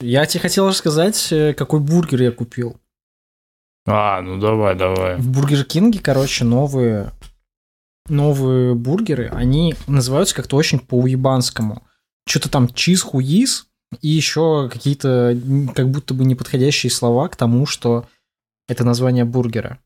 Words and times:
Я 0.00 0.26
тебе 0.26 0.40
хотел 0.40 0.68
рассказать, 0.68 1.32
э, 1.32 1.54
какой 1.54 1.80
бургер 1.80 2.22
я 2.22 2.30
купил. 2.30 2.76
А, 3.86 4.20
ну 4.20 4.38
давай, 4.38 4.74
давай. 4.74 5.16
В 5.16 5.30
Бургер 5.30 5.64
Кинге, 5.64 5.98
короче, 5.98 6.44
новые 6.44 7.12
новые 8.10 8.74
бургеры, 8.74 9.28
они 9.28 9.74
называются 9.86 10.34
как-то 10.34 10.56
очень 10.56 10.78
по-уебанскому. 10.78 11.82
Что-то 12.26 12.50
там 12.50 12.68
чиз 12.68 13.02
хуиз 13.02 13.66
и 14.00 14.08
еще 14.08 14.68
какие-то 14.70 15.38
как 15.74 15.90
будто 15.90 16.14
бы 16.14 16.24
неподходящие 16.24 16.90
слова 16.90 17.28
к 17.28 17.36
тому, 17.36 17.66
что 17.66 18.06
это 18.66 18.84
название 18.84 19.24
бургера. 19.24 19.78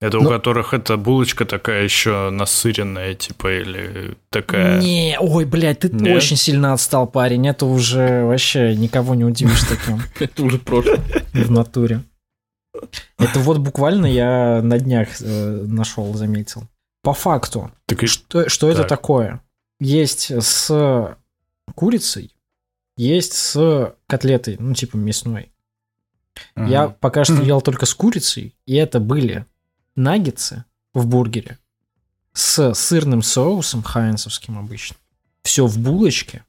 Это 0.00 0.18
Но... 0.18 0.26
у 0.26 0.28
которых 0.28 0.74
эта 0.74 0.96
булочка 0.96 1.44
такая 1.44 1.84
еще 1.84 2.30
насыренная, 2.30 3.14
типа, 3.14 3.60
или 3.60 4.16
такая... 4.28 4.80
Не, 4.80 5.16
ой, 5.18 5.44
блядь, 5.44 5.80
ты 5.80 5.88
Нет? 5.88 6.16
очень 6.16 6.36
сильно 6.36 6.72
отстал, 6.72 7.06
парень. 7.06 7.46
Это 7.46 7.64
уже 7.64 8.24
вообще 8.24 8.74
никого 8.74 9.14
не 9.14 9.24
удивишь 9.24 9.62
таким. 9.62 10.02
Это 10.18 10.42
уже 10.42 10.58
прошлое. 10.58 11.00
В 11.32 11.50
натуре. 11.50 12.02
Это 13.18 13.38
вот 13.38 13.58
буквально 13.58 14.06
я 14.06 14.60
на 14.62 14.78
днях 14.78 15.08
э, 15.20 15.64
нашел, 15.66 16.12
заметил. 16.14 16.64
По 17.02 17.12
факту, 17.12 17.70
так 17.86 18.02
и... 18.02 18.06
что, 18.06 18.48
что 18.48 18.68
так. 18.68 18.80
это 18.80 18.88
такое? 18.88 19.42
Есть 19.78 20.32
с 20.32 21.16
курицей, 21.74 22.34
есть 22.96 23.34
с 23.34 23.94
котлетой, 24.06 24.56
ну, 24.58 24.74
типа 24.74 24.96
мясной. 24.96 25.52
Ага. 26.54 26.68
Я 26.68 26.88
пока 26.88 27.24
что 27.24 27.42
ел 27.42 27.60
только 27.60 27.86
с 27.86 27.94
курицей, 27.94 28.56
и 28.66 28.74
это 28.74 29.00
были 29.00 29.46
наггетсы 29.96 30.64
в 30.92 31.06
бургере 31.06 31.58
с 32.32 32.74
сырным 32.74 33.22
соусом 33.22 33.82
хайнсовским 33.82 34.58
обычно. 34.58 34.96
Все 35.42 35.66
в 35.66 35.78
булочке. 35.78 36.44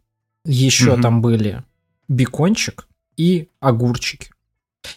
Еще 0.45 0.93
угу. 0.93 1.01
там 1.01 1.21
были 1.21 1.63
бекончик 2.07 2.87
и 3.17 3.49
огурчики. 3.59 4.29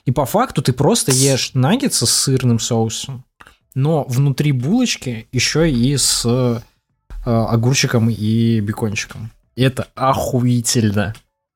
И 0.05 0.13
по 0.13 0.27
факту 0.27 0.63
ты 0.63 0.73
просто 0.73 1.13
ешь 1.13 1.53
наггетсы 1.55 2.07
с 2.07 2.11
сырным 2.11 2.59
соусом, 2.59 3.25
но 3.75 4.05
внутри 4.05 4.53
булочки 4.53 5.29
еще 5.33 5.71
и 5.71 5.97
с 5.97 6.27
э, 6.27 6.61
огурчиком 7.25 8.11
и 8.11 8.61
бекончиком. 8.61 9.31
Это 9.57 9.89
охуительно. 9.95 11.15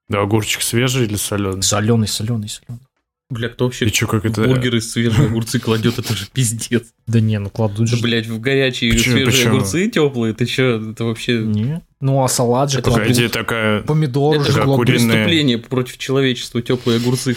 Да, 0.09 0.22
огурчик 0.22 0.62
свежий 0.62 1.05
или 1.05 1.16
соленый? 1.16 1.62
Соленый, 1.62 2.09
соленый, 2.09 2.48
соленый. 2.48 2.81
Бля, 3.33 3.48
кто 3.48 3.64
вообще 3.64 3.86
И 3.86 3.92
чё, 3.92 4.06
как 4.06 4.27
это... 4.27 4.44
бургеры 4.44 4.83
свежие 4.83 5.27
огурцы 5.27 5.58
кладет, 5.58 5.98
это 5.98 6.14
же 6.14 6.27
пиздец. 6.30 6.92
Да 7.06 7.19
не, 7.19 7.38
ну 7.38 7.48
кладут 7.48 7.88
же. 7.88 7.97
Да, 7.97 8.02
блядь, 8.02 8.27
в 8.27 8.38
горячие 8.41 8.92
почему, 8.92 9.16
свежие 9.16 9.27
почему? 9.27 9.56
огурцы 9.56 9.88
теплые, 9.88 10.34
ты 10.34 10.44
чё, 10.44 10.91
это 10.91 11.05
вообще... 11.05 11.38
Не. 11.38 11.83
Ну, 12.00 12.22
а 12.22 12.28
салат 12.28 12.70
же 12.70 12.80
это 12.80 12.91
кладут. 12.91 13.08
Идея 13.08 13.30
такая... 13.30 13.83
Помидоры 13.84 14.41
это 14.41 14.53
же 14.53 14.60
кладут. 14.60 14.84
Куриные... 14.84 15.08
преступление 15.08 15.58
против 15.58 15.97
человечества, 15.97 16.60
теплые 16.60 16.98
огурцы. 16.98 17.34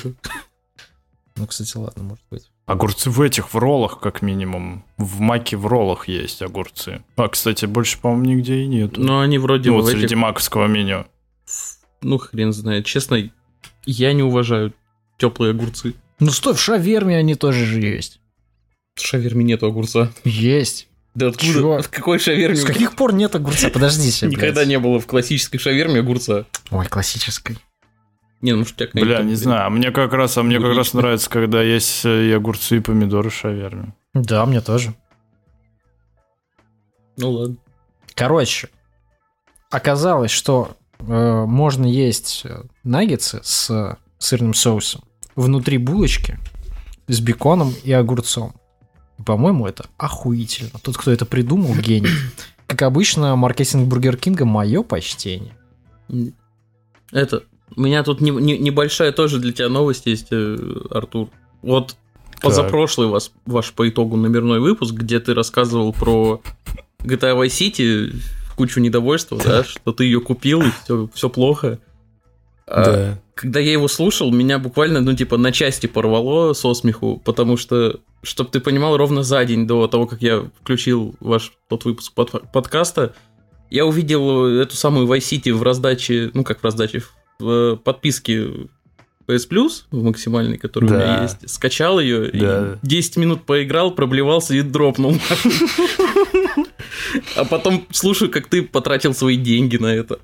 Ну, 1.37 1.47
кстати, 1.47 1.77
ладно, 1.77 2.03
может 2.03 2.25
быть. 2.29 2.49
Огурцы 2.65 3.09
в 3.09 3.21
этих, 3.21 3.53
в 3.53 3.57
роллах, 3.57 4.01
как 4.01 4.21
минимум. 4.21 4.83
В 4.97 5.21
маке 5.21 5.55
в 5.55 5.65
роллах 5.65 6.09
есть 6.09 6.41
огурцы. 6.41 7.03
А, 7.15 7.29
кстати, 7.29 7.65
больше, 7.65 7.99
по-моему, 7.99 8.25
нигде 8.25 8.63
и 8.63 8.67
нет. 8.67 8.97
Ну, 8.97 9.19
они 9.19 9.37
вроде... 9.37 9.69
Ну, 9.69 9.77
вот 9.77 9.87
этих... 9.87 9.99
среди 9.99 10.15
маковского 10.15 10.67
меню. 10.67 11.05
Ну, 12.01 12.17
хрен 12.17 12.51
знает. 12.51 12.85
Честно, 12.85 13.29
я 13.85 14.13
не 14.13 14.23
уважаю 14.23 14.73
теплые 15.17 15.51
огурцы. 15.51 15.95
Ну 16.19 16.31
стой, 16.31 16.53
в 16.53 16.61
шаверме 16.61 17.17
они 17.17 17.35
тоже 17.35 17.65
же 17.65 17.79
есть. 17.79 18.19
В 18.95 19.01
шаверме 19.01 19.43
нету 19.43 19.67
огурца. 19.67 20.11
Есть. 20.23 20.87
Да 21.13 21.27
откуда? 21.27 21.53
Чё? 21.53 21.81
В 21.81 21.89
какой 21.89 22.19
шаверме? 22.19 22.55
С 22.55 22.65
каких 22.65 22.95
пор 22.95 23.13
нет 23.13 23.35
огурца? 23.35 23.69
Подожди 23.69 24.11
себе, 24.11 24.31
Никогда 24.35 24.65
не 24.65 24.79
было 24.79 24.99
в 24.99 25.07
классической 25.07 25.57
шаверме 25.57 25.99
огурца. 25.99 26.45
Ой, 26.71 26.85
классической. 26.87 27.57
Не, 28.41 28.51
ну 28.51 28.59
может, 28.59 28.79
у 28.79 28.99
Бля, 28.99 29.23
не 29.23 29.35
знаю. 29.35 29.67
А 29.67 29.69
мне 29.69 29.91
как 29.91 30.13
раз, 30.13 30.37
а 30.37 30.43
мне 30.43 30.59
как 30.59 30.75
раз 30.75 30.93
нравится, 30.93 31.29
когда 31.29 31.63
есть 31.63 32.05
э, 32.05 32.27
и 32.27 32.31
огурцы, 32.31 32.77
и 32.77 32.79
помидоры 32.79 33.29
в 33.29 33.33
шаверме. 33.33 33.93
Да, 34.13 34.45
мне 34.45 34.61
тоже. 34.61 34.93
Ну 37.17 37.31
ладно. 37.31 37.57
Короче, 38.13 38.69
оказалось, 39.71 40.31
что 40.31 40.75
э, 40.99 41.03
можно 41.45 41.85
есть 41.85 42.41
э, 42.43 42.63
наггетсы 42.83 43.39
с 43.41 43.97
сырным 44.19 44.53
соусом 44.53 45.03
внутри 45.35 45.77
булочки 45.77 46.39
с 47.07 47.19
беконом 47.19 47.73
и 47.83 47.91
огурцом. 47.91 48.53
По-моему, 49.25 49.67
это 49.67 49.85
охуительно. 49.97 50.71
Тот, 50.81 50.97
кто 50.97 51.11
это 51.11 51.25
придумал, 51.25 51.75
гений. 51.81 52.09
Как 52.67 52.81
обычно, 52.81 53.35
маркетинг 53.35 53.87
Бургер 53.87 54.17
Кинга 54.17 54.45
мое 54.45 54.83
почтение. 54.83 55.55
Это, 57.11 57.43
у 57.75 57.81
меня 57.81 58.03
тут 58.03 58.21
не, 58.21 58.31
не, 58.31 58.57
небольшая 58.57 59.11
тоже 59.11 59.39
для 59.39 59.53
тебя 59.53 59.69
новость 59.69 60.05
есть, 60.05 60.27
э, 60.31 60.57
Артур. 60.89 61.29
Вот 61.61 61.95
позапрошлый 62.41 63.07
вас, 63.07 63.31
ваш 63.45 63.71
по 63.71 63.87
итогу 63.87 64.17
номерной 64.17 64.59
выпуск, 64.59 64.93
где 64.93 65.19
ты 65.19 65.33
рассказывал 65.33 65.93
про 65.93 66.41
GTA 66.99 67.39
Vice 67.39 67.47
City, 67.47 68.15
кучу 68.55 68.79
недовольства, 68.79 69.39
да, 69.43 69.63
что 69.63 69.91
ты 69.93 70.05
ее 70.05 70.19
купил 70.19 70.61
и 70.61 70.71
все, 70.83 71.09
все 71.13 71.29
плохо. 71.29 71.79
А 72.67 72.85
да. 72.85 73.21
Когда 73.35 73.59
я 73.59 73.73
его 73.73 73.89
слушал, 73.89 74.31
меня 74.31 74.57
буквально, 74.59 75.01
ну, 75.01 75.13
типа, 75.13 75.37
на 75.37 75.51
части 75.51 75.87
порвало 75.87 76.53
со 76.53 76.73
смеху, 76.73 77.21
потому 77.23 77.57
что, 77.57 77.99
чтобы 78.23 78.49
ты 78.49 78.61
понимал, 78.61 78.95
ровно 78.95 79.23
за 79.23 79.43
день 79.43 79.67
до 79.67 79.87
того, 79.87 80.07
как 80.07 80.21
я 80.21 80.49
включил 80.61 81.15
ваш 81.19 81.51
тот 81.67 81.83
выпуск 81.83 82.13
под 82.13 82.49
подкаста, 82.53 83.13
я 83.69 83.85
увидел 83.85 84.47
эту 84.47 84.77
самую 84.77 85.05
Vice 85.05 85.17
City 85.17 85.53
в 85.53 85.61
раздаче, 85.63 86.31
ну, 86.33 86.45
как 86.45 86.61
в 86.61 86.63
раздаче, 86.63 87.03
в 87.37 87.75
подписке 87.75 88.47
PS 89.27 89.49
Plus, 89.49 89.83
в 89.91 90.01
максимальной, 90.01 90.57
которая 90.57 90.89
да. 90.89 90.95
у 90.95 90.99
меня 90.99 91.21
есть, 91.23 91.49
скачал 91.49 91.99
ее, 91.99 92.31
да. 92.31 92.79
и 92.81 92.87
10 92.87 93.17
минут 93.17 93.43
поиграл, 93.43 93.91
проблевался 93.91 94.55
и 94.55 94.61
дропнул. 94.61 95.15
А 97.37 97.45
потом 97.45 97.85
слушаю, 97.91 98.29
как 98.29 98.47
ты 98.47 98.61
потратил 98.61 99.13
свои 99.13 99.37
деньги 99.37 99.77
на 99.77 99.87
это 99.87 100.19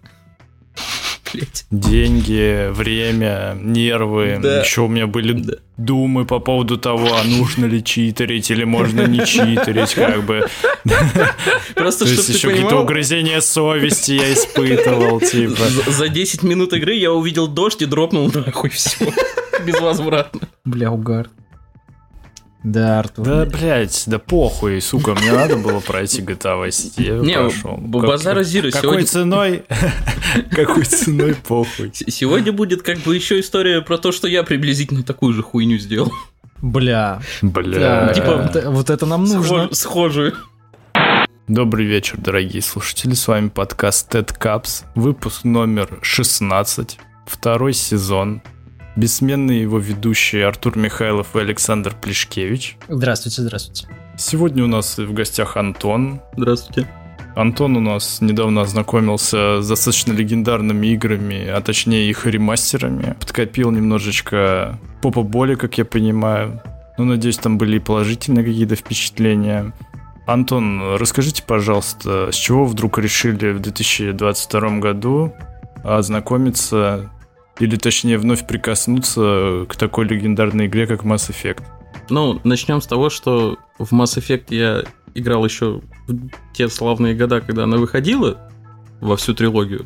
блядь. 1.34 1.66
Деньги, 1.72 2.70
время, 2.72 3.58
нервы. 3.60 4.40
Да. 4.42 4.62
Еще 4.62 4.82
у 4.82 4.88
меня 4.88 5.08
были 5.08 5.34
да. 5.34 5.54
думы 5.78 6.26
по 6.26 6.40
поводу 6.40 6.78
того, 6.78 7.10
а 7.16 7.24
нужно 7.24 7.66
ли 7.66 7.84
читерить 7.84 8.52
или 8.52 8.64
можно 8.64 9.08
не 9.08 9.26
читерить, 9.26 9.94
как 9.94 10.24
бы. 10.24 10.48
Просто, 11.76 12.06
чтобы 12.08 12.32
еще 12.32 12.50
какие-то 12.50 12.82
угрызения 12.82 13.42
совести 13.42 14.14
я 14.14 14.34
испытывал, 14.34 15.20
типа. 15.20 15.64
За 15.88 16.08
10 16.08 16.44
минут 16.44 16.74
игры 16.74 16.96
я 16.96 17.12
увидел 17.12 17.48
дождь 17.48 17.82
и 17.82 17.86
дропнул 17.86 18.32
нахуй 18.34 18.70
все. 18.70 19.12
Безвозвратно. 19.66 20.48
Бля, 20.66 20.92
угар. 20.92 21.30
Да, 22.64 23.00
Артур. 23.00 23.26
Да, 23.26 23.46
блядь, 23.46 24.04
да 24.06 24.20
похуй, 24.20 24.82
сука, 24.82 25.16
мне 25.16 25.32
надо 25.32 25.58
было 25.58 25.80
пройти 25.80 26.22
GTA 26.22 26.64
Vice 26.64 26.70
City, 26.70 27.04
я 27.04 27.14
Не, 27.16 27.50
прошел. 27.50 27.78
Базара 27.78 28.44
Зира 28.44 28.70
Какой 28.70 29.04
ценой? 29.04 29.64
Какой 30.52 30.86
ценой 30.86 31.36
похуй. 31.36 31.92
Сегодня 31.94 32.52
будет 32.52 32.84
как 32.84 33.00
бы 33.00 33.16
еще 33.16 33.40
история 33.40 33.82
про 33.82 33.98
то, 33.98 34.12
что 34.12 34.28
я 34.28 34.44
приблизительно 34.44 35.02
такую 35.02 35.34
же 35.34 35.42
хуйню 35.42 35.80
сделал. 35.80 36.12
Бля. 36.62 37.20
Бля. 37.42 38.14
Типа, 38.14 38.52
вот 38.68 38.92
это 38.92 39.08
нам 39.08 39.26
нужно. 39.26 39.70
Схожую. 39.72 40.36
Добрый 41.48 41.86
вечер, 41.86 42.18
дорогие 42.18 42.62
слушатели. 42.62 43.16
С 43.16 43.28
вами 43.28 43.50
подкаст 43.50 44.14
TED 44.14 44.38
Caps, 44.40 44.86
выпуск 44.94 45.44
номер 45.44 46.00
16, 46.04 47.00
второй 47.26 47.74
сезон. 47.74 48.44
Бессменные 48.96 49.62
его 49.62 49.80
ведущие 49.80 50.46
Артур 50.46 50.78
Михайлов 50.78 51.36
и 51.36 51.40
Александр 51.40 51.96
Плешкевич. 52.00 52.78
Здравствуйте, 52.90 53.42
здравствуйте. 53.42 53.88
Сегодня 54.18 54.64
у 54.66 54.68
нас 54.68 54.98
в 54.98 55.14
гостях 55.14 55.56
Антон. 55.56 56.22
Здравствуйте. 56.36 56.88
Антон 57.36 57.78
у 57.78 57.80
нас 57.80 58.20
недавно 58.20 58.62
ознакомился 58.62 59.62
с 59.62 59.68
достаточно 59.70 60.12
легендарными 60.12 60.88
играми, 60.88 61.48
а 61.48 61.62
точнее 61.62 62.10
их 62.10 62.26
ремастерами. 62.26 63.16
Подкопил 63.20 63.72
немножечко 63.72 64.78
попа 65.02 65.24
боли, 65.24 65.56
как 65.56 65.78
я 65.78 65.86
понимаю. 65.86 66.62
Ну, 66.98 67.06
надеюсь, 67.06 67.38
там 67.38 67.58
были 67.58 67.78
и 67.78 67.80
положительные 67.80 68.44
какие-то 68.44 68.76
впечатления. 68.76 69.72
Антон, 70.28 70.98
расскажите, 70.98 71.44
пожалуйста, 71.44 72.30
с 72.32 72.36
чего 72.36 72.66
вдруг 72.66 73.00
решили 73.00 73.54
в 73.54 73.62
2022 73.62 74.80
году 74.80 75.34
ознакомиться 75.84 77.10
или 77.62 77.76
точнее 77.76 78.18
вновь 78.18 78.48
прикоснуться 78.48 79.66
к 79.70 79.76
такой 79.76 80.06
легендарной 80.06 80.66
игре, 80.66 80.88
как 80.88 81.04
Mass 81.04 81.30
Effect? 81.30 81.62
Ну, 82.10 82.42
начнем 82.44 82.82
с 82.82 82.88
того, 82.88 83.10
что 83.10 83.58
в 83.78 83.94
Mass 83.94 84.18
Effect 84.18 84.46
я 84.50 84.84
играл 85.14 85.46
еще 85.46 85.82
в 86.08 86.30
те 86.54 86.68
славные 86.70 87.14
года, 87.14 87.40
когда 87.42 87.66
она 87.66 87.78
выходила 87.78 88.50
во 89.00 89.16
всю 89.16 89.36
трилогию. 89.36 89.86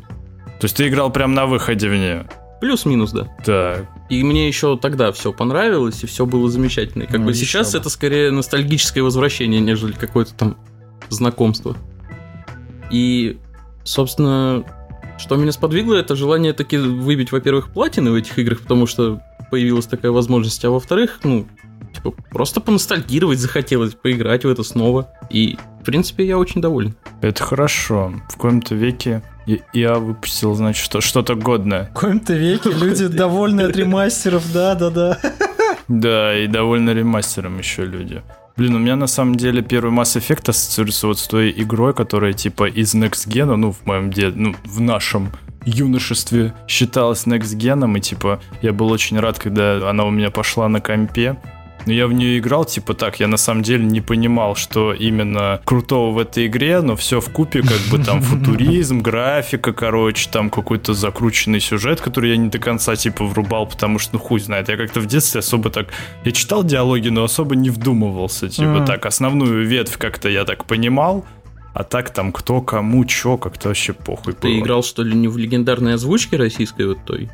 То 0.58 0.64
есть 0.64 0.76
ты 0.76 0.88
играл 0.88 1.12
прям 1.12 1.34
на 1.34 1.46
выходе 1.46 1.88
в 1.88 1.92
нее? 1.92 2.26
Плюс-минус, 2.62 3.12
да. 3.12 3.28
Так. 3.44 3.86
И 4.08 4.24
мне 4.24 4.48
еще 4.48 4.78
тогда 4.78 5.12
все 5.12 5.32
понравилось, 5.32 6.02
и 6.02 6.06
все 6.06 6.24
было 6.24 6.48
замечательно. 6.48 7.02
И 7.02 7.06
как 7.06 7.20
ну, 7.20 7.26
бы 7.26 7.34
сейчас 7.34 7.72
бы. 7.72 7.78
это 7.78 7.90
скорее 7.90 8.30
ностальгическое 8.30 9.04
возвращение, 9.04 9.60
нежели 9.60 9.92
какое-то 9.92 10.32
там 10.32 10.56
знакомство. 11.10 11.76
И, 12.90 13.38
собственно, 13.84 14.64
Что 15.18 15.36
меня 15.36 15.52
сподвигло, 15.52 15.94
это 15.94 16.14
желание 16.14 16.52
таки 16.52 16.76
выбить, 16.76 17.32
во-первых, 17.32 17.70
платины 17.70 18.10
в 18.10 18.14
этих 18.14 18.38
играх, 18.38 18.60
потому 18.60 18.86
что 18.86 19.22
появилась 19.50 19.86
такая 19.86 20.12
возможность, 20.12 20.64
а 20.64 20.70
во-вторых, 20.70 21.20
ну, 21.24 21.46
типа, 21.94 22.12
просто 22.30 22.60
поностальгировать 22.60 23.38
захотелось, 23.38 23.94
поиграть 23.94 24.44
в 24.44 24.48
это 24.48 24.62
снова. 24.62 25.08
И, 25.30 25.56
в 25.80 25.84
принципе, 25.84 26.26
я 26.26 26.38
очень 26.38 26.60
доволен. 26.60 26.94
Это 27.22 27.42
хорошо. 27.42 28.12
В 28.28 28.34
каком-то 28.34 28.74
веке 28.74 29.22
я 29.72 29.94
выпустил, 29.94 30.54
значит, 30.54 30.84
что, 30.84 31.00
что-то 31.00 31.34
годное. 31.34 31.90
В 31.90 31.94
каком-то 31.94 32.34
веке 32.34 32.70
люди 32.70 33.06
довольны 33.06 33.62
от 33.62 33.76
ремастеров, 33.76 34.52
да-да-да. 34.52 35.18
Да, 35.88 36.36
и 36.36 36.48
довольны 36.48 36.90
ремастером 36.90 37.58
еще 37.58 37.84
люди. 37.84 38.20
Блин, 38.56 38.74
у 38.74 38.78
меня 38.78 38.96
на 38.96 39.06
самом 39.06 39.34
деле 39.34 39.60
первый 39.60 39.92
Mass 39.92 40.18
Effect 40.18 40.48
ассоциируется 40.48 41.08
вот 41.08 41.18
с 41.18 41.28
той 41.28 41.52
игрой, 41.54 41.92
которая 41.92 42.32
типа 42.32 42.66
из 42.66 42.94
Next 42.94 43.28
Gen, 43.28 43.54
ну, 43.54 43.72
в 43.72 43.84
моем 43.84 44.10
де... 44.10 44.30
ну, 44.30 44.54
в 44.64 44.80
нашем 44.80 45.30
юношестве 45.66 46.54
считалась 46.66 47.26
Next 47.26 47.54
Gen, 47.58 47.98
и 47.98 48.00
типа 48.00 48.40
я 48.62 48.72
был 48.72 48.90
очень 48.90 49.20
рад, 49.20 49.38
когда 49.38 49.90
она 49.90 50.04
у 50.04 50.10
меня 50.10 50.30
пошла 50.30 50.70
на 50.70 50.80
компе. 50.80 51.36
Но 51.86 51.92
я 51.92 52.08
в 52.08 52.12
нее 52.12 52.38
играл, 52.38 52.64
типа 52.64 52.94
так, 52.94 53.20
я 53.20 53.28
на 53.28 53.36
самом 53.36 53.62
деле 53.62 53.84
не 53.84 54.00
понимал, 54.00 54.56
что 54.56 54.92
именно 54.92 55.60
крутого 55.64 56.10
в 56.10 56.18
этой 56.18 56.48
игре, 56.48 56.80
но 56.80 56.96
все 56.96 57.20
в 57.20 57.30
купе, 57.30 57.62
как 57.62 57.80
бы 57.90 58.04
там 58.04 58.20
футуризм, 58.22 59.00
графика, 59.00 59.72
короче, 59.72 60.28
там 60.30 60.50
какой-то 60.50 60.94
закрученный 60.94 61.60
сюжет, 61.60 62.00
который 62.00 62.30
я 62.30 62.36
не 62.36 62.48
до 62.48 62.58
конца 62.58 62.96
типа 62.96 63.24
врубал, 63.24 63.66
потому 63.66 64.00
что, 64.00 64.14
ну 64.14 64.18
хуй 64.18 64.40
знает, 64.40 64.68
я 64.68 64.76
как-то 64.76 65.00
в 65.00 65.06
детстве 65.06 65.38
особо 65.38 65.70
так, 65.70 65.88
я 66.24 66.32
читал 66.32 66.64
диалоги, 66.64 67.08
но 67.08 67.22
особо 67.22 67.54
не 67.54 67.70
вдумывался, 67.70 68.48
типа 68.48 68.78
mm. 68.78 68.86
так, 68.86 69.06
основную 69.06 69.64
ветвь 69.64 69.96
как-то 69.96 70.28
я 70.28 70.44
так 70.44 70.64
понимал, 70.64 71.24
а 71.72 71.84
так 71.84 72.10
там 72.10 72.32
кто 72.32 72.62
кому 72.62 73.04
чё, 73.04 73.36
как-то 73.36 73.68
вообще 73.68 73.92
похуй 73.92 74.32
Ты 74.32 74.48
было. 74.48 74.58
играл, 74.58 74.82
что 74.82 75.02
ли, 75.02 75.14
не 75.14 75.28
в 75.28 75.36
легендарной 75.36 75.94
озвучке 75.94 76.36
российской 76.36 76.86
вот 76.86 76.98
той? 77.04 77.28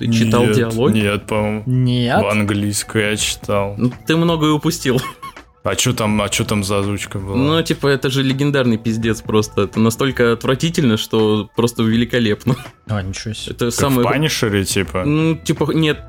Ты 0.00 0.10
читал 0.10 0.46
нет, 0.46 0.56
диалоги? 0.56 0.98
Нет, 0.98 1.26
по-моему. 1.26 1.62
Нет. 1.66 2.22
В 2.22 2.28
английской 2.28 3.10
я 3.10 3.16
читал. 3.18 3.74
Ну, 3.76 3.92
ты 4.06 4.16
многое 4.16 4.50
упустил. 4.50 4.98
А 5.62 5.76
что 5.76 5.92
там, 5.92 6.22
а 6.22 6.32
что 6.32 6.44
там 6.44 6.64
за 6.64 6.78
озвучка 6.78 7.18
была? 7.18 7.36
Ну, 7.36 7.62
типа, 7.62 7.88
это 7.88 8.08
же 8.08 8.22
легендарный 8.22 8.78
пиздец 8.78 9.20
просто. 9.20 9.62
Это 9.62 9.78
настолько 9.78 10.32
отвратительно, 10.32 10.96
что 10.96 11.50
просто 11.54 11.82
великолепно. 11.82 12.56
А, 12.86 13.02
ничего 13.02 13.34
себе. 13.34 13.54
Это 13.54 13.70
самое... 13.70 14.00
в 14.00 14.10
Punisher 14.10 14.53
е, 14.53 14.64
типа? 14.64 15.04
Ну, 15.04 15.36
типа, 15.36 15.70
нет. 15.72 16.00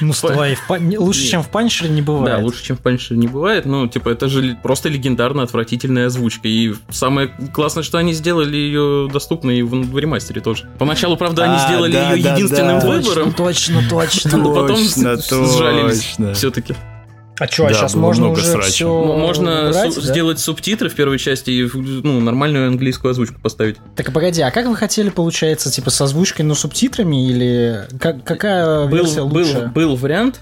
Ну, 0.00 0.12
стой, 0.12 0.56
в... 0.56 0.70
лучше, 0.98 1.22
нет. 1.22 1.30
чем 1.30 1.42
в 1.42 1.48
Punisher 1.48 1.85
е 1.85 1.90
не 1.90 2.02
бывает. 2.02 2.36
Да, 2.36 2.44
лучше, 2.44 2.64
чем 2.64 2.76
в 2.76 2.80
Punisher 2.80 3.14
е 3.14 3.18
не 3.18 3.28
бывает. 3.28 3.64
Ну, 3.64 3.88
типа, 3.88 4.10
это 4.10 4.28
же 4.28 4.58
просто 4.62 4.90
легендарно 4.90 5.42
отвратительная 5.42 6.06
озвучка. 6.06 6.48
И 6.48 6.74
самое 6.90 7.28
классное, 7.54 7.82
что 7.82 7.96
они 7.96 8.12
сделали 8.12 8.56
ее 8.56 9.08
доступной 9.10 9.58
и 9.58 9.62
в, 9.62 9.70
в 9.70 9.98
ремастере 9.98 10.42
тоже. 10.42 10.68
Поначалу, 10.78 11.16
правда, 11.16 11.44
они 11.44 11.54
а, 11.54 11.66
сделали 11.66 11.92
да, 11.92 12.12
ее 12.12 12.22
да, 12.22 12.34
единственным 12.34 12.78
да. 12.78 12.86
выбором. 12.86 13.32
Точно, 13.32 13.82
точно, 13.88 14.36
Но 14.36 14.54
потом 14.54 14.76
сжалились 14.76 16.16
все-таки. 16.34 16.74
А 17.42 17.48
что, 17.48 17.66
а 17.66 17.68
да, 17.70 17.74
сейчас 17.74 17.94
можно 17.96 18.28
уже 18.28 18.44
срача. 18.44 18.70
все 18.70 19.04
Можно 19.04 19.70
убрать, 19.70 19.92
су- 19.92 20.00
да? 20.00 20.06
сделать 20.06 20.38
субтитры 20.38 20.88
в 20.88 20.94
первой 20.94 21.18
части 21.18 21.50
и 21.50 21.68
ну, 21.74 22.20
нормальную 22.20 22.68
английскую 22.68 23.10
озвучку 23.10 23.40
поставить. 23.40 23.78
Так, 23.96 24.12
погоди, 24.12 24.42
а 24.42 24.52
как 24.52 24.66
вы 24.66 24.76
хотели, 24.76 25.10
получается, 25.10 25.68
типа 25.68 25.90
с 25.90 26.00
озвучкой, 26.00 26.44
но 26.44 26.54
субтитрами 26.54 27.28
или 27.28 27.88
как, 27.98 28.22
какая 28.22 28.86
был, 28.86 28.96
версия 28.98 29.22
лучше? 29.22 29.72
Был, 29.74 29.88
был 29.88 29.96
вариант, 29.96 30.40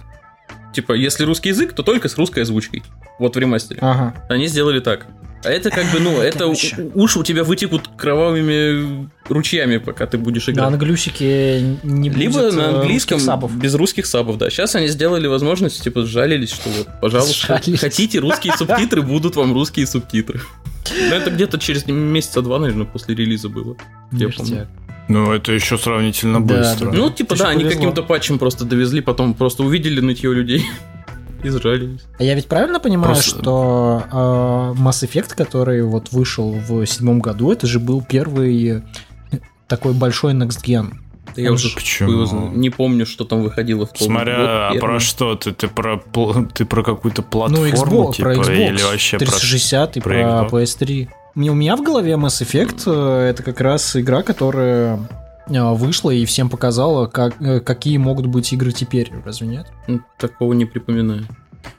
типа, 0.74 0.92
если 0.92 1.24
русский 1.24 1.48
язык, 1.48 1.72
то 1.72 1.82
только 1.82 2.10
с 2.10 2.18
русской 2.18 2.40
озвучкой. 2.42 2.82
Вот 3.18 3.34
в 3.34 3.38
ремастере. 3.38 3.78
Ага. 3.80 4.14
Они 4.28 4.46
сделали 4.46 4.80
так. 4.80 5.06
А 5.42 5.48
это 5.48 5.70
как 5.70 5.90
бы, 5.90 6.00
ну, 6.00 6.20
это 6.20 6.46
уж 6.46 7.16
у 7.16 7.24
тебя 7.24 7.44
вытекут 7.44 7.88
кровавыми 7.96 9.08
ручьями, 9.28 9.78
пока 9.78 10.06
ты 10.06 10.18
будешь 10.18 10.48
играть. 10.48 10.58
На 10.58 10.66
англюсике 10.66 11.78
не 11.82 12.10
Либо 12.10 12.40
будет 12.40 12.54
на 12.54 12.60
э, 12.60 12.74
английском 12.80 13.18
сабов. 13.18 13.56
без 13.56 13.74
русских 13.74 14.04
сабов, 14.04 14.36
да. 14.36 14.50
Сейчас 14.50 14.74
они 14.74 14.88
сделали 14.88 15.26
возможность, 15.26 15.82
типа, 15.82 16.04
сжалились, 16.04 16.52
что 16.52 16.68
вот, 16.68 16.88
пожалуйста, 17.00 17.32
Сжалились. 17.32 17.80
хотите 17.80 18.18
русские 18.18 18.54
субтитры, 18.58 19.02
будут 19.02 19.36
вам 19.36 19.54
русские 19.54 19.86
субтитры. 19.86 20.40
Но 21.08 21.14
это 21.14 21.30
где-то 21.30 21.58
через 21.58 21.86
месяца 21.86 22.42
два, 22.42 22.58
наверное, 22.58 22.86
после 22.86 23.14
релиза 23.14 23.48
было. 23.48 23.76
Я 24.12 24.28
помню. 24.28 24.68
Ну, 25.08 25.32
это 25.32 25.52
еще 25.52 25.76
сравнительно 25.76 26.40
быстро. 26.40 26.86
Да, 26.86 26.92
да. 26.92 26.98
Ну, 26.98 27.10
типа, 27.10 27.36
да, 27.36 27.48
они 27.48 27.64
каким-то 27.64 28.02
патчем 28.02 28.38
просто 28.38 28.64
довезли, 28.64 29.00
потом 29.00 29.34
просто 29.34 29.64
увидели 29.64 30.00
нытье 30.00 30.32
людей. 30.32 30.64
Изжались. 31.42 32.00
А 32.18 32.22
я 32.22 32.34
ведь 32.34 32.46
правильно 32.46 32.80
понимаю, 32.80 33.14
Просто... 33.14 33.38
что 33.40 34.02
э, 34.10 34.80
Mass 34.80 35.06
Effect, 35.06 35.34
который 35.36 35.82
вот 35.82 36.12
вышел 36.12 36.52
в 36.52 36.84
седьмом 36.86 37.20
году, 37.20 37.52
это 37.52 37.66
же 37.66 37.80
был 37.80 38.02
первый 38.02 38.82
такой 39.66 39.94
большой 39.94 40.34
Next 40.34 40.62
Gen. 40.64 40.92
Да 41.34 41.42
я 41.42 41.52
уже 41.52 41.72
Почему? 41.74 42.50
не 42.50 42.70
помню, 42.70 43.06
что 43.06 43.24
там 43.24 43.42
выходило 43.42 43.86
в 43.86 43.90
Смотря, 43.96 44.68
год, 44.70 44.76
а 44.76 44.80
про 44.80 45.00
что 45.00 45.36
ты? 45.36 45.52
Ты 45.52 45.68
про, 45.68 46.02
ты 46.52 46.64
про 46.64 46.82
какую-то 46.82 47.22
платформу, 47.22 47.66
ну, 47.66 47.72
Xbox, 47.72 48.16
типа, 48.16 48.28
про 48.30 48.34
Xbox 48.34 48.68
или 48.68 48.82
вообще 48.82 49.18
360 49.18 49.92
про... 49.92 49.98
и 49.98 50.02
про, 50.02 50.44
про 50.44 50.58
PS3. 50.58 51.08
У 51.36 51.40
меня 51.40 51.76
в 51.76 51.82
голове 51.82 52.14
Mass 52.14 52.42
Effect 52.42 52.82
э, 52.86 53.30
это 53.30 53.42
как 53.44 53.60
раз 53.60 53.94
игра, 53.94 54.22
которая 54.22 54.96
э, 54.96 54.98
вышла 55.48 56.10
и 56.10 56.24
всем 56.24 56.48
показала, 56.48 57.06
как, 57.06 57.40
э, 57.40 57.60
какие 57.60 57.96
могут 57.96 58.26
быть 58.26 58.52
игры 58.52 58.72
теперь, 58.72 59.12
разве 59.24 59.46
нет? 59.46 59.66
Такого 60.18 60.52
не 60.52 60.64
припоминаю. 60.64 61.26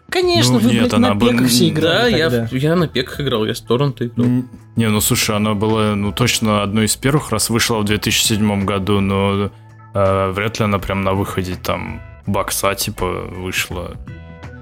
Конечно, 0.09 0.55
ну, 0.55 0.59
вы, 0.59 0.71
нет, 0.71 0.81
блядь, 0.81 0.93
она 0.93 1.13
на 1.13 1.19
пеках 1.19 1.47
все 1.47 1.69
играли 1.69 2.11
Да, 2.11 2.17
я, 2.17 2.47
я 2.51 2.75
на 2.75 2.89
пеках 2.89 3.21
играл, 3.21 3.45
я 3.45 3.55
с 3.55 3.61
торрента 3.61 4.05
играл. 4.05 4.27
Не, 4.75 4.89
ну 4.89 4.99
слушай, 4.99 5.35
она 5.35 5.53
была, 5.53 5.95
ну 5.95 6.11
точно 6.11 6.63
одной 6.63 6.85
из 6.85 6.97
первых 6.97 7.31
раз 7.31 7.49
вышла 7.49 7.79
в 7.79 7.85
2007 7.85 8.65
году, 8.65 8.99
но 8.99 9.51
э, 9.93 10.31
вряд 10.31 10.59
ли 10.59 10.65
она 10.65 10.79
прям 10.79 11.03
на 11.03 11.13
выходе 11.13 11.55
там 11.55 12.01
бокса 12.27 12.75
типа 12.75 13.05
вышла. 13.05 13.95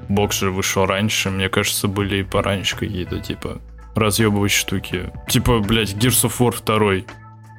Бокс 0.07 0.39
же 0.39 0.51
вышел 0.51 0.85
раньше, 0.85 1.31
мне 1.31 1.49
кажется, 1.49 1.87
были 1.87 2.17
и 2.17 2.23
пораньше 2.23 2.75
какие-то, 2.75 3.19
типа, 3.19 3.59
разъебывать 3.95 4.51
штуки. 4.51 5.11
Типа, 5.27 5.59
блядь, 5.59 5.93
Gears 5.93 6.29
of 6.29 6.39
War 6.39 6.55
2. 6.63 7.05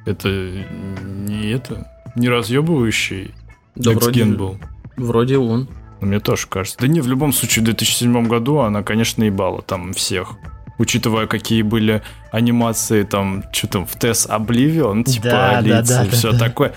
Это 0.05 0.29
не 0.29 1.51
это, 1.51 1.87
не 2.15 2.29
разъебывающий 2.29 3.33
да, 3.75 3.91
вроде, 3.91 4.25
был. 4.25 4.57
Вроде 4.97 5.37
он. 5.37 5.67
Ну, 6.01 6.07
мне 6.07 6.19
тоже 6.19 6.47
кажется. 6.47 6.77
Да 6.79 6.87
не, 6.87 7.01
в 7.01 7.07
любом 7.07 7.31
случае, 7.33 7.61
в 7.61 7.65
2007 7.65 8.27
году 8.27 8.59
она, 8.59 8.83
конечно, 8.83 9.23
ебала 9.23 9.61
там 9.61 9.93
всех. 9.93 10.33
Учитывая, 10.77 11.27
какие 11.27 11.61
были 11.61 12.01
анимации 12.31 13.03
там, 13.03 13.43
что 13.51 13.67
там, 13.67 13.85
в 13.85 13.95
Тесс 13.99 14.27
Oblivion, 14.27 15.03
типа 15.03 15.25
да, 15.25 15.61
лица 15.61 15.81
да, 15.83 16.03
да, 16.03 16.05
и 16.05 16.09
все 16.09 16.31
да, 16.31 16.39
такое. 16.39 16.73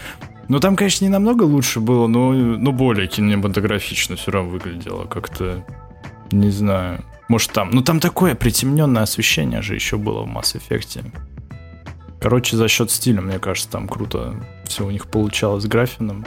Ну, 0.48 0.60
там, 0.60 0.76
конечно, 0.76 1.06
не 1.06 1.10
намного 1.10 1.44
лучше 1.44 1.80
было, 1.80 2.06
но, 2.06 2.32
но 2.32 2.70
более 2.70 3.06
кинематографично 3.06 4.16
все 4.16 4.30
равно 4.30 4.50
выглядело 4.50 5.06
как-то, 5.06 5.64
не 6.30 6.50
знаю. 6.50 7.02
Может, 7.28 7.52
там, 7.52 7.70
ну, 7.70 7.82
там 7.82 7.98
такое 7.98 8.34
притемненное 8.34 9.04
освещение 9.04 9.62
же 9.62 9.74
еще 9.74 9.96
было 9.96 10.24
в 10.24 10.28
Mass 10.28 10.54
Effect. 10.54 11.02
Короче, 12.20 12.56
за 12.56 12.68
счет 12.68 12.90
стиля, 12.90 13.20
мне 13.20 13.38
кажется, 13.38 13.70
там 13.70 13.88
круто 13.88 14.34
все 14.64 14.86
у 14.86 14.90
них 14.90 15.06
получалось 15.06 15.64
с 15.64 15.66
графином. 15.66 16.26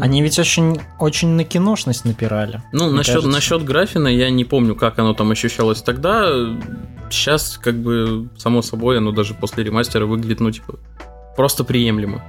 Они 0.00 0.22
ведь 0.22 0.38
очень, 0.38 0.80
очень 0.98 1.28
на 1.28 1.44
киношность 1.44 2.04
напирали. 2.04 2.62
Ну, 2.72 2.90
насчет, 2.90 3.24
насчет 3.24 3.64
графина 3.64 4.08
я 4.08 4.30
не 4.30 4.44
помню, 4.44 4.74
как 4.74 4.98
оно 4.98 5.12
там 5.12 5.30
ощущалось 5.30 5.82
тогда. 5.82 6.30
Сейчас, 7.10 7.60
как 7.62 7.76
бы, 7.76 8.28
само 8.38 8.62
собой, 8.62 8.98
оно 8.98 9.12
даже 9.12 9.34
после 9.34 9.62
ремастера 9.64 10.06
выглядит, 10.06 10.40
ну, 10.40 10.50
типа, 10.50 10.78
просто 11.36 11.64
приемлемо. 11.64 12.22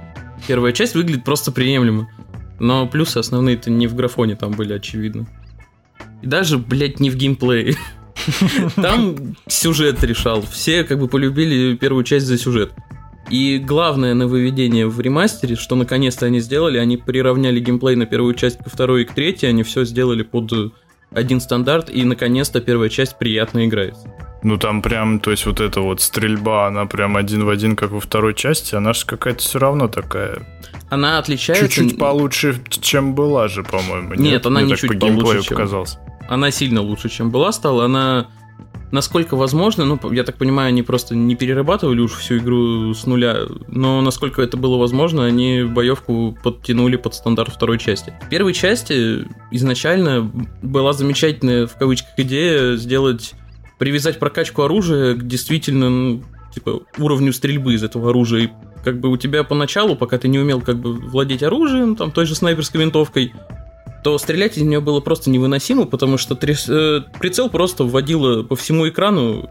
Первая 0.46 0.72
часть 0.72 0.94
выглядит 0.94 1.24
просто 1.24 1.50
приемлемо. 1.50 2.10
Но 2.58 2.86
плюсы 2.86 3.18
основные-то 3.18 3.70
не 3.70 3.86
в 3.86 3.94
графоне 3.94 4.36
там 4.36 4.52
были, 4.52 4.74
очевидно. 4.74 5.26
И 6.22 6.26
даже, 6.26 6.58
блядь, 6.58 7.00
не 7.00 7.10
в 7.10 7.16
геймплее. 7.16 7.76
Там 8.76 9.36
сюжет 9.46 10.02
решал. 10.04 10.42
Все 10.42 10.84
как 10.84 10.98
бы 10.98 11.08
полюбили 11.08 11.76
первую 11.76 12.04
часть 12.04 12.26
за 12.26 12.38
сюжет. 12.38 12.72
И 13.30 13.58
главное 13.58 14.14
нововведение 14.14 14.86
в 14.86 15.00
ремастере, 15.00 15.56
что 15.56 15.74
наконец-то 15.74 16.26
они 16.26 16.40
сделали, 16.40 16.78
они 16.78 16.96
приравняли 16.96 17.58
геймплей 17.58 17.96
на 17.96 18.06
первую 18.06 18.34
часть 18.34 18.58
ко 18.58 18.70
второй 18.70 19.02
и 19.02 19.04
к 19.04 19.14
третьей, 19.14 19.48
они 19.48 19.64
все 19.64 19.84
сделали 19.84 20.22
под 20.22 20.52
один 21.12 21.40
стандарт, 21.40 21.90
и 21.90 22.04
наконец-то 22.04 22.60
первая 22.60 22.88
часть 22.88 23.18
приятно 23.18 23.66
играется. 23.66 24.08
Ну 24.42 24.58
там 24.58 24.80
прям, 24.82 25.18
то 25.18 25.32
есть 25.32 25.46
вот 25.46 25.60
эта 25.60 25.80
вот 25.80 26.00
стрельба, 26.00 26.68
она 26.68 26.86
прям 26.86 27.16
один 27.16 27.44
в 27.44 27.48
один, 27.48 27.74
как 27.74 27.90
во 27.90 28.00
второй 28.00 28.34
части, 28.34 28.74
она 28.74 28.92
же 28.92 29.04
какая-то 29.06 29.40
все 29.40 29.58
равно 29.58 29.88
такая... 29.88 30.46
Она 30.88 31.18
отличается... 31.18 31.66
Чуть-чуть 31.66 31.98
получше, 31.98 32.62
чем 32.68 33.14
была 33.14 33.48
же, 33.48 33.64
по-моему. 33.64 34.10
Нет, 34.10 34.20
нет 34.20 34.46
она 34.46 34.60
Мне 34.60 34.70
не 34.70 34.76
чуть 34.76 35.00
получше, 35.00 35.42
чем... 35.42 35.56
показалось. 35.56 35.98
Она 36.28 36.50
сильно 36.50 36.80
лучше, 36.80 37.08
чем 37.08 37.30
была 37.30 37.52
стала. 37.52 37.84
Она 37.84 38.28
насколько 38.92 39.36
возможно, 39.36 39.84
ну, 39.84 40.12
я 40.12 40.24
так 40.24 40.36
понимаю, 40.36 40.68
они 40.68 40.82
просто 40.82 41.14
не 41.14 41.34
перерабатывали 41.34 42.00
уж 42.00 42.12
всю 42.12 42.38
игру 42.38 42.94
с 42.94 43.06
нуля, 43.06 43.40
но 43.68 44.00
насколько 44.00 44.42
это 44.42 44.56
было 44.56 44.76
возможно, 44.76 45.24
они 45.24 45.64
боевку 45.64 46.36
подтянули 46.42 46.96
под 46.96 47.14
стандарт 47.14 47.52
второй 47.52 47.78
части. 47.78 48.14
В 48.26 48.28
первой 48.28 48.54
части 48.54 49.26
изначально 49.50 50.30
была 50.62 50.92
замечательная, 50.92 51.66
в 51.66 51.76
кавычках, 51.76 52.12
идея 52.18 52.76
сделать, 52.76 53.34
привязать 53.78 54.18
прокачку 54.18 54.62
оружия 54.62 55.14
к 55.14 55.26
действительно, 55.26 55.90
ну, 55.90 56.22
типа, 56.54 56.80
уровню 56.98 57.32
стрельбы 57.32 57.74
из 57.74 57.82
этого 57.82 58.10
оружия 58.10 58.44
и 58.44 58.50
как 58.84 59.00
бы 59.00 59.10
у 59.10 59.16
тебя 59.16 59.42
поначалу, 59.42 59.96
пока 59.96 60.16
ты 60.16 60.28
не 60.28 60.38
умел 60.38 60.60
как 60.60 60.78
бы 60.78 60.94
владеть 60.94 61.42
оружием, 61.42 61.96
там, 61.96 62.12
той 62.12 62.24
же 62.24 62.36
снайперской 62.36 62.80
винтовкой, 62.80 63.32
то 64.06 64.16
стрелять 64.18 64.56
из 64.56 64.62
нее 64.62 64.78
было 64.78 65.00
просто 65.00 65.30
невыносимо, 65.30 65.84
потому 65.84 66.16
что 66.16 66.36
трес, 66.36 66.68
э, 66.68 67.00
прицел 67.18 67.50
просто 67.50 67.82
вводило 67.82 68.44
по 68.44 68.54
всему 68.54 68.88
экрану, 68.88 69.50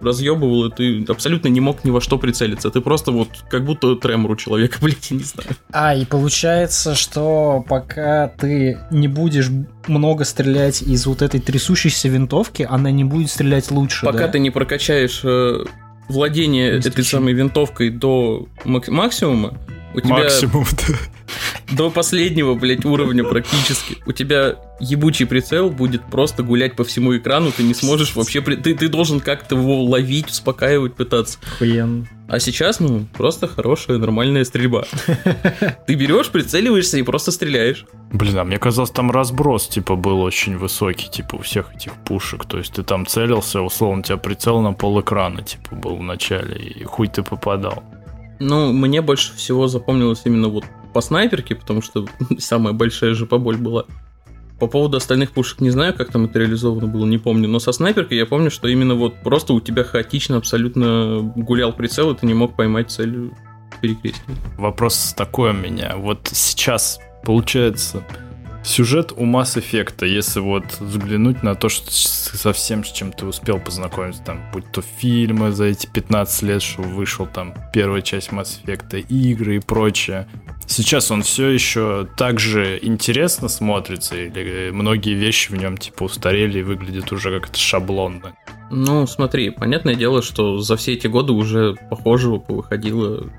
разъебывал, 0.00 0.66
и 0.66 0.70
ты 0.70 1.04
абсолютно 1.10 1.48
не 1.48 1.58
мог 1.58 1.82
ни 1.82 1.90
во 1.90 2.00
что 2.00 2.16
прицелиться. 2.16 2.70
Ты 2.70 2.80
просто 2.80 3.10
вот 3.10 3.26
как 3.50 3.64
будто 3.64 3.96
тремор 3.96 4.30
у 4.30 4.36
человека, 4.36 4.78
блядь, 4.82 5.10
я 5.10 5.16
не 5.16 5.24
знаю. 5.24 5.48
А, 5.72 5.96
и 5.96 6.04
получается, 6.04 6.94
что 6.94 7.64
пока 7.68 8.28
ты 8.28 8.78
не 8.92 9.08
будешь 9.08 9.50
много 9.88 10.22
стрелять 10.22 10.82
из 10.82 11.04
вот 11.06 11.20
этой 11.20 11.40
трясущейся 11.40 12.08
винтовки, 12.08 12.64
она 12.70 12.92
не 12.92 13.02
будет 13.02 13.32
стрелять 13.32 13.72
лучше, 13.72 14.06
Пока 14.06 14.26
да? 14.26 14.28
ты 14.28 14.38
не 14.38 14.50
прокачаешь 14.52 15.22
э, 15.24 15.64
владение 16.08 16.78
этой 16.78 17.02
самой 17.02 17.32
винтовкой 17.32 17.90
до 17.90 18.46
мак- 18.64 18.86
максимума, 18.86 19.58
у 19.96 20.00
тебя... 20.00 20.24
Максимум, 20.24 20.64
да. 20.86 20.94
До 21.72 21.90
последнего, 21.90 22.54
блядь, 22.54 22.84
уровня 22.84 23.24
практически. 23.24 23.96
У 24.06 24.12
тебя 24.12 24.56
ебучий 24.78 25.26
прицел 25.26 25.70
будет 25.70 26.04
просто 26.04 26.42
гулять 26.42 26.76
по 26.76 26.84
всему 26.84 27.16
экрану, 27.16 27.50
ты 27.50 27.62
не 27.62 27.74
сможешь 27.74 28.14
вообще... 28.14 28.40
При... 28.42 28.56
Ты, 28.56 28.74
ты 28.74 28.88
должен 28.88 29.20
как-то 29.20 29.56
его 29.56 29.82
ловить, 29.82 30.30
успокаивать, 30.30 30.94
пытаться. 30.94 31.38
Охуенно. 31.42 32.06
А 32.28 32.40
сейчас, 32.40 32.80
ну, 32.80 33.06
просто 33.16 33.48
хорошая, 33.48 33.98
нормальная 33.98 34.44
стрельба. 34.44 34.84
Ты 35.86 35.94
берешь, 35.94 36.28
прицеливаешься 36.28 36.98
и 36.98 37.02
просто 37.02 37.32
стреляешь. 37.32 37.86
Блин, 38.12 38.38
а 38.38 38.44
мне 38.44 38.58
казалось, 38.58 38.90
там 38.90 39.10
разброс, 39.10 39.68
типа, 39.68 39.96
был 39.96 40.20
очень 40.20 40.58
высокий, 40.58 41.08
типа, 41.08 41.36
у 41.36 41.42
всех 41.42 41.74
этих 41.74 41.92
пушек. 42.04 42.44
То 42.44 42.58
есть 42.58 42.74
ты 42.74 42.82
там 42.82 43.06
целился, 43.06 43.62
условно, 43.62 44.00
у 44.00 44.02
тебя 44.02 44.16
прицел 44.18 44.60
на 44.60 44.72
пол 44.72 45.00
экрана, 45.00 45.42
типа, 45.42 45.74
был 45.74 45.96
в 45.96 46.02
начале, 46.02 46.56
и 46.56 46.84
хуй 46.84 47.08
ты 47.08 47.22
попадал. 47.22 47.82
Ну, 48.38 48.72
мне 48.72 49.00
больше 49.00 49.34
всего 49.34 49.66
запомнилось 49.66 50.22
именно 50.24 50.48
вот 50.48 50.64
по 50.92 51.00
снайперке, 51.00 51.54
потому 51.54 51.82
что 51.82 52.06
самая 52.38 52.72
большая 52.72 53.14
же 53.14 53.26
поболь 53.26 53.56
была. 53.56 53.84
По 54.58 54.66
поводу 54.66 54.96
остальных 54.96 55.32
пушек 55.32 55.60
не 55.60 55.68
знаю, 55.68 55.92
как 55.92 56.10
там 56.10 56.24
это 56.24 56.38
реализовано 56.38 56.86
было, 56.86 57.04
не 57.04 57.18
помню. 57.18 57.48
Но 57.48 57.58
со 57.58 57.72
снайперкой 57.72 58.16
я 58.16 58.24
помню, 58.24 58.50
что 58.50 58.68
именно 58.68 58.94
вот 58.94 59.20
просто 59.22 59.52
у 59.52 59.60
тебя 59.60 59.84
хаотично 59.84 60.38
абсолютно 60.38 61.20
гулял 61.36 61.74
прицел, 61.74 62.10
и 62.10 62.16
ты 62.16 62.26
не 62.26 62.32
мог 62.32 62.56
поймать 62.56 62.90
цель 62.90 63.30
перекрестия. 63.82 64.34
Вопрос 64.56 65.14
такой 65.14 65.50
у 65.50 65.54
меня. 65.54 65.96
Вот 65.96 66.30
сейчас, 66.32 66.98
получается, 67.22 68.02
сюжет 68.66 69.12
у 69.16 69.24
Mass 69.24 69.56
Effect, 69.56 70.06
если 70.06 70.40
вот 70.40 70.64
взглянуть 70.80 71.42
на 71.42 71.54
то, 71.54 71.68
что 71.68 71.90
со 71.90 72.52
всем, 72.52 72.84
с 72.84 72.90
чем 72.90 73.12
ты 73.12 73.24
успел 73.24 73.58
познакомиться, 73.58 74.22
там, 74.22 74.40
будь 74.52 74.70
то 74.72 74.82
фильмы 74.82 75.52
за 75.52 75.64
эти 75.64 75.86
15 75.86 76.42
лет, 76.42 76.62
что 76.62 76.82
вышел 76.82 77.26
там 77.26 77.54
первая 77.72 78.02
часть 78.02 78.30
Mass 78.30 78.58
Effect, 78.64 79.00
игры 79.08 79.56
и 79.56 79.60
прочее, 79.60 80.26
Сейчас 80.68 81.12
он 81.12 81.22
все 81.22 81.48
еще 81.48 82.08
так 82.16 82.40
же 82.40 82.80
интересно 82.82 83.48
смотрится, 83.48 84.16
или 84.16 84.70
многие 84.70 85.14
вещи 85.14 85.52
в 85.52 85.56
нем 85.56 85.76
типа 85.76 86.02
устарели 86.02 86.58
и 86.58 86.62
выглядят 86.62 87.12
уже 87.12 87.38
как-то 87.38 87.56
шаблонно? 87.56 88.34
Ну, 88.70 89.06
смотри, 89.06 89.50
понятное 89.50 89.94
дело, 89.94 90.22
что 90.22 90.58
за 90.58 90.76
все 90.76 90.94
эти 90.94 91.06
годы 91.06 91.32
уже 91.32 91.76
похожего 91.88 92.38
повыходило 92.38 93.30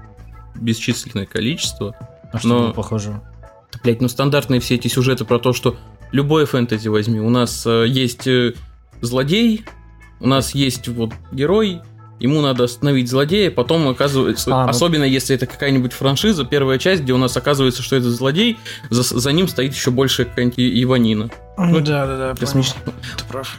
бесчисленное 0.56 1.26
количество. 1.26 1.96
А 2.32 2.40
что 2.40 2.48
но... 2.48 2.74
похожего? 2.74 3.22
Да, 3.72 3.80
блядь, 3.84 4.02
ну 4.02 4.08
стандартные 4.08 4.60
все 4.60 4.76
эти 4.76 4.88
сюжеты 4.88 5.26
про 5.26 5.40
то, 5.40 5.54
что 5.54 5.78
любое 6.12 6.46
фэнтези 6.46 6.88
возьми. 6.88 7.20
У 7.20 7.30
нас 7.30 7.66
э, 7.66 7.86
есть 7.88 8.28
э, 8.28 8.54
злодей, 9.02 9.66
у 10.20 10.28
нас 10.28 10.56
есть 10.56 10.88
вот 10.88 11.14
герой, 11.32 11.82
ему 12.20 12.42
надо 12.42 12.64
остановить 12.64 13.10
злодея, 13.10 13.52
потом 13.52 13.88
оказывается, 13.88 14.50
а, 14.54 14.66
ну... 14.66 14.70
особенно 14.70 15.04
если 15.04 15.36
это 15.36 15.46
какая-нибудь 15.46 15.94
франшиза, 15.94 16.46
первая 16.46 16.80
часть, 16.80 17.04
где 17.04 17.14
у 17.14 17.18
нас 17.18 17.36
оказывается, 17.38 17.84
что 17.84 17.96
это 17.96 18.10
злодей, 18.10 18.58
за, 18.90 19.04
за 19.04 19.32
ним 19.32 19.48
стоит 19.48 19.74
еще 19.74 19.92
больше 19.92 20.26
какая-нибудь 20.26 20.58
Иванина. 20.58 21.30
Ну, 21.58 21.80
да, 21.80 22.08
да, 22.08 22.18
да, 22.18 22.36
космический. 22.36 22.80
Ты 22.86 23.26
прав. 23.28 23.58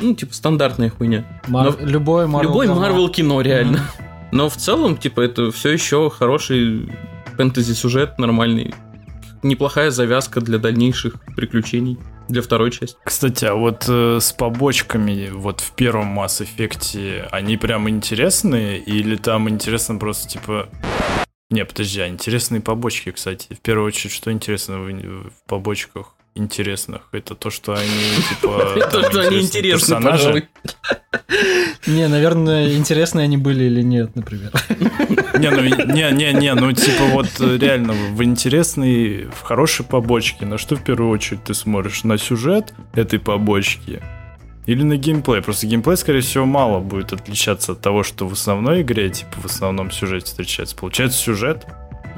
Ну, 0.00 0.14
типа, 0.14 0.34
стандартная 0.34 0.90
хуйня. 0.90 1.24
Мар... 1.46 1.76
Но... 1.78 1.86
Любой 1.86 2.26
Марвел 2.26 2.50
Любой 2.50 2.66
Марвел 2.66 3.08
кино, 3.08 3.40
реально. 3.40 3.76
Mm-hmm. 3.76 4.28
Но 4.32 4.48
в 4.48 4.56
целом, 4.56 4.96
типа, 4.96 5.20
это 5.20 5.52
все 5.52 5.70
еще 5.70 6.10
хороший 6.10 6.90
фэнтези-сюжет, 7.36 8.18
нормальный. 8.18 8.74
Неплохая 9.44 9.90
завязка 9.90 10.40
для 10.40 10.56
дальнейших 10.56 11.16
приключений 11.36 11.98
для 12.28 12.40
второй 12.40 12.70
части. 12.70 12.96
Кстати, 13.04 13.44
а 13.44 13.54
вот 13.54 13.84
э, 13.86 14.18
с 14.18 14.32
побочками 14.32 15.28
вот 15.30 15.60
в 15.60 15.72
первом 15.72 16.18
Mass 16.18 16.42
Effect 16.42 17.28
они 17.30 17.58
прям 17.58 17.86
интересные 17.90 18.78
или 18.78 19.16
там 19.16 19.50
интересно 19.50 19.98
просто 19.98 20.28
типа... 20.28 20.70
Не, 21.50 21.66
подожди, 21.66 22.00
а 22.00 22.08
интересные 22.08 22.62
побочки, 22.62 23.10
кстати. 23.10 23.52
В 23.52 23.60
первую 23.60 23.88
очередь, 23.88 24.14
что 24.14 24.32
интересно 24.32 24.78
в, 24.78 24.88
в 24.88 25.44
побочках? 25.46 26.13
Интересных. 26.34 27.02
Это 27.12 27.34
то, 27.34 27.50
что 27.50 27.74
они, 27.74 27.88
типа, 28.28 28.88
То, 28.90 29.10
что 29.10 29.20
они 29.20 29.40
интересны, 29.40 30.00
пожалуй. 30.00 30.48
Не, 31.86 32.08
наверное, 32.08 32.74
интересные 32.74 33.24
они 33.24 33.36
были 33.36 33.64
или 33.64 33.82
нет, 33.82 34.16
например. 34.16 34.52
Не, 35.38 35.50
ну, 35.50 35.62
не, 35.62 36.12
не, 36.12 36.32
не, 36.32 36.54
ну, 36.54 36.72
типа, 36.72 37.04
вот 37.12 37.28
реально, 37.40 37.92
в 37.92 38.22
интересной, 38.22 39.26
в 39.26 39.42
хорошей 39.42 39.84
побочке, 39.84 40.46
на 40.46 40.58
что 40.58 40.76
в 40.76 40.82
первую 40.82 41.10
очередь 41.10 41.44
ты 41.44 41.54
смотришь? 41.54 42.04
На 42.04 42.18
сюжет 42.18 42.72
этой 42.94 43.18
побочки 43.18 44.02
или 44.66 44.82
на 44.82 44.96
геймплей? 44.96 45.42
Просто 45.42 45.66
геймплей, 45.66 45.96
скорее 45.96 46.20
всего, 46.20 46.46
мало 46.46 46.80
будет 46.80 47.12
отличаться 47.12 47.72
от 47.72 47.80
того, 47.80 48.02
что 48.02 48.26
в 48.26 48.32
основной 48.32 48.82
игре, 48.82 49.10
типа, 49.10 49.32
в 49.36 49.44
основном 49.44 49.90
сюжете 49.90 50.26
встречается. 50.26 50.76
Получается, 50.76 51.18
сюжет 51.18 51.66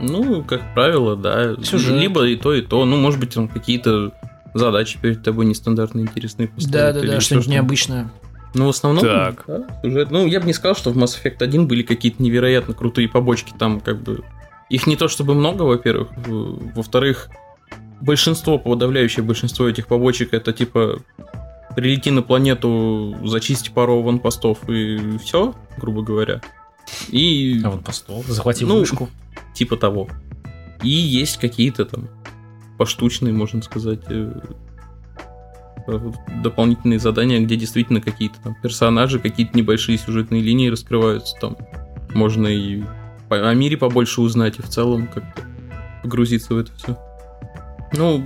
ну, 0.01 0.43
как 0.43 0.75
правило, 0.75 1.17
да. 1.17 1.57
Сюжет. 1.63 1.99
Либо 2.01 2.27
и 2.27 2.37
то, 2.37 2.55
и 2.55 2.63
то. 2.63 2.85
Ну, 2.85 2.97
может 2.97 3.21
быть, 3.21 3.35
там 3.35 3.49
какие-то 3.49 4.13
задачи 4.55 4.99
перед 5.01 5.23
тобой 5.23 5.47
нестандартные, 5.47 6.05
интересные 6.05 6.51
Да, 6.57 6.93
да, 6.93 7.01
да, 7.01 7.21
что-нибудь 7.21 7.49
необычное. 7.49 8.11
Ну, 8.55 8.67
в 8.67 8.69
основном, 8.71 9.05
так. 9.05 9.45
Да, 9.47 9.67
сюжет. 9.83 10.11
Ну, 10.11 10.27
я 10.27 10.41
бы 10.41 10.47
не 10.47 10.53
сказал, 10.53 10.75
что 10.75 10.91
в 10.91 10.97
Mass 10.97 11.19
Effect 11.23 11.43
1 11.43 11.67
были 11.67 11.83
какие-то 11.83 12.23
невероятно 12.23 12.75
крутые 12.75 13.09
побочки. 13.09 13.53
Там, 13.59 13.81
как 13.81 14.03
бы, 14.03 14.23
их 14.71 14.87
не 14.87 14.97
то 14.97 15.09
чтобы 15.09 15.35
много, 15.35 15.63
во-первых. 15.63 16.09
Во-вторых, 16.27 17.29
большинство, 18.01 18.59
подавляющее 18.59 19.25
большинство 19.25 19.69
этих 19.69 19.87
побочек, 19.87 20.33
это 20.33 20.53
типа 20.53 21.01
прилети 21.75 22.11
на 22.11 22.23
планету, 22.23 23.15
зачисти 23.25 23.69
пару 23.69 24.01
ванпостов 24.01 24.69
и 24.71 25.19
все, 25.19 25.55
грубо 25.77 26.03
говоря. 26.03 26.41
И... 27.09 27.61
А 27.63 27.71
ванпостов? 27.71 28.27
Захвати 28.27 28.65
ну, 28.65 28.79
вышку 28.79 29.11
типа 29.57 29.77
того. 29.77 30.09
И 30.83 30.89
есть 30.89 31.39
какие-то 31.39 31.85
там 31.85 32.09
поштучные, 32.79 33.33
можно 33.33 33.63
сказать, 33.63 34.01
э, 34.09 34.41
э, 35.87 36.13
дополнительные 36.43 36.99
задания, 36.99 37.41
где 37.41 37.57
действительно 37.57 38.01
какие-то 38.01 38.37
там 38.43 38.57
персонажи, 38.63 39.19
какие-то 39.19 39.57
небольшие 39.57 39.99
сюжетные 39.99 40.43
линии 40.43 40.69
раскрываются 40.69 41.35
там. 41.41 41.57
Можно 42.15 42.47
и 42.49 42.83
о 43.31 43.55
мире 43.55 43.77
побольше 43.77 44.21
узнать, 44.21 44.59
и 44.59 44.63
в 44.63 44.69
целом 44.69 45.09
как-то 45.09 45.43
погрузиться 46.03 46.55
в 46.55 46.59
это 46.59 46.73
все. 46.77 46.99
Ну, 47.93 48.25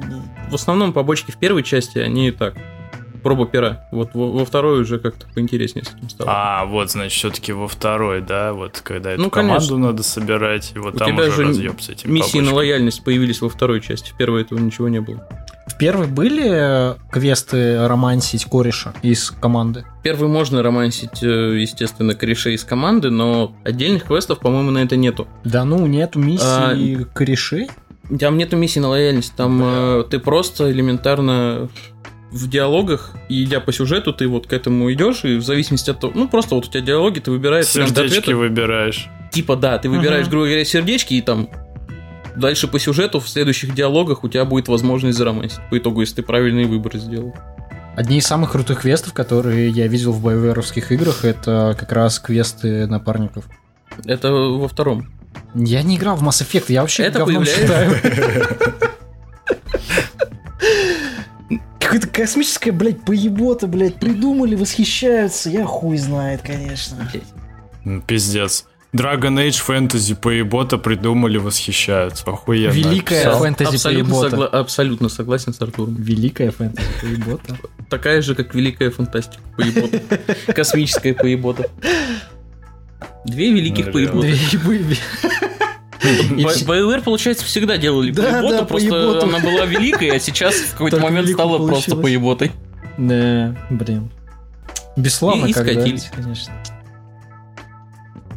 в 0.50 0.54
основном 0.54 0.92
побочки 0.92 1.30
в 1.30 1.37
первой 1.37 1.62
части, 1.62 1.99
они 1.99 2.30
так, 2.32 2.54
проба 3.20 3.46
пера. 3.46 3.86
Вот 3.92 4.14
во, 4.14 4.30
во 4.30 4.44
второй 4.44 4.80
уже 4.80 4.98
как-то 4.98 5.26
поинтереснее 5.34 5.84
с 5.84 5.94
этим 5.94 6.08
стало. 6.08 6.30
А, 6.32 6.64
вот, 6.64 6.90
значит, 6.90 7.12
все-таки 7.12 7.52
во 7.52 7.68
второй, 7.68 8.20
да, 8.20 8.52
вот 8.52 8.80
когда 8.82 9.12
эту 9.12 9.22
ну, 9.22 9.30
команду 9.30 9.68
конечно. 9.68 9.78
надо 9.78 10.02
собирать, 10.02 10.72
и 10.74 10.78
вот 10.78 10.94
У 10.94 10.98
там 10.98 11.12
тебя 11.12 11.24
уже 11.24 11.32
же 11.36 11.44
разъеб 11.48 11.80
с 11.80 11.88
этим 11.88 12.12
Миссии 12.12 12.32
побочкой. 12.32 12.50
на 12.50 12.54
лояльность 12.54 13.04
появились 13.04 13.40
во 13.40 13.48
второй 13.48 13.80
части, 13.80 14.10
в 14.10 14.16
первой 14.16 14.42
этого 14.42 14.58
ничего 14.58 14.88
не 14.88 15.00
было. 15.00 15.26
В 15.66 15.78
первой 15.78 16.08
были 16.08 16.96
квесты 17.10 17.86
романсить 17.86 18.44
кореша 18.44 18.92
из 19.02 19.30
команды? 19.30 19.84
Первый 20.02 20.28
можно 20.28 20.62
романсить, 20.62 21.22
э, 21.22 21.60
естественно, 21.60 22.14
кореша 22.14 22.50
из 22.50 22.64
команды, 22.64 23.10
но 23.10 23.54
отдельных 23.64 24.04
квестов, 24.04 24.40
по-моему, 24.40 24.72
на 24.72 24.78
это 24.78 24.96
нету. 24.96 25.28
Да 25.44 25.64
ну, 25.64 25.86
нету 25.86 26.18
миссии 26.18 27.02
а... 27.02 27.04
корешей? 27.14 27.70
Там 28.18 28.36
нету 28.36 28.56
миссии 28.56 28.80
на 28.80 28.88
лояльность, 28.88 29.34
там 29.36 29.60
э, 29.62 30.04
ты 30.10 30.18
просто 30.18 30.70
элементарно 30.72 31.68
в 32.30 32.49
диалогах, 32.49 33.12
и 33.28 33.42
идя 33.44 33.60
по 33.60 33.72
сюжету, 33.72 34.12
ты 34.12 34.28
вот 34.28 34.46
к 34.46 34.52
этому 34.52 34.92
идешь, 34.92 35.25
и 35.25 35.37
в 35.37 35.42
зависимости 35.42 35.90
от 35.90 36.00
того, 36.00 36.12
ну 36.14 36.28
просто 36.28 36.54
вот 36.54 36.66
у 36.66 36.70
тебя 36.70 36.80
диалоги, 36.80 37.18
ты 37.18 37.30
выбираешь 37.30 37.66
Сердечки 37.66 38.32
выбираешь. 38.32 39.08
Типа, 39.32 39.56
да, 39.56 39.78
ты 39.78 39.88
выбираешь, 39.88 40.28
грубо 40.28 40.46
говоря, 40.46 40.64
сердечки, 40.64 41.14
и 41.14 41.22
там 41.22 41.49
дальше 42.37 42.68
по 42.68 42.78
сюжету 42.78 43.20
в 43.20 43.28
следующих 43.28 43.75
диалогах 43.75 44.25
у 44.25 44.28
тебя 44.28 44.44
будет 44.44 44.68
возможность 44.68 45.18
заромансить. 45.18 45.60
По 45.70 45.78
итогу, 45.78 46.00
если 46.00 46.16
ты 46.16 46.22
правильный 46.22 46.64
выбор 46.64 46.96
сделал. 46.96 47.34
Одни 47.96 48.18
из 48.18 48.26
самых 48.26 48.52
крутых 48.52 48.82
квестов, 48.82 49.12
которые 49.12 49.68
я 49.68 49.87
видел 49.88 50.12
в 50.12 50.22
байверовских 50.22 50.92
играх, 50.92 51.25
это 51.25 51.76
как 51.78 51.92
раз 51.92 52.18
квесты 52.18 52.87
напарников. 52.87 53.44
Это 54.04 54.32
во 54.32 54.68
втором. 54.68 55.08
Я 55.54 55.82
не 55.82 55.96
играл 55.96 56.16
в 56.16 56.22
Mass 56.22 56.42
Effect, 56.42 56.66
я 56.68 56.82
вообще 56.82 57.04
это 57.04 57.18
говном 57.20 57.44
считаю. 57.44 57.96
Какая-то 61.90 62.06
космическая, 62.09 62.70
блядь, 62.70 63.04
поебота, 63.04 63.66
блядь, 63.66 63.97
придумали, 63.97 64.54
восхищаются. 64.54 65.50
Я 65.50 65.64
хуй 65.66 65.97
знает, 65.99 66.40
конечно. 66.42 67.11
Пиздец. 68.06 68.66
Dragon 68.92 69.35
Age 69.37 69.59
фэнтези 69.61 70.14
поебота 70.14 70.78
придумали, 70.78 71.38
восхищаются. 71.38 72.25
Охуенно. 72.28 72.73
Великая 72.73 73.32
фэнтези 73.32 73.75
абсолютно, 73.75 74.14
согла- 74.14 74.47
абсолютно 74.47 75.09
согласен 75.09 75.52
с 75.52 75.61
Артуром. 75.61 75.97
Великая 75.97 76.52
фэнтези 76.52 76.87
поебота. 77.00 77.59
Такая 77.88 78.23
же, 78.23 78.37
как 78.37 78.54
великая 78.54 78.90
фантастика 78.90 79.42
поебота. 79.56 80.00
Космическая 80.54 81.14
поебота. 81.14 81.68
Две 83.25 83.52
великих 83.52 83.90
поеботы. 83.90 84.37
BioWare, 86.02 87.02
получается, 87.02 87.45
всегда 87.45 87.76
делали 87.76 88.12
поеботу, 88.12 88.66
просто 88.66 89.23
она 89.23 89.38
была 89.38 89.66
великой, 89.66 90.16
а 90.16 90.19
сейчас 90.21 90.54
в 90.54 90.73
какой-то 90.73 90.99
момент 90.99 91.28
стала 91.28 91.66
просто 91.66 91.97
поеботой. 91.97 92.52
Да, 92.99 93.57
блин. 93.71 94.11
Бесславно 94.97 95.47
и, 95.47 95.50
и 95.50 95.52
скатились. 95.52 96.11
конечно. 96.14 96.52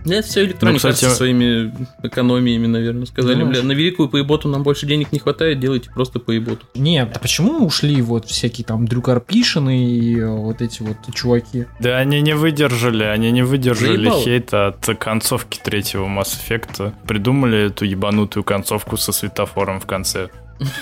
Это 0.06 0.28
все 0.28 0.46
электроника 0.46 0.88
ну, 0.88 0.94
кстати... 0.94 1.10
со 1.10 1.16
своими 1.16 1.74
экономиями, 2.04 2.68
наверное, 2.68 3.06
сказали, 3.06 3.36
ну, 3.36 3.50
бля, 3.50 3.64
на 3.64 3.72
великую 3.72 4.10
поеботу 4.10 4.48
нам 4.50 4.64
больше 4.64 4.86
денег 4.86 5.12
не 5.12 5.20
хватает, 5.20 5.60
делайте 5.60 5.90
просто 5.92 6.20
поеботу. 6.20 6.66
Нет, 6.76 7.12
а 7.16 7.20
почему 7.20 7.66
ушли 7.66 8.02
вот 8.02 8.26
всякие 8.26 8.66
там 8.66 8.88
Дрю 8.88 9.02
Карпишины 9.02 9.86
и 9.86 10.20
э, 10.20 10.28
вот 10.28 10.62
эти 10.62 10.82
вот 10.82 10.98
чуваки? 11.14 11.66
Да 11.80 11.98
они 11.98 12.22
не 12.22 12.36
выдержали, 12.36 13.04
они 13.04 13.32
не 13.32 13.44
выдержали 13.44 13.98
Заебал. 13.98 14.22
хейта 14.22 14.68
от 14.68 14.86
концовки 14.98 15.60
третьего 15.64 16.06
Mass 16.06 16.38
Effect. 16.38 16.94
Придумали 17.08 17.68
эту 17.68 17.86
ебанутую 17.86 18.44
концовку 18.44 18.98
со 18.98 19.12
светофором 19.12 19.80
в 19.80 19.86
конце. 19.86 20.30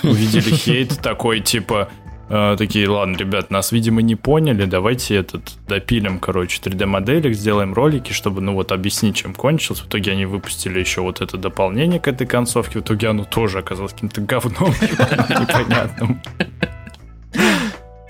Увидели 0.02 0.50
хейт 0.54 0.98
такой, 1.00 1.40
типа, 1.40 1.88
э, 2.32 2.56
такие, 2.56 2.88
ладно, 2.88 3.16
ребят, 3.16 3.50
нас, 3.50 3.72
видимо, 3.72 4.02
не 4.02 4.16
поняли, 4.16 4.64
давайте 4.64 5.16
этот 5.16 5.52
допилим, 5.68 6.18
короче, 6.18 6.60
3D-моделек, 6.60 7.34
сделаем 7.34 7.74
ролики, 7.74 8.12
чтобы, 8.12 8.40
ну 8.40 8.54
вот, 8.54 8.72
объяснить, 8.72 9.16
чем 9.16 9.34
кончилось. 9.34 9.80
В 9.80 9.88
итоге 9.88 10.12
они 10.12 10.26
выпустили 10.26 10.80
еще 10.80 11.02
вот 11.02 11.20
это 11.20 11.36
дополнение 11.36 12.00
к 12.00 12.08
этой 12.08 12.26
концовке, 12.26 12.80
в 12.80 12.82
итоге 12.82 13.08
оно 13.08 13.24
тоже 13.24 13.58
оказалось 13.58 13.92
каким-то 13.92 14.20
говном 14.20 14.70
непонятным. 15.28 16.20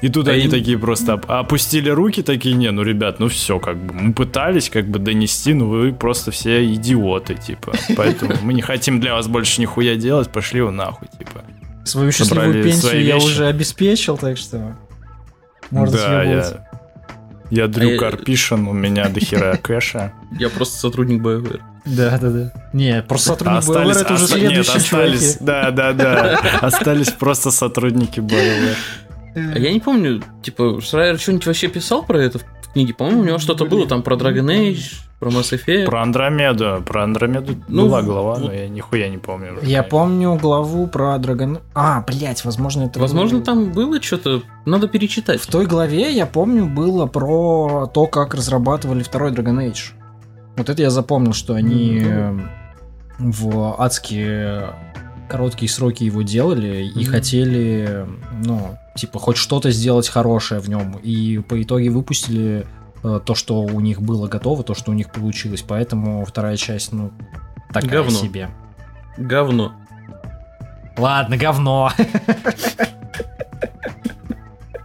И 0.03 0.09
тут 0.09 0.27
а 0.27 0.33
они 0.33 0.45
им... 0.45 0.51
такие 0.51 0.77
просто 0.77 1.15
опустили 1.15 1.89
руки, 1.89 2.23
такие, 2.23 2.57
не, 2.57 2.71
ну, 2.73 2.83
ребят, 2.83 3.21
ну 3.21 3.29
все, 3.29 3.61
как 3.61 3.77
бы, 3.77 3.95
мы 3.95 4.13
пытались 4.13 4.69
как 4.69 4.89
бы 4.89 4.99
донести, 4.99 5.55
но 5.55 5.67
вы 5.67 5.93
просто 5.93 6.33
все 6.33 6.65
идиоты, 6.75 7.37
типа. 7.37 7.73
Поэтому 7.97 8.35
мы 8.43 8.53
не 8.53 8.63
хотим 8.63 8.99
для 8.99 9.15
вас 9.15 9.29
больше 9.29 9.61
нихуя 9.61 9.95
делать, 9.95 10.31
пошли 10.31 10.61
вы 10.61 10.73
нахуй, 10.73 11.07
типа. 11.17 11.43
Свою 11.85 12.13
счастливую 12.13 12.63
пенсию 12.63 13.05
я 13.05 13.17
уже 13.17 13.47
обеспечил, 13.47 14.17
так 14.17 14.37
что 14.37 14.77
можно 15.71 15.97
да, 15.97 16.23
я, 16.23 16.67
я 17.51 17.67
Дрю 17.67 17.97
а 17.97 17.99
Карпишин, 17.99 18.69
у 18.69 18.73
меня 18.73 19.09
дохера 19.09 19.57
кэша. 19.57 20.13
Я 20.39 20.49
просто 20.49 20.79
сотрудник 20.79 21.23
BioWare. 21.23 21.61
Да, 21.85 22.19
да, 22.19 22.31
да. 22.31 22.53
Не, 22.73 23.03
просто 23.03 23.31
сотрудник 23.31 23.59
остались, 23.59 23.97
BioWare 23.97 24.01
это 24.01 24.15
уже 24.15 24.27
следующие 24.27 24.77
остались, 24.77 25.37
Да, 25.41 25.71
да, 25.71 25.93
да. 25.93 26.39
Остались 26.61 27.11
просто 27.11 27.51
сотрудники 27.51 28.21
BioWare. 28.21 28.77
А 29.35 29.59
я 29.59 29.73
не 29.73 29.81
помню, 29.81 30.23
типа, 30.43 30.81
Шрайер 30.81 31.19
что-нибудь 31.19 31.47
вообще 31.47 31.69
писал 31.69 32.05
про 32.05 32.23
это 32.23 32.39
в 32.39 32.73
книге? 32.73 32.95
По-моему, 32.95 33.23
у 33.23 33.25
него 33.25 33.39
что-то 33.39 33.65
было 33.65 33.87
там 33.89 34.03
про 34.03 34.17
Dragon 34.17 34.47
Age, 34.47 35.01
про 35.23 35.31
Mass 35.31 35.53
Effect. 35.53 35.85
Про 35.85 36.03
Андромеду. 36.03 36.83
Про 36.85 37.05
Андромеду 37.05 37.55
ну, 37.69 37.85
была 37.85 38.03
глава, 38.03 38.39
но 38.41 38.53
я 38.53 38.69
нихуя 38.69 39.09
не 39.09 39.19
помню. 39.19 39.57
Я 39.63 39.85
помню 39.85 40.35
главу 40.35 40.89
про 40.89 41.15
Dragon... 41.15 41.61
А, 41.75 42.01
блять, 42.01 42.45
возможно, 42.45 42.87
это... 42.87 42.99
Возможно, 42.99 43.37
было... 43.37 43.47
там 43.47 43.71
было 43.71 44.03
что-то... 44.03 44.43
Надо 44.67 44.89
перечитать. 44.89 45.41
В 45.41 45.47
той 45.47 45.67
главе, 45.67 46.13
я 46.13 46.27
помню, 46.27 46.67
было 46.67 47.07
про 47.07 47.87
то, 47.95 48.09
как 48.09 48.35
разрабатывали 48.35 49.05
второй 49.05 49.31
Dragon 49.31 49.65
Age. 49.65 49.93
Вот 50.57 50.69
это 50.69 50.83
я 50.83 50.91
запомнил, 50.91 51.35
что 51.35 51.55
они 51.55 52.01
mm-hmm. 52.01 52.43
в 53.21 53.81
адские 53.81 54.75
короткие 55.29 55.71
сроки 55.71 56.03
его 56.03 56.23
делали 56.23 56.83
и 56.83 56.99
mm-hmm. 56.99 57.05
хотели, 57.05 58.07
ну, 58.45 58.77
типа, 58.97 59.21
хоть 59.21 59.37
что-то 59.37 59.71
сделать 59.71 60.09
хорошее 60.09 60.61
в 60.61 60.69
нем. 60.69 60.99
И 61.01 61.41
по 61.49 61.63
итоге 61.63 61.91
выпустили 61.91 62.67
то, 63.03 63.35
что 63.35 63.63
у 63.63 63.81
них 63.81 64.01
было 64.01 64.29
готово, 64.29 64.63
то, 64.63 64.75
что 64.75 64.91
у 64.91 64.95
них 64.95 65.11
получилось. 65.11 65.63
Поэтому 65.67 66.25
вторая 66.25 66.57
часть, 66.57 66.93
ну, 66.93 67.13
такая 67.73 68.03
говно. 68.03 68.19
себе. 68.19 68.51
Говно. 69.17 69.73
Ладно, 70.97 71.37
говно. 71.37 71.91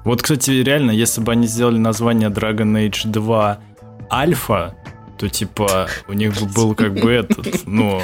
Вот, 0.03 0.21
кстати, 0.21 0.51
реально, 0.51 0.91
если 0.91 1.19
бы 1.19 1.33
они 1.33 1.47
сделали 1.47 1.77
название 1.77 2.29
Dragon 2.29 2.89
Age 2.89 3.11
2 3.11 3.57
Альфа, 4.09 4.73
то 5.17 5.27
типа 5.27 5.87
у 6.07 6.13
них 6.13 6.33
бы 6.39 6.45
был 6.45 6.75
как 6.75 6.93
бы 6.93 7.11
этот, 7.11 7.67
ну, 7.67 8.01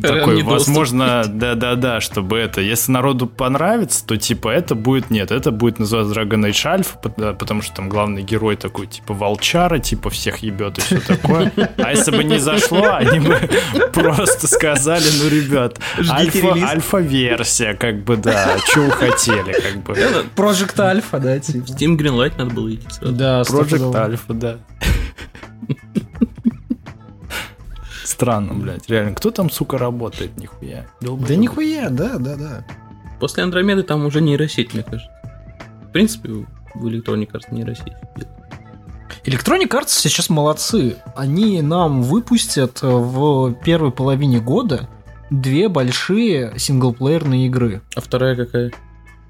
такой, 0.00 0.42
возможно, 0.42 1.24
да-да-да, 1.26 2.00
чтобы 2.00 2.38
это, 2.38 2.60
если 2.60 2.92
народу 2.92 3.26
понравится, 3.26 4.06
то 4.06 4.16
типа 4.16 4.48
это 4.48 4.74
будет, 4.74 5.10
нет, 5.10 5.30
это 5.30 5.50
будет 5.50 5.78
называться 5.78 6.18
Dragon 6.18 6.48
Age 6.48 6.80
Alpha, 6.80 7.34
потому 7.34 7.62
что 7.62 7.76
там 7.76 7.88
главный 7.88 8.22
герой 8.22 8.56
такой, 8.56 8.86
типа 8.86 9.14
волчара, 9.14 9.78
типа 9.78 10.10
всех 10.10 10.38
ебет 10.38 10.78
и 10.78 10.80
все 10.80 11.00
такое. 11.00 11.52
А 11.76 11.90
если 11.90 12.10
бы 12.10 12.24
не 12.24 12.38
зашло, 12.38 12.94
они 12.94 13.20
бы 13.20 13.38
просто 13.92 14.46
сказали, 14.46 15.04
ну, 15.22 15.28
ребят, 15.28 15.78
альфа-версия, 16.08 17.74
как 17.74 18.04
бы, 18.04 18.16
да, 18.16 18.56
что 18.70 18.80
вы 18.82 18.90
хотели, 18.92 19.52
как 19.52 19.82
бы. 19.82 19.92
Project 20.36 20.76
Alpha, 20.76 21.20
да, 21.20 21.38
типа. 21.38 21.64
Steam 21.66 21.96
Greenlight 21.96 22.34
надо 22.38 22.54
было 22.54 22.74
идти. 22.74 22.86
Да, 23.00 23.42
Project 23.42 23.92
Alpha, 23.92 24.34
да. 24.34 24.56
странно, 28.10 28.54
блядь. 28.54 28.88
Реально, 28.88 29.14
кто 29.14 29.30
там, 29.30 29.50
сука, 29.50 29.78
работает? 29.78 30.36
Нихуя. 30.36 30.86
Долбый 31.00 31.28
да 31.28 31.36
нихуя, 31.36 31.88
да, 31.90 32.18
да, 32.18 32.36
да. 32.36 32.64
После 33.18 33.42
Андромеды 33.42 33.82
там 33.82 34.04
уже 34.04 34.20
нейросеть, 34.20 34.74
мне 34.74 34.82
кажется. 34.82 35.10
В 35.82 35.92
принципе, 35.92 36.46
в 36.74 36.86
Electronic 36.86 37.30
Arts 37.32 37.52
нейросеть. 37.52 37.92
Electronic 39.24 39.68
Arts 39.68 39.88
сейчас 39.88 40.30
молодцы. 40.30 40.96
Они 41.14 41.60
нам 41.62 42.02
выпустят 42.02 42.80
в 42.82 43.54
первой 43.64 43.92
половине 43.92 44.40
года 44.40 44.88
две 45.30 45.68
большие 45.68 46.58
синглплеерные 46.58 47.46
игры. 47.46 47.82
А 47.94 48.00
вторая 48.00 48.36
какая? 48.36 48.72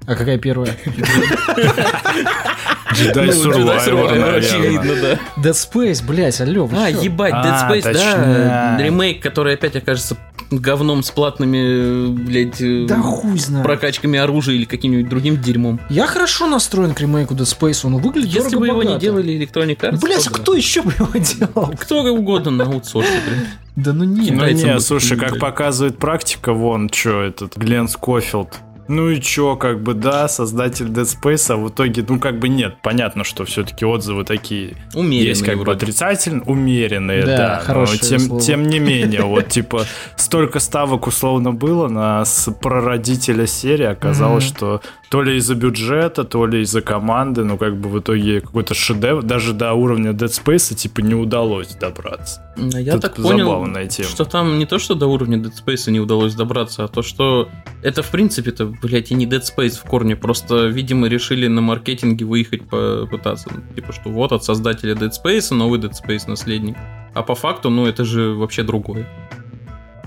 А 0.07 0.15
какая 0.15 0.37
первая? 0.37 0.77
Jedi 2.93 3.29
Survivor, 3.29 4.35
очевидно, 4.35 4.95
да. 5.01 5.19
Dead 5.37 5.53
Space, 5.53 6.05
блядь, 6.05 6.39
алло, 6.41 6.69
А, 6.73 6.89
ебать, 6.89 7.33
Dead 7.33 7.57
а, 7.61 7.69
Space, 7.71 7.93
да, 7.93 8.77
ремейк, 8.79 9.21
который 9.21 9.53
опять 9.55 9.75
окажется 9.75 10.17
говном 10.51 11.01
с 11.01 11.11
платными, 11.11 12.07
блядь, 12.07 12.61
э, 12.61 12.85
да 12.87 12.97
хуй 12.99 13.39
знает. 13.39 13.65
прокачками 13.65 14.19
оружия 14.19 14.55
или 14.55 14.65
каким-нибудь 14.65 15.09
другим 15.09 15.41
дерьмом. 15.41 15.79
Я 15.89 16.07
хорошо 16.07 16.47
настроен 16.47 16.93
к 16.93 16.99
ремейку 16.99 17.33
Dead 17.33 17.43
Space, 17.43 17.85
он 17.85 17.97
выглядит 17.97 18.33
Если 18.33 18.55
бы 18.57 18.67
его 18.67 18.83
не 18.83 18.99
делали 18.99 19.33
Electronic 19.33 19.79
Arts, 19.79 19.99
Блядь, 20.01 20.27
а 20.27 20.29
кто 20.31 20.53
еще 20.53 20.81
бы 20.81 20.91
его 20.91 21.09
делал? 21.13 21.73
Кто 21.79 22.03
угодно 22.03 22.51
на 22.51 22.65
аутсорсе, 22.65 23.11
блядь. 23.27 23.47
Да 23.77 23.93
ну 23.93 24.03
нет. 24.03 24.35
Ну 24.35 24.47
нет, 24.49 24.81
слушай, 24.81 25.17
как 25.17 25.39
показывает 25.39 25.97
практика, 25.97 26.51
вон, 26.53 26.89
что 26.91 27.21
этот, 27.21 27.55
Глен 27.55 27.87
Скофилд, 27.87 28.49
ну 28.91 29.09
и 29.09 29.21
чё, 29.21 29.55
как 29.55 29.81
бы, 29.81 29.93
да, 29.93 30.27
создатель 30.27 30.87
Dead 30.87 31.05
Space, 31.05 31.51
а 31.51 31.57
в 31.57 31.69
итоге, 31.69 32.05
ну 32.07 32.19
как 32.19 32.39
бы 32.39 32.49
нет. 32.49 32.77
Понятно, 32.81 33.23
что 33.23 33.45
все-таки 33.45 33.85
отзывы 33.85 34.25
такие 34.25 34.75
умеренные 34.93 35.27
есть 35.29 35.43
как 35.43 35.55
вроде. 35.55 35.65
бы 35.65 35.71
отрицательные, 35.71 36.41
умеренные, 36.43 37.25
да. 37.25 37.37
да 37.37 37.59
хорошие 37.59 38.19
но 38.19 38.39
тем, 38.39 38.39
тем 38.39 38.67
не 38.67 38.79
менее, 38.79 39.23
вот 39.23 39.47
типа 39.49 39.85
столько 40.15 40.59
ставок 40.59 41.07
условно 41.07 41.53
было 41.53 41.87
на 41.87 42.23
прародителя 42.61 43.47
серии, 43.47 43.85
оказалось, 43.85 44.43
что 44.43 44.81
то 45.11 45.21
ли 45.21 45.35
из-за 45.35 45.55
бюджета, 45.55 46.23
то 46.23 46.45
ли 46.45 46.61
из-за 46.61 46.81
команды, 46.81 47.43
но 47.43 47.57
как 47.57 47.75
бы 47.75 47.89
в 47.89 47.99
итоге 47.99 48.39
какой-то 48.39 48.73
шедевр, 48.73 49.21
даже 49.21 49.51
до 49.51 49.73
уровня 49.73 50.11
Dead 50.11 50.29
Space, 50.29 50.73
типа, 50.73 51.01
не 51.01 51.15
удалось 51.15 51.75
добраться. 51.75 52.41
Я 52.55 52.93
Тут 52.93 53.01
так 53.01 53.15
понял, 53.15 53.67
тема. 53.89 54.07
что 54.07 54.23
там 54.23 54.57
не 54.57 54.65
то, 54.65 54.79
что 54.79 54.95
до 54.95 55.07
уровня 55.07 55.37
Dead 55.37 55.51
Space 55.51 55.91
не 55.91 55.99
удалось 55.99 56.33
добраться, 56.33 56.85
а 56.85 56.87
то, 56.87 57.01
что 57.01 57.49
это, 57.83 58.03
в 58.03 58.09
принципе-то, 58.09 58.73
блядь, 58.81 59.11
и 59.11 59.15
не 59.15 59.25
Dead 59.25 59.41
Space 59.41 59.77
в 59.77 59.83
корне, 59.83 60.15
просто, 60.15 60.67
видимо, 60.67 61.09
решили 61.09 61.47
на 61.47 61.59
маркетинге 61.59 62.23
выехать 62.23 62.69
попытаться. 62.69 63.49
Типа, 63.75 63.91
что 63.91 64.09
вот 64.09 64.31
от 64.31 64.45
создателя 64.45 64.93
Dead 64.95 65.11
Space 65.11 65.53
новый 65.53 65.77
Dead 65.81 65.91
Space 65.91 66.29
наследник. 66.29 66.77
А 67.13 67.21
по 67.21 67.35
факту, 67.35 67.69
ну, 67.69 67.85
это 67.85 68.05
же 68.05 68.33
вообще 68.33 68.63
другое. 68.63 69.05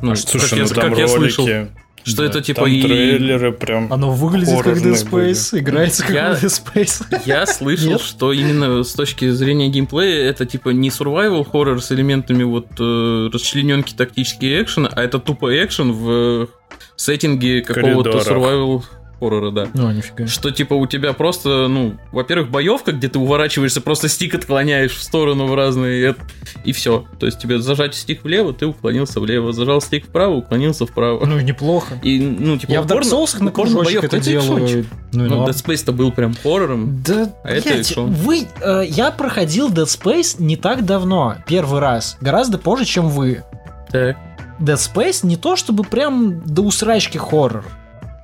Ну, 0.00 0.12
а, 0.12 0.16
слушай, 0.16 0.48
как, 0.48 0.58
ну, 0.60 0.64
я, 0.64 0.68
там 0.70 0.76
как 0.76 0.98
ролики... 0.98 1.00
я 1.00 1.08
слышал, 1.08 1.48
что 2.04 2.18
да, 2.18 2.26
это 2.26 2.42
типа 2.42 2.62
там 2.62 2.70
и... 2.70 2.82
трейлеры 2.82 3.52
прям 3.52 3.92
Оно 3.92 4.10
выглядит 4.10 4.62
как 4.62 4.76
Dead 4.76 4.92
Space, 4.92 5.50
были. 5.50 5.62
играется 5.62 6.02
как 6.02 6.12
я, 6.12 6.32
Dead 6.32 6.62
Space. 6.74 7.22
Я 7.24 7.46
слышал, 7.46 7.92
Нет? 7.92 8.00
что 8.00 8.32
именно 8.32 8.84
с 8.84 8.92
точки 8.92 9.30
зрения 9.30 9.68
геймплея 9.68 10.28
это 10.28 10.46
типа 10.46 10.70
не 10.70 10.90
survival 10.90 11.44
хоррор 11.50 11.82
с 11.82 11.90
элементами 11.92 12.42
вот 12.42 12.66
э, 12.78 13.30
расчлененки 13.32 13.94
тактические 13.94 14.62
экшена, 14.62 14.90
а 14.92 15.02
это 15.02 15.18
тупо 15.18 15.50
экшен 15.64 15.92
в 15.92 16.48
сеттинге 16.96 17.62
какого-то 17.62 18.18
survival 18.18 18.84
хоррора, 19.24 19.50
да. 19.50 19.68
Ну, 19.74 19.90
нифига. 19.90 20.26
Что, 20.26 20.50
типа, 20.50 20.74
у 20.74 20.86
тебя 20.86 21.12
просто, 21.12 21.68
ну, 21.68 21.94
во-первых, 22.12 22.50
боевка, 22.50 22.92
где 22.92 23.08
ты 23.08 23.18
уворачиваешься, 23.18 23.80
просто 23.80 24.08
стик 24.08 24.34
отклоняешь 24.34 24.92
в 24.92 25.02
сторону 25.02 25.46
в 25.46 25.54
разные, 25.54 26.14
и 26.64 26.72
все. 26.72 27.06
То 27.18 27.26
есть 27.26 27.38
тебе 27.38 27.58
зажать 27.58 27.94
стик 27.94 28.24
влево, 28.24 28.52
ты 28.52 28.66
уклонился 28.66 29.20
влево, 29.20 29.52
зажал 29.52 29.80
стик 29.80 30.06
вправо, 30.06 30.34
уклонился 30.34 30.86
вправо. 30.86 31.24
Ну, 31.24 31.40
неплохо. 31.40 31.98
И, 32.02 32.20
ну, 32.20 32.58
типа, 32.58 32.72
Я 32.72 32.82
в 32.82 32.86
Dark 32.86 33.02
Souls 33.02 33.42
на 33.42 33.50
кружочек 33.50 34.04
это 34.04 34.20
делаю. 34.20 34.86
Ну, 35.12 35.28
ну 35.28 35.46
Dead 35.46 35.54
Space-то 35.54 35.92
был 35.92 36.12
прям 36.12 36.34
хоррором. 36.34 37.02
Да, 37.02 37.32
а 37.44 37.50
это 37.50 38.00
вы... 38.00 38.46
Э, 38.60 38.82
я 38.86 39.10
проходил 39.10 39.70
Dead 39.70 39.84
Space 39.84 40.36
не 40.38 40.56
так 40.56 40.84
давно, 40.84 41.36
первый 41.46 41.80
раз. 41.80 42.16
Гораздо 42.20 42.58
позже, 42.58 42.84
чем 42.84 43.08
вы. 43.08 43.42
Так. 43.90 44.16
Dead 44.58 44.76
Space 44.76 45.26
не 45.26 45.36
то 45.36 45.56
чтобы 45.56 45.84
прям 45.84 46.40
до 46.44 46.62
усрачки 46.62 47.18
хоррор. 47.18 47.64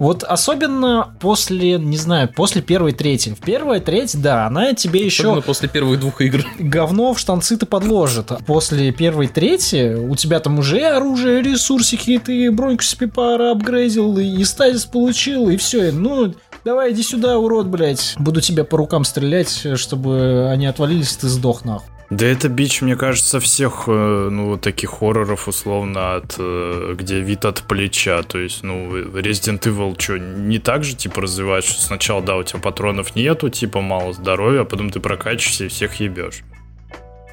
Вот 0.01 0.25
особенно 0.25 1.15
после, 1.21 1.79
не 1.79 1.99
знаю, 1.99 2.31
после 2.35 2.63
первой 2.63 2.93
трети. 2.93 3.29
В 3.29 3.41
первой 3.41 3.81
треть, 3.81 4.19
да, 4.21 4.47
она 4.47 4.73
тебе 4.73 5.05
еще... 5.05 5.25
Особенно 5.25 5.43
после 5.43 5.69
первых 5.69 6.01
двух 6.01 6.23
игр. 6.23 6.43
Говно 6.59 7.13
в 7.13 7.19
штанцы-то 7.19 7.67
подложит. 7.67 8.33
После 8.47 8.93
первой 8.93 9.29
трети 9.29 9.95
у 9.95 10.17
тебя 10.17 10.41
там 10.41 10.59
уже 10.59 10.81
оружие, 10.87 11.43
ресурсики, 11.43 12.19
ты 12.19 12.51
броньку 12.51 12.83
себе 12.83 13.09
пара 13.09 13.51
апгрейдил, 13.53 14.17
и 14.17 14.43
стазис 14.45 14.87
получил, 14.87 15.51
и 15.51 15.59
все. 15.59 15.93
Ну, 15.93 16.33
давай 16.65 16.93
иди 16.93 17.03
сюда, 17.03 17.39
урод, 17.39 17.67
блядь. 17.67 18.15
Буду 18.19 18.41
тебя 18.41 18.65
по 18.65 18.79
рукам 18.79 19.05
стрелять, 19.05 19.67
чтобы 19.75 20.49
они 20.51 20.65
отвалились, 20.65 21.15
и 21.15 21.21
ты 21.21 21.29
сдох 21.29 21.67
нахуй. 21.67 21.91
Да 22.11 22.27
это 22.27 22.49
бич, 22.49 22.83
мне 22.83 22.97
кажется, 22.97 23.39
всех, 23.39 23.85
э, 23.87 24.29
ну, 24.33 24.57
таких 24.57 24.91
хорроров, 24.91 25.47
условно, 25.47 26.17
от, 26.17 26.35
э, 26.39 26.97
где 26.99 27.21
вид 27.21 27.45
от 27.45 27.63
плеча. 27.63 28.25
То 28.25 28.39
есть, 28.39 28.65
ну, 28.65 28.97
Resident 28.97 29.61
Evil 29.61 29.95
что, 29.97 30.19
не 30.19 30.59
так 30.59 30.83
же, 30.83 30.97
типа, 30.97 31.21
развиваешь, 31.21 31.65
что 31.65 31.81
сначала, 31.81 32.21
да, 32.21 32.37
у 32.37 32.43
тебя 32.43 32.59
патронов 32.59 33.15
нету, 33.15 33.49
типа, 33.49 33.81
мало 33.81 34.13
здоровья, 34.13 34.63
а 34.63 34.65
потом 34.65 34.91
ты 34.91 34.99
прокачиваешься 34.99 35.67
и 35.67 35.69
всех 35.69 36.01
ебешь. 36.01 36.43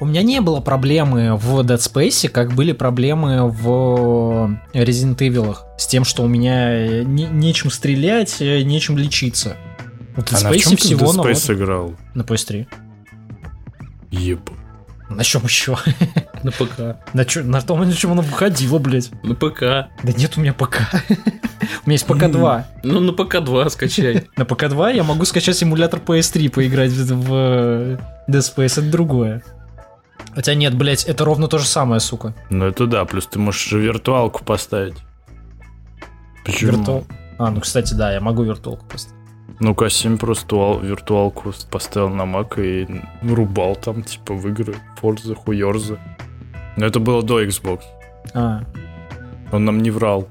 У 0.00 0.06
меня 0.06 0.22
не 0.22 0.40
было 0.40 0.60
проблемы 0.60 1.34
в 1.34 1.58
Dead 1.62 1.78
Space, 1.78 2.28
как 2.28 2.52
были 2.52 2.70
проблемы 2.70 3.50
в 3.50 4.60
Resident 4.72 5.18
Evil. 5.18 5.56
С 5.76 5.88
тем, 5.88 6.04
что 6.04 6.22
у 6.22 6.28
меня 6.28 7.02
не, 7.02 7.24
нечем 7.24 7.72
стрелять, 7.72 8.36
нечем 8.38 8.96
лечиться. 8.96 9.56
В 10.14 10.20
Dead 10.20 10.34
а 10.34 10.36
Space 10.36 10.50
на 10.50 10.58
чем 10.58 10.76
всего 10.76 11.12
ты 11.12 11.18
Dead 11.18 11.32
Space 11.32 11.52
на, 11.52 11.56
играл? 11.56 11.94
На 12.14 12.22
PS3. 12.22 12.66
Ебать. 14.12 14.57
На 15.08 15.24
чем 15.24 15.42
еще? 15.44 15.76
На 16.42 16.52
ПК. 16.52 16.96
На, 17.14 17.24
чё, 17.24 17.42
на 17.42 17.60
том, 17.62 17.80
на 17.80 17.92
чем 17.92 18.12
оно 18.12 18.22
выходило, 18.22 18.78
блядь. 18.78 19.10
На 19.22 19.34
ПК. 19.34 19.60
Да 19.60 20.12
нет 20.16 20.36
у 20.36 20.40
меня 20.40 20.52
ПК. 20.52 20.82
У 21.84 21.90
меня 21.90 21.94
есть 21.94 22.06
ПК-2. 22.06 22.64
Ну, 22.84 23.00
на 23.00 23.12
ПК-2 23.12 23.70
скачай. 23.70 24.28
На 24.36 24.42
ПК-2 24.44 24.94
я 24.94 25.02
могу 25.02 25.24
скачать 25.24 25.56
симулятор 25.56 26.00
PS3, 26.00 26.50
поиграть 26.50 26.92
в 26.92 27.32
Dead 27.32 27.98
Space, 28.28 28.78
это 28.78 28.90
другое. 28.90 29.42
Хотя 30.34 30.54
нет, 30.54 30.76
блядь, 30.76 31.04
это 31.04 31.24
ровно 31.24 31.48
то 31.48 31.58
же 31.58 31.66
самое, 31.66 32.00
сука. 32.00 32.34
Ну 32.50 32.66
это 32.66 32.86
да, 32.86 33.04
плюс 33.04 33.26
ты 33.26 33.38
можешь 33.38 33.68
же 33.68 33.80
виртуалку 33.80 34.44
поставить. 34.44 34.96
Почему? 36.44 36.72
Вирту... 36.72 37.06
А, 37.38 37.50
ну 37.50 37.60
кстати, 37.60 37.94
да, 37.94 38.12
я 38.12 38.20
могу 38.20 38.42
виртуалку 38.42 38.86
поставить. 38.86 39.17
Ну, 39.60 39.74
Касим 39.74 40.18
просто 40.18 40.78
виртуалку 40.82 41.52
поставил 41.70 42.10
на 42.10 42.22
Mac 42.22 42.60
и 42.62 42.86
рубал 43.28 43.74
там, 43.74 44.02
типа, 44.02 44.34
в 44.34 44.46
игры. 44.48 44.76
Форза, 45.00 45.34
хуёрза. 45.34 45.98
Но 46.76 46.86
это 46.86 47.00
было 47.00 47.22
до 47.22 47.42
Xbox. 47.42 47.80
А. 48.34 48.62
Он 49.50 49.64
нам 49.64 49.80
не 49.80 49.90
врал. 49.90 50.28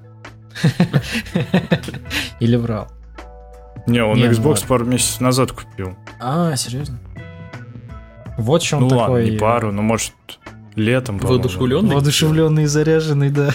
Или 2.40 2.56
врал. 2.56 2.88
Не, 3.86 4.04
он 4.04 4.18
не, 4.18 4.26
Xbox 4.26 4.60
ну, 4.62 4.68
пару 4.68 4.86
месяцев 4.86 5.22
назад 5.22 5.52
купил. 5.52 5.96
А, 6.20 6.56
серьезно? 6.56 7.00
Вот 8.38 8.62
чем 8.62 8.82
ну, 8.82 8.90
такой... 8.90 9.24
ладно, 9.24 9.32
не 9.32 9.38
пару, 9.38 9.72
но 9.72 9.82
может 9.82 10.14
летом, 10.76 11.18
Воодушевленный? 11.18 11.96
Воодушевленный 11.96 12.64
и 12.64 12.68
заряженный, 12.68 13.30
да. 13.30 13.52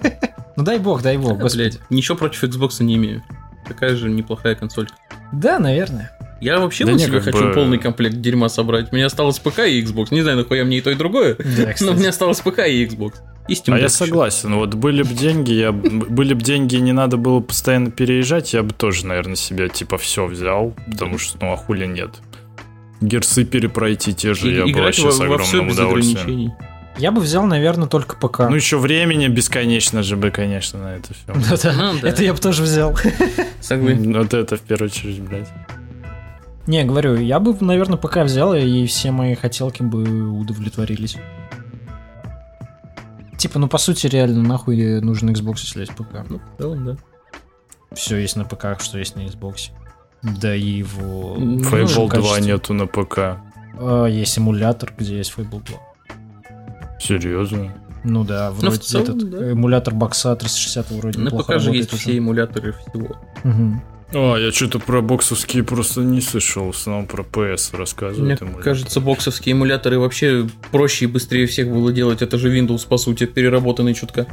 ну 0.56 0.62
дай 0.62 0.78
бог, 0.78 1.02
дай 1.02 1.16
бог, 1.16 1.38
господи. 1.38 1.78
Ничего 1.90 2.16
против 2.16 2.44
Xbox 2.44 2.82
не 2.82 2.96
имею. 2.96 3.22
Такая 3.66 3.96
же 3.96 4.08
неплохая 4.08 4.54
консоль. 4.54 4.88
Да, 5.32 5.58
наверное. 5.58 6.10
Я 6.40 6.58
вообще 6.58 6.86
да 6.86 6.92
у 6.92 6.98
себя 6.98 7.20
хочу 7.20 7.48
бы... 7.48 7.52
полный 7.52 7.78
комплект 7.78 8.16
дерьма 8.16 8.48
собрать. 8.48 8.92
Мне 8.92 9.04
осталось 9.04 9.38
ПК 9.38 9.60
и 9.60 9.82
Xbox. 9.82 10.08
Не 10.10 10.22
знаю, 10.22 10.38
нахуя 10.38 10.64
мне 10.64 10.78
и 10.78 10.80
то, 10.80 10.90
и 10.90 10.94
другое. 10.94 11.36
Да, 11.38 11.74
но 11.80 11.92
мне 11.92 12.08
осталось 12.08 12.40
ПК 12.40 12.60
и 12.60 12.84
Xbox. 12.86 13.16
И 13.48 13.54
Steam 13.54 13.74
а 13.74 13.78
я 13.78 13.88
согласен. 13.88 14.54
Вот 14.54 14.74
были 14.74 15.02
бы 15.02 15.12
деньги, 15.12 15.52
я 15.52 15.72
были 15.72 16.34
бы 16.34 16.40
деньги, 16.40 16.76
не 16.76 16.92
надо 16.92 17.16
было 17.16 17.40
постоянно 17.40 17.90
переезжать, 17.90 18.54
я 18.54 18.62
бы 18.62 18.72
тоже, 18.72 19.06
наверное, 19.06 19.34
себе 19.34 19.68
типа 19.68 19.98
все 19.98 20.26
взял, 20.26 20.74
потому 20.90 21.18
что 21.18 21.36
ну 21.40 21.52
а 21.52 21.56
хули 21.56 21.86
нет. 21.86 22.10
Герсы 23.00 23.44
перепройти 23.44 24.14
те 24.14 24.34
же, 24.34 24.50
и, 24.50 24.56
я 24.56 24.66
бы 24.66 24.80
вообще 24.80 25.10
с 25.10 25.20
огромным 25.20 25.68
удовольствием. 25.68 26.52
Я 26.98 27.12
бы 27.12 27.20
взял, 27.20 27.44
наверное, 27.44 27.88
только 27.88 28.16
ПК. 28.16 28.40
Ну, 28.40 28.54
еще 28.54 28.78
времени 28.78 29.28
бесконечно 29.28 30.02
же 30.02 30.16
бы, 30.16 30.30
конечно, 30.30 30.78
на 30.80 30.96
это 30.96 31.14
все. 31.14 31.72
Ну 31.72 31.96
это 32.02 32.22
я 32.22 32.34
бы 32.34 32.38
тоже 32.38 32.62
взял. 32.62 32.96
Согласен. 33.60 34.12
Вот 34.16 34.34
это 34.34 34.56
в 34.56 34.60
первую 34.60 34.90
очередь, 34.90 35.20
блядь. 35.20 35.48
Не, 36.66 36.84
говорю, 36.84 37.16
я 37.16 37.40
бы, 37.40 37.56
наверное, 37.60 37.96
ПК 37.96 38.18
взял, 38.18 38.54
и 38.54 38.86
все 38.86 39.10
мои 39.10 39.34
хотелки 39.34 39.82
бы 39.82 40.30
удовлетворились. 40.30 41.16
Типа, 43.38 43.58
ну, 43.58 43.68
по 43.68 43.78
сути, 43.78 44.06
реально, 44.06 44.42
нахуй 44.42 45.00
нужен 45.00 45.30
Xbox, 45.30 45.60
если 45.62 45.80
есть 45.80 45.94
ПК. 45.94 46.26
Ну, 46.28 46.38
в 46.38 46.60
целом, 46.60 46.84
да. 46.84 46.96
Все 47.94 48.18
есть 48.18 48.36
на 48.36 48.44
ПК, 48.44 48.80
что 48.80 48.98
есть 48.98 49.16
на 49.16 49.20
Xbox. 49.20 49.70
Да 50.22 50.54
и 50.54 50.82
в... 50.82 50.98
Fable 50.98 52.08
2 52.08 52.40
нету 52.40 52.74
на 52.74 52.86
ПК. 52.86 53.40
А, 53.78 54.04
есть 54.04 54.36
эмулятор, 54.36 54.92
где 54.96 55.16
есть 55.16 55.32
Fable 55.36 55.64
2. 55.64 55.78
Серьезно? 57.00 57.72
Ну 58.04 58.24
да, 58.24 58.50
вроде 58.50 58.76
ну, 58.76 58.76
целом, 58.76 59.04
этот 59.04 59.30
да. 59.30 59.50
эмулятор 59.50 59.94
бокса 59.94 60.34
360 60.34 60.90
вроде 60.90 61.18
На 61.18 61.30
ПК 61.30 61.58
же 61.58 61.70
есть 61.70 61.92
уже. 61.92 62.02
все 62.02 62.18
эмуляторы 62.18 62.72
всего. 62.72 63.16
Угу. 63.44 63.82
А, 64.12 64.36
я 64.36 64.50
что-то 64.52 64.78
про 64.78 65.02
боксовские 65.02 65.62
просто 65.62 66.00
не 66.00 66.20
слышал, 66.20 66.72
в 66.72 66.76
основном 66.76 67.06
про 67.06 67.22
PS 67.22 67.76
рассказывают. 67.76 68.40
Мне 68.40 68.62
кажется, 68.62 69.00
боксовские 69.00 69.52
эмуляторы 69.52 69.98
вообще 69.98 70.48
проще 70.70 71.04
и 71.04 71.08
быстрее 71.08 71.46
всех 71.46 71.68
было 71.68 71.92
делать. 71.92 72.22
Это 72.22 72.38
же 72.38 72.56
Windows, 72.56 72.86
по 72.88 72.96
сути, 72.96 73.26
переработанный 73.26 73.94
чутка. 73.94 74.26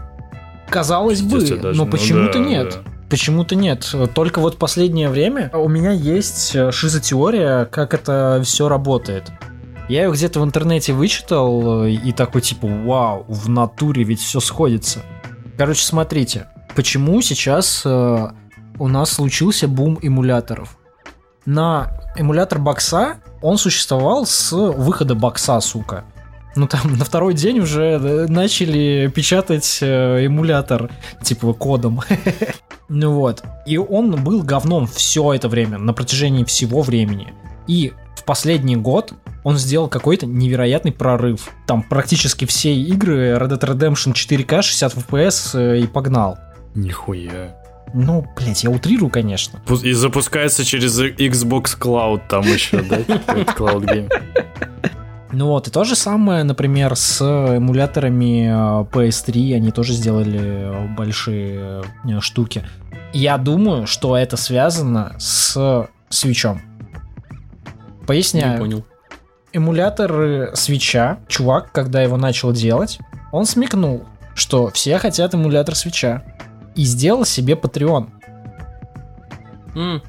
Казалось 0.69 1.21
бы, 1.21 1.39
даже, 1.39 1.77
но 1.77 1.86
ну, 1.86 1.91
почему-то 1.91 2.39
да, 2.39 2.45
нет. 2.45 2.82
Да. 2.84 2.91
Почему-то 3.10 3.56
нет. 3.56 3.95
Только 4.13 4.39
вот 4.39 4.58
последнее 4.58 5.10
время 5.10 5.49
у 5.53 5.69
меня 5.69 5.91
есть 5.91 6.53
э, 6.56 6.71
шизотеория, 6.71 7.65
как 7.65 7.93
это 7.93 8.41
все 8.43 8.67
работает. 8.67 9.32
Я 9.89 10.04
ее 10.04 10.12
где-то 10.12 10.41
в 10.41 10.43
интернете 10.43 10.93
вычитал 10.93 11.86
э, 11.86 11.91
и 11.91 12.12
такой 12.12 12.41
типа, 12.41 12.67
вау, 12.67 13.26
в 13.28 13.47
натуре 13.50 14.04
ведь 14.04 14.19
все 14.19 14.39
сходится. 14.39 15.02
Короче, 15.58 15.84
смотрите, 15.84 16.47
почему 16.76 17.21
сейчас 17.21 17.84
э, 17.86 18.28
у 18.80 18.88
нас 18.88 19.12
случился 19.12 19.67
бум 19.67 19.97
эмуляторов? 20.02 20.78
На 21.45 22.02
эмулятор 22.17 22.60
бокса 22.60 23.17
он 23.41 23.58
существовал 23.58 24.26
с 24.26 24.52
выхода 24.52 25.15
бокса, 25.15 25.60
сука. 25.62 26.04
Ну 26.58 26.67
там 26.67 26.93
на 26.97 27.06
второй 27.06 27.34
день 27.34 27.60
уже 27.60 28.00
э, 28.02 28.28
начали 28.28 29.12
печатать 29.13 29.80
э, 29.82 30.26
эмулятор 30.26 30.91
типа 31.21 31.54
кодом. 31.54 32.02
ну 32.89 33.13
вот. 33.13 33.43
И 33.65 33.78
он 33.78 34.21
был 34.23 34.43
говном 34.43 34.88
все 34.88 35.34
это 35.34 35.47
время, 35.47 35.78
на 35.78 35.93
протяжении 35.93 36.43
всего 36.43 36.82
времени. 36.82 37.34
И 37.67 37.93
в 38.15 38.23
последний 38.23 38.76
год 38.76 39.13
он 39.48 39.58
сделал 39.58 39.88
какой-то 39.88 40.26
невероятный 40.26 40.92
прорыв. 40.92 41.54
Там 41.68 41.82
практически 41.82 42.44
все 42.44 42.76
игры 42.76 43.30
Red 43.30 43.58
Dead 43.58 43.62
Redemption 43.62 44.12
4K 44.12 44.62
60 44.62 44.96
FPS 44.96 45.58
э, 45.58 45.80
и 45.80 45.88
погнал. 45.88 46.38
Нихуя. 46.76 47.56
Ну, 47.94 48.28
блять, 48.36 48.66
я 48.66 48.70
утрирую, 48.70 49.10
конечно. 49.10 49.62
И 49.84 49.94
запускается 49.94 50.66
через 50.66 51.00
Xbox 51.00 51.80
Cloud 51.80 52.24
там 52.28 52.42
еще, 52.42 52.82
да? 52.82 52.98
Cloud 52.98 53.86
Game. 53.86 54.12
Ну 55.32 55.48
вот, 55.48 55.70
и 55.70 55.72
то 55.72 55.86
же 55.86 55.96
самое, 55.96 56.44
например, 56.44 56.98
с 56.98 57.22
эмуляторами 57.22 58.48
э, 58.48 58.86
PS3, 58.92 59.56
они 59.56 59.72
тоже 59.72 59.94
сделали 59.94 60.94
большие 60.98 61.84
э, 62.04 62.20
штуки. 62.20 62.66
Я 63.14 63.38
думаю, 63.38 63.88
что 63.88 64.18
это 64.18 64.36
связано 64.36 65.16
с 65.20 65.88
свечом. 66.10 66.62
Поясняю. 68.06 68.52
Не 68.52 68.60
понял. 68.60 68.86
Эмулятор 69.54 70.52
свеча, 70.56 71.20
чувак, 71.28 71.72
когда 71.72 72.02
его 72.02 72.18
начал 72.18 72.52
делать, 72.52 73.00
он 73.32 73.46
смекнул, 73.46 74.06
что 74.36 74.70
все 74.70 74.98
хотят 74.98 75.34
эмулятор 75.34 75.76
свеча. 75.76 76.24
И 76.76 76.84
сделал 76.84 77.26
себе 77.26 77.56
Patreon. 77.56 78.10
Mm. 79.74 80.02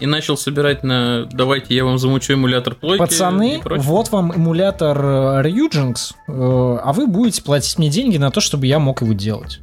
И 0.00 0.06
начал 0.06 0.36
собирать 0.36 0.82
на 0.82 1.26
«давайте 1.32 1.74
я 1.74 1.84
вам 1.84 1.98
замучу 1.98 2.34
эмулятор 2.34 2.74
плойки». 2.74 2.98
Пацаны, 2.98 3.62
вот 3.64 4.10
вам 4.10 4.30
эмулятор 4.32 4.98
э, 4.98 5.42
Ryujinx, 5.42 6.12
э, 6.28 6.78
а 6.82 6.92
вы 6.92 7.06
будете 7.06 7.42
платить 7.42 7.78
мне 7.78 7.88
деньги 7.88 8.18
на 8.18 8.30
то, 8.30 8.40
чтобы 8.40 8.66
я 8.66 8.78
мог 8.78 9.00
его 9.00 9.14
делать. 9.14 9.60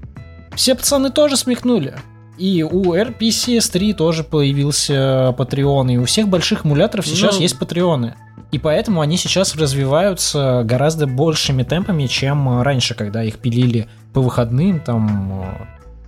Все 0.56 0.74
пацаны 0.74 1.12
тоже 1.12 1.38
смекнули. 1.38 1.96
И 2.38 2.63
у 2.63 2.96
RPCS3 2.96 3.94
тоже 3.94 4.24
появился 4.24 5.36
Patreon, 5.38 5.94
и 5.94 5.98
у 5.98 6.06
всех 6.06 6.28
больших 6.30 6.66
эмуляторов 6.66 7.06
сейчас 7.06 7.36
ну... 7.36 7.42
есть 7.42 7.60
Патреоны. 7.60 8.16
И 8.54 8.60
поэтому 8.60 9.02
они 9.02 9.18
сейчас 9.18 9.56
развиваются 9.56 10.62
гораздо 10.63 11.08
большими 11.08 11.63
темпами, 11.63 12.06
чем 12.06 12.62
раньше, 12.62 12.94
когда 12.94 13.24
их 13.24 13.39
пилили 13.39 13.89
по 14.13 14.22
выходным, 14.22 14.80
там, 14.80 15.58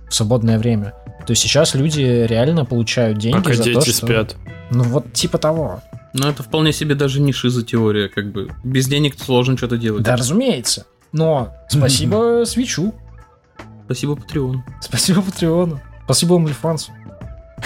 в 0.08 0.14
свободное 0.14 0.56
время. 0.56 0.94
То 1.26 1.32
есть 1.32 1.42
сейчас 1.42 1.74
люди 1.74 2.24
реально 2.28 2.64
получают 2.64 3.18
деньги 3.18 3.36
Пока 3.36 3.54
за 3.54 3.64
дети 3.64 3.74
то, 3.74 3.80
что... 3.80 4.06
спят. 4.06 4.36
Ну 4.70 4.84
вот 4.84 5.12
типа 5.12 5.38
того. 5.38 5.82
Ну 6.12 6.28
это 6.28 6.44
вполне 6.44 6.72
себе 6.72 6.94
даже 6.94 7.20
не 7.20 7.32
шиза 7.32 7.64
теория, 7.64 8.08
как 8.08 8.30
бы. 8.30 8.48
Без 8.62 8.86
денег 8.86 9.18
сложно 9.18 9.56
что-то 9.56 9.76
делать. 9.76 10.04
Да, 10.04 10.14
разумеется. 10.14 10.86
Но 11.10 11.52
спасибо 11.68 12.44
свечу. 12.46 12.94
Спасибо 13.86 14.14
Патреону. 14.14 14.64
Спасибо 14.80 15.20
Патреону. 15.20 15.80
Спасибо 16.04 16.34
Умельфансу. 16.34 16.92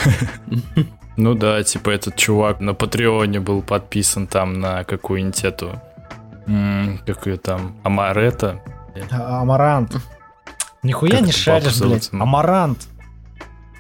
Ну 1.21 1.35
да, 1.35 1.63
типа 1.63 1.91
этот 1.91 2.17
чувак 2.17 2.61
на 2.61 2.73
Патреоне 2.73 3.41
был 3.41 3.61
подписан 3.61 4.27
там 4.27 4.59
на 4.59 4.85
какую-нибудь 4.85 5.45
эту... 5.45 5.79
Как 7.07 7.27
ее 7.27 7.37
там? 7.37 7.77
Амарета? 7.83 8.63
Амарант. 9.11 9.97
Нихуя 10.83 11.21
не 11.21 11.31
шаришь, 11.31 11.79
блядь. 11.79 12.09
Амарант. 12.13 12.89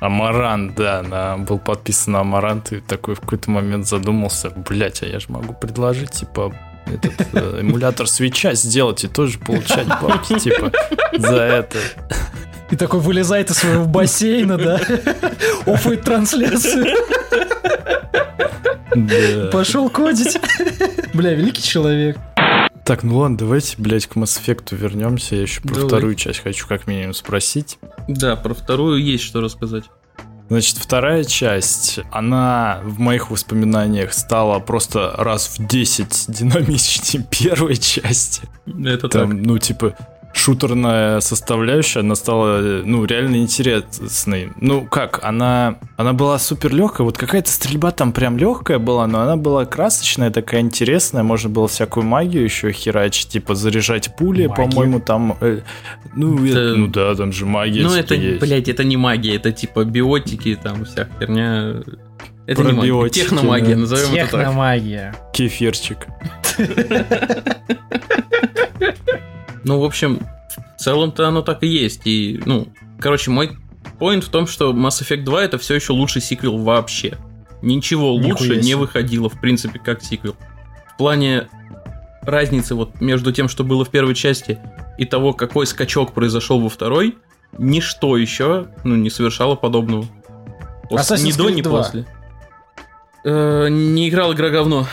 Амарант, 0.00 0.74
да, 0.74 1.02
на, 1.02 1.38
был 1.38 1.58
подписан 1.58 2.16
Амарант 2.16 2.72
и 2.72 2.80
такой 2.80 3.14
в 3.14 3.20
какой-то 3.20 3.50
момент 3.50 3.86
задумался, 3.86 4.50
блять, 4.50 5.02
а 5.02 5.06
я 5.06 5.18
же 5.18 5.26
могу 5.30 5.54
предложить, 5.54 6.10
типа, 6.10 6.54
этот 6.86 7.34
э, 7.34 7.60
эмулятор 7.60 8.06
свеча 8.06 8.54
сделать 8.54 9.04
и 9.04 9.08
тоже 9.08 9.38
получать 9.38 9.86
бабки, 9.88 10.38
типа, 10.38 10.72
за 11.16 11.42
это. 11.42 11.78
И 12.70 12.76
такой 12.76 13.00
вылезает 13.00 13.50
из 13.50 13.58
своего 13.58 13.84
бассейна, 13.86 14.58
да? 14.58 14.80
Офает 15.66 16.02
трансляцию. 16.02 16.86
Пошел 19.52 19.88
кодить. 19.88 20.38
Бля, 21.14 21.34
великий 21.34 21.62
человек. 21.62 22.18
Так, 22.84 23.04
ну 23.04 23.18
ладно, 23.18 23.36
давайте, 23.38 23.76
блядь, 23.78 24.06
к 24.06 24.16
Mass 24.16 24.40
Effect 24.42 24.74
вернемся. 24.74 25.36
Я 25.36 25.42
еще 25.42 25.60
про 25.60 25.74
Давай. 25.74 25.86
вторую 25.88 26.14
часть 26.16 26.40
хочу 26.40 26.66
как 26.66 26.86
минимум 26.86 27.14
спросить. 27.14 27.78
Да, 28.08 28.34
про 28.36 28.52
вторую 28.54 29.02
есть 29.02 29.22
что 29.22 29.40
рассказать. 29.40 29.84
Значит, 30.48 30.78
вторая 30.78 31.22
часть, 31.22 32.00
она 32.10 32.80
в 32.82 32.98
моих 32.98 33.30
воспоминаниях 33.30 34.12
стала 34.12 34.58
просто 34.58 35.14
раз 35.16 35.46
в 35.56 35.64
10 35.64 36.24
динамичнее 36.26 37.24
первой 37.30 37.76
части. 37.76 38.42
Это 38.66 39.08
Там, 39.08 39.30
так. 39.30 39.40
Ну, 39.46 39.58
типа, 39.58 39.94
шутерная 40.32 41.20
составляющая, 41.20 42.00
она 42.00 42.14
стала, 42.14 42.82
ну, 42.84 43.04
реально 43.04 43.36
интересной. 43.36 44.50
Ну, 44.60 44.86
как, 44.86 45.20
она, 45.22 45.78
она 45.96 46.12
была 46.12 46.38
супер 46.38 46.74
легкая, 46.74 47.04
вот 47.04 47.18
какая-то 47.18 47.50
стрельба 47.50 47.90
там 47.90 48.12
прям 48.12 48.38
легкая 48.38 48.78
была, 48.78 49.06
но 49.06 49.20
она 49.20 49.36
была 49.36 49.66
красочная, 49.66 50.30
такая 50.30 50.60
интересная, 50.60 51.22
можно 51.22 51.50
было 51.50 51.68
всякую 51.68 52.06
магию 52.06 52.44
еще 52.44 52.72
херачить, 52.72 53.28
типа 53.28 53.54
заряжать 53.54 54.16
пули, 54.16 54.46
по-моему, 54.46 55.00
там, 55.00 55.36
э, 55.40 55.60
ну, 56.14 56.44
это, 56.46 56.58
это, 56.58 56.76
ну 56.76 56.86
да, 56.86 57.14
там 57.14 57.32
же 57.32 57.46
магия. 57.46 57.82
Ну, 57.82 57.94
это, 57.94 58.14
есть. 58.14 58.40
блядь, 58.40 58.68
это 58.68 58.84
не 58.84 58.96
магия, 58.96 59.36
это 59.36 59.52
типа 59.52 59.84
биотики, 59.84 60.58
там 60.62 60.84
вся 60.84 61.08
херня. 61.18 61.82
Это 62.46 62.62
не 62.62 62.72
магия, 62.72 63.08
техномагия, 63.10 63.74
да. 63.74 63.80
назовем 63.80 64.14
Техномагия. 64.14 64.22
это 64.22 64.32
так. 64.32 64.40
Техномагия. 64.40 65.14
Кефирчик. 65.32 66.06
Ну, 69.64 69.80
в 69.80 69.84
общем, 69.84 70.20
в 70.76 70.80
целом-то 70.80 71.28
оно 71.28 71.42
так 71.42 71.62
и 71.62 71.66
есть. 71.66 72.02
И, 72.06 72.40
ну, 72.44 72.68
короче, 72.98 73.30
мой 73.30 73.56
поинт 73.98 74.24
в 74.24 74.28
том, 74.28 74.46
что 74.46 74.72
Mass 74.72 75.02
Effect 75.02 75.24
2 75.24 75.44
это 75.44 75.58
все 75.58 75.74
еще 75.74 75.92
лучший 75.92 76.22
сиквел 76.22 76.58
вообще. 76.58 77.18
Ничего 77.62 78.12
лучше 78.12 78.56
не 78.56 78.74
выходило, 78.74 79.28
в 79.28 79.40
принципе, 79.40 79.78
как 79.78 80.02
сиквел. 80.02 80.36
В 80.94 80.96
плане 80.96 81.48
разницы 82.22 82.74
вот 82.74 83.00
между 83.00 83.32
тем, 83.32 83.48
что 83.48 83.64
было 83.64 83.84
в 83.84 83.90
первой 83.90 84.14
части, 84.14 84.58
и 84.98 85.04
того, 85.04 85.32
какой 85.32 85.66
скачок 85.66 86.12
произошел 86.12 86.60
во 86.60 86.68
второй, 86.68 87.16
ничто 87.56 88.16
еще 88.16 88.68
ну, 88.84 88.96
не 88.96 89.10
совершало 89.10 89.54
подобного. 89.54 90.06
После, 90.88 91.22
ни 91.22 91.32
до, 91.32 91.50
ни 91.50 91.62
2. 91.62 91.82
после. 91.82 92.06
Э, 93.22 93.68
не 93.68 94.08
играл 94.08 94.32
игра 94.32 94.48
говно. 94.48 94.86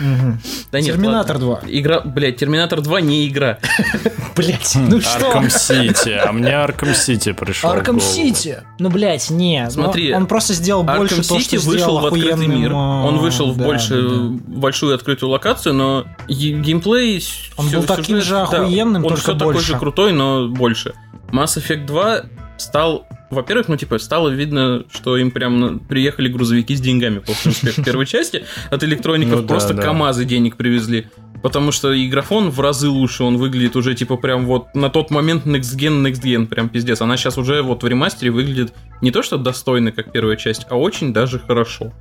Угу. 0.00 0.38
Да 0.72 0.80
нет, 0.80 0.94
Терминатор 0.94 1.38
2. 1.38 1.60
Игра, 1.66 2.00
блядь, 2.00 2.36
Терминатор 2.36 2.80
2 2.80 3.00
не 3.02 3.28
игра. 3.28 3.58
Блять, 4.36 4.74
ну 4.74 5.00
что? 5.00 5.26
Арком 5.26 5.50
Сити, 5.50 6.10
а 6.10 6.32
мне 6.32 6.52
Арком 6.52 6.94
Сити 6.94 7.32
пришел. 7.32 7.70
Арком 7.70 8.00
Сити. 8.00 8.62
Ну, 8.78 8.88
блядь, 8.88 9.28
не. 9.28 9.64
Ну, 9.64 9.70
Смотри, 9.70 10.14
он 10.14 10.26
просто 10.26 10.54
сделал 10.54 10.82
больше 10.82 11.16
то, 11.28 11.38
что 11.38 11.60
вышел 11.60 11.98
в 11.98 12.06
открытый 12.06 12.46
мир. 12.46 12.72
Он 12.72 13.18
вышел 13.18 13.52
в 13.52 13.58
больше 13.58 14.02
большую 14.46 14.94
открытую 14.94 15.30
локацию, 15.30 15.74
но 15.74 16.06
геймплей. 16.28 17.22
Он 17.56 17.68
был 17.68 17.82
таким 17.82 18.22
же 18.22 18.38
охуенным. 18.38 19.04
Он 19.04 19.16
все 19.16 19.34
такой 19.34 19.60
же 19.60 19.78
крутой, 19.78 20.12
но 20.12 20.48
больше. 20.48 20.94
Mass 21.32 21.58
Effect 21.58 21.84
2 21.84 22.22
стал 22.56 23.06
во-первых, 23.30 23.68
ну, 23.68 23.76
типа, 23.76 23.98
стало 23.98 24.30
видно, 24.30 24.84
что 24.92 25.16
им 25.16 25.30
прям 25.30 25.80
приехали 25.80 26.28
грузовики 26.28 26.74
с 26.74 26.80
деньгами 26.80 27.18
после 27.18 27.50
успеха 27.50 27.82
первой 27.82 28.06
части. 28.06 28.44
От 28.70 28.82
электроников 28.84 29.42
ну, 29.42 29.46
просто 29.46 29.74
КАМАЗы 29.74 30.24
денег 30.24 30.56
привезли. 30.56 31.08
Потому 31.42 31.70
что 31.70 31.92
и 31.92 32.08
графон 32.08 32.50
в 32.50 32.60
разы 32.60 32.88
лучше, 32.88 33.22
он 33.22 33.36
выглядит 33.36 33.76
уже, 33.76 33.94
типа, 33.94 34.16
прям 34.16 34.46
вот 34.46 34.74
на 34.74 34.90
тот 34.90 35.10
момент 35.10 35.46
Next 35.46 35.76
Gen, 35.76 36.02
Next 36.02 36.22
Gen, 36.22 36.46
прям 36.46 36.68
пиздец. 36.68 37.00
Она 37.00 37.16
сейчас 37.16 37.38
уже 37.38 37.62
вот 37.62 37.82
в 37.82 37.86
ремастере 37.86 38.30
выглядит 38.30 38.74
не 39.00 39.10
то, 39.10 39.22
что 39.22 39.38
достойно, 39.38 39.92
как 39.92 40.10
первая 40.10 40.36
часть, 40.36 40.66
а 40.68 40.76
очень 40.76 41.12
даже 41.12 41.38
хорошо. 41.38 41.92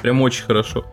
Прям 0.00 0.20
очень 0.22 0.44
хорошо. 0.44 0.84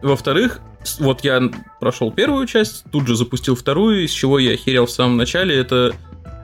Во-вторых, 0.00 0.60
вот 0.98 1.22
я 1.24 1.42
прошел 1.80 2.10
первую 2.10 2.46
часть, 2.46 2.84
тут 2.90 3.06
же 3.06 3.14
запустил 3.14 3.54
вторую, 3.54 4.04
из 4.04 4.10
чего 4.10 4.38
я 4.38 4.54
охерел 4.54 4.86
в 4.86 4.90
самом 4.90 5.18
начале, 5.18 5.54
это 5.54 5.94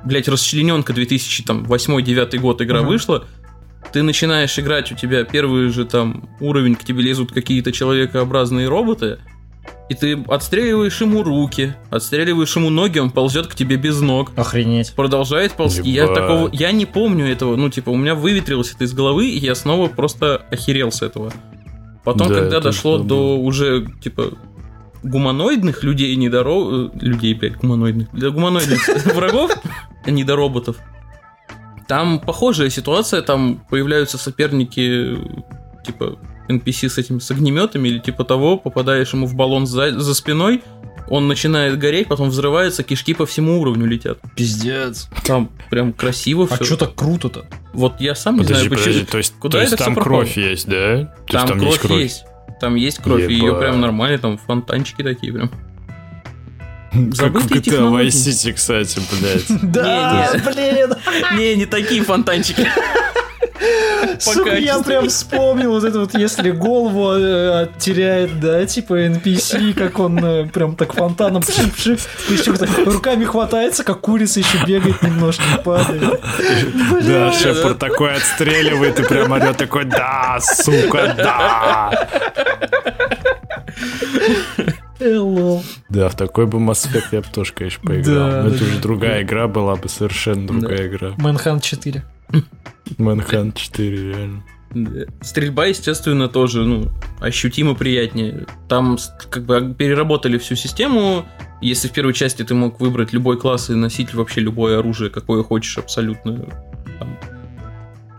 блядь, 0.07 0.29
расчлененка 0.29 0.93
2008-2009 0.93 2.39
год 2.39 2.63
игра 2.63 2.81
угу. 2.81 2.91
вышла, 2.91 3.27
ты 3.93 4.03
начинаешь 4.03 4.59
играть, 4.59 4.91
у 4.93 4.95
тебя 4.95 5.25
первый 5.25 5.69
же 5.69 5.85
там 5.85 6.29
уровень, 6.41 6.75
к 6.75 6.85
тебе 6.85 7.03
лезут 7.03 7.33
какие-то 7.33 7.73
человекообразные 7.73 8.69
роботы, 8.69 9.19
и 9.89 9.95
ты 9.95 10.25
отстреливаешь 10.29 11.01
ему 11.01 11.23
руки, 11.23 11.75
отстреливаешь 11.91 12.55
ему 12.57 12.71
ноги, 12.71 12.99
он 12.99 13.11
ползет 13.11 13.47
к 13.47 13.55
тебе 13.55 13.77
без 13.77 14.01
ног. 14.01 14.33
Охренеть. 14.37 14.93
Продолжает 14.95 15.53
ползти. 15.53 15.89
Я 15.91 16.09
такого, 16.09 16.51
я 16.53 16.73
не 16.73 16.87
помню 16.87 17.31
этого, 17.31 17.57
ну 17.57 17.69
типа 17.69 17.91
у 17.91 17.97
меня 17.97 18.15
выветрилось 18.15 18.73
это 18.73 18.85
из 18.85 18.93
головы, 18.93 19.29
и 19.29 19.39
я 19.39 19.55
снова 19.55 19.89
просто 19.89 20.45
охерел 20.51 20.91
с 20.91 21.03
этого. 21.03 21.33
Потом, 22.05 22.29
да, 22.29 22.35
когда 22.35 22.61
дошло 22.61 22.99
до 22.99 23.37
уже 23.39 23.87
типа 24.03 24.33
гуманоидных 25.03 25.83
людей, 25.83 26.15
недоро... 26.17 26.89
Э, 26.89 26.91
людей, 27.01 27.35
блядь, 27.35 27.57
гуманоидных. 27.57 28.11
Для 28.13 28.31
гуманоидных 28.31 29.07
врагов, 29.15 29.53
недороботов. 30.07 30.77
Там 31.89 32.19
похожая 32.19 32.71
ситуация, 32.71 33.23
там 33.23 33.63
появляются 33.71 34.19
соперники, 34.19 35.19
типа 35.85 36.19
NPC 36.49 36.89
с 36.89 36.99
этими 36.99 37.19
с 37.19 37.31
огнеметами 37.31 37.89
или 37.89 37.99
типа 37.99 38.25
того, 38.25 38.57
попадаешь 38.57 39.13
ему 39.13 39.27
в 39.27 39.35
баллон 39.35 39.67
за, 39.67 39.99
за 39.99 40.15
спиной, 40.15 40.63
он 41.09 41.29
начинает 41.29 41.79
гореть, 41.79 42.09
потом 42.09 42.31
взрывается, 42.31 42.83
кишки 42.83 43.15
по 43.15 43.27
всему 43.27 43.61
уровню 43.61 43.87
летят. 43.87 44.19
Пиздец. 44.35 45.09
Там 45.25 45.51
прям 45.71 45.93
красиво 45.93 46.47
все. 46.47 46.57
А 46.61 46.65
что 46.65 46.77
так 46.77 46.95
круто-то? 46.95 47.47
Вот 47.73 48.01
я 48.01 48.15
сам 48.15 48.39
подожди, 48.39 48.55
не 48.55 48.59
знаю, 48.59 48.71
подожди, 48.71 48.91
почему. 48.93 49.11
То 49.13 49.19
есть, 49.19 49.35
Куда 49.39 49.59
то 49.59 49.65
есть 49.65 49.77
там 49.77 49.95
кровь 49.95 50.37
есть, 50.37 50.67
да? 50.69 51.15
То 51.27 51.33
там, 51.33 51.43
есть, 51.43 51.49
там 51.49 51.59
кровь 51.59 51.71
есть 51.71 51.79
кровь. 51.79 52.03
Есть. 52.03 52.25
Там 52.61 52.75
есть 52.75 52.99
кровь, 53.03 53.23
Еба. 53.23 53.33
и 53.33 53.35
ее 53.35 53.55
прям 53.55 53.81
нормально, 53.81 54.19
там 54.19 54.39
фонтанчики 54.39 55.03
такие 55.03 55.33
прям. 55.33 55.51
Забытые 57.13 57.63
как 57.63 57.75
GTA 57.75 57.91
Vice 57.93 58.09
City, 58.09 58.53
кстати, 58.55 59.01
блядь. 59.21 59.63
Да, 59.73 60.31
блин. 60.45 60.95
Не, 61.37 61.57
не 61.57 61.67
такие 61.67 62.03
фонтанчики. 62.03 62.67
Сука, 64.19 64.57
я 64.57 64.79
прям 64.83 65.09
вспомнил 65.09 65.73
вот 65.73 65.85
это 65.85 66.01
вот, 66.01 66.15
если 66.15 66.51
голову 66.51 67.13
э, 67.15 67.69
теряет, 67.79 68.41
да, 68.41 68.65
типа 68.67 69.07
NPC, 69.07 69.75
как 69.75 69.99
он 69.99 70.25
э, 70.25 70.47
прям 70.47 70.77
так 70.77 70.95
фонтаном 70.95 71.43
пшик-пшик, 71.43 72.01
еще 72.31 72.55
руками 72.85 73.25
хватается, 73.25 73.85
как 73.85 74.01
курица 74.01 74.41
еще 74.41 74.59
бегает 74.67 75.03
немножко, 75.03 75.45
падает. 75.65 76.21
Да, 77.03 77.33
Шепард 77.33 77.79
такой 77.79 78.15
отстреливает 78.15 79.01
и 79.01 79.03
прям 79.03 79.33
орет 79.33 79.57
такой, 79.57 79.85
да, 79.85 80.39
сука, 80.41 81.15
да. 81.17 82.09
Hello. 84.99 85.63
Да, 85.89 86.09
в 86.09 86.17
такой 86.17 86.47
бы 86.47 86.59
Mass 86.59 86.89
Effect 86.89 87.09
я 87.13 87.21
бы 87.21 87.27
тоже, 87.33 87.53
конечно, 87.53 87.83
поиграл. 87.87 88.31
Да, 88.31 88.43
Но 88.43 88.49
это 88.49 88.65
уже 88.65 88.79
другая 88.81 89.23
игра 89.23 89.47
была 89.49 89.77
бы, 89.77 89.89
совершенно 89.89 90.47
другая 90.47 90.89
игра. 90.89 91.09
Manhunt 91.19 91.61
4. 91.61 92.05
Manhunt 92.99 93.53
4, 93.55 94.13
реально. 94.13 94.43
Стрельба, 95.23 95.67
естественно, 95.67 96.29
тоже 96.29 96.65
ну, 96.65 96.91
ощутимо 97.21 97.75
приятнее. 97.75 98.47
Там 98.69 98.99
как 99.31 99.45
бы 99.45 99.75
переработали 99.75 100.39
всю 100.39 100.55
систему. 100.55 101.25
Если 101.63 101.89
в 101.89 101.93
первой 101.93 102.13
части 102.13 102.43
ты 102.43 102.55
мог 102.55 102.81
выбрать 102.81 103.13
любой 103.13 103.39
класс 103.39 103.71
и 103.71 103.75
носить 103.75 104.13
вообще 104.13 104.41
любое 104.41 104.79
оружие, 104.79 105.09
какое 105.11 105.43
хочешь, 105.43 105.79
абсолютно 105.79 106.47
там, 106.99 107.19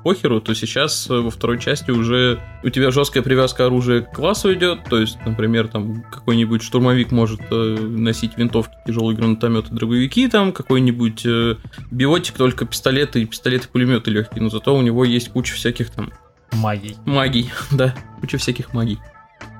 похеру, 0.08 0.40
то 0.40 0.56
сейчас 0.56 1.10
во 1.10 1.30
второй 1.30 1.60
части 1.60 1.92
уже 1.92 2.40
у 2.64 2.70
тебя 2.70 2.92
жесткая 2.92 3.24
привязка 3.24 3.66
оружия 3.66 4.04
к 4.04 4.14
классу 4.14 4.54
идет, 4.54 4.86
то 4.90 4.98
есть, 4.98 5.18
например, 5.26 5.68
там 5.68 6.02
какой-нибудь 6.10 6.64
штурмовик 6.64 7.12
может 7.12 7.42
э, 7.52 7.76
носить 7.78 8.38
винтовки, 8.38 8.74
тяжелые 8.86 9.18
гранатометы, 9.18 9.74
дробовики, 9.74 10.30
там 10.30 10.54
какой-нибудь 10.54 11.26
э, 11.26 11.56
биотик 11.92 12.36
только 12.36 12.64
пистолеты 12.64 13.22
и 13.22 13.26
пистолеты-пулеметы 13.26 14.10
легкие, 14.10 14.42
но 14.42 14.50
зато 14.50 14.74
у 14.74 14.82
него 14.82 15.04
есть 15.04 15.28
куча 15.28 15.56
всяких 15.56 15.90
там 15.90 16.14
Магий. 16.54 16.96
Магий, 17.04 17.52
да, 17.72 17.94
куча 18.22 18.38
всяких 18.38 18.74
магий 18.74 19.00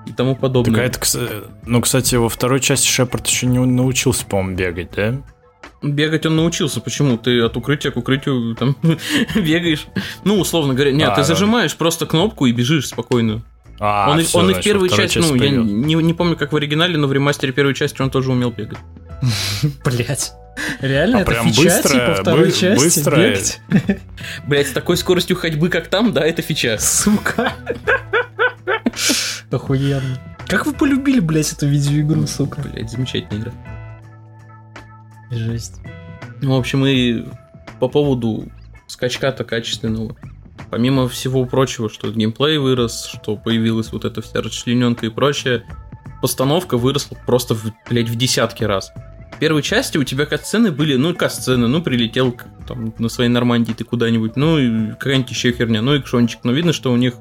и 0.06 0.14
тому 0.14 0.34
подобное. 0.38 0.90
Так, 0.90 1.04
а 1.04 1.18
это, 1.18 1.52
ну, 1.66 1.82
кстати, 1.82 2.16
во 2.16 2.30
второй 2.30 2.62
части 2.62 2.88
Шепард 2.88 3.28
еще 3.28 3.48
не 3.48 3.60
научился, 3.60 4.26
по-моему, 4.26 4.56
бегать, 4.56 4.92
да? 4.96 5.22
Бегать 5.82 6.26
он 6.26 6.36
научился. 6.36 6.82
Почему? 6.82 7.18
Ты 7.18 7.42
от 7.42 7.56
укрытия 7.56 7.92
к 7.92 7.98
укрытию 7.98 8.56
там 8.56 8.76
бегаешь. 9.36 9.88
Ну, 10.24 10.40
условно 10.40 10.74
говоря, 10.74 10.92
нет, 10.92 11.10
а, 11.10 11.16
ты 11.16 11.22
да. 11.22 11.24
зажимаешь 11.24 11.76
просто 11.76 12.06
кнопку 12.06 12.46
и 12.48 12.52
бежишь 12.52 12.88
спокойно. 12.88 13.44
А, 13.80 14.10
он, 14.10 14.22
все, 14.24 14.40
он 14.40 14.46
значит, 14.46 14.60
и 14.60 14.62
в 14.62 14.64
первой 14.64 14.90
части, 14.90 15.20
ну, 15.20 15.36
я 15.36 15.52
не, 15.52 15.94
не 15.94 16.14
помню, 16.14 16.36
как 16.36 16.52
в 16.52 16.56
оригинале, 16.56 16.98
но 16.98 17.08
в 17.08 17.14
ремастере 17.14 17.54
первой 17.54 17.76
части 17.76 18.02
он 18.02 18.10
тоже 18.10 18.32
умел 18.32 18.50
бегать. 18.50 18.80
Блять. 19.86 20.34
Реально, 20.82 21.20
а 21.20 21.22
это 21.22 21.32
прям 21.32 21.48
фича, 21.50 21.62
быстро, 21.62 21.90
типа, 21.90 22.16
второй 22.22 22.46
бы, 22.46 22.52
части 22.52 22.84
быстро. 22.84 23.16
бегать? 23.16 23.62
Блять, 24.48 24.68
с 24.70 24.72
такой 24.72 24.98
скоростью 24.98 25.36
ходьбы, 25.36 25.70
как 25.70 25.88
там, 25.88 26.12
да, 26.14 26.26
это 26.26 26.42
фича. 26.42 26.78
Сука. 26.80 27.54
Охуенно. 29.52 30.20
Как 30.48 30.66
вы 30.66 30.74
полюбили, 30.74 31.20
блядь, 31.20 31.52
эту 31.52 31.68
видеоигру, 31.68 32.26
сука? 32.26 32.62
Блять, 32.62 32.90
замечательная 32.90 33.42
игра. 33.42 33.77
Жесть. 35.32 35.82
Ну, 36.42 36.56
в 36.56 36.60
общем, 36.60 36.86
и 36.86 37.26
по 37.80 37.88
поводу 37.88 38.46
скачка-то 38.88 39.44
качественного. 39.44 40.16
Помимо 40.70 41.08
всего 41.08 41.46
прочего, 41.46 41.90
что 41.90 42.12
геймплей 42.12 42.58
вырос, 42.58 43.06
что 43.06 43.38
появилась 43.38 43.92
вот 43.92 44.06
эта 44.06 44.22
вся 44.22 44.42
расчлененка 44.42 45.06
и 45.06 45.10
прочее, 45.10 45.64
постановка 46.22 46.78
выросла 46.78 47.18
просто, 47.26 47.56
в, 47.56 47.72
блядь, 47.90 48.10
в 48.10 48.16
десятки 48.16 48.64
раз. 48.64 48.92
В 49.34 49.40
первой 49.40 49.62
части 49.62 49.98
у 49.98 50.04
тебя 50.04 50.26
катсцены 50.26 50.72
были, 50.72 50.96
ну, 50.96 51.14
катсцены, 51.14 51.68
ну, 51.68 51.82
прилетел 51.82 52.36
там, 52.68 52.94
на 52.98 53.08
своей 53.08 53.30
Нормандии 53.30 53.74
ты 53.74 53.84
куда-нибудь, 53.84 54.36
ну, 54.36 54.94
какая-нибудь 54.94 55.30
еще 55.30 55.52
херня, 55.52 55.82
ну, 55.82 55.94
и 55.96 56.02
кшончик. 56.02 56.40
Но 56.44 56.52
видно, 56.52 56.74
что 56.74 56.92
у 56.92 56.98
них, 56.98 57.14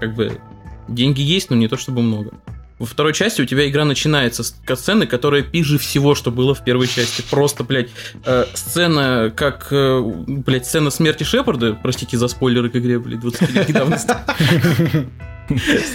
как 0.00 0.14
бы, 0.14 0.40
деньги 0.88 1.20
есть, 1.20 1.50
но 1.50 1.56
не 1.56 1.68
то 1.68 1.76
чтобы 1.76 2.02
много. 2.02 2.32
Во 2.80 2.86
второй 2.86 3.12
части 3.12 3.42
у 3.42 3.44
тебя 3.44 3.68
игра 3.68 3.84
начинается 3.84 4.42
с 4.42 4.54
сцены, 4.74 5.06
которая 5.06 5.42
пиже 5.42 5.76
всего, 5.76 6.14
что 6.14 6.30
было 6.30 6.54
в 6.54 6.64
первой 6.64 6.86
части. 6.86 7.22
Просто, 7.30 7.62
блядь, 7.62 7.90
э, 8.24 8.46
сцена, 8.54 9.30
как, 9.36 9.68
э, 9.70 10.00
блядь, 10.26 10.64
сцена 10.64 10.88
смерти 10.88 11.22
Шепарда, 11.22 11.78
простите 11.82 12.16
за 12.16 12.26
спойлеры 12.28 12.70
к 12.70 12.76
игре, 12.76 12.98
блядь, 12.98 13.20
20 13.20 13.50
лет 13.50 13.68
недавности. 13.68 14.14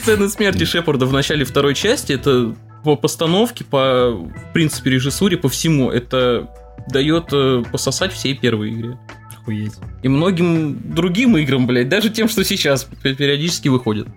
Сцена 0.01 0.29
смерти 0.29 0.63
Шепарда 0.63 1.07
в 1.07 1.13
начале 1.13 1.43
второй 1.43 1.73
части, 1.73 2.13
это 2.13 2.55
по 2.83 2.95
постановке, 2.95 3.63
по, 3.63 4.11
в 4.11 4.53
принципе, 4.53 4.91
режиссуре, 4.91 5.37
по 5.37 5.49
всему, 5.49 5.89
это 5.89 6.47
дает 6.87 7.29
э, 7.31 7.63
пососать 7.71 8.13
всей 8.13 8.35
первой 8.35 8.69
игре. 8.69 8.99
Охуеть. 9.41 9.73
И 10.03 10.07
многим 10.07 10.93
другим 10.93 11.35
играм, 11.35 11.65
блядь, 11.65 11.89
даже 11.89 12.11
тем, 12.11 12.29
что 12.29 12.43
сейчас 12.43 12.87
периодически 13.01 13.69
выходят. 13.69 14.07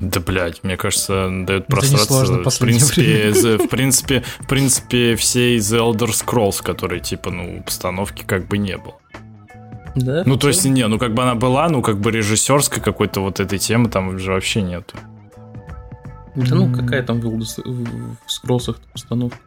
Да, 0.00 0.20
блядь, 0.20 0.62
мне 0.62 0.76
кажется, 0.76 1.28
дает 1.46 1.66
просраться. 1.66 2.50
В 2.50 2.58
принципе, 2.58 3.32
в 3.32 3.68
принципе, 3.68 4.24
в 4.40 4.46
принципе, 4.46 5.16
все 5.16 5.56
из 5.56 5.72
Elder 5.72 6.10
Scrolls, 6.10 6.62
которые, 6.62 7.00
типа, 7.00 7.30
ну, 7.30 7.62
постановки 7.62 8.22
как 8.24 8.46
бы 8.46 8.58
не 8.58 8.76
было. 8.76 8.96
Да? 9.94 10.22
Ну, 10.26 10.36
то 10.36 10.48
есть, 10.48 10.64
не, 10.66 10.86
ну, 10.86 10.98
как 10.98 11.14
бы 11.14 11.22
она 11.22 11.34
была, 11.34 11.68
ну, 11.68 11.80
как 11.80 11.98
бы 11.98 12.10
режиссерской 12.10 12.82
какой-то 12.82 13.20
вот 13.20 13.40
этой 13.40 13.58
темы 13.58 13.88
там 13.88 14.08
уже 14.08 14.32
вообще 14.32 14.60
нету. 14.60 14.96
Да 16.34 16.54
ну, 16.54 16.70
какая 16.70 17.02
там 17.02 17.20
в, 17.20 17.40
в 17.40 18.30
скролсах 18.30 18.78
постановка? 18.92 19.38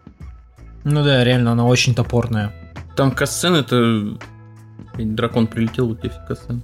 Ну 0.83 1.03
да, 1.03 1.23
реально, 1.23 1.51
она 1.51 1.67
очень 1.67 1.93
топорная. 1.93 2.51
Там 2.95 3.11
касцен 3.11 3.53
это... 3.53 4.17
Дракон 4.97 5.45
прилетел, 5.45 5.87
вот 5.89 6.01
тебе 6.01 6.13
касцен. 6.27 6.63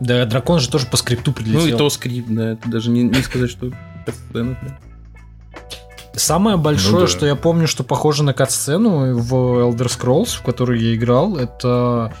Да, 0.00 0.24
дракон 0.26 0.60
же 0.60 0.70
тоже 0.70 0.86
по 0.86 0.96
скрипту 0.96 1.32
прилетел. 1.32 1.60
Ну 1.60 1.66
и 1.66 1.72
то 1.72 1.90
скрипт, 1.90 2.28
да, 2.30 2.52
это 2.52 2.68
даже 2.68 2.90
не, 2.90 3.02
не 3.02 3.22
сказать, 3.22 3.50
что 3.50 3.72
катсцена. 4.06 4.56
Самое 6.14 6.56
большое, 6.56 6.94
ну, 6.94 7.00
да. 7.02 7.06
что 7.06 7.26
я 7.26 7.36
помню, 7.36 7.68
что 7.68 7.84
похоже 7.84 8.24
на 8.24 8.32
катсцену 8.32 9.16
в 9.16 9.34
Elder 9.34 9.86
Scrolls, 9.86 10.38
в 10.38 10.42
которую 10.42 10.80
я 10.80 10.94
играл, 10.94 11.36
это 11.36 12.12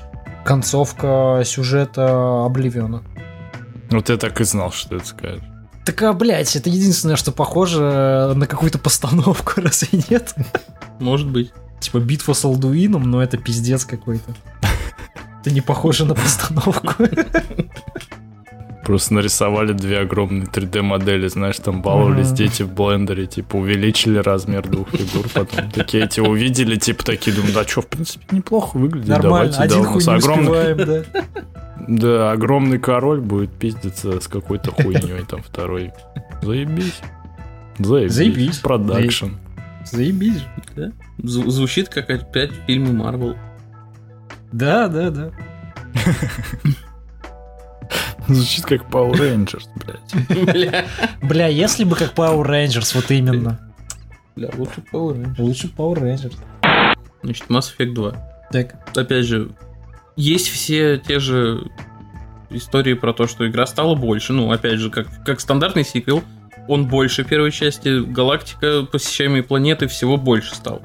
концовка 0.44 1.42
сюжета 1.44 2.44
Обливиона. 2.44 3.02
Вот 3.90 4.08
я 4.08 4.16
так 4.16 4.40
и 4.40 4.44
знал, 4.44 4.70
что 4.70 4.98
ты 4.98 5.04
скажешь. 5.04 5.42
Так, 5.84 6.02
а, 6.02 6.12
блядь, 6.12 6.54
это 6.54 6.68
единственное, 6.68 7.16
что 7.16 7.32
похоже 7.32 8.32
на 8.36 8.46
какую-то 8.46 8.78
постановку, 8.78 9.54
разве 9.56 9.88
нет? 10.10 10.34
Может 11.00 11.28
быть. 11.28 11.50
Типа 11.80 11.98
битва 11.98 12.34
с 12.34 12.44
Алдуином, 12.44 13.10
но 13.10 13.22
это 13.22 13.36
пиздец 13.36 13.84
какой-то. 13.84 14.34
Это 15.48 15.54
не 15.54 15.62
похоже 15.62 16.04
на 16.04 16.14
постановку. 16.14 17.04
Просто 18.84 19.14
нарисовали 19.14 19.72
две 19.72 20.00
огромные 20.00 20.44
3D-модели, 20.44 21.28
знаешь, 21.28 21.56
там 21.56 21.80
баловались 21.80 22.32
дети 22.32 22.62
в 22.62 22.72
блендере, 22.74 23.26
типа 23.26 23.56
увеличили 23.56 24.18
размер 24.18 24.68
двух 24.68 24.90
фигур, 24.90 25.26
потом 25.32 25.70
такие 25.70 26.04
эти 26.04 26.20
увидели, 26.20 26.76
типа 26.76 27.02
такие, 27.02 27.34
думаю, 27.34 27.54
да 27.54 27.64
что, 27.64 27.80
в 27.80 27.86
принципе, 27.86 28.24
неплохо 28.30 28.76
выглядит, 28.76 29.08
Нормально, 29.08 29.52
давайте, 29.52 29.58
один 29.62 29.82
да, 29.82 29.88
хуй 29.88 30.02
огромный... 30.02 30.72
успеваем, 30.72 30.76
да. 30.86 31.22
Да, 31.88 32.32
огромный 32.32 32.78
король 32.78 33.20
будет 33.20 33.50
пиздиться 33.52 34.20
с 34.20 34.28
какой-то 34.28 34.70
хуйней 34.70 35.24
там 35.26 35.42
второй. 35.42 35.92
Заебись. 36.42 37.00
Заебись. 37.78 38.12
Заебись. 38.12 38.58
Продакшн. 38.58 39.28
Заебись. 39.90 40.44
Да? 40.76 40.92
Звучит 41.18 41.88
как 41.88 42.10
опять 42.10 42.50
фильмы 42.66 42.92
Марвел. 42.92 43.36
Да, 44.52 44.88
да, 44.88 45.10
да. 45.10 45.30
Звучит 48.28 48.64
как 48.64 48.82
Power 48.90 49.12
Rangers, 49.12 49.66
блядь. 49.76 50.54
Бля. 50.54 50.86
Бля, 51.22 51.48
если 51.48 51.84
бы 51.84 51.96
как 51.96 52.14
Power 52.14 52.46
Rangers, 52.46 52.94
вот 52.94 53.10
именно. 53.10 53.58
Бля, 54.36 54.50
лучше 54.56 54.82
Power 54.92 55.16
Rangers. 55.16 55.34
Лучше 55.38 55.68
Power 55.68 55.96
Rangers. 55.96 56.36
Значит, 57.22 57.46
Mass 57.48 57.74
Effect 57.76 57.94
2. 57.94 58.12
Так. 58.52 58.96
Опять 58.96 59.24
же, 59.24 59.50
есть 60.16 60.48
все 60.48 60.98
те 60.98 61.20
же 61.20 61.70
истории 62.50 62.94
про 62.94 63.12
то, 63.12 63.26
что 63.26 63.48
игра 63.48 63.66
стала 63.66 63.94
больше. 63.94 64.32
Ну, 64.32 64.50
опять 64.50 64.78
же, 64.78 64.90
как, 64.90 65.06
как 65.24 65.40
стандартный 65.40 65.84
сиквел, 65.84 66.22
он 66.66 66.86
больше 66.86 67.24
первой 67.24 67.50
части, 67.50 68.04
галактика, 68.04 68.84
посещаемые 68.84 69.42
планеты, 69.42 69.86
всего 69.86 70.16
больше 70.16 70.54
стало 70.54 70.82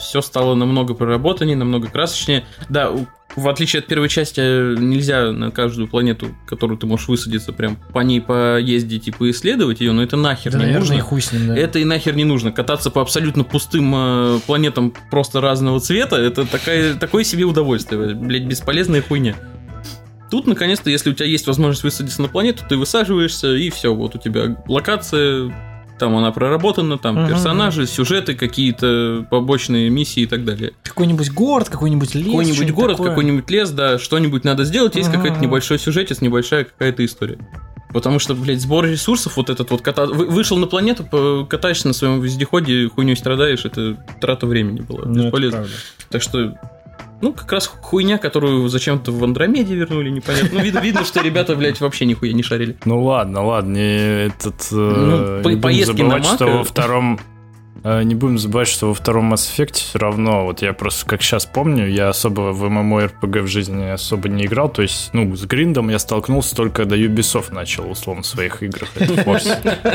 все 0.00 0.20
стало 0.22 0.54
намного 0.54 0.94
проработаннее, 0.94 1.56
намного 1.56 1.88
красочнее. 1.88 2.44
Да, 2.68 2.90
в 3.36 3.48
отличие 3.48 3.80
от 3.80 3.86
первой 3.86 4.08
части, 4.08 4.40
нельзя 4.40 5.30
на 5.30 5.50
каждую 5.50 5.86
планету, 5.86 6.34
которую 6.46 6.78
ты 6.78 6.86
можешь 6.86 7.06
высадиться, 7.06 7.52
прям 7.52 7.76
по 7.92 8.00
ней 8.00 8.20
поездить 8.20 9.06
и 9.06 9.10
поисследовать 9.12 9.80
ее, 9.80 9.92
но 9.92 10.02
это 10.02 10.16
нахер 10.16 10.52
да, 10.52 10.58
не 10.58 10.64
наверное, 10.64 10.80
нужно. 10.80 10.94
И 10.94 11.00
хуй 11.00 11.20
с 11.20 11.32
ним, 11.32 11.48
да. 11.48 11.56
Это 11.56 11.78
и 11.78 11.84
нахер 11.84 12.16
не 12.16 12.24
нужно. 12.24 12.50
Кататься 12.50 12.90
по 12.90 13.00
абсолютно 13.00 13.44
пустым 13.44 13.92
э, 13.94 14.40
планетам 14.46 14.92
просто 15.10 15.40
разного 15.40 15.78
цвета, 15.80 16.16
это 16.16 16.44
такая, 16.44 16.94
такое 16.94 17.22
себе 17.22 17.44
удовольствие. 17.44 18.14
Блять, 18.14 18.44
бесполезная 18.44 19.02
хуйня. 19.02 19.36
Тут, 20.30 20.46
наконец-то, 20.46 20.90
если 20.90 21.10
у 21.10 21.12
тебя 21.12 21.26
есть 21.26 21.46
возможность 21.46 21.82
высадиться 21.82 22.22
на 22.22 22.28
планету, 22.28 22.62
ты 22.68 22.76
высаживаешься, 22.76 23.54
и 23.54 23.68
все, 23.70 23.94
вот 23.94 24.14
у 24.14 24.18
тебя 24.18 24.56
локация, 24.68 25.52
там 26.00 26.16
она 26.16 26.32
проработана, 26.32 26.98
там 26.98 27.18
угу. 27.18 27.28
персонажи, 27.28 27.86
сюжеты, 27.86 28.34
какие-то 28.34 29.26
побочные 29.30 29.90
миссии 29.90 30.22
и 30.22 30.26
так 30.26 30.44
далее. 30.44 30.72
Какой-нибудь 30.82 31.30
город, 31.30 31.68
какой-нибудь 31.68 32.14
лес. 32.14 32.26
Какой-нибудь 32.26 32.70
город, 32.72 32.96
такое. 32.96 33.10
какой-нибудь 33.10 33.48
лес, 33.50 33.70
да, 33.70 33.98
что-нибудь 33.98 34.42
надо 34.42 34.64
сделать, 34.64 34.96
есть 34.96 35.10
угу. 35.10 35.16
какой-то 35.18 35.38
небольшой 35.38 35.78
сюжет, 35.78 36.10
небольшая 36.22 36.64
какая-то 36.64 37.04
история. 37.04 37.38
Потому 37.92 38.18
что, 38.18 38.34
блядь, 38.34 38.60
сбор 38.60 38.86
ресурсов, 38.86 39.36
вот 39.36 39.50
этот 39.50 39.70
вот 39.70 39.82
кота... 39.82 40.06
Вышел 40.06 40.56
на 40.56 40.66
планету, 40.66 41.46
катаешься 41.48 41.88
на 41.88 41.92
своем 41.92 42.20
вездеходе, 42.20 42.88
хуйню 42.88 43.16
страдаешь, 43.16 43.64
это 43.64 43.96
трата 44.20 44.46
времени 44.46 44.80
была. 44.80 45.02
Ну, 45.04 45.24
бесполезно. 45.24 45.66
Так 46.08 46.22
что 46.22 46.56
ну, 47.20 47.32
как 47.32 47.52
раз 47.52 47.66
хуйня, 47.66 48.18
которую 48.18 48.68
зачем-то 48.68 49.12
в 49.12 49.22
Андромеде 49.22 49.74
вернули, 49.74 50.10
непонятно. 50.10 50.50
Ну, 50.52 50.60
видно, 50.60 50.78
видно, 50.78 51.04
что 51.04 51.20
ребята, 51.20 51.54
блядь, 51.56 51.80
вообще 51.80 52.06
нихуя 52.06 52.32
не 52.32 52.42
шарили. 52.42 52.76
Ну 52.84 53.02
ладно, 53.04 53.44
ладно, 53.44 53.76
этот... 53.76 54.68
Э, 54.72 55.40
ну, 55.42 55.42
по 55.42 55.60
поездки 55.60 55.98
забывать, 55.98 56.22
на 56.22 56.28
Мака... 56.30 56.36
что 56.36 56.46
во 56.58 56.64
втором... 56.64 57.20
э, 57.84 58.02
не 58.02 58.14
будем 58.14 58.38
забывать, 58.38 58.68
что 58.68 58.88
во 58.88 58.94
втором 58.94 59.32
Mass 59.32 59.48
Effect 59.56 59.74
все 59.74 59.98
равно, 59.98 60.44
вот 60.44 60.62
я 60.62 60.72
просто 60.72 61.06
как 61.06 61.22
сейчас 61.22 61.46
помню, 61.46 61.88
я 61.88 62.08
особо 62.08 62.52
в 62.52 62.64
MMORPG 62.64 63.42
в 63.42 63.46
жизни 63.46 63.84
особо 63.84 64.28
не 64.28 64.46
играл, 64.46 64.68
то 64.68 64.82
есть, 64.82 65.10
ну, 65.12 65.34
с 65.36 65.44
гриндом 65.44 65.90
я 65.90 65.98
столкнулся 65.98 66.54
только 66.56 66.82
когда 66.82 66.96
Ubisoft 66.96 67.52
начал, 67.52 67.90
условно, 67.90 68.22
в 68.22 68.26
своих 68.26 68.62
играх 68.62 68.88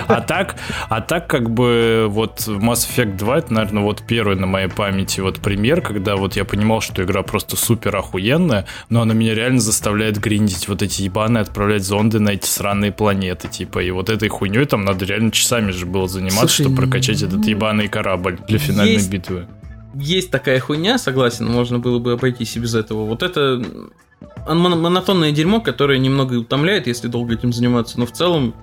А 0.07 0.21
так, 0.21 0.55
а 0.89 1.01
так 1.01 1.27
как 1.27 1.49
бы 1.49 2.05
вот 2.09 2.47
Mass 2.47 2.87
Effect 2.87 3.17
2, 3.17 3.37
это, 3.37 3.53
наверное, 3.53 3.83
вот 3.83 4.03
первый 4.07 4.35
на 4.35 4.45
моей 4.45 4.67
памяти 4.67 5.19
вот 5.19 5.39
пример, 5.39 5.81
когда 5.81 6.15
вот 6.15 6.35
я 6.35 6.45
понимал, 6.45 6.81
что 6.81 7.03
игра 7.03 7.23
просто 7.23 7.57
супер 7.57 7.95
охуенная, 7.95 8.65
но 8.89 9.01
она 9.01 9.13
меня 9.13 9.33
реально 9.33 9.59
заставляет 9.59 10.19
гриндить 10.19 10.67
вот 10.67 10.81
эти 10.81 11.01
ебаные, 11.01 11.41
отправлять 11.41 11.83
зонды 11.83 12.19
на 12.19 12.29
эти 12.29 12.45
сраные 12.45 12.91
планеты, 12.91 13.47
типа, 13.47 13.79
и 13.79 13.91
вот 13.91 14.09
этой 14.09 14.29
хуйней 14.29 14.65
там 14.65 14.85
надо 14.85 15.05
реально 15.05 15.31
часами 15.31 15.71
же 15.71 15.85
было 15.85 16.07
заниматься, 16.07 16.39
Слушай, 16.39 16.63
чтобы 16.63 16.75
прокачать 16.77 17.21
этот 17.21 17.45
ебаный 17.45 17.74
корабль 17.87 18.39
для 18.47 18.59
финальной 18.59 18.93
есть, 18.93 19.09
битвы. 19.09 19.47
Есть 19.93 20.31
такая 20.31 20.59
хуйня, 20.59 20.97
согласен, 20.97 21.45
можно 21.45 21.79
было 21.79 21.99
бы 21.99 22.13
обойтись 22.13 22.55
и 22.55 22.59
без 22.59 22.75
этого. 22.75 23.05
Вот 23.05 23.23
это 23.23 23.63
монотонное 24.47 25.31
дерьмо, 25.31 25.61
которое 25.61 25.97
немного 25.97 26.35
утомляет, 26.35 26.87
если 26.87 27.07
долго 27.07 27.33
этим 27.33 27.53
заниматься, 27.53 27.99
но 27.99 28.05
в 28.05 28.11
целом, 28.11 28.53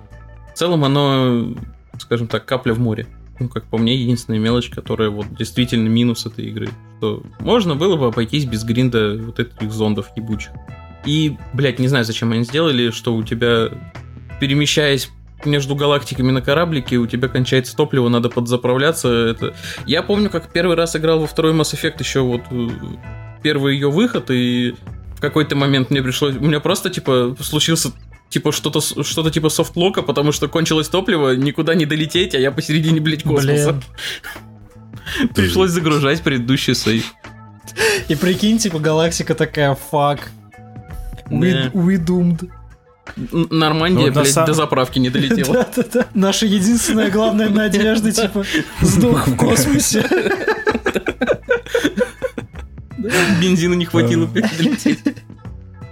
в 0.53 0.57
целом 0.57 0.83
оно, 0.83 1.55
скажем 1.99 2.27
так, 2.27 2.45
капля 2.45 2.73
в 2.73 2.79
море. 2.79 3.07
Ну, 3.39 3.49
как 3.49 3.65
по 3.65 3.77
мне, 3.77 3.95
единственная 3.95 4.39
мелочь, 4.39 4.69
которая 4.69 5.09
вот 5.09 5.35
действительно 5.35 5.87
минус 5.87 6.25
этой 6.25 6.45
игры. 6.45 6.69
Что 6.99 7.23
можно 7.39 7.75
было 7.75 7.97
бы 7.97 8.05
обойтись 8.05 8.45
без 8.45 8.63
гринда 8.63 9.17
вот 9.17 9.39
этих 9.39 9.71
зондов 9.71 10.09
ебучих. 10.15 10.51
И, 11.05 11.35
блядь, 11.53 11.79
не 11.79 11.87
знаю, 11.87 12.05
зачем 12.05 12.31
они 12.31 12.43
сделали, 12.43 12.91
что 12.91 13.13
у 13.15 13.23
тебя, 13.23 13.69
перемещаясь 14.39 15.09
между 15.45 15.75
галактиками 15.75 16.31
на 16.31 16.41
кораблике, 16.41 16.97
у 16.97 17.07
тебя 17.07 17.27
кончается 17.27 17.75
топливо, 17.75 18.09
надо 18.09 18.29
подзаправляться. 18.29 19.09
Это... 19.09 19.55
Я 19.85 20.03
помню, 20.03 20.29
как 20.29 20.51
первый 20.51 20.75
раз 20.75 20.95
играл 20.95 21.19
во 21.19 21.27
второй 21.27 21.53
Mass 21.53 21.73
Effect 21.73 21.95
еще 21.99 22.21
вот 22.21 22.41
э, 22.51 22.69
первый 23.41 23.75
ее 23.75 23.89
выход, 23.89 24.31
и 24.31 24.75
в 25.15 25.21
какой-то 25.21 25.55
момент 25.55 25.89
мне 25.89 26.01
пришлось... 26.01 26.35
У 26.35 26.41
меня 26.41 26.59
просто, 26.59 26.89
типа, 26.89 27.35
случился 27.39 27.91
типа 28.29 28.51
что-то 28.51 28.81
что-то 28.81 29.29
типа 29.29 29.49
софтлока, 29.49 30.01
потому 30.01 30.31
что 30.31 30.47
кончилось 30.47 30.89
топливо, 30.89 31.35
никуда 31.35 31.75
не 31.75 31.85
долететь, 31.85 32.33
а 32.33 32.39
я 32.39 32.51
посередине, 32.51 32.99
блядь, 32.99 33.23
космоса. 33.23 33.79
Пришлось 35.35 35.69
загружать 35.69 36.21
предыдущий 36.21 36.73
сейф. 36.73 37.13
И 38.07 38.15
прикинь, 38.15 38.57
типа, 38.57 38.79
галактика 38.79 39.35
такая, 39.35 39.75
фак. 39.75 40.31
We, 41.29 41.71
we 41.71 41.97
doomed. 41.97 42.49
Нормандия, 43.31 44.07
ну, 44.07 44.13
блядь, 44.13 44.31
сам... 44.31 44.45
до 44.45 44.53
заправки 44.53 44.99
не 44.99 45.09
долетела. 45.09 45.53
Да-да-да. 45.75 46.07
Наша 46.13 46.45
единственная 46.45 47.11
главная 47.11 47.49
надежда, 47.49 48.11
типа, 48.13 48.43
сдох 48.81 49.27
в 49.27 49.35
космосе. 49.35 50.05
Бензина 53.41 53.73
не 53.73 53.85
хватило 53.85 54.27
долететь. 54.27 54.99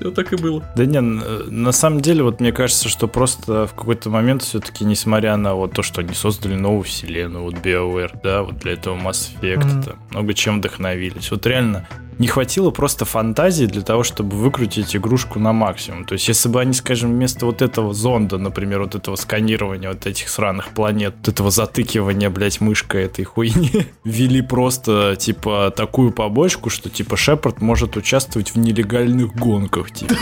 Вот 0.03 0.16
так 0.16 0.34
и 0.34 0.36
было. 0.36 0.64
Да 0.76 0.86
не, 0.86 0.99
на 0.99 1.72
самом 1.72 2.01
деле, 2.01 2.24
вот 2.24 2.39
мне 2.39 2.51
кажется, 2.51 2.89
что 2.89 3.07
просто 3.07 3.68
в 3.68 3.74
какой-то 3.74 4.09
момент 4.09 4.41
все-таки, 4.41 4.84
несмотря 4.84 5.36
на 5.38 5.53
вот 5.53 5.74
то, 5.74 5.84
что 5.84 6.01
они 6.01 6.14
создали 6.16 6.55
новую 6.55 6.84
вселенную, 6.84 7.43
вот 7.43 7.55
BioWare, 7.55 8.20
да, 8.24 8.43
вот 8.43 8.57
для 8.57 8.74
этого 8.74 8.97
Mass 8.97 9.30
Effect, 9.39 9.59
mm-hmm. 9.59 9.95
много 10.12 10.34
чем 10.34 10.57
вдохновились. 10.57 11.30
Вот 11.30 11.45
реально, 11.45 11.88
не 12.22 12.28
хватило 12.28 12.69
просто 12.69 13.03
фантазии 13.03 13.65
для 13.65 13.82
того, 13.82 14.03
чтобы 14.03 14.38
выкрутить 14.38 14.95
игрушку 14.95 15.39
на 15.39 15.53
максимум. 15.53 16.05
То 16.05 16.13
есть, 16.13 16.28
если 16.28 16.49
бы 16.49 16.61
они, 16.61 16.72
скажем, 16.74 17.09
вместо 17.09 17.47
вот 17.47 17.63
этого 17.63 17.95
зонда, 17.95 18.38
например, 18.38 18.82
вот 18.82 18.93
этого 18.93 19.15
сканирования 19.15 19.89
вот 19.89 20.05
этих 20.05 20.30
сраных 20.30 20.69
планет, 20.69 21.15
вот 21.17 21.30
этого 21.30 21.49
затыкивания, 21.49 22.30
блядь, 22.30 22.61
мышкой 22.61 23.05
этой 23.05 23.26
хуйни, 23.26 23.88
ввели 24.03 24.43
просто, 24.43 25.15
типа, 25.17 25.74
такую 25.76 26.11
побочку, 26.11 26.69
что, 26.69 26.91
типа, 26.91 27.17
Шепард 27.17 27.59
может 27.59 27.97
участвовать 27.97 28.53
в 28.53 28.59
нелегальных 28.59 29.34
гонках, 29.36 29.89
типа, 29.89 30.13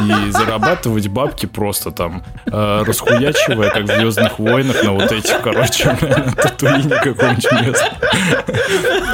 и 0.00 0.32
зарабатывать 0.32 1.06
бабки 1.06 1.46
просто 1.46 1.92
там, 1.92 2.24
э, 2.46 2.82
расхуячивая, 2.84 3.70
как 3.70 3.84
в 3.84 3.86
Звездных 3.86 4.40
войнах, 4.40 4.82
на 4.82 4.94
вот 4.94 5.12
этих, 5.12 5.40
короче, 5.42 5.96
Татуине 6.36 6.96
каком-нибудь 7.00 7.52
месте. 7.52 7.92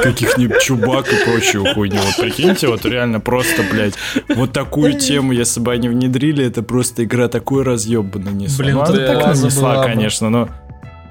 Каких-нибудь 0.01 0.61
чубак 0.63 1.13
и 1.13 1.23
прочую 1.23 1.75
хуйню 1.75 2.06
вот 2.07 2.15
прикиньте, 2.17 2.67
вот 2.67 2.85
реально 2.85 3.19
просто, 3.19 3.63
блядь, 3.71 3.93
вот 4.29 4.53
такую 4.53 4.97
тему, 4.99 5.31
если 5.31 5.59
бы 5.59 5.71
они 5.71 5.89
внедрили, 5.89 6.45
это 6.45 6.63
просто 6.63 7.03
игра 7.03 7.27
такой 7.27 7.63
разъеб 7.63 8.05
бы 8.05 8.19
нанесла. 8.19 8.63
Блин, 8.63 8.75
ну, 8.75 8.81
она 8.81 8.97
так 8.97 9.35
нанесла, 9.35 9.83
конечно, 9.83 10.29
но, 10.29 10.49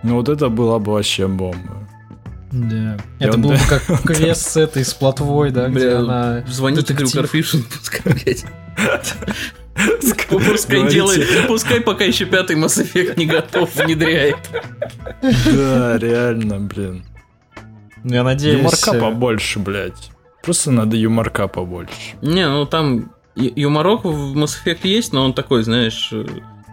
но 0.02 0.16
вот 0.16 0.28
это 0.28 0.48
была 0.48 0.78
бы 0.78 0.92
вообще 0.92 1.26
бомба. 1.26 1.86
Да. 2.52 2.96
И 3.18 3.24
это 3.24 3.38
был 3.38 3.50
бы 3.50 3.58
как 3.68 3.82
квест 4.04 4.48
с 4.48 4.56
этой, 4.56 4.84
с 4.84 4.94
плотвой, 4.94 5.50
да, 5.50 5.68
где 5.68 5.90
она... 5.90 6.42
Звоните 6.46 6.94
Крюкарфишн, 6.94 7.58
пускай, 7.78 8.12
блядь. 8.12 8.44
Пускай 10.28 10.88
делает, 10.88 11.46
пускай 11.46 11.80
пока 11.80 12.04
еще 12.04 12.24
пятый 12.24 12.56
Mass 12.56 12.82
Effect 12.82 13.18
не 13.18 13.26
готов, 13.26 13.74
внедряет. 13.76 14.36
Да, 15.22 15.98
реально, 15.98 16.60
блин. 16.60 17.04
Я 18.02 18.22
надеюсь... 18.22 18.58
Юморка 18.58 18.96
э, 18.96 19.00
побольше, 19.00 19.58
блядь. 19.58 20.10
Просто 20.46 20.70
надо 20.70 20.96
юморка 20.96 21.48
побольше. 21.48 21.92
Не, 22.22 22.48
ну 22.48 22.66
там 22.66 23.10
юморок 23.34 24.04
в 24.04 24.38
Mass 24.38 24.52
Effect 24.64 24.78
есть, 24.84 25.12
но 25.12 25.24
он 25.24 25.32
такой, 25.34 25.64
знаешь, 25.64 26.10
э, 26.12 26.24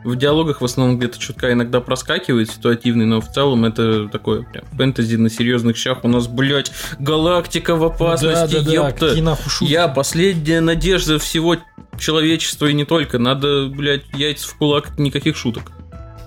в 0.04 0.16
диалогах 0.16 0.62
в 0.62 0.66
основном 0.66 1.00
где-то 1.00 1.18
чутка 1.18 1.52
иногда 1.52 1.82
проскакивает 1.82 2.52
ситуативный, 2.52 3.08
но 3.08 3.20
в 3.20 3.32
целом 3.32 3.66
это 3.66 4.08
такое 4.10 4.44
прям 4.44 4.64
фэнтези 4.78 5.16
на 5.16 5.32
серьезных 5.32 5.76
щах. 5.76 6.04
У 6.04 6.08
нас, 6.08 6.28
блядь, 6.28 6.72
галактика 7.00 7.76
в 7.76 7.84
опасности, 7.84 8.58
да, 8.58 8.62
да, 8.62 8.72
ёпта. 8.72 9.16
Да, 9.16 9.34
Я 9.62 9.88
последняя 9.88 10.62
надежда 10.62 11.18
всего 11.18 11.58
человечества 11.98 12.68
и 12.68 12.74
не 12.74 12.86
только. 12.86 13.18
Надо, 13.18 13.70
блядь, 13.70 14.06
яйца 14.14 14.48
в 14.48 14.56
кулак, 14.56 15.00
никаких 15.00 15.36
шуток. 15.36 15.72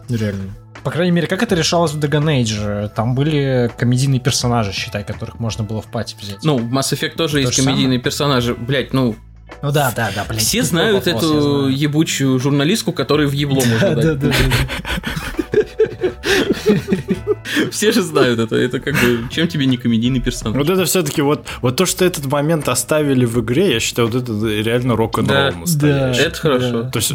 Реально. 0.09 0.53
По 0.87 0.93
крайней 0.93 1.11
мере, 1.11 1.27
как 1.27 1.43
это 1.43 1.57
решалось 1.57 1.91
в 1.91 1.99
Dragon 1.99 2.41
Age? 2.41 2.91
Там 2.95 3.17
были 3.17 3.69
комедийные 3.77 4.21
персонажи, 4.21 4.71
считай, 4.71 5.03
которых 5.03 5.41
можно 5.41 5.65
было 5.65 5.83
в 5.83 5.87
пати 5.87 6.15
взять. 6.17 6.45
Ну, 6.45 6.59
в 6.59 6.73
Mass 6.73 6.93
Effect 6.93 7.17
тоже 7.17 7.33
То 7.33 7.39
есть 7.41 7.57
комедийные 7.57 7.85
самое? 7.85 8.01
персонажи. 8.01 8.55
Блять, 8.55 8.93
ну, 8.93 9.17
ну 9.63 9.73
да, 9.73 9.93
да, 9.97 10.13
да, 10.15 10.25
блин. 10.29 10.39
Все 10.39 10.63
знают 10.63 11.05
вопрос, 11.05 11.25
эту 11.25 11.67
ебучую 11.67 12.39
журналистку, 12.39 12.93
которой 12.93 13.27
в 13.27 13.33
ебло 13.33 13.65
можно 13.65 13.97
дать. 13.97 14.05
Да, 14.05 14.15
да, 14.15 14.29
да. 14.29 14.35
Все 17.73 17.91
же 17.91 18.03
знают 18.03 18.39
это. 18.39 18.55
Это 18.55 18.79
как 18.79 18.95
бы 18.95 19.29
чем 19.29 19.49
тебе 19.49 19.67
не 19.67 19.79
комедийный 19.79 20.21
персонаж. 20.21 20.57
Вот 20.57 20.71
это 20.71 20.85
все-таки 20.85 21.21
вот, 21.21 21.49
вот 21.63 21.75
то, 21.75 21.85
что 21.85 22.05
этот 22.05 22.27
момент 22.27 22.69
оставили 22.69 23.25
в 23.25 23.41
игре, 23.41 23.73
я 23.73 23.81
считаю, 23.81 24.07
вот 24.07 24.23
это 24.23 24.33
реально 24.47 24.95
рок-н-ролл 24.95 25.53
да, 25.67 26.13
да, 26.13 26.13
это 26.13 26.39
хорошо. 26.39 26.91
То 26.91 26.99
есть 27.01 27.13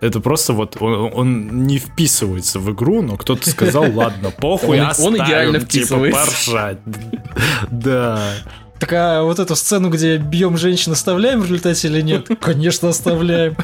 это 0.00 0.20
просто 0.20 0.52
вот 0.52 0.76
он, 0.80 1.10
он 1.12 1.66
не 1.66 1.78
вписывается 1.78 2.60
в 2.60 2.72
игру, 2.72 3.02
но 3.02 3.16
кто-то 3.16 3.48
сказал, 3.48 3.90
ладно, 3.92 4.30
похуй, 4.30 4.80
он, 4.80 4.86
оставим, 4.86 5.14
он 5.14 5.26
идеально 5.26 5.58
типа, 5.60 5.70
вписывается. 5.70 6.24
типа, 6.24 6.52
поржать. 6.52 6.78
Да. 7.70 8.20
Так 8.78 8.92
а 8.92 9.22
вот 9.24 9.40
эту 9.40 9.56
сцену, 9.56 9.90
где 9.90 10.18
бьем 10.18 10.56
женщин, 10.56 10.92
оставляем 10.92 11.40
в 11.40 11.44
результате 11.44 11.88
или 11.88 12.00
нет? 12.00 12.28
Конечно, 12.40 12.90
оставляем. 12.90 13.56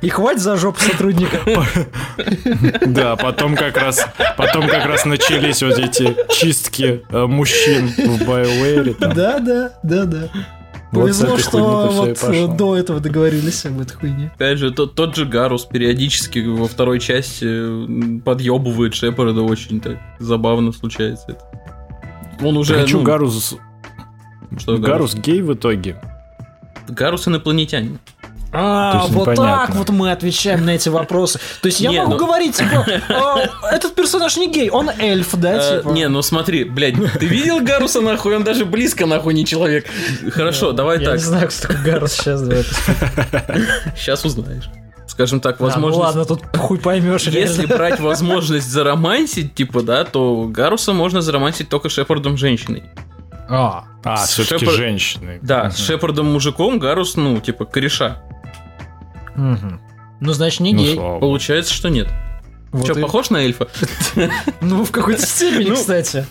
И 0.00 0.08
хватит 0.08 0.40
за 0.40 0.56
жопу 0.56 0.80
сотрудника. 0.80 1.38
Да, 2.84 3.14
потом 3.14 3.54
как 3.54 3.76
раз, 3.76 4.04
потом 4.36 4.66
как 4.66 4.86
раз 4.86 5.04
начались 5.04 5.62
вот 5.62 5.78
эти 5.78 6.16
чистки 6.32 7.02
э, 7.08 7.26
мужчин 7.26 7.88
в 7.88 8.22
BioWare. 8.22 9.14
Да, 9.14 9.38
да, 9.38 9.72
да, 9.84 10.04
да. 10.04 10.28
Повезло, 10.92 11.30
вот 11.30 11.40
что 11.40 12.16
вот 12.46 12.56
до 12.56 12.76
этого 12.76 13.00
договорились 13.00 13.64
об 13.64 13.80
этой 13.80 13.94
хуйне. 13.96 14.30
Опять 14.34 14.58
же, 14.58 14.70
тот, 14.72 14.94
тот 14.94 15.16
же 15.16 15.24
Гарус 15.24 15.64
периодически 15.64 16.40
во 16.40 16.68
второй 16.68 17.00
части 17.00 18.20
подъебывает 18.20 18.94
Шепарда, 18.94 19.40
очень 19.40 19.80
так 19.80 19.98
забавно 20.18 20.70
случается 20.72 21.32
это. 21.32 22.44
Он 22.44 22.58
уже... 22.58 22.74
Хочу 22.74 22.98
ну... 22.98 23.04
Гарус... 23.04 23.54
Что 24.58 24.76
Гарус? 24.76 24.86
Гарус 24.86 25.14
гей 25.14 25.40
в 25.40 25.54
итоге? 25.54 25.96
Гарус 26.88 27.26
инопланетянин. 27.26 27.98
А, 28.54 29.06
вот 29.08 29.28
непонятно. 29.28 29.66
так 29.66 29.74
вот 29.76 29.88
мы 29.88 30.12
отвечаем 30.12 30.64
на 30.66 30.70
эти 30.70 30.90
вопросы. 30.90 31.40
То 31.62 31.66
есть 31.66 31.80
я 31.80 31.90
не, 31.90 31.98
могу 31.98 32.12
ну... 32.12 32.18
говорить, 32.18 32.56
типа, 32.56 32.86
этот 33.72 33.94
персонаж 33.94 34.36
не 34.36 34.50
гей, 34.50 34.68
он 34.68 34.90
эльф, 34.90 35.30
да, 35.34 35.56
э, 35.56 35.78
типа? 35.78 35.88
Не, 35.90 36.08
ну 36.08 36.20
смотри, 36.20 36.64
блядь, 36.64 36.94
ты 37.18 37.26
видел 37.26 37.60
Гаруса 37.60 38.02
нахуй? 38.02 38.36
Он 38.36 38.44
даже 38.44 38.66
близко 38.66 39.06
нахуй 39.06 39.32
не 39.32 39.46
человек. 39.46 39.86
Хорошо, 40.32 40.72
давай 40.72 40.98
так. 40.98 41.08
Я 41.08 41.12
не 41.14 41.18
знаю, 41.18 41.48
кто 41.48 41.68
такой 41.68 41.82
Гарус 41.82 42.12
сейчас, 42.12 42.42
Сейчас 43.96 44.24
узнаешь 44.24 44.68
скажем 45.06 45.40
так, 45.40 45.60
возможность... 45.60 45.98
А, 45.98 46.12
ну 46.12 46.20
ладно, 46.20 46.24
тут 46.24 46.56
хуй 46.56 46.78
поймешь. 46.78 47.24
Если 47.24 47.66
брать 47.66 48.00
возможность 48.00 48.66
заромансить, 48.66 49.54
типа, 49.54 49.82
да, 49.82 50.04
то 50.04 50.46
Гаруса 50.48 50.94
можно 50.94 51.20
заромансить 51.20 51.68
только 51.68 51.90
Шепардом 51.90 52.38
женщиной. 52.38 52.84
А, 53.46 53.84
а 54.02 54.16
все-таки 54.24 54.64
Шепар... 54.64 54.74
женщины. 54.74 55.38
Да, 55.42 55.70
с 55.70 55.76
Шепардом 55.76 56.32
мужиком 56.32 56.78
Гарус, 56.78 57.16
ну, 57.16 57.38
типа, 57.40 57.66
кореша. 57.66 58.22
Угу. 59.36 59.80
Ну, 60.20 60.32
значит, 60.32 60.60
не 60.60 60.72
ну, 60.72 60.78
гей. 60.78 60.96
Получается, 60.96 61.72
что 61.72 61.88
нет. 61.88 62.08
Вот 62.72 62.84
Что, 62.84 62.98
и... 62.98 63.02
похож 63.02 63.30
на 63.30 63.38
эльфа? 63.38 63.68
Ну, 64.60 64.84
в 64.84 64.90
какой-то 64.90 65.24
степени, 65.26 65.68
ну, 65.70 65.74
кстати. 65.74 66.24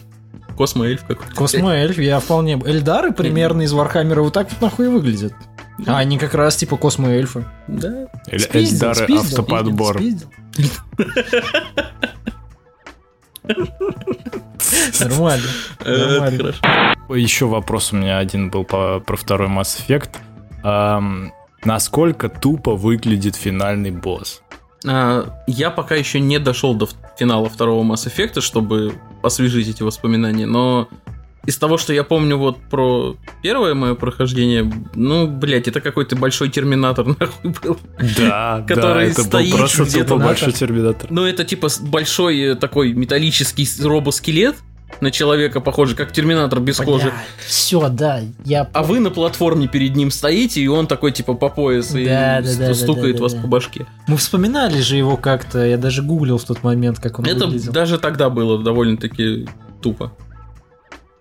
Космоэльф 0.57 1.05
какой-то. 1.05 1.35
Космоэльф, 1.35 1.97
я 1.99 2.19
вполне... 2.19 2.59
Эльдары 2.65 3.13
примерно 3.13 3.61
из 3.63 3.73
Warhammer 3.73 4.16
а 4.16 4.21
вот 4.21 4.33
так 4.33 4.49
вот 4.51 4.61
нахуй 4.61 4.89
выглядят. 4.89 5.33
А 5.87 5.97
они 5.97 6.17
как 6.17 6.33
раз 6.35 6.55
типа 6.55 6.77
космоэльфы. 6.77 7.45
Да. 7.67 8.07
Эльдары 8.27 9.07
автоподбор. 9.17 9.99
Нормально. 14.99 15.47
Нормально. 15.83 16.53
Еще 17.09 17.45
вопрос 17.45 17.91
у 17.93 17.97
меня 17.97 18.19
один 18.19 18.49
был 18.49 18.63
по, 18.63 18.99
про 18.99 19.15
второй 19.15 19.47
Mass 19.47 19.79
Effect. 19.79 20.11
Насколько 21.63 22.29
тупо 22.29 22.75
выглядит 22.75 23.35
финальный 23.35 23.91
босс? 23.91 24.41
А, 24.85 25.43
я 25.47 25.69
пока 25.69 25.95
еще 25.95 26.19
не 26.19 26.39
дошел 26.39 26.73
до 26.73 26.87
финала 27.17 27.49
второго 27.49 27.83
Mass 27.83 28.07
Effect, 28.07 28.41
чтобы 28.41 28.93
освежить 29.21 29.67
эти 29.67 29.83
воспоминания, 29.83 30.47
но 30.47 30.89
из 31.45 31.57
того, 31.57 31.77
что 31.77 31.91
я 31.93 32.03
помню 32.03 32.37
вот 32.37 32.57
про 32.69 33.15
первое 33.41 33.73
мое 33.73 33.95
прохождение, 33.95 34.71
ну, 34.93 35.27
блядь, 35.27 35.67
это 35.67 35.81
какой-то 35.81 36.15
большой 36.15 36.49
терминатор 36.49 37.05
нахуй 37.19 37.53
был. 37.63 37.77
Да, 38.17 38.63
который 38.67 39.05
да, 39.05 39.11
это 39.11 39.23
стоит 39.23 39.51
был 39.51 39.57
просто 39.57 39.83
где-то. 39.83 40.17
большой 40.17 40.51
терминатор. 40.51 41.11
Ну, 41.11 41.25
это 41.25 41.43
типа 41.43 41.69
большой 41.81 42.39
э, 42.39 42.55
такой 42.55 42.93
металлический 42.93 43.67
робоскелет, 43.83 44.55
на 44.99 45.11
человека 45.11 45.61
похожий, 45.61 45.95
как 45.95 46.11
терминатор 46.11 46.59
без 46.59 46.77
Бля, 46.77 46.85
кожи. 46.85 47.13
Все, 47.45 47.89
да, 47.89 48.21
я. 48.45 48.69
А 48.73 48.83
вы 48.83 48.99
на 48.99 49.09
платформе 49.09 49.67
перед 49.67 49.95
ним 49.95 50.11
стоите, 50.11 50.61
и 50.61 50.67
он 50.67 50.87
такой 50.87 51.11
типа 51.11 51.33
по 51.33 51.49
пояс 51.49 51.91
да, 51.91 51.99
и 51.99 52.05
да, 52.05 52.41
да, 52.41 52.73
стукает 52.73 53.13
да, 53.13 53.17
да, 53.17 53.23
вас 53.23 53.33
да. 53.33 53.41
по 53.41 53.47
башке. 53.47 53.85
Мы 54.07 54.17
вспоминали 54.17 54.81
же 54.81 54.97
его 54.97 55.17
как-то, 55.17 55.65
я 55.65 55.77
даже 55.77 56.01
гуглил 56.01 56.37
в 56.37 56.43
тот 56.43 56.63
момент, 56.63 56.99
как 56.99 57.19
он 57.19 57.25
Это 57.25 57.45
выглядел. 57.45 57.71
даже 57.71 57.97
тогда 57.97 58.29
было 58.29 58.61
довольно-таки 58.61 59.47
тупо. 59.81 60.11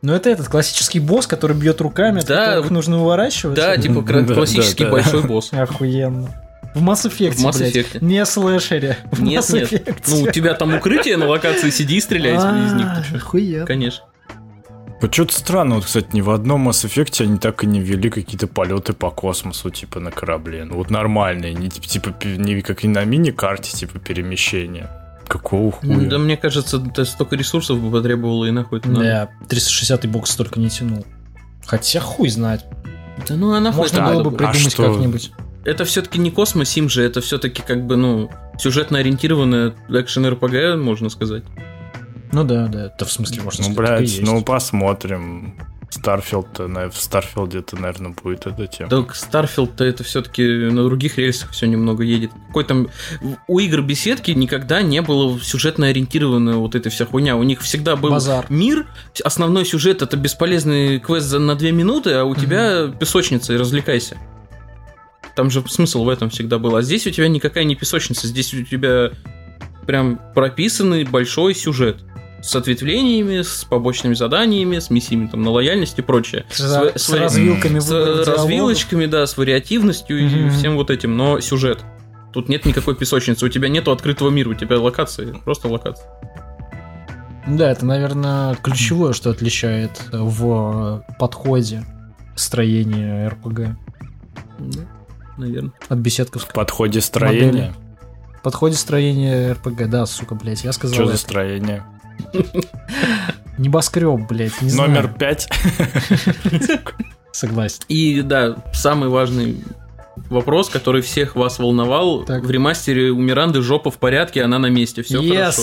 Ну, 0.03 0.15
это 0.15 0.31
этот 0.31 0.49
классический 0.49 0.99
босс, 0.99 1.27
который 1.27 1.55
бьет 1.55 1.81
руками, 1.81 2.23
да, 2.27 2.59
от 2.59 2.71
нужно 2.71 3.01
уворачиваться. 3.01 3.63
Да, 3.63 3.77
типа 3.77 4.03
классический 4.35 4.87
большой 4.87 5.23
босс. 5.23 5.53
Охуенно. 5.53 6.29
В 6.75 6.83
Mass 6.83 7.07
Effect, 7.07 7.33
в 7.33 7.45
Mass 7.45 7.61
Effect. 7.61 7.91
Блядь. 7.93 8.03
Не 8.03 8.25
слэшере. 8.25 8.99
В 9.11 9.23
нет, 9.23 9.43
Mass 9.43 9.55
нет. 9.55 9.73
Effect. 9.73 10.05
Ну, 10.09 10.23
у 10.23 10.31
тебя 10.31 10.55
там 10.55 10.75
укрытие 10.75 11.17
на 11.17 11.27
локации, 11.27 11.71
сиди 11.71 11.97
и 11.97 12.01
стреляй 12.01 12.37
из 12.37 12.73
них. 12.73 12.87
Охуенно. 13.15 13.67
Конечно. 13.67 14.05
Вот 15.01 15.15
что-то 15.15 15.33
странно, 15.35 15.77
вот, 15.77 15.87
кстати, 15.87 16.09
ни 16.13 16.21
в 16.21 16.29
одном 16.29 16.69
Mass 16.69 16.87
Effect 16.87 17.23
они 17.23 17.39
так 17.39 17.65
и 17.65 17.67
не 17.67 17.81
ввели 17.81 18.11
какие-то 18.11 18.47
полеты 18.47 18.93
по 18.93 19.11
космосу, 19.11 19.71
типа 19.71 19.99
на 19.99 20.11
корабле. 20.11 20.65
Ну 20.65 20.77
вот 20.77 20.91
нормальные, 20.91 21.55
не 21.55 21.71
типа 21.71 22.15
не 22.25 22.61
как 22.61 22.85
и 22.85 22.89
на 22.89 23.05
мини-карте, 23.05 23.73
типа 23.73 23.99
перемещения. 23.99 24.91
Какого 25.27 25.73
хуя? 25.73 25.97
Да 26.09 26.19
мне 26.19 26.37
кажется, 26.37 26.85
это 26.85 27.05
столько 27.05 27.37
ресурсов 27.37 27.81
бы 27.81 27.91
потребовало 27.91 28.45
и 28.45 28.51
нахуй 28.51 28.81
Да, 28.85 29.31
360 29.49 30.07
бокс 30.07 30.33
столько 30.33 30.61
не 30.61 30.69
тянул. 30.69 31.07
Хотя 31.65 32.01
хуй 32.01 32.29
знает. 32.29 32.65
Да 33.27 33.37
ну 33.37 33.53
а 33.53 33.61
нахуй 33.61 33.83
Можно 33.83 34.07
было 34.07 34.23
бы 34.25 34.33
придумать 34.33 34.75
а 34.79 34.83
как-нибудь. 34.83 35.33
Это 35.65 35.85
все-таки 35.85 36.19
не 36.19 36.31
космосим 36.31 36.89
же, 36.89 37.03
это 37.03 37.21
все-таки 37.21 37.63
как 37.63 37.87
бы, 37.87 37.97
ну, 37.97 38.31
сюжетно 38.59 38.99
ориентированная 38.99 39.75
экшен 39.89 40.27
РПГ, 40.27 40.77
можно 40.83 41.11
сказать. 41.11 41.45
Ну 42.33 42.45
да, 42.45 42.69
да, 42.69 42.87
это 42.87 43.05
в 43.05 43.13
смысле 43.13 43.43
можно 43.43 43.69
ну, 43.69 43.75
сказать. 43.75 44.01
Ну, 44.01 44.07
блядь, 44.07 44.21
ну 44.23 44.43
посмотрим. 44.43 45.55
Starfield, 45.91 46.57
в 46.57 46.93
Starfield 46.95 47.52
е 47.52 47.59
это, 47.59 47.77
наверное, 47.77 48.13
будет 48.13 48.47
эта 48.47 48.67
тема. 48.69 48.89
Так, 48.89 49.15
Starfield 49.17 49.68
-то 49.68 49.85
это 49.85 50.05
все-таки 50.05 50.45
на 50.47 50.85
других 50.85 51.19
рельсах 51.19 51.51
все 51.51 51.67
немного 51.67 52.05
едет. 52.05 52.31
Какой 52.47 52.65
там... 52.65 52.89
У 53.49 53.59
игр 53.59 53.83
беседки 53.83 54.31
никогда 54.31 54.83
не 54.83 55.03
было 55.03 55.41
сюжетно 55.41 55.89
ориентированная 55.89 56.55
вот 56.55 56.77
эта 56.77 56.91
вся 56.91 57.07
хуйня. 57.07 57.37
У 57.37 57.43
них 57.43 57.61
всегда 57.61 57.97
был 57.97 58.11
Базар. 58.11 58.47
мир, 58.49 58.87
основной 59.25 59.65
сюжет 59.65 60.01
это 60.01 60.17
бесполезный 60.17 61.01
квест 61.01 61.33
на 61.33 61.57
две 61.57 61.73
минуты, 61.73 62.13
а 62.13 62.25
у 62.25 62.31
угу. 62.31 62.41
тебя 62.41 62.87
песочница 62.87 63.53
и 63.53 63.57
развлекайся. 63.57 64.17
Там 65.37 65.51
же 65.51 65.63
смысл 65.69 66.05
в 66.05 66.09
этом 66.09 66.31
всегда 66.31 66.59
был. 66.59 66.77
А 66.77 66.83
здесь 66.83 67.07
у 67.07 67.11
тебя 67.11 67.29
никакая 67.29 67.65
не 67.65 67.77
песочница, 67.77 68.27
здесь 68.27 68.53
у 68.55 68.63
тебя 68.63 69.11
прям 69.87 70.21
прописанный 70.35 71.05
большой 71.05 71.55
сюжет 71.55 72.05
с 72.43 72.57
ответвлениями, 72.57 73.43
с 73.43 73.65
побочными 73.65 74.15
заданиями, 74.15 74.79
с 74.79 74.91
миссиями 74.91 75.27
там, 75.27 75.43
на 75.43 75.51
лояльность 75.51 75.99
и 75.99 76.03
прочее. 76.03 76.47
С, 76.51 76.61
с, 76.61 76.93
с 76.97 77.11
развилками. 77.11 77.79
С 77.79 77.91
развилочками, 77.91 79.07
да, 79.07 79.27
с 79.27 79.37
вариативностью 79.37 80.19
mm-hmm. 80.19 80.47
и 80.47 80.51
всем 80.51 80.77
вот 80.77 80.91
этим, 80.91 81.17
но 81.17 81.41
сюжет. 81.41 81.81
Тут 82.33 82.49
нет 82.49 82.65
никакой 82.65 82.95
песочницы, 82.95 83.45
у 83.45 83.49
тебя 83.49 83.69
нету 83.69 83.91
открытого 83.91 84.31
мира, 84.31 84.51
у 84.51 84.55
тебя 84.55 84.79
локации, 84.79 85.35
просто 85.45 85.69
локации. 85.69 86.05
Да, 87.47 87.71
это, 87.71 87.85
наверное, 87.85 88.55
ключевое, 88.55 89.13
что 89.13 89.31
отличает 89.31 90.01
в 90.13 91.05
подходе 91.19 91.85
строения 92.37 93.29
РПГ. 93.29 93.77
Да, 94.59 94.81
наверное. 95.41 95.73
От 95.89 95.99
беседковской. 95.99 96.51
В 96.51 96.55
подходе 96.55 97.01
строения? 97.01 97.47
Модели. 97.47 97.75
В 98.39 98.43
подходе 98.43 98.77
строения 98.77 99.53
РПГ, 99.53 99.89
да, 99.89 100.07
сука, 100.07 100.35
блядь, 100.35 100.65
я 100.65 100.73
сказал 100.73 100.95
Что 100.95 101.07
за 101.07 101.19
строение? 101.19 101.85
Небоскреб, 103.59 104.27
блядь, 104.29 104.63
не 104.63 104.73
Номер 104.73 105.03
знаю. 105.03 105.15
пять. 105.19 105.49
Согласен. 107.33 107.83
И 107.89 108.23
да, 108.23 108.57
самый 108.73 109.09
важный 109.09 109.63
вопрос, 110.31 110.69
который 110.69 111.03
всех 111.03 111.37
вас 111.37 111.59
волновал. 111.59 112.25
Так. 112.25 112.45
В 112.45 112.51
ремастере 112.51 113.11
у 113.11 113.21
Миранды 113.21 113.61
жопа 113.63 113.91
в 113.91 113.99
порядке, 113.99 114.43
она 114.43 114.59
на 114.59 114.69
месте, 114.69 115.03
все 115.03 115.21
yes. 115.21 115.37
хорошо. 115.37 115.63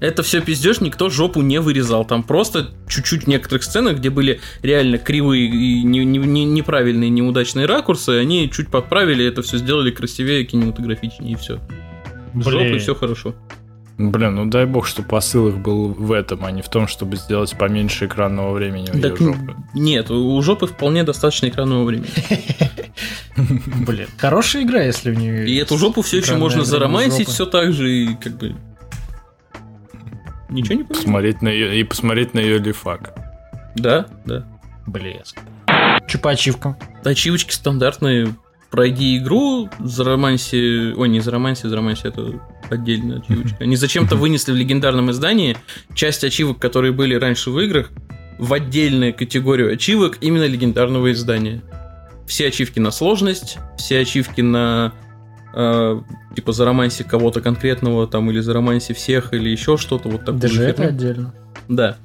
Это 0.00 0.22
все 0.22 0.40
пиздешь, 0.40 0.80
никто 0.80 1.10
жопу 1.10 1.42
не 1.42 1.60
вырезал. 1.60 2.04
Там 2.04 2.22
просто 2.22 2.70
чуть-чуть 2.88 3.24
в 3.24 3.26
некоторых 3.26 3.64
сценах, 3.64 3.96
где 3.96 4.10
были 4.10 4.40
реально 4.62 4.98
кривые 4.98 5.46
и 5.46 5.82
не, 5.82 6.04
не, 6.04 6.18
не, 6.18 6.44
неправильные, 6.44 7.10
неудачные 7.10 7.66
ракурсы, 7.66 8.10
они 8.10 8.50
чуть 8.50 8.68
подправили, 8.68 9.24
это 9.24 9.42
все 9.42 9.58
сделали 9.58 9.90
красивее, 9.90 10.44
кинематографичнее 10.44 11.32
и 11.32 11.36
все. 11.36 11.60
Жопы, 12.34 12.78
все 12.78 12.94
хорошо. 12.94 13.34
Блин, 13.96 14.34
ну 14.34 14.46
дай 14.46 14.66
бог, 14.66 14.88
что 14.88 15.02
посыл 15.02 15.48
их 15.48 15.58
был 15.58 15.88
в 15.88 16.10
этом, 16.10 16.44
а 16.44 16.50
не 16.50 16.62
в 16.62 16.68
том, 16.68 16.88
чтобы 16.88 17.16
сделать 17.16 17.56
поменьше 17.56 18.06
экранного 18.06 18.52
времени 18.52 18.90
у 18.92 19.00
так, 19.00 19.16
жопы. 19.18 19.54
Нет, 19.72 20.10
у 20.10 20.42
жопы 20.42 20.66
вполне 20.66 21.04
достаточно 21.04 21.46
экранного 21.46 21.84
времени. 21.84 22.08
Блин, 23.86 24.08
хорошая 24.18 24.64
игра, 24.64 24.82
если 24.82 25.12
у 25.12 25.14
нее. 25.14 25.48
И 25.48 25.54
эту 25.56 25.78
жопу 25.78 26.02
все 26.02 26.18
еще 26.18 26.34
можно 26.34 26.64
заромантить 26.64 27.28
все 27.28 27.46
так 27.46 27.72
же 27.72 27.92
и 27.92 28.14
как 28.16 28.36
бы. 28.36 28.56
Ничего 30.54 30.74
не 30.76 30.84
посмотреть 30.84 31.42
на 31.42 31.48
ее 31.48 31.80
И 31.80 31.84
посмотреть 31.84 32.32
на 32.32 32.38
ее 32.38 32.58
лифак. 32.58 33.12
Да, 33.74 34.06
да. 34.24 34.46
Блеск. 34.86 35.40
Че 36.06 36.18
по 36.18 36.30
ачивкам? 36.30 36.76
Ачивочки 37.02 37.52
стандартные. 37.52 38.34
Пройди 38.70 39.18
игру, 39.18 39.68
зароманси... 39.80 40.94
Ой, 40.94 41.08
не 41.08 41.20
зароманси, 41.20 41.66
зароманси 41.66 42.06
это 42.06 42.40
отдельная 42.70 43.18
ачивочка. 43.18 43.56
Они 43.60 43.76
зачем-то 43.76 44.16
вынесли 44.16 44.52
в 44.52 44.56
легендарном 44.56 45.10
издании 45.10 45.56
часть 45.94 46.22
ачивок, 46.22 46.58
которые 46.60 46.92
были 46.92 47.14
раньше 47.14 47.50
в 47.50 47.58
играх, 47.58 47.90
в 48.38 48.52
отдельную 48.52 49.14
категорию 49.14 49.72
ачивок 49.72 50.18
именно 50.20 50.46
легендарного 50.46 51.12
издания. 51.12 51.62
Все 52.26 52.48
ачивки 52.48 52.78
на 52.78 52.90
сложность, 52.90 53.58
все 53.76 54.00
ачивки 54.00 54.40
на 54.40 54.92
э, 55.54 56.00
типа 56.34 56.52
за 56.52 56.64
романсе 56.64 57.04
кого-то 57.04 57.40
конкретного 57.40 58.06
там 58.06 58.30
или 58.30 58.40
за 58.40 58.52
романсе 58.52 58.94
всех 58.94 59.32
или 59.32 59.48
еще 59.48 59.76
что-то 59.76 60.08
вот 60.08 60.20
такое. 60.24 60.40
Даже 60.40 60.64
это 60.64 60.84
отдельно. 60.84 61.34
Да. 61.68 61.96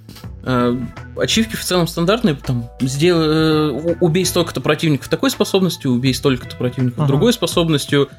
Э, 0.43 0.77
ачивки 1.17 1.55
в 1.55 1.63
целом 1.63 1.87
стандартные, 1.87 2.35
там 2.35 2.69
сделай, 2.79 3.27
э, 3.27 3.95
убей 3.99 4.25
столько-то 4.25 4.61
противников 4.61 5.09
такой 5.09 5.31
способностью, 5.31 5.91
убей 5.91 6.13
столько-то 6.13 6.55
противников 6.55 6.99
ага. 6.99 7.07
другой 7.07 7.33
способностью, 7.33 8.09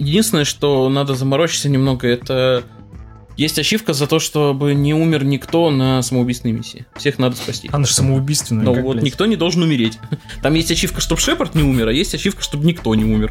Единственное, 0.00 0.44
что 0.44 0.88
надо 0.88 1.14
заморочиться 1.14 1.68
немного, 1.68 2.08
это 2.08 2.64
есть 3.36 3.58
ачивка 3.58 3.92
за 3.92 4.06
то, 4.06 4.18
чтобы 4.18 4.72
не 4.72 4.94
умер 4.94 5.24
никто 5.24 5.70
на 5.70 6.00
самоубийственной 6.00 6.52
миссии. 6.52 6.86
Всех 6.96 7.18
надо 7.18 7.36
спасти. 7.36 7.68
Она 7.70 7.84
же 7.84 7.92
самоубийственная. 7.92 8.64
Ну 8.64 8.80
вот 8.80 8.94
блядь? 8.94 9.04
никто 9.04 9.26
не 9.26 9.36
должен 9.36 9.62
умереть. 9.62 9.98
Там 10.42 10.54
есть 10.54 10.70
ачивка, 10.70 11.02
чтобы 11.02 11.20
Шепард 11.20 11.54
не 11.54 11.62
умер, 11.62 11.88
а 11.88 11.92
есть 11.92 12.14
ачивка, 12.14 12.42
чтобы 12.42 12.64
никто 12.64 12.94
не 12.94 13.04
умер. 13.04 13.30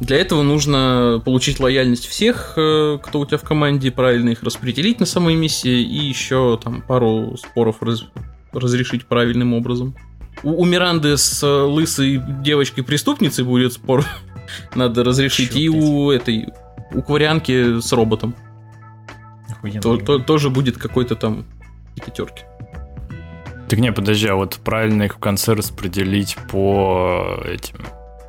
Для 0.00 0.16
этого 0.18 0.42
нужно 0.42 1.22
получить 1.24 1.60
лояльность 1.60 2.06
всех, 2.06 2.54
э, 2.56 2.98
кто 3.02 3.20
у 3.20 3.26
тебя 3.26 3.38
в 3.38 3.42
команде, 3.42 3.90
правильно 3.90 4.30
их 4.30 4.42
распределить 4.42 5.00
на 5.00 5.06
самой 5.06 5.34
миссии 5.34 5.82
и 5.82 6.06
еще 6.06 6.58
там 6.62 6.82
пару 6.82 7.36
споров 7.36 7.82
раз... 7.82 8.04
разрешить 8.52 9.06
правильным 9.06 9.54
образом. 9.54 9.94
У, 10.42 10.62
у 10.62 10.64
Миранды 10.64 11.16
с 11.16 11.42
лысой 11.46 12.20
девочкой-преступницей 12.42 13.44
будет 13.44 13.74
спор 13.74 14.04
надо 14.74 15.04
разрешить. 15.04 15.50
Черт 15.50 15.60
и 15.60 15.68
у 15.68 16.10
этой, 16.10 16.48
у 16.92 17.02
кварианки 17.02 17.80
с 17.80 17.92
роботом. 17.92 18.34
То, 19.80 19.96
то, 19.96 20.18
тоже 20.18 20.50
будет 20.50 20.76
какой-то 20.76 21.16
там 21.16 21.46
пятерки. 21.94 22.42
Так 23.68 23.78
не, 23.78 23.92
подожди, 23.92 24.28
а 24.28 24.34
вот 24.34 24.58
правильно 24.62 25.04
их 25.04 25.14
в 25.14 25.18
конце 25.18 25.54
распределить 25.54 26.36
по 26.50 27.40
этим 27.46 27.78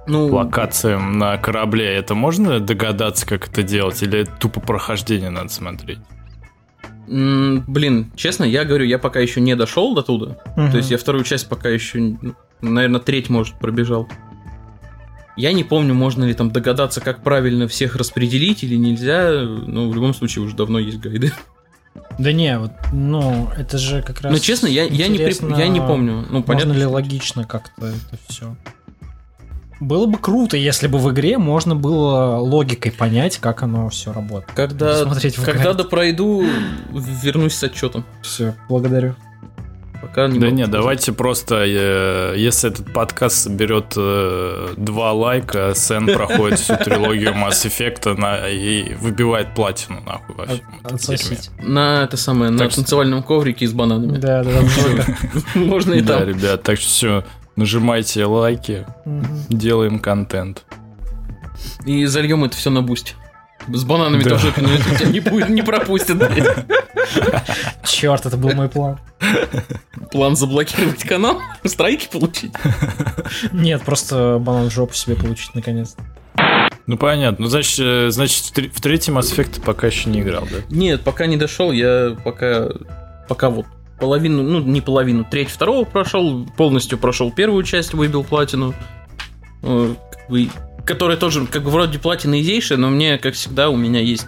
ну, 0.08 0.28
локациям 0.28 1.18
на 1.18 1.38
корабле, 1.38 1.94
это 1.96 2.16
можно 2.16 2.60
догадаться, 2.60 3.26
как 3.26 3.48
это 3.48 3.64
делать, 3.64 4.02
или 4.04 4.26
тупо 4.40 4.62
прохождение 4.62 5.30
надо 5.30 5.50
смотреть? 5.50 6.00
Блин, 7.08 8.12
честно, 8.16 8.44
я 8.44 8.66
говорю, 8.66 8.86
я 8.86 8.98
пока 8.98 9.20
еще 9.20 9.40
не 9.42 9.56
дошел 9.56 9.94
до 9.94 10.02
туда. 10.02 10.38
Угу. 10.58 10.72
То 10.72 10.78
есть 10.78 10.92
я 10.92 10.98
вторую 10.98 11.24
часть 11.24 11.48
пока 11.48 11.70
еще, 11.70 12.00
ну, 12.00 12.36
наверное, 12.62 13.00
треть, 13.00 13.30
может, 13.30 13.56
пробежал. 13.60 14.08
Я 15.38 15.52
не 15.52 15.64
помню, 15.64 15.94
можно 15.94 16.24
ли 16.24 16.34
там 16.34 16.50
догадаться, 16.50 17.02
как 17.02 17.22
правильно 17.22 17.68
всех 17.68 17.96
распределить 17.96 18.64
или 18.64 18.76
нельзя. 18.76 19.44
Но 19.44 19.90
в 19.90 19.94
любом 19.94 20.14
случае 20.14 20.46
уже 20.46 20.56
давно 20.56 20.80
есть 20.80 21.00
гайды. 21.00 21.32
Да 22.18 22.32
не, 22.32 22.58
вот, 22.58 22.72
ну, 22.94 23.50
это 23.56 23.78
же 23.78 24.02
как 24.02 24.22
раз. 24.22 24.32
Ну, 24.32 24.40
честно, 24.40 24.68
я, 24.68 24.84
я, 24.84 25.08
не, 25.08 25.18
я 25.18 25.68
не 25.68 25.80
помню. 25.80 26.26
Ну, 26.30 26.44
понятно, 26.44 26.70
можно 26.70 26.80
ли 26.80 26.86
логично 26.86 27.46
как-то 27.46 27.88
это 27.88 28.20
все. 28.28 28.56
Было 29.80 30.06
бы 30.06 30.18
круто, 30.18 30.56
если 30.56 30.88
бы 30.88 31.00
в 31.00 31.12
игре 31.12 31.38
можно 31.38 31.76
было 31.76 32.38
логикой 32.38 32.92
понять, 32.92 33.38
как 33.40 33.64
оно 33.64 33.90
все 33.90 34.14
работает. 34.14 34.52
Когда, 34.56 35.06
когда 35.44 35.74
допройду, 35.74 36.46
вернусь 36.92 37.56
с 37.56 37.64
отчетом. 37.64 38.06
Все, 38.22 38.56
благодарю. 38.70 39.16
Пока 40.02 40.28
не 40.28 40.40
да 40.40 40.52
нет, 40.52 40.70
давайте 40.70 41.14
просто, 41.14 41.64
э, 41.66 42.36
если 42.38 42.70
этот 42.70 42.94
подкаст 42.94 43.38
соберет 43.38 43.94
э, 43.98 44.74
два 44.78 45.14
лайка, 45.14 45.74
Сен 45.76 46.06
проходит 46.06 46.60
всю 46.60 46.76
трилогию 46.78 47.32
Mass 47.32 47.66
Effect 47.66 48.16
на, 48.16 48.48
и 48.48 48.94
выбивает 48.96 49.56
платину 49.56 50.02
нахуй 50.06 50.36
вообще. 50.36 50.62
Отсосить. 50.84 51.50
На 51.60 52.04
это 52.04 52.18
самое, 52.18 52.52
на 52.52 52.70
танцевальном 52.70 53.24
коврике 53.24 53.68
с 53.68 53.74
бананами. 53.74 54.18
Да, 54.18 54.44
да, 54.44 54.52
да. 54.62 55.06
Можно 55.60 55.96
и 55.96 56.02
там. 56.02 56.20
Да, 56.20 56.26
ребят, 56.26 56.62
так 56.62 56.78
что 56.78 56.88
все, 56.88 57.24
нажимайте 57.56 58.26
лайки, 58.26 58.86
делаем 59.50 60.00
контент. 60.00 60.64
И 61.86 62.06
зальем 62.06 62.44
это 62.44 62.56
все 62.56 62.70
на 62.70 62.82
бусте. 62.82 63.14
С 63.68 63.84
бананами 63.84 64.24
да. 64.24 64.32
тоже 64.32 64.52
тебя 64.52 65.10
не, 65.10 65.20
будет, 65.20 65.50
не 65.50 65.62
пропустят. 65.62 66.22
Черт, 67.84 68.26
это 68.26 68.38
был 68.38 68.54
мой 68.54 68.70
план. 68.70 69.00
План 70.12 70.36
заблокировать 70.36 71.04
канал? 71.04 71.42
Страйки 71.64 72.08
получить? 72.12 72.54
Нет, 73.52 73.82
просто 73.84 74.38
банан 74.40 74.70
в 74.70 74.74
жопу 74.74 74.94
себе 74.94 75.16
получить 75.16 75.56
наконец 75.56 75.96
Ну 76.86 76.98
понятно. 76.98 77.46
Ну, 77.46 77.50
значит, 77.50 77.80
э, 77.80 78.12
значит, 78.12 78.56
в 78.74 78.82
третьем 78.82 79.18
Mass 79.18 79.36
Effect 79.36 79.64
пока 79.64 79.88
еще 79.88 80.10
не 80.10 80.22
играл, 80.22 80.48
да? 80.52 80.58
Нет, 80.70 81.02
пока 81.02 81.26
не 81.26 81.38
дошел, 81.38 81.72
я 81.72 82.16
пока. 82.24 82.70
Пока 83.28 83.50
вот 83.50 83.66
половину, 84.00 84.44
ну 84.44 84.60
не 84.62 84.82
половину, 84.82 85.26
треть 85.30 85.50
второго 85.50 85.86
прошел, 85.86 86.46
полностью 86.58 86.98
прошел 86.98 87.32
первую 87.32 87.64
часть, 87.64 87.94
выбил 87.94 88.24
платину. 88.24 88.74
Э, 89.64 89.96
как 90.30 90.86
которая 90.86 91.18
тоже 91.18 91.46
как 91.48 91.64
бы 91.64 91.72
вроде 91.72 92.00
платина 92.00 92.40
изейшая, 92.42 92.78
но 92.78 92.90
мне, 92.90 93.18
как 93.18 93.34
всегда, 93.34 93.70
у 93.70 93.76
меня 93.76 94.00
есть 94.00 94.28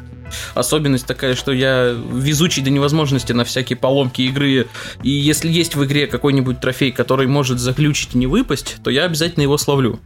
особенность 0.55 1.05
такая, 1.05 1.36
что 1.36 1.51
я 1.51 1.95
везучий 2.11 2.61
до 2.61 2.70
невозможности 2.70 3.32
на 3.32 3.45
всякие 3.45 3.78
поломки 3.78 4.24
игры, 4.24 4.68
и 5.03 5.09
если 5.09 5.49
есть 5.49 5.76
в 5.76 5.86
игре 5.86 6.07
какой-нибудь 6.07 6.59
трофей, 6.59 6.91
который 6.91 7.28
может 7.28 7.59
заглючить 7.59 8.15
и 8.15 8.18
не 8.18 8.28
выпасть, 8.28 8.78
то 8.84 8.89
я 8.89 9.05
обязательно 9.05 9.43
его 9.43 9.57
словлю. 9.57 9.99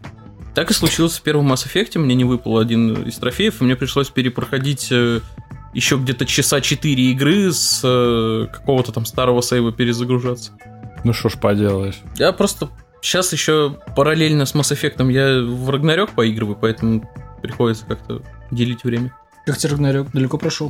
Так 0.54 0.70
и 0.70 0.74
случилось 0.74 1.18
в 1.18 1.22
первом 1.22 1.52
Mass 1.52 1.66
Effect, 1.66 1.98
мне 1.98 2.14
не 2.14 2.26
выпал 2.26 2.58
один 2.58 2.94
из 3.04 3.16
трофеев, 3.16 3.62
и 3.62 3.64
мне 3.64 3.76
пришлось 3.78 4.10
перепроходить 4.10 4.90
э, 4.92 5.22
еще 5.74 5.98
где-то 5.98 6.26
часа 6.26 6.62
4 6.62 7.12
игры 7.12 7.52
с 7.52 7.82
э, 7.84 8.48
какого-то 8.52 8.92
там 8.92 9.06
старого 9.06 9.42
сейва 9.42 9.72
перезагружаться. 9.72 10.52
Ну 11.04 11.14
что 11.14 11.30
ж 11.30 11.38
поделаешь. 11.40 12.02
Я 12.16 12.32
просто 12.32 12.70
Сейчас 13.02 13.34
еще 13.34 13.78
параллельно 13.96 14.46
с 14.46 14.54
Mass 14.54 14.72
Effect 14.72 15.12
я 15.12 15.42
в 15.44 15.70
Рагнарёк 15.70 16.12
поигрываю, 16.12 16.56
поэтому 16.56 17.10
приходится 17.42 17.86
как-то 17.86 18.22
делить 18.52 18.84
время. 18.84 19.12
Как 19.46 19.58
тебе 19.58 19.72
Рагнарёк? 19.72 20.12
Далеко 20.12 20.38
прошел? 20.38 20.70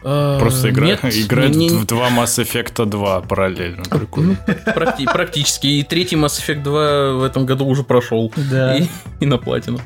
Просто 0.00 0.70
игра, 0.70 0.86
Нет, 0.86 1.00
играет 1.04 1.54
не, 1.54 1.68
не... 1.68 1.76
в 1.76 1.86
два 1.86 2.08
Mass 2.08 2.42
Effect 2.42 2.86
2 2.86 3.20
параллельно. 3.20 3.84
Прикольно. 3.84 4.36
Практи- 4.46 5.04
практически. 5.04 5.66
И 5.66 5.84
третий 5.84 6.16
Mass 6.16 6.40
Effect 6.40 6.62
2 6.62 7.12
в 7.12 7.22
этом 7.22 7.46
году 7.46 7.66
уже 7.66 7.84
прошел. 7.84 8.32
Да. 8.50 8.78
И, 8.78 8.88
и 9.20 9.26
на 9.26 9.38
платину. 9.38 9.78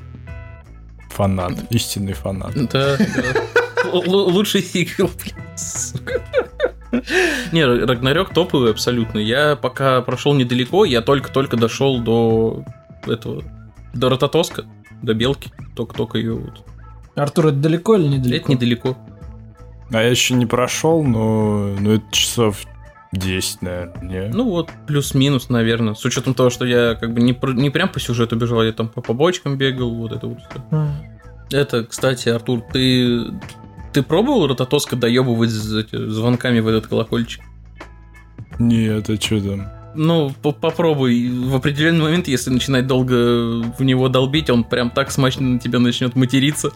Фанат. 1.16 1.54
Истинный 1.70 2.12
фанат. 2.12 2.52
Да, 2.54 2.98
да. 2.98 3.90
Лучший 3.94 4.62
сиквел, 4.62 5.10
сука. 5.56 6.22
Не, 7.52 7.64
Рагнарёк 7.64 8.34
топовый 8.34 8.70
абсолютно. 8.70 9.18
Я 9.18 9.56
пока 9.56 10.02
прошел 10.02 10.34
недалеко, 10.34 10.84
я 10.84 11.00
только-только 11.00 11.56
дошел 11.56 12.00
до 12.00 12.64
этого, 13.06 13.42
до 13.94 14.10
Рототоска, 14.10 14.66
до 15.02 15.14
Белки, 15.14 15.50
только-только 15.74 16.18
ее 16.18 16.34
вот. 16.34 16.64
Артур, 17.14 17.46
это 17.46 17.56
далеко 17.56 17.96
или 17.96 18.08
недалеко? 18.08 18.44
Это 18.44 18.52
недалеко. 18.52 18.96
А 19.90 20.02
я 20.02 20.10
еще 20.10 20.34
не 20.34 20.44
прошел, 20.44 21.02
но, 21.02 21.74
но 21.80 21.94
это 21.94 22.04
часов 22.10 22.66
10, 23.16 23.62
наверное, 23.62 24.02
не? 24.02 24.28
Ну 24.32 24.44
вот, 24.44 24.70
плюс-минус, 24.86 25.48
наверное. 25.48 25.94
С 25.94 26.04
учетом 26.04 26.34
того, 26.34 26.50
что 26.50 26.64
я 26.64 26.94
как 26.94 27.12
бы 27.12 27.20
не, 27.20 27.38
не 27.54 27.70
прям 27.70 27.88
по 27.88 28.00
сюжету 28.00 28.36
бежал, 28.36 28.62
я 28.62 28.72
там 28.72 28.88
по 28.88 29.00
побочкам 29.00 29.56
бегал, 29.56 29.94
вот 29.94 30.12
это 30.12 30.26
вот 30.26 30.38
все. 30.38 30.62
Mm. 30.70 30.88
Это, 31.52 31.84
кстати, 31.84 32.28
Артур, 32.28 32.62
ты 32.72 33.26
ты 33.96 34.02
пробовал 34.02 34.46
Рототоска 34.46 34.94
доебывать 34.94 35.48
звонками 35.48 36.60
в 36.60 36.68
этот 36.68 36.86
колокольчик? 36.86 37.42
Нет, 38.58 39.08
а 39.08 39.16
что 39.16 39.40
там? 39.40 39.68
Ну, 39.94 40.34
попробуй. 40.42 41.30
В 41.30 41.56
определенный 41.56 42.02
момент, 42.02 42.28
если 42.28 42.50
начинать 42.50 42.86
долго 42.86 43.62
в 43.78 43.80
него 43.80 44.10
долбить, 44.10 44.50
он 44.50 44.64
прям 44.64 44.90
так 44.90 45.10
смачно 45.10 45.46
на 45.46 45.58
тебя 45.58 45.78
начнет 45.78 46.14
материться. 46.14 46.72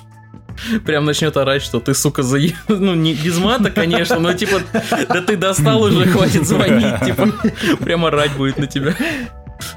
Прям 0.85 1.05
начнет 1.05 1.37
орать, 1.37 1.63
что 1.63 1.81
ты, 1.81 1.95
сука, 1.95 2.23
заеб... 2.23 2.55
Ну, 2.69 2.95
не 2.95 3.15
без 3.15 3.39
мата, 3.39 3.71
конечно, 3.71 4.19
но 4.19 4.33
типа, 4.33 4.63
да 5.09 5.23
ты 5.23 5.37
достал 5.37 5.83
уже, 5.83 6.07
хватит 6.07 6.47
звонить. 6.47 7.01
Типа, 7.05 7.29
прям 7.81 8.05
орать 8.05 8.33
будет 8.37 8.59
на 8.59 8.67
тебя. 8.67 8.95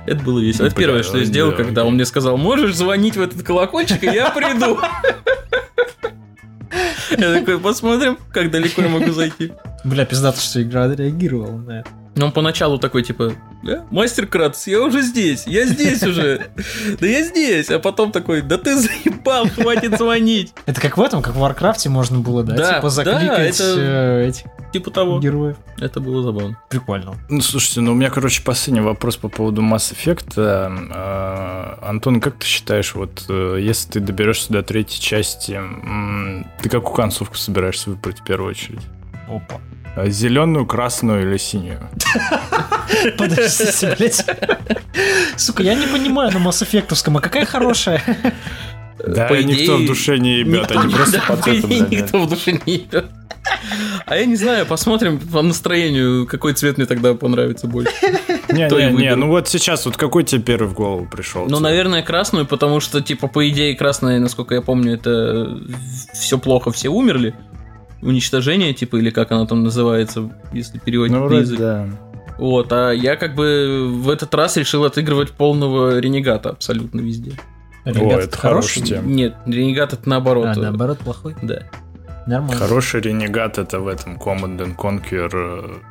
Это 0.05 0.23
было 0.23 0.39
весело. 0.39 0.67
Это 0.67 0.75
первое, 0.75 1.03
что 1.03 1.17
я 1.17 1.25
сделал, 1.25 1.51
когда 1.51 1.86
он 1.86 1.95
мне 1.95 2.05
сказал, 2.05 2.38
можешь 2.38 2.75
звонить 2.75 3.17
в 3.17 3.21
этот 3.21 3.43
колокольчик, 3.43 4.03
и 4.03 4.07
я 4.07 4.29
приду. 4.29 4.79
Я 7.11 7.34
такой, 7.34 7.59
посмотрим, 7.59 8.17
как 8.31 8.49
далеко 8.49 8.81
я 8.81 8.89
могу 8.89 9.11
зайти. 9.11 9.51
Бля, 9.84 10.05
пиздато, 10.05 10.41
что 10.41 10.61
игра 10.61 10.88
реагировала 10.88 11.57
на 11.57 11.79
это. 11.81 11.89
Но 12.16 12.28
он 12.28 12.32
поначалу 12.32 12.78
такой, 12.78 13.03
типа, 13.03 13.34
«Э, 13.68 13.82
мастер 13.89 14.28
Кратос, 14.28 14.68
я 14.68 14.82
уже 14.82 15.01
здесь, 15.01 15.47
я 15.47 15.66
здесь 15.66 16.03
уже, 16.03 16.51
да 16.99 17.07
я 17.07 17.24
здесь, 17.24 17.70
а 17.72 17.80
потом 17.80 18.11
такой, 18.11 18.41
да 18.41 18.57
ты 18.57 18.78
заебал, 18.78 19.47
хватит 19.49 19.97
звонить. 19.97 20.53
Это 20.66 20.80
как 20.80 20.97
в 20.97 21.01
этом, 21.01 21.22
как 21.22 21.34
в 21.34 21.39
Warcraft 21.39 21.84
е 21.84 21.89
можно 21.89 22.20
было, 22.20 22.43
да, 22.43 22.55
да 22.55 22.76
типа 22.76 22.89
закликать 22.89 23.57
да, 23.57 23.66
это... 23.66 23.76
э, 23.78 24.28
этих 24.30 24.43
типа 24.74 24.91
того. 24.91 25.20
Героев. 25.20 25.57
Это 25.80 25.99
было 25.99 26.22
забавно. 26.24 26.57
Прикольно. 26.70 27.16
Ну, 27.30 27.41
слушайте, 27.41 27.82
ну 27.82 27.93
у 27.93 27.95
меня, 27.95 28.09
короче, 28.09 28.41
последний 28.43 28.82
вопрос 28.82 29.18
по 29.18 29.30
поводу 29.30 29.61
Mass 29.61 29.93
Effect. 29.93 30.34
А, 30.38 31.80
Антон, 31.82 32.20
как 32.20 32.36
ты 32.36 32.45
считаешь, 32.45 32.95
вот 32.95 33.26
э, 33.30 33.59
если 33.61 33.91
ты 33.91 33.99
доберешься 33.99 34.51
до 34.51 34.64
третьей 34.64 34.99
части, 35.01 35.59
ты 36.61 36.70
какую 36.70 36.95
концовку 36.95 37.38
собираешься 37.38 37.91
выбрать 37.91 38.20
в 38.20 38.24
первую 38.24 38.51
очередь? 38.51 38.82
Опа. 39.28 39.61
А 39.95 40.09
Зеленую, 40.09 40.65
красную 40.65 41.29
или 41.29 41.37
синюю? 41.37 41.79
Подождите, 43.17 43.95
блядь. 43.97 44.25
Сука, 45.37 45.63
я 45.63 45.75
не 45.75 45.85
понимаю 45.85 46.31
на 46.31 46.37
Mass 46.37 46.63
Effect, 46.63 47.15
а 47.15 47.19
какая 47.19 47.45
хорошая? 47.45 48.01
Да, 49.05 49.27
по 49.27 49.33
никто 49.33 49.77
в 49.77 49.85
душе 49.85 50.17
не 50.17 50.39
ебет, 50.39 50.71
они 50.71 50.93
просто 50.93 51.21
по 51.27 51.37
цвету 51.37 51.67
Никто 51.67 52.19
в 52.19 52.29
душе 52.29 52.53
не 52.65 52.73
ебет. 52.75 53.05
А 54.05 54.15
я 54.15 54.25
не 54.25 54.35
знаю, 54.35 54.65
посмотрим 54.65 55.19
по 55.19 55.41
настроению, 55.41 56.25
какой 56.25 56.53
цвет 56.53 56.77
мне 56.77 56.85
тогда 56.85 57.13
понравится 57.13 57.67
больше. 57.67 57.91
Не, 58.49 58.69
не, 58.69 58.93
не, 58.93 59.15
ну 59.15 59.27
вот 59.27 59.47
сейчас 59.47 59.85
вот 59.85 59.97
какой 59.97 60.23
тебе 60.23 60.41
первый 60.41 60.67
в 60.67 60.73
голову 60.73 61.05
пришел? 61.05 61.45
Ну, 61.47 61.59
наверное, 61.59 62.03
красную, 62.03 62.45
потому 62.45 62.79
что, 62.79 63.01
типа, 63.01 63.27
по 63.27 63.47
идее, 63.49 63.75
красная, 63.75 64.19
насколько 64.19 64.55
я 64.55 64.61
помню, 64.61 64.93
это 64.93 65.59
все 66.13 66.37
плохо, 66.37 66.71
все 66.71 66.89
умерли 66.89 67.33
уничтожение, 68.03 68.73
типа, 68.73 68.97
или 68.97 69.09
как 69.09 69.31
оно 69.31 69.45
там 69.45 69.63
называется, 69.63 70.29
если 70.51 70.79
переводить 70.79 71.15
ну, 71.15 71.29
на 71.29 71.33
язык. 71.35 71.59
Да. 71.59 71.87
Вот, 72.37 72.71
а 72.71 72.91
я 72.91 73.15
как 73.15 73.35
бы 73.35 73.87
в 73.89 74.09
этот 74.09 74.33
раз 74.33 74.57
решил 74.57 74.85
отыгрывать 74.85 75.31
полного 75.31 75.99
ренегата 75.99 76.49
абсолютно 76.49 76.99
везде. 77.01 77.33
Ренегат 77.85 78.19
О, 78.19 78.21
это 78.21 78.37
хороший 78.37 78.81
тема. 78.81 79.07
Нет, 79.07 79.35
ренегат 79.45 79.93
это 79.93 80.07
наоборот. 80.07 80.47
А, 80.47 80.55
наоборот 80.55 80.99
плохой? 80.99 81.35
Да. 81.41 81.63
Нормально. 82.25 82.55
Хороший 82.55 83.01
ренегат 83.01 83.57
это 83.57 83.79
в 83.79 83.87
этом 83.87 84.15
Command 84.15 84.57
and 84.57 84.75
Conquer, 84.75 85.81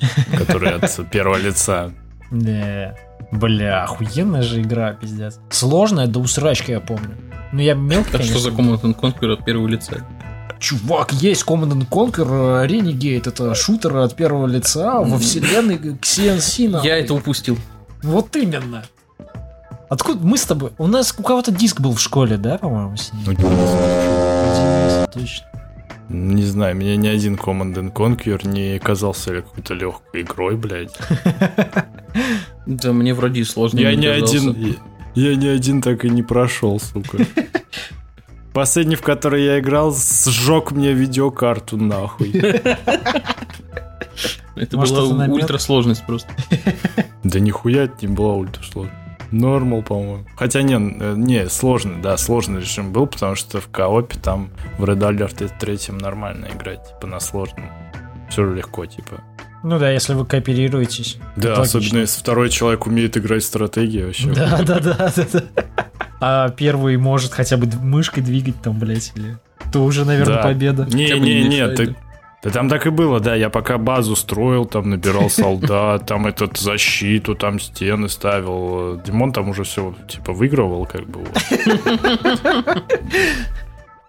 э, 0.00 0.36
который 0.38 0.70
от 0.70 1.10
первого 1.10 1.36
лица. 1.36 1.92
Да. 2.30 2.94
Бля, 3.32 3.84
охуенная 3.84 4.42
же 4.42 4.62
игра, 4.62 4.92
пиздец. 4.92 5.40
Сложная, 5.50 6.06
да 6.06 6.20
усрачка, 6.20 6.72
я 6.72 6.80
помню. 6.80 7.16
Ну, 7.52 7.60
я 7.60 7.74
мелкий, 7.74 8.12
Так 8.12 8.22
что 8.22 8.38
за 8.38 8.50
Command 8.50 8.82
and 8.82 8.98
Conquer 8.98 9.32
от 9.32 9.44
первого 9.44 9.66
лица? 9.66 10.06
Чувак, 10.62 11.12
есть 11.12 11.44
Command 11.44 11.88
Conquer, 11.88 12.64
э, 12.64 12.66
Renegade, 12.66 13.28
это 13.28 13.54
шутер 13.54 13.96
от 13.96 14.16
первого 14.16 14.46
лица 14.46 15.00
во 15.00 15.18
вселенной 15.18 15.76
CNC. 15.76 16.80
Я 16.84 16.98
это 16.98 17.14
упустил. 17.14 17.58
Вот 18.02 18.34
именно. 18.36 18.84
Откуда 19.90 20.24
мы 20.24 20.38
с 20.38 20.44
тобой? 20.44 20.70
У 20.78 20.86
нас 20.86 21.14
у 21.18 21.22
кого-то 21.22 21.52
диск 21.52 21.80
был 21.80 21.92
в 21.92 22.00
школе, 22.00 22.38
да, 22.38 22.56
по-моему, 22.56 22.96
с 22.96 23.12
ним? 23.12 23.36
Ну, 23.38 25.06
точно. 25.12 25.46
Не 26.08 26.44
знаю, 26.44 26.76
мне 26.76 26.96
ни 26.96 27.08
один 27.08 27.34
Command 27.34 27.74
and 27.74 27.92
Conquer 27.92 28.46
не 28.46 28.78
казался 28.78 29.42
какой-то 29.42 29.74
легкой 29.74 30.22
игрой, 30.22 30.56
блядь. 30.56 30.96
Да 32.64 32.92
мне 32.92 33.12
вроде 33.12 33.40
и 33.40 33.44
сложно 33.44 33.80
Я 33.80 33.94
не 33.96 34.06
один... 34.06 34.76
Я 35.14 35.34
ни 35.34 35.46
один 35.48 35.82
так 35.82 36.04
и 36.04 36.10
не 36.10 36.22
прошел, 36.22 36.78
сука. 36.78 37.18
Последний, 38.52 38.96
в 38.96 39.02
который 39.02 39.44
я 39.44 39.58
играл, 39.60 39.94
сжег 39.94 40.72
мне 40.72 40.92
видеокарту 40.92 41.76
нахуй. 41.76 42.32
Это 44.56 44.76
была 44.76 45.26
ультрасложность 45.26 46.04
просто. 46.06 46.30
Да 47.24 47.40
нихуя 47.40 47.84
это 47.84 48.06
не 48.06 48.08
была 48.12 48.34
ультрасложность. 48.34 48.98
Нормал, 49.30 49.82
по-моему. 49.82 50.26
Хотя 50.36 50.60
не, 50.60 50.74
э, 50.74 51.14
не, 51.16 51.48
сложный, 51.48 52.02
да, 52.02 52.18
сложный 52.18 52.60
режим 52.60 52.92
был, 52.92 53.06
потому 53.06 53.34
что 53.34 53.62
в 53.62 53.68
коопе 53.68 54.18
там 54.18 54.50
в 54.76 54.84
Red 54.84 54.98
Alert 54.98 55.50
3 55.58 55.94
нормально 55.98 56.48
играть, 56.54 56.86
типа 56.86 57.06
на 57.06 57.18
сложном. 57.18 57.64
Все 58.28 58.44
легко, 58.52 58.84
типа. 58.84 59.22
Ну 59.62 59.78
да, 59.78 59.90
если 59.90 60.14
вы 60.14 60.26
кооперируетесь. 60.26 61.18
Да, 61.36 61.54
особенно 61.54 61.98
если 61.98 62.20
второй 62.20 62.50
человек 62.50 62.86
умеет 62.86 63.16
играть 63.16 63.44
стратегии 63.44 64.04
вообще. 64.04 64.32
Да, 64.32 64.62
да, 64.66 64.80
да, 64.80 65.12
да, 65.14 65.26
да. 65.32 65.42
А 66.20 66.48
первый 66.50 66.96
может 66.96 67.32
хотя 67.32 67.56
бы 67.56 67.68
мышкой 67.80 68.22
двигать 68.22 68.60
там, 68.62 68.78
блядь, 68.78 69.12
или... 69.16 69.38
То 69.72 69.84
уже, 69.84 70.04
наверное, 70.04 70.36
да. 70.36 70.42
победа. 70.42 70.86
Не, 70.92 71.18
не, 71.18 71.44
не, 71.44 71.66
ты, 71.68 71.96
да 72.42 72.50
там 72.50 72.68
так 72.68 72.86
и 72.86 72.90
было, 72.90 73.20
да. 73.20 73.36
Я 73.36 73.50
пока 73.50 73.78
базу 73.78 74.16
строил, 74.16 74.66
там 74.66 74.90
набирал 74.90 75.30
солдат, 75.30 76.06
там 76.06 76.26
этот 76.26 76.56
защиту, 76.58 77.34
там 77.36 77.60
стены 77.60 78.08
ставил. 78.08 79.00
Димон 79.00 79.32
там 79.32 79.48
уже 79.48 79.62
все 79.62 79.94
типа 80.08 80.32
выигрывал, 80.32 80.84
как 80.86 81.06
бы. 81.06 81.20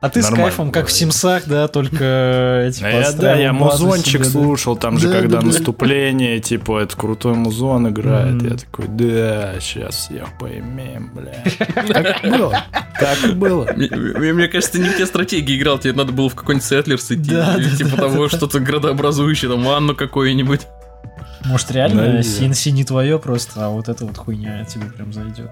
А 0.04 0.10
ты 0.10 0.20
Нормально 0.20 0.44
с 0.44 0.50
кайфом, 0.50 0.72
как 0.74 0.88
в 0.88 0.92
Sims 0.92 1.19
ах, 1.19 1.46
да, 1.46 1.70
только 1.70 2.66
эти 2.68 2.82
я, 2.82 3.14
Да, 3.14 3.36
я 3.36 3.54
музончик 3.54 4.26
слушал, 4.26 4.76
там 4.76 5.00
же, 5.00 5.10
когда 5.10 5.40
наступление, 5.40 6.42
типа, 6.42 6.80
это 6.82 6.98
крутой 6.98 7.36
музон 7.36 7.88
играет. 7.88 8.42
Я 8.42 8.58
такой, 8.58 8.88
да, 8.90 9.54
сейчас 9.62 9.96
всех 9.96 10.38
поимеем, 10.38 11.10
бля. 11.14 11.42
Так 11.88 12.26
и 12.26 12.30
было. 12.30 12.64
Так 13.00 13.24
и 13.24 13.32
было. 13.32 13.66
Мне 13.74 14.50
кажется, 14.50 14.74
ты 14.74 14.80
не 14.80 14.90
в 14.90 14.98
те 14.98 15.06
стратегии 15.06 15.58
играл, 15.58 15.80
тебе 15.80 15.94
надо 15.94 16.12
было 16.12 16.28
в 16.28 16.36
какой-нибудь 16.36 16.68
Settlers 16.68 17.10
идти. 17.10 17.38
Типа 17.78 17.96
того, 17.96 18.28
что-то 18.28 18.60
градообразующее, 18.60 19.50
там, 19.50 19.64
ванну 19.64 19.96
какое-нибудь. 19.96 20.68
Может, 21.46 21.72
реально 21.72 22.22
Sims 22.24 22.64
ы 22.64 22.74
не 22.74 22.84
твое 22.84 23.20
просто, 23.20 23.68
а 23.68 23.70
вот 23.70 23.88
эта 23.88 24.06
вот 24.06 24.18
хуйня 24.18 24.66
тебе 24.66 24.88
прям 24.88 25.14
зайдет. 25.14 25.50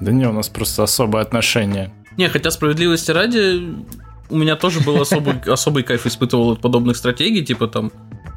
Да 0.00 0.10
не, 0.10 0.26
у 0.26 0.32
нас 0.32 0.48
просто 0.48 0.84
особое 0.84 1.20
отношение. 1.20 1.90
Не, 2.20 2.28
хотя 2.28 2.50
справедливости 2.50 3.10
ради, 3.12 3.62
у 4.28 4.36
меня 4.36 4.54
тоже 4.54 4.80
был 4.80 5.00
особый, 5.00 5.40
особый 5.46 5.84
кайф 5.84 6.04
испытывал 6.04 6.50
от 6.50 6.60
подобных 6.60 6.98
стратегий, 6.98 7.42
типа 7.42 7.66
там 7.66 7.90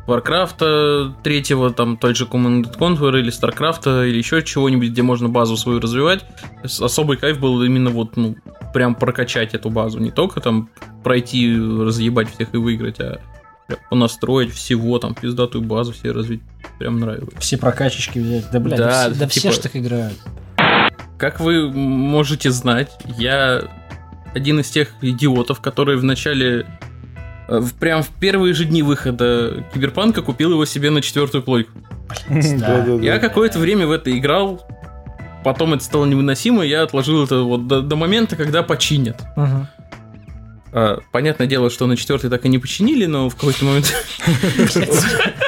Warcraft 0.08 1.16
третьего, 1.22 1.70
там 1.70 1.98
той 1.98 2.16
же 2.16 2.24
Command 2.24 2.78
Conquer 2.80 3.20
или 3.20 3.30
StarCraft 3.30 4.08
или 4.08 4.18
еще 4.18 4.42
чего-нибудь, 4.42 4.92
где 4.92 5.02
можно 5.02 5.28
базу 5.28 5.58
свою 5.58 5.82
развивать. 5.82 6.24
Особый 6.64 7.18
кайф 7.18 7.42
был 7.42 7.62
именно 7.62 7.90
вот, 7.90 8.16
ну, 8.16 8.38
прям 8.74 8.96
прокачать 8.96 9.54
эту 9.54 9.70
базу. 9.70 10.00
Не 10.00 10.12
только 10.12 10.40
там 10.40 10.70
пройти, 11.04 11.54
разъебать 11.54 12.34
всех 12.34 12.54
и 12.54 12.58
выиграть, 12.58 13.02
а 13.02 13.20
понастроить 13.90 14.54
всего, 14.54 14.98
там, 14.98 15.14
пиздатую 15.14 15.62
базу 15.62 15.92
все 15.92 16.14
развить. 16.14 16.42
Прям 16.80 17.02
нравилось. 17.02 17.34
Все 17.40 17.58
прокачечки 17.58 18.20
взять. 18.20 18.46
Да, 18.50 18.62
блядь, 18.62 18.80
да, 18.80 19.10
да, 19.10 19.10
да 19.10 19.28
типа, 19.28 19.50
все 19.50 19.52
ж 19.52 19.58
так 19.58 19.76
играют. 19.76 20.18
Как 21.18 21.40
вы 21.40 21.72
можете 21.72 22.52
знать, 22.52 22.92
я 23.18 23.64
один 24.34 24.60
из 24.60 24.70
тех 24.70 24.90
идиотов, 25.02 25.62
которые 25.62 25.98
в 25.98 26.04
начале 26.04 26.66
э, 27.48 27.62
прям 27.80 28.04
в 28.04 28.10
первые 28.10 28.54
же 28.54 28.66
дни 28.66 28.84
выхода 28.84 29.64
Киберпанка 29.74 30.22
купил 30.22 30.52
его 30.52 30.66
себе 30.66 30.90
на 30.90 31.02
четвертую 31.02 31.44
плойку. 31.44 31.72
Я 33.02 33.20
какое-то 33.20 33.60
время 33.60 33.88
в 33.88 33.92
это 33.92 34.16
играл, 34.18 34.68
потом 35.44 35.74
это 35.74 35.84
стало 35.84 36.06
невыносимо, 36.06 36.64
я 36.64 36.84
отложил 36.84 37.24
это 37.24 37.42
вот 37.42 37.68
до, 37.68 37.82
до 37.82 37.96
момента, 37.96 38.36
когда 38.36 38.64
починят. 38.64 39.22
А, 40.76 41.00
понятное 41.12 41.46
дело, 41.46 41.70
что 41.70 41.86
на 41.86 41.96
четвертый 41.96 42.32
так 42.32 42.46
и 42.46 42.50
не 42.50 42.58
починили, 42.58 43.06
но 43.06 43.30
в 43.30 43.36
какой-то 43.36 43.66
момент... 43.66 43.94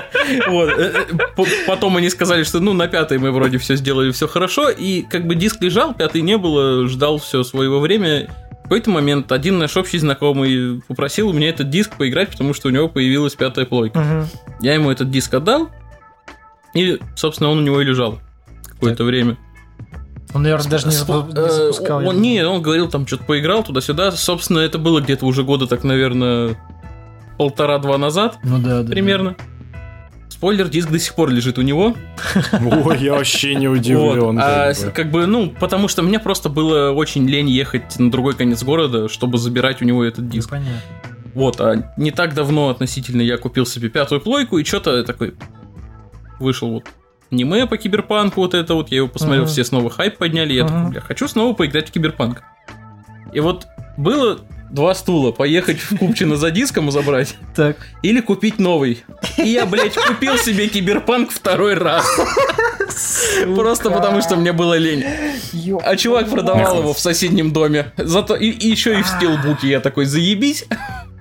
Вот. 0.47 0.69
Э, 0.69 1.05
э, 1.09 1.43
потом 1.67 1.97
они 1.97 2.09
сказали, 2.09 2.43
что 2.43 2.59
ну 2.59 2.73
на 2.73 2.87
пятой 2.87 3.17
мы 3.17 3.31
вроде 3.31 3.57
все 3.57 3.75
сделали, 3.75 4.11
все 4.11 4.27
хорошо, 4.27 4.69
и 4.69 5.01
как 5.01 5.27
бы 5.27 5.35
диск 5.35 5.61
лежал, 5.61 5.93
пятый 5.93 6.21
не 6.21 6.37
было, 6.37 6.87
ждал 6.87 7.17
все 7.17 7.43
своего 7.43 7.79
время. 7.79 8.29
В 8.59 8.63
какой-то 8.63 8.89
момент 8.89 9.31
один 9.31 9.59
наш 9.59 9.77
общий 9.77 9.99
знакомый 9.99 10.81
попросил 10.87 11.29
у 11.29 11.33
меня 11.33 11.49
этот 11.49 11.69
диск 11.69 11.97
поиграть, 11.97 12.29
потому 12.29 12.53
что 12.53 12.69
у 12.69 12.71
него 12.71 12.87
появилась 12.87 13.35
пятая 13.35 13.65
плойка. 13.65 13.99
Угу. 13.99 14.63
Я 14.65 14.73
ему 14.73 14.89
этот 14.89 15.11
диск 15.11 15.33
отдал, 15.33 15.69
и, 16.73 16.99
собственно, 17.15 17.49
он 17.51 17.59
у 17.59 17.61
него 17.61 17.81
и 17.81 17.85
лежал 17.85 18.19
какое-то 18.63 19.03
время. 19.03 19.37
Он, 20.33 20.43
наверное, 20.43 20.69
даже 20.69 20.87
не, 20.87 20.93
запу- 20.93 21.31
не 21.31 21.39
э, 21.39 21.49
запускал. 21.49 22.05
Он, 22.05 22.21
не, 22.21 22.45
он 22.45 22.61
говорил, 22.61 22.89
там 22.89 23.07
что-то 23.07 23.23
поиграл 23.23 23.63
туда-сюда. 23.63 24.11
Собственно, 24.11 24.59
это 24.59 24.77
было 24.77 24.99
где-то 24.99 25.25
уже 25.25 25.43
года 25.43 25.65
так, 25.65 25.85
наверное, 25.85 26.57
полтора-два 27.37 27.97
назад. 27.97 28.37
Ну 28.43 28.59
да, 28.59 28.83
да. 28.83 28.89
Примерно. 28.89 29.35
Да. 29.37 29.54
Спойлер, 30.35 30.67
диск 30.67 30.89
до 30.89 30.99
сих 30.99 31.15
пор 31.15 31.29
лежит 31.29 31.57
у 31.57 31.61
него. 31.61 31.95
Ой, 32.51 32.97
я 32.99 33.13
вообще 33.13 33.55
не 33.55 33.69
удивлен. 33.69 34.37
А, 34.37 34.73
как 34.93 35.09
бы, 35.09 35.27
ну, 35.27 35.49
потому 35.49 35.87
что 35.87 36.01
мне 36.01 36.19
просто 36.19 36.49
было 36.49 36.91
очень 36.91 37.25
лень 37.25 37.47
ехать 37.47 37.97
на 37.99 38.11
другой 38.11 38.35
конец 38.35 38.61
города, 38.61 39.07
чтобы 39.07 39.37
забирать 39.37 39.81
у 39.81 39.85
него 39.85 40.03
этот 40.03 40.27
диск. 40.27 40.49
Понятно. 40.49 40.81
Вот, 41.33 41.61
а 41.61 41.89
не 41.95 42.11
так 42.11 42.33
давно 42.33 42.67
относительно 42.67 43.21
я 43.21 43.37
купил 43.37 43.65
себе 43.65 43.87
пятую 43.87 44.19
плойку, 44.19 44.57
и 44.57 44.65
что-то 44.65 45.05
такой 45.05 45.35
вышел 46.41 46.69
вот 46.69 46.83
аниме 47.31 47.65
по 47.65 47.77
киберпанку, 47.77 48.41
вот 48.41 48.55
это 48.55 48.73
вот, 48.73 48.91
я 48.91 48.97
его 48.97 49.07
посмотрел, 49.07 49.45
uh-huh. 49.45 49.47
все 49.47 49.63
снова 49.63 49.89
хайп 49.89 50.17
подняли, 50.17 50.51
я 50.51 50.63
uh-huh. 50.63 50.67
такой, 50.67 50.89
бля, 50.91 50.99
хочу 50.99 51.29
снова 51.29 51.53
поиграть 51.53 51.87
в 51.87 51.91
киберпанк. 51.93 52.43
И 53.31 53.39
вот 53.39 53.67
было 53.95 54.41
два 54.75 54.93
стула, 54.93 55.31
поехать 55.31 55.79
в 55.79 55.97
Купчино 55.97 56.35
за 56.35 56.51
диском 56.51 56.91
забрать. 56.91 57.35
Так. 57.55 57.77
Или 58.03 58.19
купить 58.19 58.59
новый. 58.59 59.03
И 59.37 59.49
я, 59.49 59.65
блядь, 59.65 59.95
купил 59.95 60.37
себе 60.37 60.67
киберпанк 60.67 61.31
второй 61.31 61.73
раз. 61.73 62.05
Просто 63.55 63.89
потому, 63.89 64.21
что 64.21 64.35
мне 64.35 64.51
было 64.51 64.77
лень. 64.77 65.03
А 65.83 65.95
чувак 65.95 66.29
продавал 66.29 66.79
его 66.79 66.93
в 66.93 66.99
соседнем 66.99 67.51
доме. 67.51 67.93
Зато 67.97 68.35
и, 68.35 68.49
и 68.49 68.69
еще 68.69 68.99
и 68.99 69.01
в 69.01 69.07
стилбуке. 69.07 69.69
Я 69.69 69.79
такой, 69.79 70.05
заебись, 70.05 70.65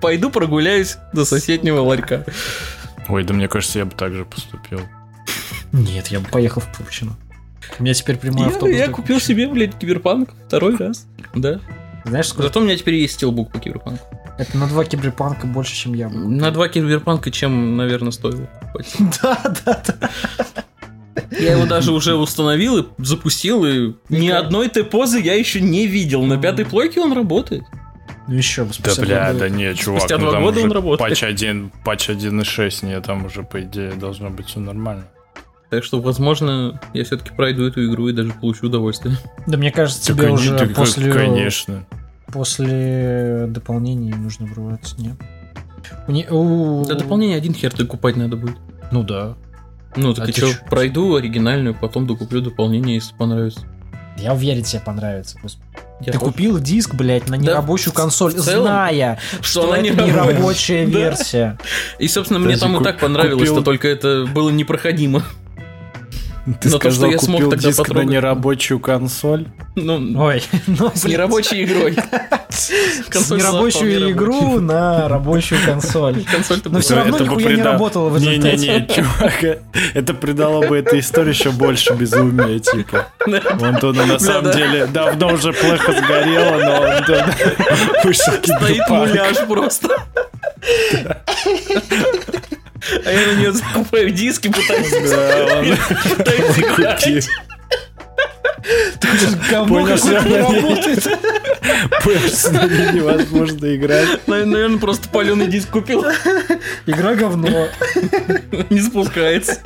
пойду 0.01 0.29
прогуляюсь 0.29 0.97
до 1.13 1.25
соседнего 1.25 1.79
ларька. 1.79 2.25
Ой, 3.07 3.23
да 3.23 3.33
мне 3.33 3.47
кажется, 3.47 3.79
я 3.79 3.85
бы 3.85 3.91
так 3.91 4.13
же 4.13 4.25
поступил. 4.25 4.81
Нет, 5.71 6.07
я 6.07 6.19
бы 6.19 6.27
поехал 6.27 6.61
в 6.61 6.77
Купчино. 6.77 7.15
У 7.79 7.83
меня 7.83 7.93
теперь 7.93 8.17
прямой 8.17 8.47
автобус. 8.47 8.75
Я 8.75 8.89
купил 8.89 9.19
себе, 9.19 9.47
блядь, 9.47 9.77
киберпанк 9.77 10.29
второй 10.47 10.75
раз. 10.75 11.07
Да. 11.33 11.59
Знаешь, 12.05 12.27
сколько... 12.27 12.43
Зато 12.43 12.59
у 12.59 12.63
меня 12.63 12.77
теперь 12.77 12.95
есть 12.95 13.15
стилбук 13.15 13.51
по 13.51 13.59
киберпанку. 13.59 14.05
Это 14.37 14.57
на 14.57 14.67
два 14.67 14.83
киберпанка 14.85 15.47
больше, 15.47 15.75
чем 15.75 15.93
я. 15.93 16.09
На 16.09 16.51
два 16.51 16.67
киберпанка, 16.67 17.31
чем, 17.31 17.77
наверное, 17.77 18.11
стоило. 18.11 18.47
Да, 19.21 19.55
да, 19.65 19.83
да. 19.87 20.09
Я 21.31 21.53
его 21.53 21.65
даже 21.65 21.91
уже 21.91 22.15
установил 22.15 22.77
и 22.79 22.85
запустил, 22.97 23.65
и 23.65 23.93
ни 24.09 24.29
одной 24.29 24.69
Т-позы 24.69 25.19
я 25.19 25.33
еще 25.33 25.61
не 25.61 25.87
видел. 25.87 26.23
На 26.23 26.37
пятой 26.37 26.65
плойке 26.65 27.01
он 27.01 27.13
работает. 27.13 27.63
Ну 28.27 28.35
еще 28.35 28.67
Да 28.79 28.95
бля, 28.97 29.33
да 29.33 29.49
не, 29.49 29.75
чувак, 29.75 30.01
спустя 30.01 30.17
ну, 30.17 30.31
два 30.31 30.41
года 30.41 30.61
он 30.61 30.71
работает. 30.71 31.09
Патч 31.09 31.23
1, 31.23 31.71
патч 31.83 32.09
1.6, 32.09 32.85
нет, 32.85 33.03
там 33.03 33.25
уже, 33.25 33.43
по 33.43 33.61
идее, 33.61 33.91
должно 33.91 34.31
быть 34.31 34.47
все 34.47 34.59
нормально. 34.59 35.05
Так 35.69 35.83
что, 35.83 35.99
возможно, 35.99 36.79
я 36.93 37.03
все-таки 37.03 37.31
пройду 37.33 37.65
эту 37.65 37.85
игру 37.85 38.07
и 38.07 38.13
даже 38.13 38.31
получу 38.33 38.67
удовольствие. 38.67 39.15
Да 39.47 39.57
мне 39.57 39.71
кажется, 39.71 40.13
тебе 40.13 40.23
так, 40.23 40.33
уже 40.33 40.57
так, 40.57 40.73
после... 40.73 41.11
Конечно. 41.11 41.85
После 42.27 43.45
дополнений 43.47 44.13
нужно 44.13 44.45
врываться, 44.45 44.95
нет? 44.99 45.15
У 46.07 46.11
не... 46.11 46.27
у... 46.29 46.85
Да 46.85 46.95
дополнение 46.95 47.37
один 47.37 47.53
хер 47.53 47.73
купать 47.85 48.15
надо 48.15 48.37
будет. 48.37 48.57
Ну 48.91 49.03
да. 49.03 49.35
Ну 49.95 50.13
так 50.13 50.27
а 50.27 50.29
и 50.29 50.33
что, 50.33 50.49
пройду 50.69 51.15
оригинальную, 51.15 51.73
потом 51.73 52.05
докуплю 52.05 52.41
дополнение, 52.41 52.95
если 52.95 53.15
понравится. 53.15 53.61
Я 54.17 54.33
уверен, 54.33 54.63
тебе 54.63 54.81
понравится. 54.81 55.37
Я 56.01 56.11
ты 56.11 56.19
тоже. 56.19 56.31
купил 56.31 56.59
диск, 56.59 56.93
блядь, 56.93 57.29
на 57.29 57.35
нерабочую 57.35 57.93
да, 57.93 58.01
консоль, 58.01 58.33
целом, 58.33 58.63
зная, 58.63 59.19
что, 59.41 59.63
что 59.63 59.75
это 59.75 60.03
нерабочая 60.03 60.85
версия. 60.85 61.57
И, 61.99 62.07
собственно, 62.07 62.39
мне 62.39 62.57
там 62.57 62.79
и 62.79 62.83
так 62.83 62.99
понравилось, 62.99 63.49
то 63.49 63.61
только 63.61 63.87
это 63.87 64.25
было 64.25 64.49
непроходимо. 64.49 65.23
Ты 66.61 66.69
Но 66.69 66.77
сказал, 66.77 66.81
то, 66.81 66.91
что 66.91 67.05
я 67.07 67.19
смог 67.19 67.41
тогда 67.41 67.57
диск 67.57 67.77
потрогать. 67.79 68.05
на 68.05 68.11
нерабочую 68.11 68.79
консоль? 68.79 69.47
Ну, 69.75 70.23
Ой, 70.23 70.43
ну, 70.67 70.91
с 70.93 71.03
нерабочей 71.05 71.63
игрой. 71.63 71.95
С 72.49 72.69
нерабочую 73.31 74.11
игру 74.11 74.61
на 74.61 75.09
рабочую 75.09 75.59
консоль. 75.65 76.23
Но 76.65 76.79
все 76.79 76.95
равно 76.95 77.17
нихуя 77.17 77.55
не 77.55 77.61
работало 77.61 78.09
в 78.09 78.17
результате. 78.17 78.57
Не-не-не, 78.57 78.87
чувак, 78.87 79.59
это 79.93 80.13
придало 80.13 80.65
бы 80.65 80.77
этой 80.77 80.99
истории 80.99 81.31
еще 81.31 81.51
больше 81.51 81.93
безумия, 81.93 82.59
типа. 82.59 83.07
Вон 83.25 83.75
Антона 83.75 84.05
на 84.05 84.19
самом 84.19 84.51
деле 84.53 84.85
давно 84.85 85.33
уже 85.33 85.51
плохо 85.51 85.93
сгорело, 85.93 86.63
но 86.63 86.81
он 86.81 87.23
вышел 88.03 88.33
Стоит 88.43 88.87
муляж 88.89 89.37
просто. 89.47 89.89
А 93.05 93.11
я 93.11 93.27
на 93.27 93.33
нее 93.39 93.51
закупаю 93.53 94.11
диски, 94.11 94.49
пытаюсь 94.49 94.93
играть. 94.93 95.79
Говно 99.49 99.85
какое-то 99.85 100.37
работает. 100.37 101.03
Понял, 102.03 102.29
с 102.29 102.51
ними 102.51 102.95
невозможно 102.95 103.75
играть. 103.75 104.27
Наверное, 104.27 104.77
просто 104.79 105.09
паленый 105.09 105.47
диск 105.47 105.69
купил. 105.69 106.03
Игра 106.85 107.15
говно. 107.15 107.67
Не 108.69 108.81
спускается. 108.81 109.59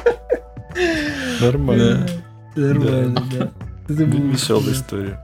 Нормально. 1.39 2.07
Нормально, 2.55 3.23
да. 3.33 3.51
Это 3.87 4.05
было 4.05 4.31
Веселая 4.31 4.73
история. 4.73 5.19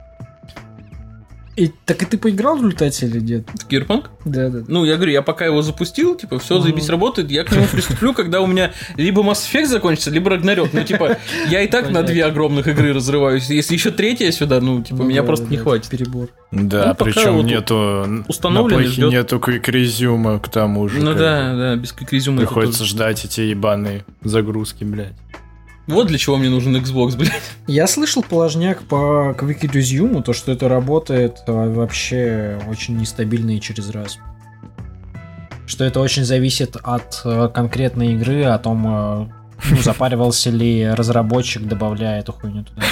И, 1.56 1.72
так 1.86 2.02
и 2.02 2.04
ты 2.04 2.18
поиграл 2.18 2.56
в 2.56 2.58
результате 2.58 3.06
или 3.06 3.18
нет? 3.18 3.48
В 3.54 3.66
Кирпанк? 3.66 4.10
Да, 4.26 4.50
да. 4.50 4.62
Ну, 4.68 4.84
я 4.84 4.96
говорю, 4.96 5.12
я 5.12 5.22
пока 5.22 5.46
его 5.46 5.62
запустил, 5.62 6.14
типа, 6.14 6.38
все, 6.38 6.60
заебись 6.60 6.90
работает, 6.90 7.30
я 7.30 7.44
к 7.44 7.52
нему 7.52 7.64
приступлю, 7.72 8.12
когда 8.12 8.42
у 8.42 8.46
меня 8.46 8.72
либо 8.96 9.22
Mass 9.22 9.50
Effect 9.50 9.66
закончится, 9.66 10.10
либо 10.10 10.28
Рагнарёк. 10.30 10.74
Ну, 10.74 10.84
типа, 10.84 11.16
я 11.48 11.62
и 11.62 11.68
так 11.68 11.90
на 11.90 12.02
две 12.02 12.26
огромных 12.26 12.68
игры 12.68 12.92
разрываюсь. 12.92 13.48
Если 13.48 13.72
еще 13.72 13.90
третья 13.90 14.30
сюда, 14.32 14.60
ну, 14.60 14.82
типа, 14.82 15.02
меня 15.02 15.22
просто 15.22 15.46
не 15.46 15.56
хватит. 15.56 15.88
Перебор. 15.88 16.28
Да, 16.52 16.88
Ну, 16.98 17.04
причем 17.04 17.46
нету 17.46 18.24
установлен 18.28 18.76
на 18.78 18.82
и 18.82 18.84
плохе 18.84 18.96
ждет. 19.00 19.12
нету 19.12 19.40
квик-резюма 19.40 20.38
к 20.38 20.48
тому 20.50 20.88
же. 20.88 21.00
Ну 21.00 21.14
да, 21.14 21.54
да, 21.56 21.76
без 21.76 21.92
квикрезюма. 21.92 22.40
Приходится 22.40 22.84
ждать 22.84 23.24
эти 23.24 23.40
ебаные 23.40 24.04
загрузки, 24.22 24.84
блядь. 24.84 25.14
Вот 25.86 26.08
для 26.08 26.18
чего 26.18 26.36
мне 26.36 26.48
нужен 26.50 26.74
Xbox, 26.76 27.16
блядь. 27.16 27.32
Я 27.68 27.86
слышал 27.86 28.22
положняк 28.22 28.82
по 28.82 29.34
Quick 29.38 29.60
Resume, 29.70 30.22
то, 30.22 30.32
что 30.32 30.50
это 30.50 30.68
работает 30.68 31.42
а, 31.46 31.72
вообще 31.72 32.60
очень 32.68 32.96
нестабильно 32.96 33.52
и 33.56 33.60
через 33.60 33.90
раз. 33.90 34.18
Что 35.66 35.84
это 35.84 36.00
очень 36.00 36.24
зависит 36.24 36.76
от 36.82 37.20
э, 37.24 37.48
конкретной 37.52 38.14
игры, 38.14 38.44
о 38.44 38.58
том, 38.58 38.86
э, 38.86 39.28
ну, 39.70 39.76
запаривался 39.82 40.50
ли 40.50 40.88
разработчик, 40.88 41.62
добавляя 41.66 42.20
эту 42.20 42.32
хуйню 42.32 42.64
туда. 42.64 42.82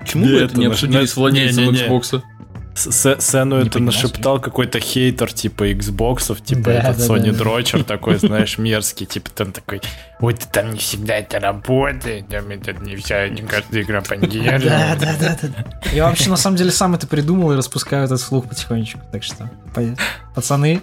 Почему 0.00 0.26
это 0.26 0.58
не 0.58 0.66
наш- 0.66 0.74
обсудили 0.76 1.00
наш- 1.00 1.10
с 1.10 1.16
владельцем. 1.16 1.68
Xbox? 1.70 2.22
С- 2.78 2.92
С- 2.92 3.20
Сэну 3.20 3.60
Не 3.60 3.66
это 3.66 3.80
нашептал 3.80 4.40
какой-то 4.40 4.78
хейтер, 4.78 5.32
типа 5.32 5.70
Xboxов, 5.72 6.40
типа 6.40 6.62
Да, 6.62 6.72
этот 6.74 6.98
да, 6.98 7.04
Sony 7.04 7.32
да. 7.32 7.38
Дрочер 7.38 7.82
такой, 7.82 8.16
знаешь, 8.18 8.56
мерзкий, 8.56 9.04
типа 9.04 9.30
там 9.30 9.50
такой, 9.50 9.82
ой, 10.20 10.34
ты 10.34 10.46
там 10.46 10.70
не 10.70 10.78
всегда 10.78 11.16
это 11.16 11.40
работает, 11.40 12.28
там 12.28 12.48
это 12.50 12.72
не 12.74 12.94
вся, 12.94 13.28
не 13.28 13.42
каждая 13.42 13.82
игра 13.82 14.00
поддерживает. 14.00 14.62
да, 15.00 15.16
да, 15.20 15.36
да. 15.42 15.48
да. 15.48 15.90
Я 15.90 16.04
вообще 16.04 16.30
на 16.30 16.36
самом 16.36 16.56
деле 16.56 16.70
сам 16.70 16.94
это 16.94 17.08
придумал 17.08 17.52
и 17.52 17.56
распускаю 17.56 18.04
этот 18.04 18.20
слух 18.20 18.48
потихонечку. 18.48 19.00
Так 19.10 19.24
что, 19.24 19.50
пацаны, 20.34 20.82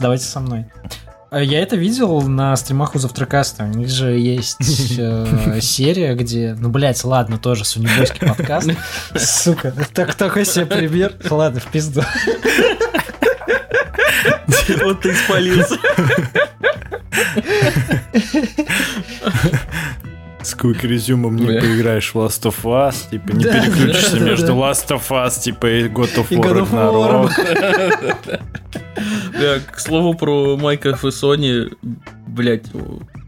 давайте 0.00 0.24
со 0.24 0.40
мной. 0.40 0.66
А 1.30 1.42
Я 1.42 1.60
это 1.60 1.76
видел 1.76 2.22
на 2.22 2.56
стримах 2.56 2.94
у 2.94 2.98
Завтракаста. 2.98 3.64
У 3.64 3.66
них 3.68 3.88
же 3.90 4.12
есть 4.12 4.56
э, 4.98 5.58
серия, 5.60 6.14
где... 6.14 6.56
Ну, 6.58 6.70
блядь, 6.70 7.04
ладно, 7.04 7.36
тоже 7.38 7.66
сунебойский 7.66 8.26
подкаст. 8.26 8.70
Сука, 9.16 9.74
так, 9.92 10.14
такой 10.14 10.46
себе 10.46 10.64
пример. 10.64 11.12
Ладно, 11.28 11.60
в 11.60 11.66
пизду. 11.66 12.02
Вот 14.82 15.00
ты 15.00 15.12
испалился. 15.12 15.78
С 20.42 20.54
квик-резюмом 20.54 21.36
не 21.36 21.46
Бля. 21.46 21.60
поиграешь 21.60 22.12
в 22.12 22.16
Last 22.16 22.42
of 22.42 22.62
Us, 22.64 23.10
типа 23.10 23.32
не 23.32 23.44
Да, 23.44 23.60
переключишься 23.60 24.18
да, 24.18 24.24
между 24.24 24.46
да. 24.48 24.52
Last 24.52 24.88
of 24.88 25.08
Us, 25.08 25.40
типа 25.42 25.66
и 25.66 25.88
God 25.88 26.14
of 26.16 26.26
И 26.30 26.36
War 26.36 26.44
God 26.44 26.62
of 26.62 26.70
War. 26.70 28.40
Бля, 29.38 29.60
к 29.60 29.78
слову 29.78 30.14
про 30.14 30.56
Майков 30.56 31.04
и 31.04 31.08
Sony, 31.08 31.72
блять, 32.26 32.64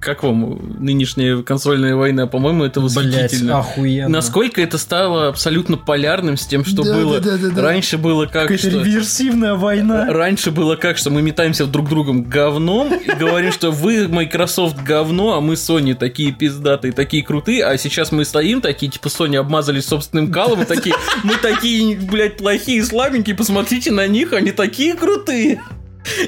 как 0.01 0.23
вам 0.23 0.77
нынешняя 0.83 1.43
консольная 1.43 1.95
война? 1.95 2.27
По-моему, 2.27 2.65
это 2.65 2.81
Блядь, 2.81 2.95
восхитительно. 2.97 3.59
охуенно. 3.59 4.09
Насколько 4.09 4.63
это 4.63 4.79
стало 4.79 5.29
абсолютно 5.29 5.77
полярным 5.77 6.37
с 6.39 6.47
тем, 6.47 6.65
что 6.65 6.83
Да, 6.83 6.95
было. 6.95 7.21
да, 7.21 7.33
да, 7.33 7.37
да, 7.37 7.49
да. 7.51 7.63
Раньше 7.63 7.99
было 7.99 8.25
как, 8.25 8.49
Какая-то 8.49 8.71
что... 8.71 8.83
реверсивная 8.83 9.55
война. 9.55 10.07
Раньше 10.11 10.51
было 10.51 10.77
как, 10.77 10.97
что 10.97 11.11
мы 11.11 11.21
метаемся 11.23 11.67
друг 11.67 11.89
другом 11.89 12.25
говном 12.25 12.95
и 12.95 13.11
говорим, 13.15 13.53
что 13.53 13.71
вы 13.71 14.09
Microsoft 14.09 14.83
говно, 14.83 15.35
а 15.35 15.41
мы 15.41 15.55
Sony 15.55 15.95
такие 15.95 16.33
пиздатые, 16.33 16.93
такие 16.93 17.23
крутые, 17.23 17.65
а 17.67 17.77
сейчас 17.77 18.11
мы 18.11 18.25
стоим 18.25 18.61
такие, 18.63 18.91
типа 18.91 19.09
Sony 19.09 19.37
обмазались 19.37 19.85
собственным 19.85 20.33
калом 20.33 20.63
и 20.63 20.65
такие, 20.65 20.95
мы 21.25 21.35
такие, 21.37 21.99
блядь, 21.99 22.39
плохие, 22.39 22.83
слабенькие, 22.85 23.37
посмотрите 23.37 23.91
на 23.91 24.07
них, 24.07 24.33
они 24.33 24.53
такие 24.53 24.95
крутые. 24.95 25.61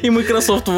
И 0.03 0.11
Microsoft 0.11 0.68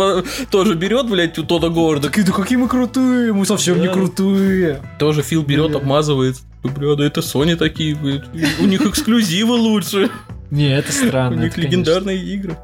тоже 0.50 0.74
берет, 0.74 1.08
блядь, 1.08 1.38
у 1.38 1.44
Тода 1.44 1.68
Говарда. 1.68 2.08
Да 2.10 2.32
какие 2.32 2.56
мы 2.58 2.68
крутые, 2.68 3.32
мы 3.32 3.44
совсем 3.44 3.80
не 3.80 3.88
крутые. 3.88 4.80
Тоже 4.98 5.22
Фил 5.22 5.42
берет, 5.42 5.74
обмазывает. 5.74 6.36
Бля, 6.62 6.94
да 6.94 7.04
это 7.04 7.20
Sony 7.20 7.56
такие, 7.56 7.94
блядь. 7.94 8.24
У 8.60 8.64
них 8.66 8.80
эксклюзивы 8.86 9.52
лучше. 9.54 10.10
Не, 10.50 10.76
это 10.76 10.90
У 10.90 10.92
странно. 10.92 11.40
них 11.40 11.46
это, 11.52 11.54
конечно. 11.56 11.70
легендарные 11.76 12.18
игры. 12.24 12.56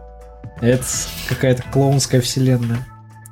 Это 0.60 0.84
какая-то 1.28 1.64
клоунская 1.72 2.20
вселенная. 2.20 2.86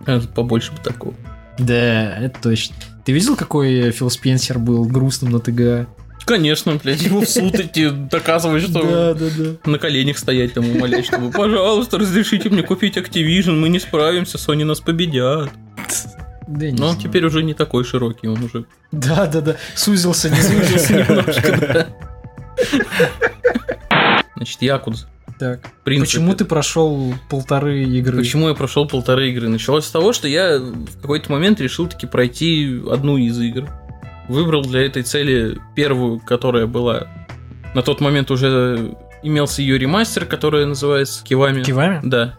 А, 0.07 0.21
Побольше 0.35 0.73
бы 0.73 0.79
такого. 0.83 1.15
Да, 1.59 2.17
это 2.19 2.41
точно. 2.41 2.77
Ты 3.05 3.13
видел, 3.13 3.37
какой 3.37 3.91
Фил 3.93 4.11
Спенсер 4.11 4.59
был 4.59 4.85
грустным 4.85 5.33
на 5.33 5.39
ТГА? 5.41 5.87
Конечно, 6.29 6.79
блядь, 6.83 7.01
ему 7.03 7.23
в 7.23 7.29
суд 7.29 7.55
идти, 7.59 7.89
доказывать, 7.91 8.63
что 8.65 8.83
да, 8.83 9.15
да. 9.15 9.71
на 9.71 9.79
коленях 9.79 10.19
стоять 10.19 10.53
там 10.53 10.69
умолять, 10.69 11.07
чтобы, 11.07 11.31
пожалуйста, 11.31 11.99
разрешите 11.99 12.51
мне 12.51 12.63
купить 12.63 12.99
Activision, 12.99 13.53
мы 13.53 13.71
не 13.71 13.79
справимся, 13.81 14.37
Sony 14.37 14.65
нас 14.65 14.81
победят. 14.81 15.51
Да, 16.47 16.67
не 16.67 16.73
Но 16.79 16.89
он 16.89 16.93
знаю. 16.93 17.09
теперь 17.09 17.25
уже 17.25 17.43
не 17.43 17.55
такой 17.55 17.85
широкий, 17.85 18.29
он 18.29 18.43
уже 18.45 18.67
Да, 18.93 19.27
да, 19.27 19.41
да. 19.41 19.57
Сузился, 19.75 20.29
не 20.31 20.41
сузился. 20.41 20.95
немножко, 20.95 21.59
да. 21.61 21.87
Значит, 24.37 24.63
Якудз. 24.63 25.07
Так. 25.39 25.61
Принципе. 25.85 26.07
Почему 26.19 26.35
ты 26.35 26.45
прошел 26.45 27.15
полторы 27.31 27.85
игры? 27.85 28.19
Почему 28.19 28.49
я 28.49 28.55
прошел 28.55 28.87
полторы 28.89 29.31
игры? 29.31 29.49
Началось 29.49 29.85
с 29.85 29.91
того, 29.91 30.13
что 30.13 30.27
я 30.27 30.59
в 30.59 31.01
какой-то 31.01 31.31
момент 31.31 31.61
решил 31.61 31.87
таки 31.87 32.07
пройти 32.07 32.83
одну 32.91 33.17
из 33.17 33.39
игр. 33.39 33.69
Выбрал 34.29 34.63
для 34.63 34.85
этой 34.85 35.03
цели 35.03 35.59
первую, 35.75 36.21
которая 36.21 36.67
была 36.67 37.07
на 37.75 37.83
тот 37.83 38.01
момент 38.01 38.31
уже 38.31 38.95
имелся 39.23 39.63
ее 39.63 39.79
ремастер, 39.79 40.25
которая 40.27 40.67
называется 40.67 41.25
Кивами. 41.25 41.63
Кивами? 41.63 42.01
Да. 42.03 42.35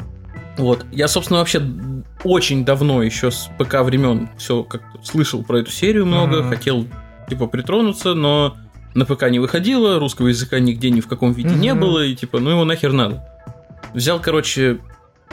Вот. 0.58 0.86
Я, 0.92 1.08
собственно, 1.08 1.40
вообще 1.40 1.62
очень 2.24 2.66
давно, 2.66 3.02
еще 3.02 3.32
с 3.32 3.50
ПК 3.58 3.82
времен, 3.82 4.30
все 4.38 4.64
как 4.64 4.82
слышал 5.04 5.44
про 5.44 5.60
эту 5.60 5.72
серию 5.72 6.06
много, 6.06 6.42
Мгм. 6.42 6.50
хотел 6.50 6.86
типа 7.30 7.48
притронуться, 7.48 8.14
но 8.14 8.56
на 8.96 9.06
ПК 9.06 9.30
не 9.30 9.40
выходило, 9.40 10.00
русского 10.00 10.28
языка 10.28 10.60
нигде 10.60 10.90
ни 10.90 11.00
в 11.00 11.08
каком 11.08 11.32
виде 11.32 11.50
не 11.56 11.72
Мгм. 11.74 11.80
было, 11.82 12.06
и 12.06 12.16
типа, 12.16 12.40
ну 12.40 12.50
его 12.52 12.66
нахер 12.66 12.92
надо. 12.92 13.24
Взял, 13.94 14.20
короче, 14.20 14.80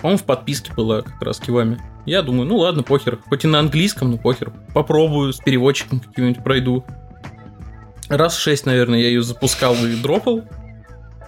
по-моему, 0.01 0.19
в 0.19 0.25
подписке 0.25 0.73
была 0.75 1.03
как 1.03 1.21
раз 1.23 1.41
кивами. 1.41 1.81
Я 2.07 2.23
думаю, 2.23 2.47
ну 2.47 2.57
ладно, 2.57 2.83
похер. 2.83 3.19
Хоть 3.29 3.45
и 3.45 3.49
на 3.49 3.59
английском, 3.59 4.13
но 4.13 4.17
похер. 4.17 4.53
Попробую, 4.73 5.33
с 5.33 5.39
переводчиком 5.39 6.01
каким-нибудь 6.01 6.43
пройду. 6.43 6.85
Раз 8.09 8.37
в 8.37 8.41
шесть, 8.41 8.65
наверное, 8.65 9.01
я 9.01 9.09
ее 9.09 9.23
запускал 9.23 9.75
и 9.75 9.97
дропал. 9.97 10.45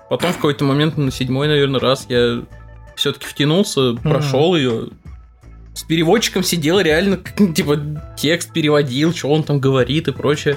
Потом 0.09 0.33
в 0.33 0.37
какой-то 0.37 0.65
момент 0.65 0.97
на 0.97 1.11
седьмой, 1.11 1.49
наверное, 1.49 1.81
раз 1.81 2.07
я 2.09 2.45
все-таки 2.95 3.27
втянулся, 3.27 3.95
прошел 3.95 4.55
ее. 4.57 4.89
С 5.75 5.83
переводчиком 5.83 6.45
сидел 6.45 6.81
реально, 6.81 7.19
типа, 7.55 7.79
текст 8.17 8.53
переводил, 8.53 9.13
что 9.13 9.29
он 9.29 9.43
там 9.43 9.61
говорит 9.61 10.09
и 10.09 10.13
прочее. 10.13 10.57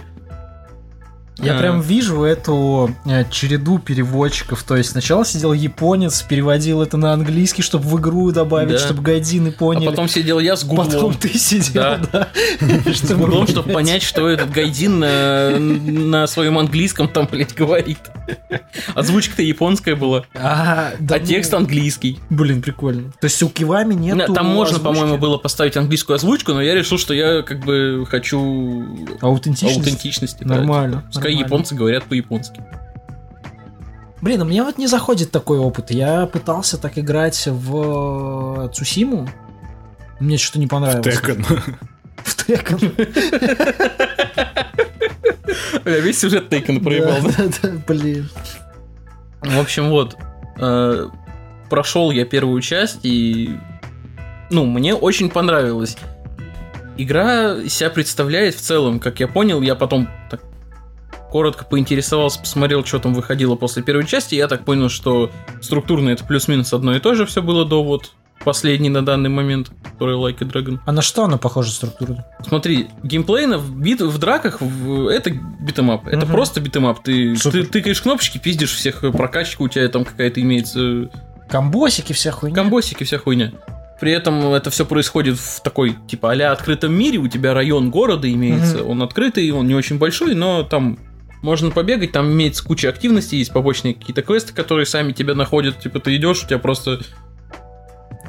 Я 1.38 1.56
А, 1.56 1.60
прям 1.60 1.82
вижу 1.82 2.24
эту 2.24 2.94
э, 3.06 3.24
череду 3.32 3.80
переводчиков. 3.80 4.64
То 4.64 4.76
есть 4.76 4.92
сначала 4.92 5.26
сидел 5.26 5.54
японец, 5.54 6.22
переводил 6.22 6.82
это 6.82 6.98
на 6.98 7.14
английский, 7.14 7.62
чтобы 7.62 7.88
в 7.88 8.00
игру 8.00 8.32
добавить, 8.32 8.74
Да. 8.74 8.78
чтобы 8.80 9.02
гайдины 9.02 9.50
А 9.50 9.52
поняли. 9.52 9.86
потом 9.88 10.08
сидел 10.08 10.40
я 10.40 10.56
с 10.56 10.64
гуглом. 10.64 10.88
Потом 10.92 11.14
ты 11.16 11.30
сидел, 11.38 11.82
Да. 12.12 12.28
С 12.94 13.12
гуглом, 13.14 13.48
чтобы 13.48 13.72
понять, 13.72 14.04
что 14.04 14.28
этот 14.28 14.52
гайдин 14.52 15.00
на, 15.00 15.58
на 15.58 16.28
своем 16.28 16.60
английском 16.60 17.08
там, 17.08 17.28
блядь, 17.32 17.56
говорит. 17.56 18.00
Озвучка-то 18.94 19.42
японская 19.42 19.96
была, 19.96 20.26
А, 20.36 20.92
а 20.92 20.94
ну, 21.00 21.20
текст 21.26 21.54
английский. 21.54 22.20
Блин, 22.30 22.62
прикольно. 22.62 23.12
То 23.20 23.26
есть 23.26 23.42
у 23.42 23.50
Кивами 23.50 23.94
Не, 23.94 24.12
нету 24.12 24.34
Там 24.34 24.46
можно, 24.48 24.80
по-моему, 24.80 25.18
было 25.18 25.38
поставить 25.38 25.76
английскую 25.78 26.16
озвучку, 26.16 26.54
но 26.54 26.62
я 26.62 26.76
решил, 26.76 26.98
что 26.98 27.14
я 27.14 27.42
как 27.42 27.62
бы 27.66 28.06
хочу 28.10 28.86
аутентичности. 29.22 30.44
Нормально, 30.44 31.04
типа, 31.12 31.21
Пускай 31.22 31.34
нормально. 31.34 31.46
японцы 31.46 31.76
говорят 31.76 32.04
по-японски. 32.06 32.64
Блин, 34.22 34.42
а 34.42 34.46
мне 34.46 34.64
вот 34.64 34.78
не 34.78 34.88
заходит 34.88 35.32
такой 35.32 35.58
опыт. 35.60 35.92
Я 35.92 36.26
пытался 36.26 36.78
так 36.78 36.98
играть 36.98 37.48
в 37.48 38.70
Цусиму. 38.74 39.30
Мне 40.20 40.38
что-то 40.38 40.60
не 40.60 40.68
понравилось. 40.68 41.16
Tekken. 41.16 41.78
В 42.18 42.48
Tekken. 42.48 42.98
Я 45.86 46.00
весь 46.00 46.20
сюжет 46.20 46.50
Тейкона 46.50 46.80
проебал. 46.80 47.22
да? 47.22 47.30
Да, 47.38 47.44
да, 47.46 47.70
да, 47.70 47.82
блин. 47.88 48.30
В 49.42 49.60
общем, 49.60 49.90
вот. 49.90 50.16
э, 50.60 51.08
прошел 51.70 52.12
я 52.12 52.26
первую 52.26 52.62
часть, 52.62 53.00
и 53.04 53.58
ну, 54.50 54.66
мне 54.66 54.94
очень 54.94 55.30
понравилось. 55.30 55.98
Игра 56.98 57.68
себя 57.68 57.90
представляет 57.90 58.56
в 58.56 58.62
целом, 58.62 59.00
как 59.00 59.20
я 59.20 59.28
понял, 59.28 59.62
я 59.62 59.76
потом 59.76 60.08
так 60.30 60.42
коротко 61.32 61.66
поинтересовался, 61.66 62.40
посмотрел, 62.40 62.84
что 62.84 63.00
там 63.00 63.14
выходило 63.14 63.56
после 63.56 63.82
первой 63.82 64.06
части, 64.06 64.36
я 64.36 64.48
так 64.48 64.66
понял, 64.66 64.90
что 64.90 65.32
структурно 65.62 66.10
это 66.10 66.26
плюс-минус 66.26 66.74
одно 66.74 66.96
и 66.96 67.00
то 67.00 67.16
же 67.16 67.26
все 67.26 67.42
было 67.42 67.66
до 67.66 67.84
вот 67.84 68.12
последний 68.44 68.90
на 68.90 69.06
данный 69.06 69.30
момент, 69.30 69.72
который 69.84 70.16
Like 70.16 70.38
a 70.42 70.46
Dragon. 70.46 70.80
А 70.86 70.92
на 70.92 71.02
что 71.02 71.24
она 71.24 71.38
похожа 71.38 71.72
структурно? 71.72 72.26
Смотри, 72.46 72.88
геймплейно 73.04 73.58
в, 73.58 73.80
бит, 73.80 74.02
в 74.02 74.18
драках 74.18 74.62
в, 74.62 75.08
это 75.08 75.30
beat 75.30 75.61
'em 75.61 75.84
up. 75.84 76.08
Это 76.08 76.26
угу. 76.26 76.32
просто 76.34 76.60
beat 76.60 76.77
'em 76.77 76.91
up. 76.91 77.04
Ты, 77.04 77.36
ты 77.36 77.64
тыкаешь 77.64 78.02
кнопочки, 78.02 78.40
пиздишь 78.40 78.74
всех, 78.74 79.02
прокачка 79.12 79.64
у 79.64 79.68
тебя 79.68 79.88
там 79.88 80.06
какая-то 80.06 80.42
имеется. 80.42 81.10
Комбосики 81.50 82.14
вся 82.14 82.32
хуйня. 82.32 82.56
Комбосики 82.56 83.04
вся 83.04 83.20
хуйня. 83.20 83.52
При 84.00 84.12
этом 84.12 84.54
это 84.54 84.72
все 84.72 84.86
происходит 84.86 85.38
в 85.38 85.62
такой, 85.62 85.96
типа, 86.08 86.34
а 86.34 86.52
открытом 86.52 86.94
мире. 86.94 87.20
У 87.20 87.28
тебя 87.28 87.54
район 87.54 87.92
города 87.92 88.32
имеется. 88.32 88.82
Угу. 88.82 88.92
Он 88.92 89.04
открытый, 89.04 89.52
он 89.52 89.68
не 89.68 89.76
очень 89.76 90.00
большой, 90.00 90.34
но 90.34 90.64
там 90.64 90.98
можно 91.42 91.72
побегать, 91.72 92.12
там 92.12 92.32
имеется 92.32 92.64
куча 92.64 92.90
активностей, 92.90 93.38
есть 93.38 93.52
побочные 93.52 93.94
какие-то 93.94 94.22
квесты, 94.22 94.54
которые 94.54 94.86
сами 94.86 95.12
тебя 95.12 95.36
находят. 95.36 95.80
Типа, 95.80 96.00
ты 96.00 96.16
идешь, 96.16 96.44
у 96.44 96.48
тебя 96.48 96.60
просто 96.60 97.00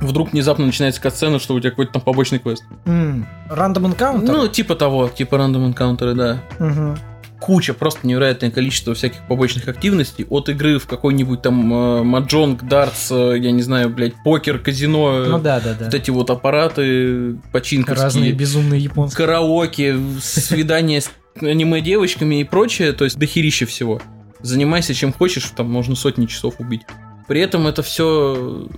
вдруг 0.00 0.32
внезапно 0.32 0.66
начинается 0.66 1.00
катсцена, 1.00 1.38
что 1.38 1.54
у 1.54 1.60
тебя 1.60 1.70
какой-то 1.70 1.92
там 1.92 2.02
побочный 2.02 2.38
квест. 2.38 2.64
Рандом 2.84 3.86
mm. 3.86 3.88
энкаунтер? 3.88 4.32
Ну, 4.32 4.48
типа 4.48 4.74
того, 4.74 5.08
типа 5.08 5.38
рандом 5.38 5.66
энкаунтеры, 5.66 6.14
да. 6.14 6.42
Угу 6.58 6.96
куча, 7.42 7.74
просто 7.74 8.06
невероятное 8.06 8.50
количество 8.50 8.94
всяких 8.94 9.26
побочных 9.26 9.68
активностей. 9.68 10.24
От 10.30 10.48
игры 10.48 10.78
в 10.78 10.86
какой-нибудь 10.86 11.42
там 11.42 11.74
э, 11.74 12.02
маджонг, 12.04 12.62
дартс, 12.62 13.10
э, 13.10 13.38
я 13.38 13.50
не 13.50 13.62
знаю, 13.62 13.90
блядь, 13.90 14.14
покер, 14.24 14.58
казино. 14.58 15.24
Э, 15.24 15.28
ну 15.28 15.38
да, 15.38 15.60
да, 15.60 15.74
да. 15.74 15.86
Вот 15.86 15.94
эти 15.94 16.10
вот 16.10 16.30
аппараты 16.30 17.34
починковские. 17.50 18.04
Разные 18.04 18.32
безумные 18.32 18.80
японские. 18.80 19.26
Караоке, 19.26 19.96
свидания 20.20 21.00
с 21.00 21.10
аниме-девочками 21.40 22.40
и 22.40 22.44
прочее. 22.44 22.92
То 22.92 23.04
есть 23.04 23.18
дохерища 23.18 23.66
всего. 23.66 24.00
Занимайся 24.40 24.94
чем 24.94 25.12
хочешь, 25.12 25.50
там 25.56 25.70
можно 25.70 25.94
сотни 25.94 26.26
часов 26.26 26.58
убить. 26.58 26.82
При 27.28 27.40
этом 27.40 27.66
это 27.66 27.82
все 27.82 28.68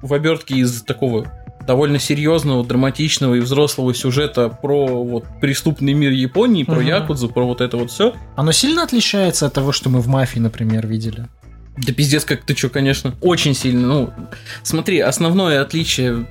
в 0.00 0.14
обертке 0.14 0.56
из 0.56 0.82
такого 0.82 1.30
довольно 1.66 1.98
серьезного, 1.98 2.64
драматичного 2.64 3.36
и 3.36 3.40
взрослого 3.40 3.94
сюжета 3.94 4.48
про 4.48 5.04
вот 5.04 5.24
преступный 5.40 5.92
мир 5.92 6.10
Японии, 6.10 6.64
про 6.64 6.78
угу. 6.78 6.82
Якудзу, 6.82 7.28
про 7.28 7.44
вот 7.44 7.60
это 7.60 7.76
вот 7.76 7.90
все. 7.90 8.14
Оно 8.36 8.52
сильно 8.52 8.82
отличается 8.82 9.46
от 9.46 9.54
того, 9.54 9.72
что 9.72 9.88
мы 9.88 10.00
в 10.00 10.08
мафии, 10.08 10.38
например, 10.40 10.86
видели? 10.86 11.28
Да 11.76 11.92
пиздец, 11.92 12.24
как 12.24 12.44
ты 12.44 12.54
чё, 12.54 12.68
конечно. 12.68 13.14
Очень 13.20 13.54
сильно. 13.54 13.86
Ну, 13.86 14.10
смотри, 14.62 14.98
основное 15.00 15.62
отличие 15.62 16.26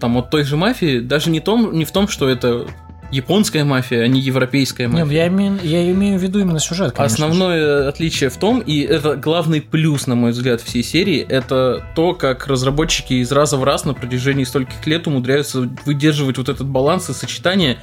там 0.00 0.16
от 0.16 0.30
той 0.30 0.44
же 0.44 0.56
мафии 0.56 1.00
даже 1.00 1.30
не, 1.30 1.40
том, 1.40 1.72
не 1.72 1.84
в 1.84 1.90
том, 1.90 2.08
что 2.08 2.28
это 2.28 2.66
японская 3.10 3.64
мафия, 3.64 4.02
а 4.02 4.08
не 4.08 4.20
европейская 4.20 4.88
мафия. 4.88 5.04
Нет, 5.04 5.12
я 5.12 5.28
имею, 5.28 5.58
я 5.62 5.90
имею 5.90 6.18
в 6.18 6.22
виду 6.22 6.40
именно 6.40 6.60
сюжет. 6.60 6.94
Конечно. 6.94 7.26
Основное 7.26 7.88
отличие 7.88 8.30
в 8.30 8.36
том, 8.36 8.60
и 8.60 8.80
это 8.80 9.16
главный 9.16 9.60
плюс, 9.60 10.06
на 10.06 10.14
мой 10.14 10.32
взгляд, 10.32 10.60
всей 10.60 10.82
серии, 10.82 11.20
это 11.20 11.84
то, 11.94 12.14
как 12.14 12.46
разработчики 12.46 13.14
из 13.14 13.32
раза 13.32 13.56
в 13.56 13.64
раз 13.64 13.84
на 13.84 13.94
протяжении 13.94 14.44
стольких 14.44 14.86
лет 14.86 15.06
умудряются 15.06 15.68
выдерживать 15.84 16.38
вот 16.38 16.48
этот 16.48 16.66
баланс 16.66 17.08
и 17.10 17.12
сочетание 17.12 17.78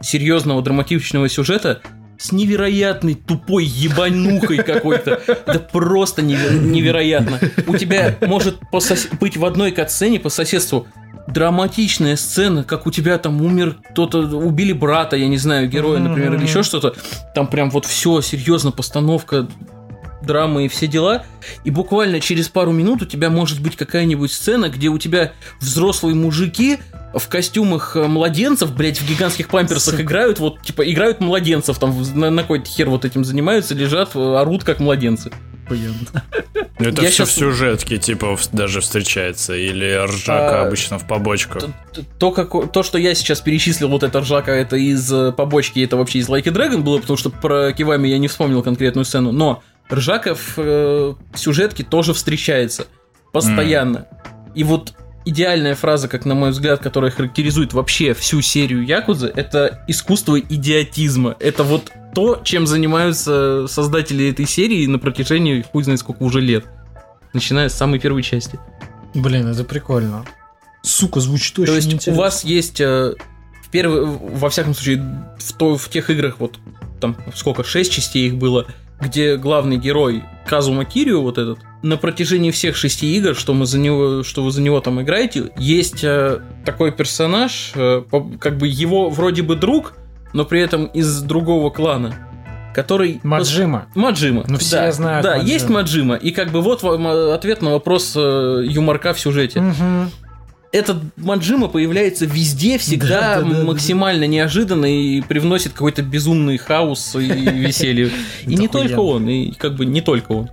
серьезного 0.00 0.62
драматичного 0.62 1.28
сюжета 1.28 1.80
с 2.18 2.32
невероятной 2.32 3.14
тупой 3.14 3.64
ебанухой 3.64 4.58
какой-то. 4.58 5.20
Да 5.46 5.58
просто 5.58 6.22
невероятно. 6.22 7.40
У 7.66 7.76
тебя 7.76 8.16
может 8.22 8.58
быть 9.20 9.36
в 9.36 9.44
одной 9.44 9.72
катсцене 9.72 10.20
по 10.20 10.28
соседству 10.28 10.86
драматичная 11.26 12.16
сцена, 12.16 12.64
как 12.64 12.86
у 12.86 12.90
тебя 12.90 13.18
там 13.18 13.40
умер 13.40 13.78
кто-то, 13.90 14.18
убили 14.18 14.72
брата, 14.72 15.16
я 15.16 15.26
не 15.28 15.38
знаю, 15.38 15.68
героя, 15.68 15.98
например, 15.98 16.34
или 16.34 16.42
еще 16.42 16.62
что-то. 16.62 16.94
Там 17.34 17.46
прям 17.46 17.70
вот 17.70 17.86
все, 17.86 18.20
серьезно, 18.20 18.70
постановка 18.72 19.48
драмы 20.22 20.66
и 20.66 20.68
все 20.68 20.86
дела. 20.86 21.24
И 21.64 21.70
буквально 21.70 22.20
через 22.20 22.48
пару 22.48 22.72
минут 22.72 23.02
у 23.02 23.06
тебя 23.06 23.30
может 23.30 23.60
быть 23.60 23.76
какая-нибудь 23.76 24.32
сцена, 24.32 24.68
где 24.68 24.88
у 24.88 24.98
тебя 24.98 25.32
взрослые 25.60 26.14
мужики 26.14 26.78
в 27.18 27.28
костюмах 27.28 27.96
э, 27.96 28.06
младенцев, 28.06 28.74
блядь, 28.74 29.00
в 29.00 29.08
гигантских 29.08 29.48
памперсах 29.48 30.00
играют, 30.00 30.38
вот, 30.38 30.62
типа, 30.62 30.90
играют 30.90 31.20
младенцев, 31.20 31.78
там, 31.78 31.94
на, 32.14 32.30
на 32.30 32.42
какой-то 32.42 32.66
хер 32.66 32.90
вот 32.90 33.04
этим 33.04 33.24
занимаются, 33.24 33.74
лежат, 33.74 34.14
э, 34.14 34.18
орут 34.18 34.64
как 34.64 34.80
младенцы. 34.80 35.30
Охуенно. 35.64 35.96
Ну, 36.78 36.88
это 36.88 37.02
Я 37.02 37.08
все 37.08 37.24
сейчас... 37.24 37.28
в 37.30 37.32
сюжетке, 37.32 37.98
типа, 37.98 38.36
даже 38.52 38.80
встречается, 38.80 39.54
или 39.54 39.94
ржака 40.04 40.62
а, 40.62 40.66
обычно 40.66 40.98
в 40.98 41.06
побочку? 41.06 41.60
То, 41.60 42.02
то, 42.18 42.30
как, 42.32 42.72
то, 42.72 42.82
что 42.82 42.98
я 42.98 43.14
сейчас 43.14 43.40
перечислил, 43.40 43.88
вот 43.88 44.02
это 44.02 44.20
ржака, 44.20 44.52
это 44.52 44.76
из 44.76 45.10
э, 45.12 45.32
побочки, 45.32 45.80
это 45.80 45.96
вообще 45.96 46.18
из 46.18 46.28
Like 46.28 46.48
a 46.48 46.52
Dragon 46.52 46.80
было, 46.80 46.98
потому 46.98 47.16
что 47.16 47.30
про 47.30 47.72
Кивами 47.72 48.08
я 48.08 48.18
не 48.18 48.28
вспомнил 48.28 48.62
конкретную 48.62 49.04
сцену, 49.04 49.32
но 49.32 49.62
ржака 49.90 50.34
в 50.34 50.54
э, 50.56 51.14
сюжетке 51.34 51.84
тоже 51.84 52.12
встречается 52.12 52.86
постоянно. 53.32 53.98
Mm. 53.98 54.52
И 54.56 54.64
вот 54.64 54.94
идеальная 55.24 55.74
фраза, 55.74 56.08
как 56.08 56.24
на 56.24 56.34
мой 56.34 56.50
взгляд, 56.50 56.80
которая 56.80 57.10
характеризует 57.10 57.72
вообще 57.72 58.14
всю 58.14 58.40
серию 58.42 58.84
Якудзы, 58.84 59.32
это 59.34 59.84
искусство 59.88 60.38
идиотизма. 60.38 61.36
Это 61.40 61.62
вот 61.62 61.90
то, 62.14 62.40
чем 62.44 62.66
занимаются 62.66 63.66
создатели 63.68 64.30
этой 64.30 64.46
серии 64.46 64.86
на 64.86 64.98
протяжении 64.98 65.62
хуй 65.62 65.82
знает 65.82 66.00
сколько 66.00 66.22
уже 66.22 66.40
лет. 66.40 66.64
Начиная 67.32 67.68
с 67.68 67.74
самой 67.74 67.98
первой 67.98 68.22
части. 68.22 68.58
Блин, 69.14 69.48
это 69.48 69.64
прикольно. 69.64 70.24
Сука, 70.82 71.20
звучит 71.20 71.58
очень 71.58 71.66
То 71.66 71.76
есть 71.76 71.86
интересно. 71.92 72.12
у 72.12 72.16
вас 72.16 72.44
есть 72.44 72.80
э, 72.80 73.14
в 73.62 73.70
первый, 73.70 74.04
во 74.04 74.50
всяком 74.50 74.74
случае, 74.74 75.02
в, 75.38 75.52
то, 75.54 75.76
в 75.76 75.88
тех 75.88 76.10
играх, 76.10 76.36
вот 76.38 76.58
там 77.00 77.16
сколько, 77.34 77.64
шесть 77.64 77.92
частей 77.92 78.28
их 78.28 78.36
было, 78.36 78.66
где 79.00 79.36
главный 79.36 79.78
герой 79.78 80.24
Казума 80.46 80.84
Кирио, 80.84 81.22
вот 81.22 81.38
этот, 81.38 81.58
на 81.84 81.98
протяжении 81.98 82.50
всех 82.50 82.76
шести 82.76 83.14
игр, 83.14 83.36
что, 83.36 83.52
мы 83.52 83.66
за 83.66 83.78
него, 83.78 84.22
что 84.22 84.42
вы 84.42 84.50
за 84.50 84.62
него 84.62 84.80
там 84.80 85.02
играете, 85.02 85.50
есть 85.58 86.02
э, 86.02 86.40
такой 86.64 86.92
персонаж, 86.92 87.72
э, 87.74 88.02
как 88.40 88.56
бы 88.56 88.66
его 88.66 89.10
вроде 89.10 89.42
бы 89.42 89.54
друг, 89.54 89.92
но 90.32 90.46
при 90.46 90.62
этом 90.62 90.86
из 90.86 91.20
другого 91.20 91.68
клана, 91.68 92.14
который... 92.74 93.20
Маджима. 93.22 93.86
Маджима. 93.94 94.44
Ну, 94.48 94.56
все 94.56 94.76
да, 94.76 94.92
знают 94.92 95.24
Да, 95.24 95.36
Маджима. 95.36 95.52
есть 95.52 95.68
Маджима. 95.68 96.14
И 96.14 96.30
как 96.30 96.52
бы 96.52 96.62
вот 96.62 96.82
вам 96.82 97.06
ответ 97.06 97.60
на 97.60 97.72
вопрос 97.72 98.14
э, 98.16 98.64
юморка 98.66 99.12
в 99.12 99.20
сюжете. 99.20 99.60
Угу. 99.60 100.10
Этот 100.72 100.96
Маджима 101.18 101.68
появляется 101.68 102.24
везде, 102.24 102.78
всегда 102.78 103.20
да, 103.20 103.42
да, 103.42 103.48
да, 103.48 103.64
максимально 103.64 104.22
да. 104.22 104.26
неожиданно 104.26 104.86
и 104.86 105.20
привносит 105.20 105.74
какой-то 105.74 106.00
безумный 106.00 106.56
хаос 106.56 107.14
и 107.14 107.26
веселье. 107.26 108.10
И 108.46 108.54
не 108.56 108.68
только 108.68 109.00
он, 109.00 109.28
и 109.28 109.52
как 109.52 109.76
бы 109.76 109.84
не 109.84 110.00
только 110.00 110.32
он. 110.32 110.50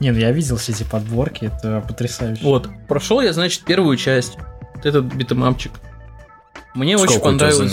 Не, 0.00 0.12
ну 0.12 0.18
я 0.18 0.30
видел 0.30 0.56
все 0.56 0.72
эти 0.72 0.84
подборки, 0.84 1.46
это 1.46 1.84
потрясающе. 1.86 2.42
Вот, 2.44 2.68
прошел 2.86 3.20
я, 3.20 3.32
значит, 3.32 3.62
первую 3.64 3.96
часть. 3.96 4.38
Этот 4.84 5.06
битэмапчик. 5.06 5.72
Мне 6.74 6.96
очень 6.96 7.20
понравилось. 7.20 7.72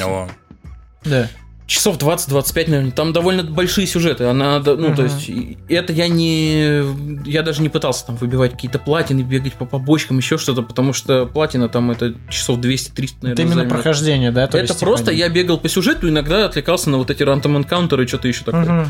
Да. 1.03 1.27
Часов 1.67 1.97
20-25, 1.97 2.69
наверное. 2.69 2.91
Там 2.91 3.11
довольно 3.11 3.43
большие 3.43 3.87
сюжеты. 3.87 4.25
Она, 4.25 4.59
ну, 4.59 4.89
uh-huh. 4.89 4.95
то 4.95 5.03
есть, 5.03 5.31
это 5.67 5.93
я 5.93 6.07
не. 6.07 6.83
Я 7.27 7.41
даже 7.41 7.63
не 7.63 7.69
пытался 7.69 8.05
там 8.05 8.17
выбивать 8.17 8.51
какие-то 8.51 8.77
платины, 8.77 9.21
бегать 9.21 9.53
по 9.53 9.65
побочкам, 9.65 10.17
еще 10.17 10.37
что-то, 10.37 10.61
потому 10.61 10.93
что 10.93 11.25
платина 11.25 11.67
там 11.67 11.89
это 11.89 12.13
часов 12.29 12.59
200-300, 12.59 12.61
наверное. 12.61 13.33
Это 13.33 13.41
именно 13.41 13.55
займет. 13.55 13.73
прохождение, 13.73 14.31
да? 14.31 14.45
То 14.45 14.59
это 14.59 14.73
есть, 14.73 14.79
просто 14.79 15.05
типа... 15.05 15.15
я 15.15 15.29
бегал 15.29 15.57
по 15.57 15.67
сюжету, 15.67 16.07
иногда 16.07 16.45
отвлекался 16.45 16.91
на 16.91 16.97
вот 16.97 17.09
эти 17.09 17.23
рантом 17.23 17.57
энкаунтеры 17.57 18.03
и 18.03 18.07
что-то 18.07 18.27
еще 18.27 18.43
такое. 18.43 18.63
Uh-huh. 18.63 18.87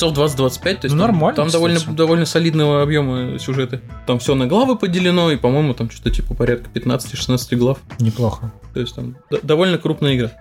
Часов 0.00 0.16
20-25, 0.16 0.36
то 0.36 0.68
есть 0.68 0.82
ну, 0.82 0.88
там, 0.88 0.98
нормально, 0.98 1.36
там 1.36 1.50
довольно, 1.50 1.78
довольно 1.88 2.24
солидного 2.24 2.82
объема 2.82 3.38
сюжеты. 3.38 3.82
Там 4.06 4.18
все 4.18 4.34
на 4.34 4.46
главы 4.46 4.76
поделено, 4.76 5.30
и, 5.30 5.36
по-моему, 5.36 5.74
там 5.74 5.90
что-то 5.90 6.10
типа 6.10 6.32
порядка 6.32 6.70
15-16 6.72 7.56
глав. 7.56 7.80
Неплохо. 7.98 8.50
То 8.72 8.80
есть 8.80 8.94
там 8.94 9.16
довольно 9.42 9.76
крупная 9.76 10.16
игра. 10.16 10.32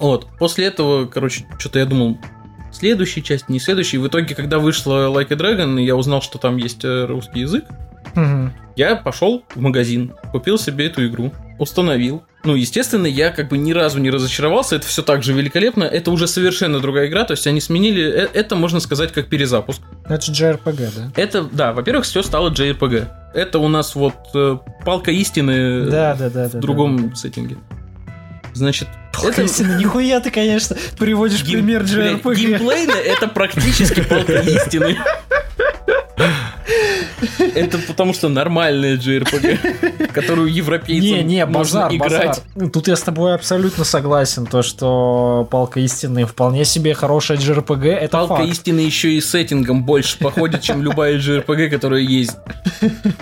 Вот. 0.00 0.26
После 0.40 0.66
этого, 0.66 1.06
короче, 1.06 1.46
что-то 1.60 1.78
я 1.78 1.86
думал, 1.86 2.18
следующая 2.72 3.22
часть, 3.22 3.48
не 3.48 3.60
следующая. 3.60 3.98
В 3.98 4.08
итоге, 4.08 4.34
когда 4.34 4.58
вышла 4.58 5.12
Like 5.14 5.32
a 5.32 5.36
Dragon, 5.36 5.80
я 5.80 5.94
узнал, 5.94 6.20
что 6.20 6.38
там 6.38 6.56
есть 6.56 6.84
э, 6.84 7.04
русский 7.04 7.40
язык. 7.40 7.66
Угу. 8.16 8.50
Я 8.76 8.96
пошел 8.96 9.44
в 9.54 9.60
магазин, 9.60 10.14
купил 10.32 10.58
себе 10.58 10.86
эту 10.86 11.06
игру, 11.06 11.32
установил. 11.58 12.22
Ну, 12.44 12.54
естественно, 12.54 13.06
я 13.06 13.30
как 13.30 13.50
бы 13.50 13.58
ни 13.58 13.72
разу 13.72 13.98
не 13.98 14.10
разочаровался, 14.10 14.76
это 14.76 14.86
все 14.86 15.02
так 15.02 15.22
же 15.22 15.34
великолепно. 15.34 15.84
Это 15.84 16.10
уже 16.10 16.26
совершенно 16.26 16.80
другая 16.80 17.08
игра, 17.08 17.24
то 17.24 17.32
есть 17.32 17.46
они 17.46 17.60
сменили, 17.60 18.02
э, 18.02 18.28
это 18.32 18.56
можно 18.56 18.80
сказать 18.80 19.12
как 19.12 19.28
перезапуск. 19.28 19.82
Это 20.08 20.22
же 20.22 20.32
JRPG, 20.32 20.88
да? 20.96 21.12
Это, 21.16 21.42
да, 21.42 21.72
во-первых, 21.74 22.04
все 22.06 22.22
стало 22.22 22.50
JRPG. 22.50 23.08
Это 23.34 23.58
у 23.58 23.68
нас 23.68 23.94
вот 23.94 24.14
э, 24.34 24.56
палка 24.84 25.10
истины 25.10 25.84
да, 25.90 26.14
да, 26.14 26.30
да, 26.30 26.48
в 26.48 26.52
да, 26.52 26.58
другом 26.60 27.10
да. 27.10 27.16
сеттинге. 27.16 27.58
Значит, 28.54 28.88
это... 29.24 29.42
Нихуя 29.78 30.20
ты, 30.20 30.30
конечно, 30.30 30.76
приводишь 30.98 31.42
Гейм... 31.44 31.64
пример 31.64 31.82
JRPG. 31.82 32.34
Геймплейно 32.34 32.92
это 32.92 33.28
практически 33.28 34.02
палка 34.02 34.40
истины. 34.40 34.96
Это 37.54 37.78
потому 37.78 38.14
что 38.14 38.28
нормальная 38.28 38.96
JRPG, 38.96 40.12
которую 40.12 40.52
европейцам 40.52 41.18
Не, 41.18 41.22
не, 41.22 41.46
базар, 41.46 41.92
играть. 41.94 42.42
базар. 42.54 42.70
Тут 42.70 42.88
я 42.88 42.96
с 42.96 43.02
тобой 43.02 43.34
абсолютно 43.34 43.84
согласен, 43.84 44.46
то 44.46 44.62
что 44.62 45.46
Палка 45.50 45.80
истины 45.80 46.24
вполне 46.26 46.64
себе 46.64 46.94
хорошая 46.94 47.38
JRPG, 47.38 47.88
это 47.88 48.12
Палка 48.12 48.36
факт. 48.36 48.48
истины 48.48 48.80
еще 48.80 49.12
и 49.12 49.20
сеттингом 49.20 49.84
больше 49.84 50.18
походит, 50.18 50.62
чем 50.62 50.82
любая 50.82 51.18
JRPG, 51.18 51.68
которая 51.68 52.00
есть. 52.00 52.36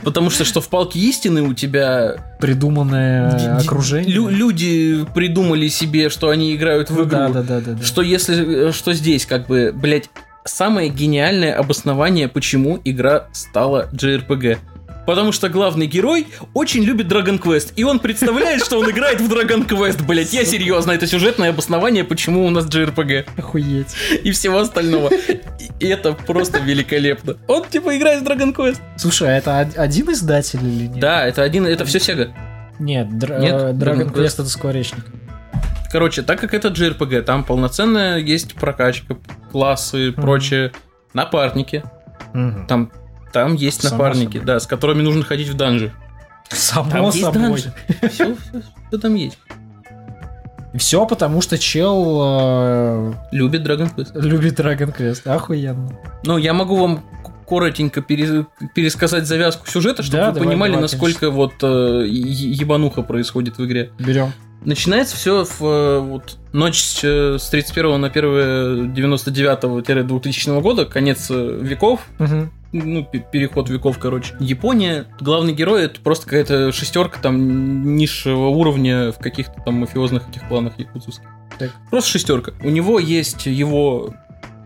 Потому 0.04 0.30
что 0.30 0.44
что 0.44 0.60
в 0.60 0.68
Палке 0.68 0.98
истины 1.00 1.42
у 1.42 1.54
тебя... 1.54 2.16
Придуманное 2.40 3.58
окружение. 3.58 4.14
Лю- 4.14 4.28
люди 4.28 5.04
придумали 5.12 5.66
себе, 5.68 5.87
что 6.08 6.30
они 6.30 6.54
играют 6.54 6.90
в 6.90 6.94
игру. 6.96 7.06
Да, 7.06 7.28
да, 7.28 7.42
да, 7.42 7.60
да. 7.60 7.82
Что 7.82 8.02
если... 8.02 8.70
Что 8.72 8.92
здесь, 8.92 9.26
как 9.26 9.46
бы, 9.46 9.72
блядь, 9.74 10.10
самое 10.44 10.88
гениальное 10.88 11.54
обоснование, 11.54 12.28
почему 12.28 12.80
игра 12.84 13.28
стала 13.32 13.88
JRPG. 13.92 14.58
Потому 15.06 15.32
что 15.32 15.48
главный 15.48 15.86
герой 15.86 16.26
очень 16.52 16.84
любит 16.84 17.06
Dragon 17.10 17.40
Quest, 17.40 17.72
и 17.76 17.82
он 17.82 17.98
представляет, 17.98 18.62
что 18.62 18.78
он 18.78 18.90
играет 18.90 19.22
в 19.22 19.32
Dragon 19.32 19.66
Quest. 19.66 20.04
Блять, 20.06 20.34
я 20.34 20.44
серьезно, 20.44 20.92
это 20.92 21.06
сюжетное 21.06 21.48
обоснование, 21.48 22.04
почему 22.04 22.44
у 22.44 22.50
нас 22.50 22.66
JRPG. 22.66 23.26
Охуеть. 23.38 23.94
И 24.22 24.30
всего 24.32 24.58
остального. 24.58 25.10
И 25.80 25.86
это 25.86 26.12
просто 26.12 26.58
великолепно. 26.58 27.38
Он 27.46 27.64
типа 27.64 27.96
играет 27.96 28.22
в 28.22 28.26
Dragon 28.26 28.54
Quest. 28.54 28.80
Слушай, 28.98 29.28
а 29.28 29.38
это 29.38 29.60
один 29.60 30.12
издатель 30.12 30.62
или 30.62 30.88
нет? 30.88 31.00
Да, 31.00 31.26
это 31.26 31.42
один, 31.42 31.64
это 31.64 31.86
все 31.86 31.96
Sega. 31.96 32.30
Нет, 32.78 33.08
др- 33.08 33.40
нет 33.40 33.54
Dragon, 33.54 33.78
Dragon 33.78 34.12
Quest, 34.12 34.24
Quest 34.24 34.34
это 34.34 34.50
скворечник. 34.50 35.06
Короче, 35.90 36.22
так 36.22 36.40
как 36.40 36.54
это 36.54 36.68
JRPG, 36.68 37.22
там 37.22 37.44
полноценная 37.44 38.18
есть 38.18 38.54
прокачка, 38.54 39.16
классы 39.50 40.08
mm-hmm. 40.08 40.20
прочее, 40.20 40.72
напарники. 41.14 41.82
Mm-hmm. 42.34 42.66
Там, 42.66 42.92
там 43.32 43.54
есть 43.54 43.82
Само 43.82 43.96
напарники, 43.96 44.34
собой. 44.34 44.46
да, 44.46 44.60
с 44.60 44.66
которыми 44.66 45.02
нужно 45.02 45.24
ходить 45.24 45.48
в 45.48 45.54
данжи. 45.54 45.92
Само 46.50 46.90
там 46.90 47.12
собой. 47.12 47.56
Все, 48.10 48.34
все, 48.36 48.36
все 48.88 48.98
там 48.98 49.14
есть. 49.14 49.38
Все 50.74 51.06
потому, 51.06 51.40
что 51.40 51.56
чел... 51.56 52.20
Э... 52.22 53.12
Любит 53.32 53.66
Dragon 53.66 53.94
Quest. 53.94 54.20
Любит 54.20 54.60
Dragon 54.60 54.94
Quest, 54.96 55.28
охуенно. 55.28 55.98
Ну, 56.24 56.36
я 56.36 56.52
могу 56.52 56.76
вам 56.76 57.04
коротенько 57.48 58.02
пересказать 58.02 59.26
завязку 59.26 59.66
сюжета, 59.66 60.02
чтобы 60.02 60.18
да, 60.18 60.28
вы 60.28 60.34
давай, 60.34 60.48
понимали, 60.48 60.70
давай, 60.72 60.82
насколько 60.82 61.20
конечно. 61.20 61.36
вот 61.36 61.54
э, 61.62 62.06
ебануха 62.06 63.00
происходит 63.02 63.56
в 63.56 63.64
игре. 63.64 63.90
Берем. 63.98 64.32
Начинается 64.64 65.16
все 65.16 65.44
в 65.44 65.62
э, 65.62 66.00
вот, 66.00 66.36
ночь 66.52 66.80
с 67.02 67.48
31 67.50 68.00
на 68.00 68.08
1 68.08 68.92
99-2000 68.92 70.60
года, 70.60 70.84
конец 70.84 71.28
э, 71.30 71.58
веков. 71.62 72.00
Угу. 72.18 72.50
Ну, 72.72 73.04
переход 73.04 73.70
веков, 73.70 73.98
короче. 73.98 74.34
Япония, 74.40 75.06
главный 75.20 75.54
герой 75.54 75.84
это 75.84 76.00
просто 76.00 76.26
какая-то 76.26 76.70
шестерка 76.72 77.18
там 77.20 77.96
низшего 77.96 78.48
уровня 78.48 79.12
в 79.12 79.18
каких-то 79.18 79.62
там 79.64 79.76
мафиозных 79.76 80.28
этих 80.28 80.46
планах 80.48 80.78
якутских. 80.78 81.22
Так. 81.58 81.70
Просто 81.90 82.10
шестерка. 82.10 82.52
У 82.62 82.68
него 82.68 82.98
есть 82.98 83.46
его 83.46 84.12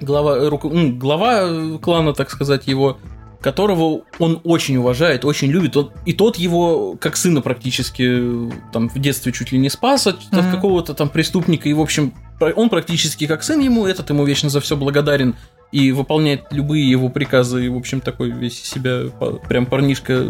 глава, 0.00 0.48
руку, 0.48 0.68
ну, 0.68 0.92
глава 0.96 1.78
клана, 1.78 2.12
так 2.12 2.30
сказать, 2.30 2.66
его 2.66 2.98
которого 3.42 4.02
он 4.18 4.40
очень 4.44 4.76
уважает, 4.76 5.24
очень 5.24 5.48
любит. 5.48 5.76
Он, 5.76 5.90
и 6.06 6.12
тот 6.12 6.36
его, 6.36 6.96
как 6.98 7.16
сына 7.16 7.42
практически, 7.42 8.50
там, 8.72 8.88
в 8.88 8.98
детстве 8.98 9.32
чуть 9.32 9.52
ли 9.52 9.58
не 9.58 9.68
спас 9.68 10.06
от, 10.06 10.16
mm-hmm. 10.16 10.38
от 10.38 10.54
какого-то 10.54 10.94
там 10.94 11.08
преступника. 11.08 11.68
И, 11.68 11.72
в 11.72 11.80
общем, 11.80 12.14
он 12.40 12.70
практически 12.70 13.26
как 13.26 13.42
сын 13.42 13.60
ему, 13.60 13.86
этот 13.86 14.08
ему 14.10 14.24
вечно 14.24 14.48
за 14.48 14.60
все 14.60 14.76
благодарен 14.76 15.34
и 15.72 15.92
выполняет 15.92 16.44
любые 16.50 16.88
его 16.88 17.08
приказы. 17.08 17.66
И, 17.66 17.68
в 17.68 17.76
общем, 17.76 18.00
такой 18.00 18.30
весь 18.30 18.62
себя 18.62 19.02
прям 19.48 19.66
парнишка 19.66 20.26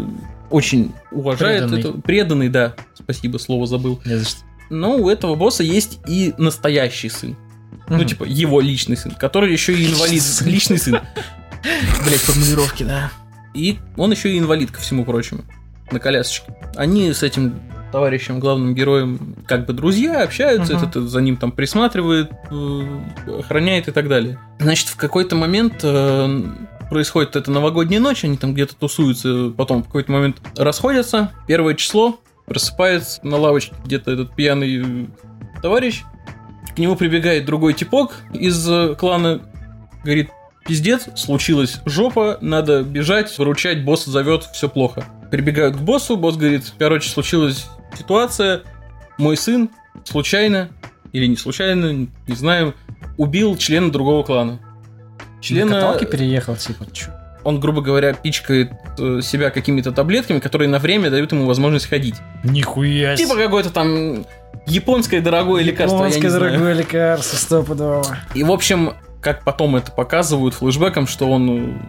очень 0.49 0.91
уважает. 1.11 1.69
Преданный. 1.69 1.79
Это, 1.79 2.01
преданный, 2.01 2.49
да. 2.49 2.75
Спасибо, 2.95 3.37
слово 3.37 3.67
забыл. 3.67 4.01
Не 4.05 4.17
за 4.17 4.25
что. 4.25 4.39
Но 4.69 4.97
у 4.97 5.09
этого 5.09 5.35
босса 5.35 5.63
есть 5.63 5.99
и 6.07 6.33
настоящий 6.37 7.09
сын. 7.09 7.31
Mm-hmm. 7.31 7.97
Ну, 7.97 8.03
типа, 8.05 8.23
его 8.23 8.61
личный 8.61 8.97
сын, 8.97 9.11
который 9.11 9.51
еще 9.51 9.73
и 9.73 9.85
инвалид. 9.87 10.23
Личный 10.45 10.77
сын. 10.77 10.99
Блять, 11.63 12.21
формулировки, 12.21 12.83
да. 12.83 13.11
И 13.53 13.79
он 13.97 14.11
еще 14.11 14.31
и 14.33 14.39
инвалид, 14.39 14.71
ко 14.71 14.81
всему 14.81 15.05
прочему, 15.05 15.43
на 15.91 15.99
колясочке. 15.99 16.55
Они 16.75 17.13
с 17.13 17.23
этим 17.23 17.59
товарищем, 17.91 18.39
главным 18.39 18.73
героем, 18.73 19.35
как 19.47 19.67
бы 19.67 19.73
друзья, 19.73 20.23
общаются, 20.23 20.73
uh-huh. 20.73 20.87
этот 20.87 21.09
за 21.09 21.21
ним 21.21 21.37
там 21.37 21.51
присматривает, 21.51 22.31
э, 22.49 23.39
охраняет 23.39 23.87
и 23.87 23.91
так 23.91 24.07
далее. 24.07 24.39
Значит, 24.59 24.87
в 24.87 24.95
какой-то 24.95 25.35
момент 25.35 25.81
э, 25.83 26.43
происходит 26.89 27.35
эта 27.35 27.51
новогодняя 27.51 28.01
ночь, 28.01 28.23
они 28.23 28.37
там 28.37 28.55
где-то 28.55 28.75
тусуются, 28.75 29.51
потом 29.55 29.83
в 29.83 29.85
какой-то 29.85 30.11
момент 30.11 30.37
расходятся, 30.57 31.31
первое 31.47 31.75
число, 31.75 32.19
просыпается 32.47 33.19
на 33.25 33.37
лавочке 33.37 33.75
где-то 33.85 34.11
этот 34.11 34.35
пьяный 34.35 35.09
товарищ, 35.61 36.03
к 36.75 36.79
нему 36.79 36.95
прибегает 36.95 37.45
другой 37.45 37.73
типок 37.73 38.15
из 38.33 38.67
э, 38.67 38.95
клана, 38.95 39.41
говорит, 40.03 40.31
Пиздец, 40.65 41.07
случилась 41.15 41.81
жопа, 41.85 42.37
надо 42.41 42.83
бежать, 42.83 43.37
выручать, 43.37 43.83
босс 43.83 44.05
зовет, 44.05 44.43
все 44.53 44.69
плохо. 44.69 45.03
Прибегают 45.29 45.75
к 45.75 45.79
боссу, 45.79 46.15
босс 46.15 46.37
говорит, 46.37 46.73
короче, 46.79 47.09
случилась 47.09 47.65
ситуация, 47.97 48.61
мой 49.17 49.35
сын 49.35 49.69
случайно, 50.05 50.69
или 51.11 51.25
не 51.25 51.35
случайно, 51.35 52.07
не 52.27 52.35
знаю, 52.35 52.75
убил 53.17 53.57
члена 53.57 53.91
другого 53.91 54.23
клана. 54.23 54.59
Члена... 55.41 55.71
На 55.71 55.81
каталке 55.81 56.05
переехал, 56.05 56.55
типа, 56.55 56.85
чё? 56.93 57.11
Он, 57.43 57.59
грубо 57.59 57.81
говоря, 57.81 58.13
пичкает 58.13 58.71
э, 58.97 59.19
себя 59.21 59.49
какими-то 59.49 59.91
таблетками, 59.91 60.39
которые 60.39 60.69
на 60.69 60.79
время 60.79 61.09
дают 61.09 61.33
ему 61.33 61.45
возможность 61.45 61.87
ходить. 61.87 62.15
Нихуя 62.45 63.17
Типа 63.17 63.35
какое-то 63.35 63.69
там 63.69 64.25
японское 64.65 65.19
дорогое 65.19 65.61
лекарство, 65.61 65.97
Японское 65.97 66.31
дорогое 66.31 66.59
знаю. 66.59 66.77
лекарство, 66.77 67.35
стопудово. 67.35 68.17
И, 68.33 68.43
в 68.43 68.51
общем, 68.51 68.93
как 69.23 69.43
потом 69.43 69.75
это 69.75 69.91
показывают 69.91 70.53
флешбеком, 70.53 71.07
что 71.07 71.29
он 71.29 71.79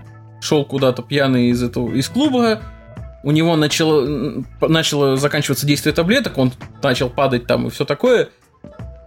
шел 0.41 0.65
куда-то 0.65 1.03
пьяный 1.03 1.49
из 1.49 1.63
этого 1.63 1.93
из 1.93 2.09
клуба, 2.09 2.63
у 3.23 3.31
него 3.31 3.57
начало, 3.57 4.45
начало 4.61 5.17
заканчиваться 5.17 5.67
действие 5.67 5.95
таблеток, 5.95 6.39
он 6.39 6.53
начал 6.83 7.11
падать 7.11 7.47
там 7.47 7.67
и 7.67 7.71
все 7.71 7.85
такое. 7.85 8.29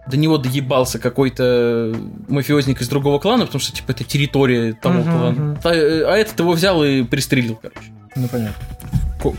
До 0.08 0.16
него 0.16 0.38
доебался 0.38 0.98
какой-то 0.98 1.94
мафиозник 2.28 2.80
из 2.80 2.88
другого 2.88 3.18
клана, 3.18 3.44
потому 3.44 3.60
что, 3.60 3.72
типа, 3.72 3.90
это 3.90 4.04
территория 4.04 4.72
того 4.72 5.00
uh-huh, 5.00 5.04
клана. 5.04 5.58
Uh-huh. 5.62 6.06
А, 6.06 6.14
а 6.14 6.16
этот 6.16 6.40
его 6.40 6.52
взял 6.52 6.82
и 6.82 7.02
пристрелил, 7.02 7.58
короче. 7.60 7.92
Ну, 8.16 8.26
понятно 8.28 8.64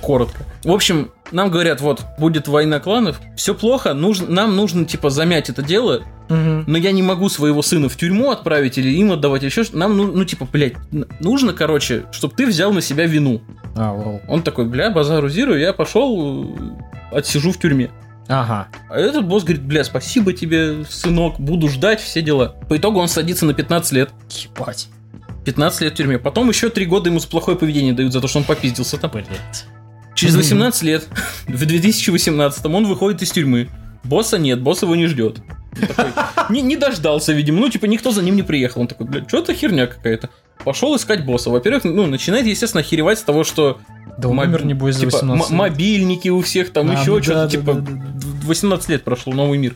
коротко. 0.01 0.43
В 0.63 0.71
общем, 0.71 1.11
нам 1.32 1.49
говорят, 1.49 1.82
вот, 1.82 2.03
будет 2.17 2.47
война 2.47 2.80
кланов, 2.80 3.19
все 3.36 3.53
плохо, 3.53 3.93
нужно, 3.93 4.27
нам 4.27 4.55
нужно, 4.55 4.86
типа, 4.86 5.09
замять 5.09 5.49
это 5.49 5.61
дело, 5.61 6.03
угу. 6.30 6.63
но 6.67 6.77
я 6.77 6.91
не 6.91 7.03
могу 7.03 7.30
своего 7.30 7.61
сына 7.61 7.89
в 7.89 7.95
тюрьму 7.95 8.32
отправить 8.32 8.77
или 8.77 8.89
им 8.89 9.11
отдавать, 9.11 9.43
еще 9.43 9.63
что 9.63 9.77
Нам, 9.77 9.95
ну, 9.95 10.11
ну, 10.11 10.25
типа, 10.25 10.47
блядь, 10.51 10.73
нужно, 11.19 11.53
короче, 11.53 12.05
чтобы 12.11 12.36
ты 12.36 12.45
взял 12.45 12.73
на 12.73 12.82
себя 12.82 13.05
вину. 13.05 13.41
А, 13.75 13.93
вау. 13.93 14.21
Он 14.27 14.41
такой, 14.41 14.65
бля, 14.65 14.89
базару 14.89 15.30
зиру, 15.30 15.55
я 15.55 15.73
пошел, 15.73 16.55
отсижу 17.11 17.51
в 17.51 17.59
тюрьме. 17.59 17.89
Ага. 18.27 18.67
А 18.89 18.99
этот 18.99 19.25
босс 19.25 19.43
говорит, 19.43 19.63
бля, 19.63 19.84
спасибо 19.84 20.34
тебе, 20.34 20.86
сынок, 20.88 21.39
буду 21.39 21.67
ждать, 21.67 21.99
все 21.99 22.21
дела. 22.21 22.55
По 22.69 22.77
итогу 22.77 22.99
он 22.99 23.07
садится 23.07 23.45
на 23.45 23.55
15 23.55 23.91
лет. 23.93 24.11
Ебать. 24.30 24.89
15 25.45 25.81
лет 25.81 25.93
в 25.93 25.95
тюрьме. 25.95 26.19
Потом 26.19 26.49
еще 26.49 26.69
3 26.69 26.85
года 26.85 27.09
ему 27.09 27.19
за 27.19 27.27
плохое 27.27 27.57
поведение 27.57 27.93
дают 27.93 28.13
за 28.13 28.21
то, 28.21 28.27
что 28.27 28.39
он 28.39 28.45
попиздился 28.45 28.97
там. 28.97 29.11
Блять. 29.11 29.65
Через 30.15 30.35
18 30.35 30.81
лет, 30.83 31.07
в 31.47 31.65
2018 31.65 32.66
он 32.66 32.87
выходит 32.87 33.21
из 33.21 33.32
тюрьмы. 33.32 33.70
Босса 34.03 34.37
нет, 34.37 34.61
босс 34.61 34.82
его 34.82 34.95
не 34.95 35.07
ждет. 35.07 35.39
Такой, 35.79 36.11
не, 36.49 36.61
не 36.61 36.75
дождался, 36.75 37.33
видимо. 37.33 37.59
Ну, 37.59 37.70
типа, 37.70 37.86
никто 37.86 38.11
за 38.11 38.21
ним 38.21 38.36
не 38.36 38.43
приехал. 38.43 38.82
Он 38.82 38.87
такой, 38.87 39.07
блядь, 39.07 39.28
что 39.28 39.39
это 39.39 39.53
херня 39.53 39.87
какая-то. 39.87 40.29
Пошел 40.63 40.95
искать 40.95 41.25
босса. 41.25 41.49
Во-первых, 41.49 41.83
ну, 41.86 42.05
начинает, 42.05 42.45
естественно, 42.45 42.82
охеревать 42.82 43.20
с 43.20 43.24
того, 43.24 43.43
что 43.43 43.79
да 44.17 44.28
он 44.28 44.39
умер, 44.39 44.66
не 44.66 44.74
бойся, 44.74 45.09
типа, 45.09 45.24
мобильники 45.49 46.28
у 46.28 46.41
всех, 46.41 46.71
там 46.71 46.89
а, 46.89 46.93
еще 46.99 47.11
ну, 47.11 47.24
что-то, 47.24 47.43
да, 47.43 47.47
типа, 47.47 47.74
да, 47.75 47.82
да. 47.82 48.47
18 48.47 48.89
лет 48.89 49.03
прошло, 49.03 49.33
новый 49.33 49.57
мир. 49.57 49.75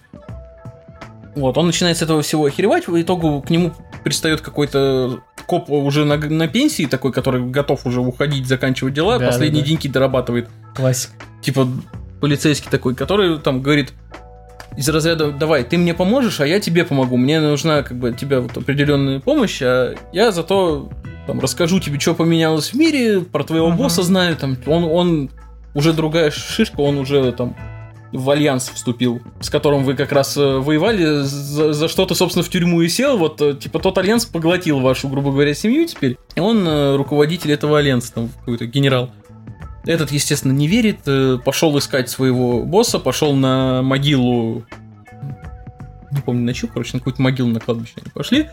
Вот, 1.36 1.58
он 1.58 1.68
начинает 1.68 1.98
с 1.98 2.02
этого 2.02 2.22
всего 2.22 2.46
охеревать, 2.46 2.88
в 2.88 3.02
итогу 3.02 3.42
к 3.42 3.50
нему 3.50 3.74
пристает 4.04 4.42
какой-то 4.42 5.22
коп 5.48 5.70
уже 5.70 6.06
на, 6.06 6.18
на 6.18 6.48
пенсии 6.48 6.86
такой, 6.86 7.12
который 7.12 7.46
готов 7.46 7.86
уже 7.86 8.02
уходить, 8.02 8.48
заканчивать 8.48 8.94
дела, 8.94 9.20
да, 9.20 9.28
последние 9.28 9.62
да, 9.62 9.66
да. 9.66 9.70
деньги 9.70 9.88
дорабатывает. 9.88 10.50
Классик. 10.76 11.12
Типа 11.42 11.68
полицейский 12.22 12.70
такой, 12.70 12.96
который 12.96 13.38
там 13.40 13.62
говорит 13.62 13.94
из 14.78 14.90
разряда 14.90 15.32
«давай, 15.32 15.64
ты 15.64 15.78
мне 15.78 15.94
поможешь, 15.94 16.40
а 16.40 16.48
я 16.48 16.60
тебе 16.60 16.84
помогу, 16.84 17.18
мне 17.18 17.40
нужна 17.40 17.84
как 17.84 17.98
бы 17.98 18.10
от 18.10 18.18
тебя 18.18 18.42
вот 18.42 18.58
определенная 18.58 19.20
помощь, 19.20 19.62
а 19.62 19.94
я 20.12 20.32
зато 20.32 20.90
там 21.28 21.40
расскажу 21.40 21.80
тебе, 21.80 22.00
что 22.00 22.16
поменялось 22.16 22.70
в 22.72 22.74
мире, 22.76 23.22
про 23.22 23.44
твоего 23.44 23.70
uh-huh. 23.70 23.78
босса 23.78 24.04
знаю, 24.04 24.36
там 24.36 24.58
он, 24.66 24.84
он 24.86 25.30
уже 25.74 25.94
другая 25.94 26.32
шишка, 26.32 26.82
он 26.82 26.98
уже 26.98 27.32
там 27.34 27.56
в 28.14 28.30
альянс 28.30 28.70
вступил, 28.70 29.22
с 29.42 29.50
которым 29.50 29.84
вы 29.84 29.96
как 29.96 30.12
раз 30.12 30.38
э, 30.38 30.58
воевали, 30.60 31.24
за, 31.24 31.74
за 31.74 31.88
что 31.88 32.06
то 32.06 32.14
собственно, 32.14 32.44
в 32.44 32.50
тюрьму 32.50 32.82
и 32.82 32.88
сел. 32.88 33.18
Вот, 33.18 33.42
э, 33.42 33.56
типа, 33.56 33.80
тот 33.80 33.98
альянс 33.98 34.26
поглотил 34.26 34.80
вашу, 34.80 35.10
грубо 35.10 35.32
говоря, 35.32 35.54
семью 35.56 35.86
теперь. 35.88 36.18
И 36.36 36.40
он 36.40 36.66
э, 36.66 36.96
руководитель 36.96 37.52
этого 37.52 37.80
альянса, 37.80 38.14
там, 38.14 38.30
какой-то 38.40 38.68
генерал. 38.68 39.10
Этот, 39.86 40.12
естественно, 40.12 40.54
не 40.54 40.68
верит, 40.68 41.00
пошел 41.44 41.78
искать 41.78 42.10
своего 42.10 42.64
босса, 42.64 43.00
пошел 43.00 43.36
на 43.36 43.82
могилу 43.82 44.64
не 46.12 46.22
помню 46.22 46.44
на 46.44 46.54
чью, 46.54 46.70
короче, 46.70 46.92
на 46.94 47.00
какую-то 47.00 47.22
могилу 47.22 47.50
на 47.50 47.60
кладбище 47.60 47.96
они 47.98 48.12
пошли, 48.12 48.48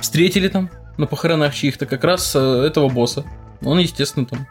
встретили 0.00 0.48
там 0.48 0.70
на 0.96 1.06
похоронах 1.06 1.54
чьих-то 1.54 1.86
как 1.86 2.02
раз 2.02 2.34
этого 2.34 2.88
босса. 2.88 3.24
Он, 3.62 3.78
естественно, 3.78 4.26
там 4.26 4.48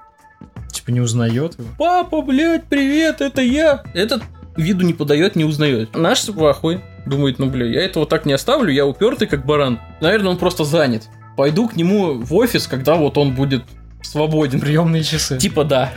Типа 0.71 0.91
не 0.91 1.01
узнает 1.01 1.57
его? 1.57 1.69
Папа, 1.77 2.21
блядь, 2.21 2.65
привет, 2.65 3.21
это 3.21 3.41
я. 3.41 3.83
Этот 3.93 4.23
виду 4.61 4.85
не 4.85 4.93
подает, 4.93 5.35
не 5.35 5.45
узнает. 5.45 5.95
Наш 5.95 6.25
плохой. 6.25 6.81
Думает, 7.05 7.37
ну, 7.37 7.47
бля, 7.47 7.65
я 7.65 7.81
этого 7.81 8.05
так 8.05 8.25
не 8.25 8.33
оставлю, 8.33 8.71
я 8.71 8.85
упертый 8.85 9.27
как 9.27 9.45
баран. 9.45 9.79
Наверное, 9.99 10.31
он 10.31 10.37
просто 10.37 10.63
занят. 10.63 11.09
Пойду 11.35 11.67
к 11.67 11.75
нему 11.75 12.13
в 12.13 12.33
офис, 12.33 12.67
когда 12.67 12.95
вот 12.95 13.17
он 13.17 13.33
будет 13.33 13.63
свободен. 14.05 14.59
Приемные 14.59 15.03
часы. 15.03 15.37
Типа 15.37 15.63
да. 15.63 15.91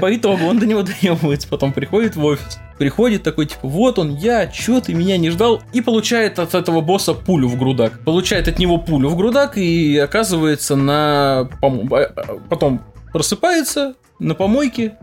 По 0.00 0.14
итогу 0.14 0.46
он 0.46 0.58
до 0.58 0.66
него 0.66 0.82
доебывается, 0.82 1.48
потом 1.48 1.72
приходит 1.72 2.16
в 2.16 2.24
офис. 2.24 2.58
Приходит 2.78 3.22
такой, 3.22 3.46
типа, 3.46 3.68
вот 3.68 3.98
он, 3.98 4.16
я, 4.16 4.46
чё 4.46 4.80
ты 4.80 4.94
меня 4.94 5.16
не 5.18 5.30
ждал? 5.30 5.62
И 5.72 5.80
получает 5.80 6.38
от 6.38 6.54
этого 6.54 6.80
босса 6.80 7.14
пулю 7.14 7.48
в 7.48 7.58
грудак. 7.58 8.00
Получает 8.04 8.48
от 8.48 8.58
него 8.58 8.78
пулю 8.78 9.08
в 9.08 9.16
грудак 9.16 9.58
и 9.58 9.98
оказывается 9.98 10.76
на... 10.76 11.48
А, 11.62 11.66
а, 11.66 12.38
потом 12.48 12.82
просыпается 13.12 13.94
на 14.18 14.34
помойке 14.34 14.94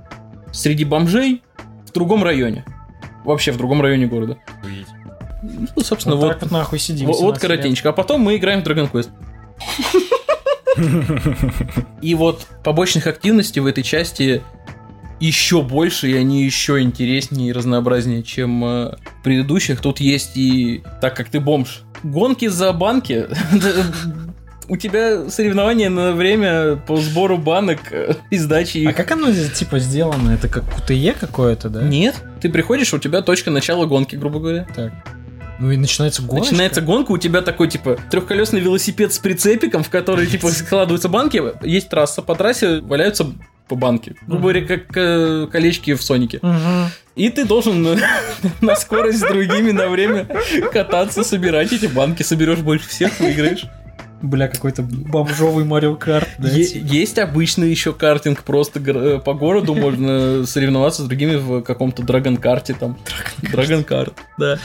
среди 0.52 0.86
бомжей 0.86 1.44
другом 1.98 2.24
районе. 2.24 2.64
Вообще 3.24 3.52
в 3.52 3.58
другом 3.58 3.82
районе 3.82 4.08
города. 4.08 4.38
Ну, 5.42 5.84
собственно, 5.84 6.16
вот, 6.16 6.24
вот, 6.24 6.34
так 6.34 6.42
вот 6.44 6.52
нахуй 6.52 6.80
сидим. 6.80 7.08
Вот, 7.08 7.20
вот 7.20 7.40
коротенько. 7.40 7.90
А 7.90 7.94
потом 7.94 8.22
мы 8.22 8.38
играем 8.38 8.64
в 8.64 8.68
Dragon 8.68 8.90
Quest. 8.92 9.10
И 12.02 12.16
вот 12.16 12.46
побочных 12.64 13.08
активностей 13.08 13.62
в 13.62 13.66
этой 13.66 13.84
части 13.84 14.44
еще 15.20 15.62
больше, 15.64 16.12
и 16.12 16.16
они 16.16 16.44
еще 16.44 16.80
интереснее 16.82 17.50
и 17.50 17.52
разнообразнее, 17.52 18.22
чем 18.22 18.64
э, 18.64 18.96
предыдущих. 19.24 19.82
Тут 19.82 20.00
есть 20.00 20.38
и, 20.38 20.84
так 21.02 21.16
как 21.16 21.30
ты 21.30 21.40
бомж, 21.40 21.82
гонки 22.04 22.48
за 22.48 22.72
банки 22.72 23.26
у 24.70 24.78
тебя 24.78 25.30
соревнования 25.30 25.90
на 25.90 26.14
время 26.14 26.76
по 26.76 26.98
сбору 26.98 27.38
банок 27.38 27.92
э, 27.92 28.16
и 28.30 28.38
сдачи 28.38 28.78
их. 28.78 28.90
А 28.90 28.94
как 28.94 29.12
оно 29.12 29.32
типа 29.32 29.80
сделано? 29.80 30.32
Это 30.32 30.48
как 30.48 30.64
КТЕ 30.76 31.16
какое-то, 31.20 31.70
да? 31.70 31.84
Нет. 31.84 32.16
Ты 32.42 32.50
приходишь, 32.50 32.94
у 32.94 33.00
тебя 33.00 33.22
точка 33.22 33.50
начала 33.52 33.86
гонки, 33.86 34.16
грубо 34.16 34.40
говоря. 34.40 34.68
Так. 34.76 34.94
Ну 35.60 35.72
и 35.72 35.78
начинается 35.78 36.22
гонка. 36.22 36.46
Начинается 36.46 36.82
гонка, 36.82 37.12
у 37.12 37.18
тебя 37.18 37.42
такой, 37.42 37.68
типа, 37.68 37.98
трехколесный 38.12 38.60
велосипед 38.60 39.14
с 39.14 39.20
прицепиком, 39.20 39.84
в 39.84 39.90
который, 39.90 40.28
типа, 40.28 40.50
складываются 40.50 41.10
банки. 41.10 41.42
Есть 41.64 41.90
трасса, 41.90 42.22
по 42.22 42.36
трассе 42.36 42.80
валяются 42.82 43.34
по 43.68 43.76
банке. 43.76 44.16
Грубо 44.28 44.44
говоря, 44.44 44.66
как 44.66 44.96
э, 44.96 45.48
колечки 45.52 45.94
в 45.94 46.02
Сонике. 46.02 46.40
И 47.16 47.30
ты 47.30 47.46
должен 47.46 48.00
на 48.62 48.76
скорость 48.76 49.20
с 49.20 49.22
другими 49.22 49.72
на 49.72 49.88
время 49.90 50.28
кататься, 50.72 51.24
собирать 51.24 51.74
эти 51.74 51.88
банки. 51.88 52.22
Соберешь 52.22 52.60
больше 52.60 52.88
всех, 52.88 53.20
выиграешь. 53.20 53.66
Бля, 54.22 54.48
какой-то 54.48 54.82
бомжовый 54.82 55.64
Марио 55.64 55.96
Карт. 55.96 56.28
Да, 56.40 56.50
типа. 56.50 56.86
Есть 56.86 57.20
обычный 57.20 57.70
еще 57.70 57.94
картинг, 57.94 58.44
просто 58.44 58.80
э, 58.80 59.20
по 59.20 59.34
городу 59.34 59.76
можно 59.76 60.44
соревноваться 60.46 61.04
с 61.04 61.06
другими 61.06 61.36
в 61.36 61.62
каком-то 61.62 62.02
Драгон 62.02 62.38
Карте 62.38 62.74
там. 62.74 62.98
Драгон 63.44 63.84
Карт, 63.84 64.14
да. 64.38 64.58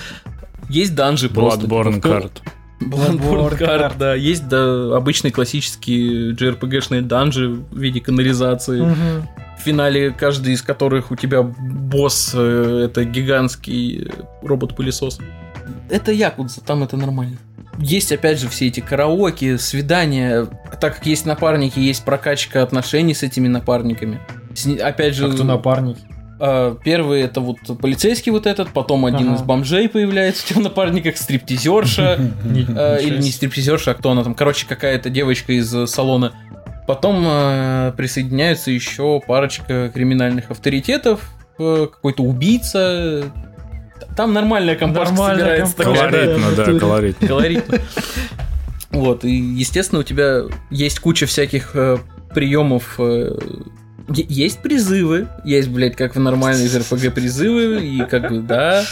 Есть 0.68 0.94
данжи 0.94 1.28
просто. 1.28 1.66
Bloodborne 1.66 2.00
карт. 2.00 2.42
Bloodborne 2.80 3.56
карт, 3.56 3.98
да. 3.98 4.14
Есть 4.14 4.48
да, 4.48 4.96
обычные 4.96 5.32
классические 5.32 6.32
JRPG-шные 6.32 7.02
данжи 7.02 7.48
в 7.48 7.78
виде 7.78 8.00
канализации. 8.00 8.80
В 8.80 9.64
финале 9.64 10.10
каждый 10.10 10.54
из 10.54 10.62
которых 10.62 11.10
у 11.12 11.16
тебя 11.16 11.42
босс 11.42 12.32
э, 12.34 12.86
это 12.86 13.04
гигантский 13.04 14.08
робот-пылесос. 14.42 15.20
Это 15.88 16.10
Якудза, 16.10 16.62
там 16.62 16.82
это 16.82 16.96
нормально 16.96 17.36
есть, 17.78 18.12
опять 18.12 18.38
же, 18.38 18.48
все 18.48 18.68
эти 18.68 18.80
караоке, 18.80 19.58
свидания. 19.58 20.46
Так 20.80 20.96
как 20.96 21.06
есть 21.06 21.26
напарники, 21.26 21.78
есть 21.78 22.04
прокачка 22.04 22.62
отношений 22.62 23.14
с 23.14 23.22
этими 23.22 23.48
напарниками. 23.48 24.20
С, 24.54 24.66
опять 24.66 25.14
же... 25.14 25.26
А 25.26 25.32
кто 25.32 25.44
напарник? 25.44 25.96
Uh, 26.38 26.76
первый 26.82 27.20
это 27.20 27.40
вот 27.40 27.58
полицейский 27.80 28.32
вот 28.32 28.48
этот, 28.48 28.70
потом 28.70 29.06
один 29.06 29.28
ага. 29.28 29.36
из 29.36 29.42
бомжей 29.42 29.88
появляется 29.88 30.42
у 30.44 30.48
тебя 30.48 30.60
в 30.60 30.64
напарниках, 30.64 31.16
стриптизерша, 31.16 32.18
uh, 32.44 33.00
или 33.00 33.22
не 33.22 33.30
стриптизерша, 33.30 33.92
а 33.92 33.94
кто 33.94 34.10
она 34.10 34.24
там, 34.24 34.34
короче, 34.34 34.66
какая-то 34.66 35.08
девочка 35.08 35.52
из 35.52 35.88
салона. 35.88 36.32
Потом 36.88 37.24
uh, 37.24 37.92
присоединяются 37.92 38.72
еще 38.72 39.20
парочка 39.24 39.88
криминальных 39.94 40.50
авторитетов, 40.50 41.30
какой-то 41.56 42.24
убийца, 42.24 43.30
там 44.16 44.32
нормальная 44.32 44.76
компашка 44.76 45.14
нормальная 45.14 45.66
собирается. 45.66 45.82
Колоритно, 45.82 46.52
да, 46.56 46.78
колоритно. 46.78 47.28
Колоритно. 47.28 47.78
Вот, 48.90 49.24
и, 49.24 49.34
естественно, 49.34 50.00
у 50.00 50.04
тебя 50.04 50.42
есть 50.70 51.00
куча 51.00 51.26
всяких 51.26 51.70
э, 51.74 51.96
приемов. 52.34 52.96
Э, 52.98 53.38
есть 54.08 54.60
призывы, 54.60 55.28
есть, 55.44 55.68
блядь, 55.68 55.96
как 55.96 56.14
в 56.14 56.20
нормальной 56.20 56.66
из 56.66 56.76
РПГ 56.76 57.14
призывы, 57.14 57.84
и 57.84 58.04
как 58.04 58.28
бы, 58.28 58.40
да, 58.40 58.84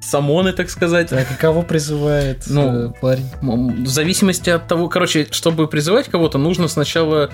самоны, 0.00 0.52
так 0.52 0.70
сказать. 0.70 1.10
Так, 1.10 1.30
и 1.30 1.34
кого 1.34 1.62
призывает 1.62 2.44
ну, 2.46 2.88
э, 2.88 2.92
парень? 3.00 3.26
В 3.42 3.88
зависимости 3.88 4.48
от 4.48 4.66
того, 4.66 4.88
короче, 4.88 5.26
чтобы 5.30 5.68
призывать 5.68 6.08
кого-то, 6.08 6.38
нужно 6.38 6.68
сначала... 6.68 7.30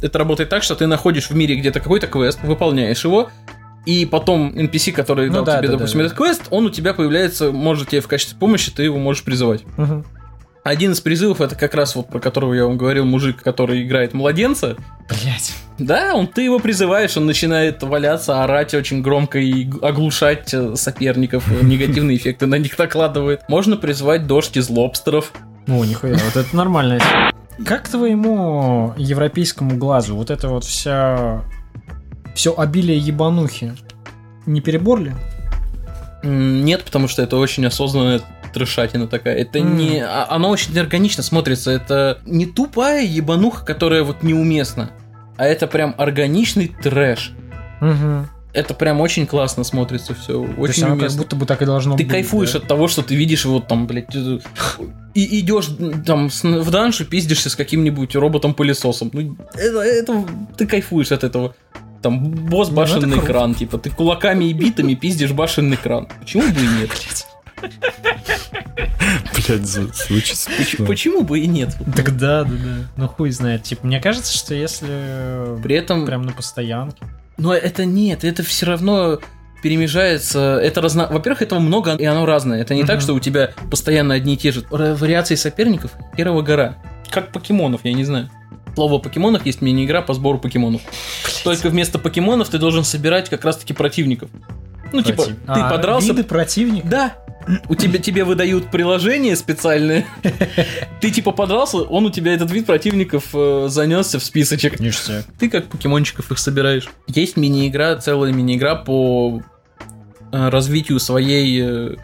Это 0.00 0.18
работает 0.18 0.48
так, 0.48 0.62
что 0.62 0.74
ты 0.74 0.86
находишь 0.86 1.30
в 1.30 1.34
мире 1.34 1.54
где-то 1.54 1.80
какой-то 1.80 2.08
квест, 2.08 2.40
выполняешь 2.42 3.04
его, 3.04 3.30
и 3.84 4.06
потом 4.06 4.50
NPC, 4.54 4.92
который 4.92 5.28
ну, 5.28 5.36
дал 5.36 5.44
да, 5.44 5.58
тебе, 5.58 5.68
да, 5.68 5.74
допустим, 5.74 6.00
да, 6.00 6.06
этот 6.06 6.18
квест, 6.18 6.42
он 6.50 6.66
у 6.66 6.70
тебя 6.70 6.94
появляется, 6.94 7.50
может 7.50 7.88
тебе 7.88 8.00
в 8.00 8.08
качестве 8.08 8.38
помощи, 8.38 8.70
ты 8.70 8.84
его 8.84 8.98
можешь 8.98 9.24
призывать. 9.24 9.64
Угу. 9.76 10.04
Один 10.64 10.92
из 10.92 11.00
призывов 11.00 11.40
это 11.40 11.56
как 11.56 11.74
раз 11.74 11.96
вот 11.96 12.08
про 12.08 12.20
которого 12.20 12.54
я 12.54 12.66
вам 12.66 12.78
говорил, 12.78 13.04
мужик, 13.04 13.42
который 13.42 13.82
играет 13.82 14.14
младенца. 14.14 14.76
Блять. 15.08 15.54
Да, 15.78 16.14
он 16.14 16.28
ты 16.28 16.42
его 16.42 16.60
призываешь, 16.60 17.16
он 17.16 17.26
начинает 17.26 17.82
валяться, 17.82 18.44
орать 18.44 18.72
очень 18.72 19.02
громко 19.02 19.40
и 19.40 19.68
оглушать 19.82 20.54
э, 20.54 20.76
соперников, 20.76 21.44
негативные 21.62 22.16
эффекты 22.16 22.46
на 22.46 22.56
них 22.56 22.78
накладывает. 22.78 23.40
Можно 23.48 23.76
призвать 23.76 24.28
дождь 24.28 24.56
из 24.56 24.70
лобстеров. 24.70 25.32
О, 25.66 25.84
нихуя, 25.84 26.14
вот 26.14 26.36
это 26.36 26.56
нормально. 26.56 27.00
Как 27.66 27.88
твоему 27.88 28.94
европейскому 28.96 29.76
глазу 29.76 30.14
вот 30.14 30.30
это 30.30 30.48
вот 30.48 30.64
вся 30.64 31.42
все 32.42 32.52
обилие 32.56 32.98
ебанухи. 32.98 33.72
Не 34.46 34.60
перебор 34.60 35.00
ли? 35.00 35.12
Нет, 36.24 36.82
потому 36.82 37.06
что 37.06 37.22
это 37.22 37.36
очень 37.36 37.64
осознанная 37.64 38.20
трешатина 38.52 39.06
такая. 39.06 39.36
Это 39.36 39.60
mm. 39.60 39.74
не... 39.76 40.00
А, 40.00 40.26
оно 40.28 40.48
очень 40.50 40.76
органично 40.76 41.22
смотрится. 41.22 41.70
Это 41.70 42.18
не 42.26 42.46
тупая 42.46 43.04
ебануха, 43.04 43.64
которая 43.64 44.02
вот 44.02 44.24
неуместна, 44.24 44.90
а 45.36 45.46
это 45.46 45.68
прям 45.68 45.94
органичный 45.96 46.66
трэш. 46.82 47.32
Угу. 47.80 48.26
Это 48.54 48.74
прям 48.74 49.00
очень 49.00 49.28
классно 49.28 49.62
смотрится 49.62 50.12
все. 50.12 50.44
Очень 50.58 50.86
То 50.88 50.96
как 50.96 51.12
будто 51.12 51.36
бы 51.36 51.46
так 51.46 51.62
и 51.62 51.64
должно 51.64 51.96
ты 51.96 52.02
быть. 52.02 52.08
Ты 52.08 52.12
кайфуешь 52.12 52.52
да? 52.54 52.58
от 52.58 52.66
того, 52.66 52.88
что 52.88 53.02
ты 53.02 53.14
видишь 53.14 53.44
вот 53.44 53.68
там, 53.68 53.86
блядь, 53.86 54.12
э, 54.16 54.40
и 55.14 55.38
идешь 55.38 55.68
там 56.04 56.28
в 56.28 56.70
даншу, 56.72 57.04
пиздишься 57.04 57.50
с 57.50 57.54
каким-нибудь 57.54 58.16
роботом-пылесосом. 58.16 59.10
Ну, 59.12 59.36
это, 59.54 59.78
это, 59.78 60.26
ты 60.56 60.66
кайфуешь 60.66 61.12
от 61.12 61.22
этого. 61.22 61.54
Там 62.02 62.20
босс 62.20 62.68
ну, 62.68 62.74
башенный 62.74 63.16
ну, 63.16 63.22
кран, 63.22 63.54
типа 63.54 63.78
ты 63.78 63.90
кулаками 63.90 64.46
и 64.46 64.52
битами 64.52 64.94
пиздишь 64.94 65.32
башенный 65.32 65.76
кран. 65.76 66.08
Почему 66.20 66.42
бы 66.52 66.60
и 66.60 66.66
нет? 66.80 66.90
Блять, 69.46 69.66
звучит 69.66 70.36
смешно. 70.36 70.86
Почему 70.86 71.22
бы 71.22 71.38
и 71.38 71.46
нет? 71.46 71.76
Так 71.94 72.16
да, 72.16 72.44
да, 72.44 72.50
да. 72.50 72.76
Ну 72.96 73.08
хуй 73.08 73.30
знает. 73.30 73.62
Типа, 73.62 73.86
мне 73.86 74.00
кажется, 74.00 74.36
что 74.36 74.54
если 74.54 75.60
при 75.62 75.76
этом 75.76 76.04
прям 76.06 76.22
на 76.22 76.32
постоянке. 76.32 77.04
Но 77.38 77.54
это 77.54 77.84
нет, 77.84 78.24
это 78.24 78.42
все 78.42 78.66
равно 78.66 79.20
перемежается. 79.62 80.58
Это 80.62 80.80
разно... 80.80 81.06
Во-первых, 81.08 81.42
этого 81.42 81.60
много, 81.60 81.94
и 81.94 82.04
оно 82.04 82.26
разное. 82.26 82.60
Это 82.60 82.74
не 82.74 82.84
так, 82.84 83.00
что 83.00 83.14
у 83.14 83.20
тебя 83.20 83.52
постоянно 83.70 84.14
одни 84.14 84.34
и 84.34 84.36
те 84.36 84.50
же 84.50 84.64
вариации 84.70 85.36
соперников. 85.36 85.92
Первого 86.16 86.42
гора. 86.42 86.78
Как 87.10 87.30
покемонов, 87.30 87.82
я 87.84 87.92
не 87.92 88.04
знаю 88.04 88.28
слово 88.74 88.98
покемонах 88.98 89.46
есть 89.46 89.60
мини-игра 89.60 90.02
по 90.02 90.14
сбору 90.14 90.38
покемонов. 90.38 90.82
Блять. 91.24 91.42
Только 91.44 91.68
вместо 91.70 91.98
покемонов 91.98 92.48
ты 92.48 92.58
должен 92.58 92.84
собирать 92.84 93.28
как 93.28 93.44
раз-таки 93.44 93.72
противников. 93.72 94.30
Ну, 94.92 95.02
Против... 95.02 95.26
типа, 95.26 95.38
а, 95.46 95.54
ты 95.54 95.74
подрался. 95.74 96.08
Виды 96.08 96.24
противников? 96.24 96.90
Да. 96.90 97.16
У 97.68 97.74
тебя 97.74 97.98
тебе 97.98 98.24
выдают 98.24 98.70
приложение 98.70 99.34
специальное. 99.36 100.06
Ты 101.00 101.10
типа 101.10 101.32
подрался, 101.32 101.78
он 101.78 102.06
у 102.06 102.10
тебя 102.10 102.34
этот 102.34 102.50
вид 102.52 102.66
противников 102.66 103.30
э, 103.34 103.66
занесся 103.68 104.20
в 104.20 104.24
списочек. 104.24 104.78
Ништяк. 104.78 105.24
Ты 105.38 105.50
как 105.50 105.66
покемончиков 105.66 106.30
их 106.30 106.38
собираешь. 106.38 106.88
Есть 107.08 107.36
мини-игра, 107.36 107.96
целая 107.96 108.32
мини-игра 108.32 108.76
по 108.76 109.42
э, 110.30 110.48
развитию 110.50 111.00
своей 111.00 111.62
э, 111.64 111.96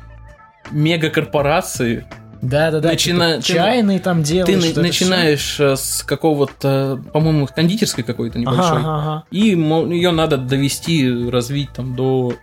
мегакорпорации. 0.73 2.07
Да, 2.43 2.71
да, 2.71 2.81
да. 2.81 2.91
Начина... 2.91 3.41
Типа, 3.43 3.59
чайный 3.59 3.99
там 3.99 4.23
делаешь. 4.23 4.73
Ты 4.75 4.81
начинаешь 4.81 5.55
все. 5.55 5.77
с 5.77 6.03
какого-то, 6.03 7.03
по-моему, 7.13 7.47
кондитерской 7.47 8.05
какой-то 8.05 8.39
небольшой. 8.39 8.79
Ага, 8.79 8.99
ага. 8.99 9.25
И 9.31 9.51
ее 9.51 10.11
надо 10.13 10.37
довести, 10.37 11.29
развить 11.31 11.73
там 11.73 11.97
до 11.97 12.35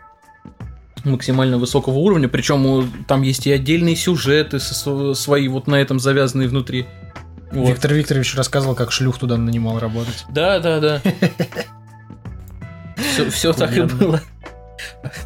максимально 1.05 1.57
высокого 1.57 1.97
уровня. 1.97 2.27
Причем 2.27 2.91
там 3.07 3.22
есть 3.22 3.47
и 3.47 3.51
отдельные 3.51 3.95
сюжеты 3.95 4.59
свои, 4.59 5.47
вот 5.47 5.67
на 5.67 5.76
этом 5.76 5.99
завязанные 5.99 6.49
внутри. 6.49 6.85
Вот. 7.51 7.69
Виктор 7.69 7.93
Викторович 7.93 8.35
рассказывал, 8.35 8.76
как 8.76 8.91
шлюх 8.91 9.17
туда 9.17 9.38
нанимал 9.38 9.80
работать. 9.80 10.26
Да, 10.30 10.59
да, 10.59 10.80
да. 10.80 11.01
Все 13.30 13.53
так 13.53 13.76
и 13.77 13.81
было. 13.81 14.22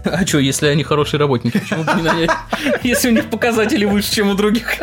А 0.04 0.26
что, 0.26 0.40
если 0.40 0.68
они 0.68 0.84
хорошие 0.84 1.20
работники, 1.20 1.60
почему 1.60 1.84
бы 1.84 1.94
не 1.96 2.02
нанять? 2.02 2.30
Если 2.84 3.10
у 3.10 3.12
них 3.12 3.30
показатели 3.30 3.86
выше, 3.86 4.14
чем 4.14 4.30
у 4.30 4.36
других. 4.36 4.74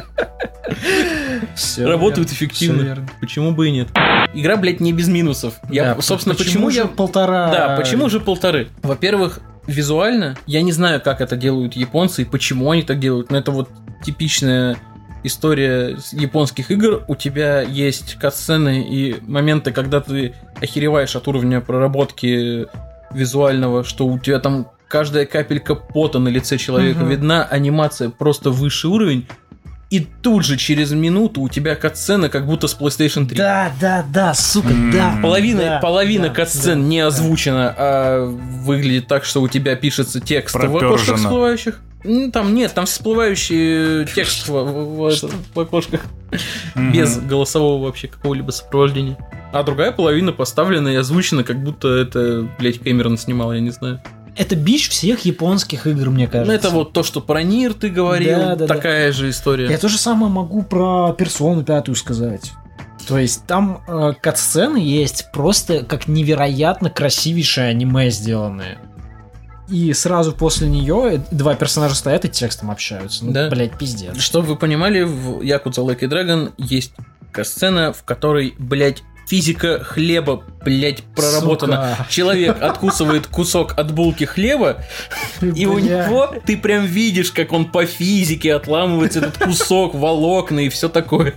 Все 1.54 1.86
Работают 1.86 2.30
верно, 2.30 2.34
эффективно. 2.34 2.78
Все 2.78 2.86
верно. 2.86 3.08
Почему 3.20 3.50
бы 3.52 3.68
и 3.68 3.70
нет? 3.70 3.88
Игра, 4.34 4.56
блядь, 4.56 4.80
не 4.80 4.92
без 4.92 5.08
минусов. 5.08 5.54
Я, 5.70 5.94
да, 5.94 6.02
собственно, 6.02 6.34
почему, 6.34 6.66
почему 6.66 6.70
же 6.70 6.80
я... 6.80 6.86
полтора? 6.86 7.50
Да, 7.50 7.76
почему 7.76 8.08
же 8.08 8.20
полторы? 8.20 8.68
Во-первых, 8.82 9.40
визуально, 9.66 10.36
я 10.46 10.62
не 10.62 10.72
знаю, 10.72 11.00
как 11.00 11.20
это 11.20 11.36
делают 11.36 11.74
японцы 11.74 12.22
и 12.22 12.24
почему 12.24 12.70
они 12.70 12.82
так 12.82 12.98
делают, 12.98 13.30
но 13.30 13.38
это 13.38 13.50
вот 13.50 13.70
типичная 14.04 14.76
история 15.22 15.96
японских 16.12 16.70
игр. 16.70 17.04
У 17.08 17.16
тебя 17.16 17.62
есть 17.62 18.14
катсцены 18.14 18.86
и 18.88 19.16
моменты, 19.22 19.72
когда 19.72 20.00
ты 20.00 20.34
охереваешь 20.60 21.16
от 21.16 21.26
уровня 21.28 21.60
проработки 21.60 22.66
визуального, 23.12 23.84
что 23.84 24.06
у 24.06 24.18
тебя 24.18 24.38
там 24.38 24.68
каждая 24.88 25.26
капелька 25.26 25.74
пота 25.74 26.18
на 26.18 26.28
лице 26.28 26.58
человека 26.58 27.00
угу. 27.00 27.10
видна, 27.10 27.44
анимация 27.44 28.10
просто 28.10 28.50
высший 28.50 28.90
уровень, 28.90 29.26
и 29.88 30.00
тут 30.00 30.44
же 30.44 30.56
через 30.56 30.90
минуту 30.90 31.42
у 31.42 31.48
тебя 31.48 31.76
катсцена 31.76 32.28
как 32.28 32.46
будто 32.46 32.66
с 32.66 32.76
PlayStation 32.76 33.26
3. 33.26 33.36
Да, 33.36 33.72
да, 33.80 34.04
да, 34.12 34.34
сука, 34.34 34.70
mm. 34.70 34.92
да. 34.92 35.18
Половина, 35.22 35.62
да, 35.62 35.78
половина 35.78 36.28
да, 36.28 36.34
катсцен 36.34 36.82
да, 36.82 36.88
не 36.88 37.00
озвучена, 37.00 37.66
да. 37.68 37.74
а 37.78 38.26
выглядит 38.26 39.06
так, 39.06 39.24
что 39.24 39.40
у 39.42 39.48
тебя 39.48 39.76
пишется 39.76 40.20
текст 40.20 40.54
Пропержено. 40.54 40.80
в 40.80 40.92
окошках 40.92 41.16
всплывающих. 41.18 41.80
Там 42.32 42.54
нет, 42.54 42.74
там 42.74 42.86
всплывающий 42.86 44.06
текст 44.06 44.48
в, 44.48 44.52
в, 44.52 45.10
в, 45.10 45.30
в 45.54 45.60
окошках. 45.60 46.02
Mm-hmm. 46.74 46.92
Без 46.92 47.18
голосового 47.18 47.84
вообще 47.84 48.08
какого-либо 48.08 48.50
сопровождения. 48.50 49.16
А 49.52 49.62
другая 49.62 49.92
половина 49.92 50.32
поставлена 50.32 50.88
и 50.88 50.96
озвучена, 50.96 51.44
как 51.44 51.62
будто 51.62 51.88
это, 51.88 52.48
блядь, 52.58 52.80
Кэмерон 52.80 53.18
снимал, 53.18 53.52
я 53.52 53.60
не 53.60 53.70
знаю. 53.70 54.02
Это 54.36 54.54
бич 54.54 54.90
всех 54.90 55.24
японских 55.24 55.86
игр, 55.86 56.10
мне 56.10 56.26
кажется. 56.26 56.52
Ну, 56.52 56.58
это 56.58 56.70
вот 56.70 56.92
то, 56.92 57.02
что 57.02 57.20
про 57.20 57.42
Нир 57.42 57.72
ты 57.72 57.88
говорил, 57.88 58.38
да, 58.38 58.56
да, 58.56 58.66
такая 58.66 59.08
да. 59.08 59.12
же 59.12 59.30
история. 59.30 59.70
Я 59.70 59.78
то 59.78 59.88
же 59.88 59.96
самое 59.98 60.30
могу 60.30 60.62
про 60.62 61.14
персону 61.14 61.64
пятую 61.64 61.96
сказать. 61.96 62.52
То 63.08 63.18
есть 63.18 63.46
там 63.46 63.82
э, 63.86 64.12
катсцены 64.20 64.78
есть 64.78 65.30
просто 65.32 65.84
как 65.84 66.08
невероятно 66.08 66.90
красивейшее 66.90 67.68
аниме 67.68 68.10
сделанные. 68.10 68.78
И 69.68 69.92
сразу 69.94 70.32
после 70.32 70.68
нее 70.68 71.24
два 71.30 71.54
персонажа 71.54 71.94
стоят 71.94 72.24
и 72.24 72.28
текстом 72.28 72.70
общаются. 72.70 73.24
Ну, 73.24 73.32
да. 73.32 73.48
блядь, 73.48 73.76
пиздец. 73.78 74.18
Чтобы 74.18 74.48
вы 74.48 74.56
понимали, 74.56 75.02
в 75.02 75.40
Якудза 75.42 75.80
Like 75.80 76.00
Dragon 76.00 76.52
есть 76.58 76.92
сцена, 77.42 77.92
в 77.92 78.02
которой, 78.04 78.54
блядь, 78.58 79.02
физика 79.26 79.82
хлеба, 79.82 80.42
блять, 80.64 81.02
проработана. 81.14 81.96
Сука. 81.96 82.10
Человек 82.10 82.62
откусывает 82.62 83.26
кусок 83.26 83.74
от 83.76 83.92
булки 83.92 84.24
хлеба, 84.24 84.84
и 85.40 85.66
у 85.66 85.78
него 85.78 86.34
ты 86.44 86.56
прям 86.56 86.86
видишь, 86.86 87.32
как 87.32 87.52
он 87.52 87.66
по 87.66 87.86
физике 87.86 88.54
отламывается 88.54 89.20
этот 89.20 89.38
кусок, 89.38 89.94
волокна 89.94 90.60
и 90.60 90.68
все 90.68 90.88
такое. 90.88 91.34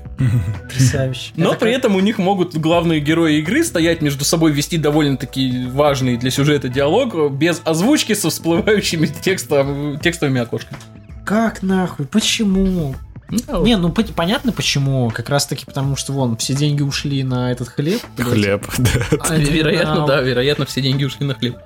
Потрясающе. 0.64 1.32
Но 1.36 1.53
при 1.53 1.72
этом 1.72 1.95
у 1.95 1.99
них 1.99 2.18
могут 2.18 2.56
главные 2.56 2.99
герои 2.99 3.40
игры 3.40 3.64
стоять 3.64 4.02
между 4.02 4.24
собой, 4.24 4.52
вести 4.52 4.78
довольно-таки 4.78 5.68
важный 5.68 6.18
для 6.18 6.32
сюжета 6.32 6.70
диалог 6.70 7.32
без 7.32 7.61
озвучки 7.66 8.14
со 8.14 8.30
всплывающими 8.30 9.07
текстом, 9.07 9.99
текстовыми 9.99 10.41
окошками. 10.41 10.80
Как 11.26 11.61
нахуй? 11.61 12.06
Почему? 12.06 12.95
Ну, 13.30 13.65
не, 13.65 13.77
ну 13.77 13.91
понятно 13.91 14.51
почему. 14.51 15.11
Как 15.11 15.30
раз 15.30 15.45
таки 15.45 15.65
потому, 15.65 15.95
что 15.95 16.14
вон 16.14 16.38
все 16.38 16.53
деньги 16.53 16.81
ушли 16.81 17.23
на 17.23 17.51
этот 17.51 17.69
хлеб. 17.69 18.01
Хлеб, 18.18 18.65
да. 18.77 18.89
А, 19.22 19.35
вероятно, 19.35 20.06
да, 20.06 20.22
вероятно, 20.22 20.65
все 20.65 20.81
деньги 20.81 21.03
ушли 21.03 21.26
на 21.26 21.35
хлеб. 21.35 21.57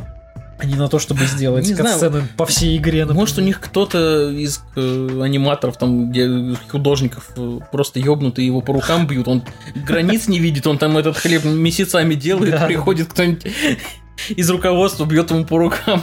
А 0.60 0.66
не 0.66 0.76
на 0.76 0.88
то, 0.88 1.00
чтобы 1.00 1.26
сделать 1.26 1.68
не 1.68 1.76
сцены 1.76 2.24
по 2.38 2.46
всей 2.46 2.78
игре. 2.78 3.02
Например. 3.02 3.22
Может, 3.22 3.38
у 3.40 3.42
них 3.42 3.60
кто-то 3.60 4.30
из 4.30 4.62
э, 4.76 5.20
аниматоров, 5.22 5.78
там, 5.78 6.10
где 6.10 6.56
художников 6.70 7.32
э, 7.36 7.60
просто 7.72 8.00
ёбнутые 8.00 8.46
его 8.46 8.62
по 8.62 8.72
рукам 8.72 9.08
бьют. 9.08 9.28
Он 9.28 9.44
границ 9.76 10.28
не 10.28 10.40
видит, 10.40 10.68
он 10.68 10.78
там 10.78 10.98
этот 10.98 11.18
хлеб 11.18 11.44
месяцами 11.44 12.14
делает, 12.14 12.52
да. 12.52 12.66
приходит 12.66 13.10
кто-нибудь 13.10 13.48
из 14.30 14.50
руководства, 14.50 15.06
бьет 15.06 15.32
ему 15.32 15.44
по 15.44 15.58
рукам. 15.58 16.02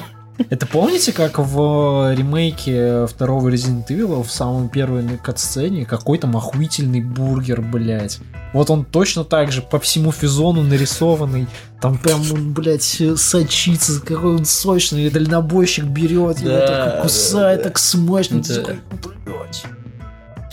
Это 0.48 0.66
помните, 0.66 1.12
как 1.12 1.38
в 1.38 2.14
ремейке 2.14 3.06
второго 3.06 3.48
Resident 3.48 3.86
Evil 3.88 4.22
в 4.22 4.30
самом 4.30 4.68
первой 4.68 5.04
катсцене 5.18 5.84
какой-то 5.84 6.28
охуительный 6.28 7.00
бургер, 7.00 7.60
блядь. 7.60 8.18
Вот 8.52 8.70
он 8.70 8.84
точно 8.84 9.24
так 9.24 9.52
же 9.52 9.62
по 9.62 9.78
всему 9.78 10.12
физону 10.12 10.62
нарисованный. 10.62 11.46
Там 11.80 11.98
прям, 11.98 12.22
блядь, 12.52 13.00
сочится, 13.16 14.00
какой 14.00 14.36
он 14.36 14.44
сочный. 14.44 15.06
И 15.06 15.10
дальнобойщик 15.10 15.84
берет, 15.84 16.42
да, 16.42 16.50
его 16.50 16.66
так 16.66 17.02
кусает, 17.02 17.58
да, 17.58 17.64
так 17.64 17.78
смачно. 17.78 18.42
Да. 18.42 18.54
Такой, 18.54 18.80
блядь. 19.26 19.64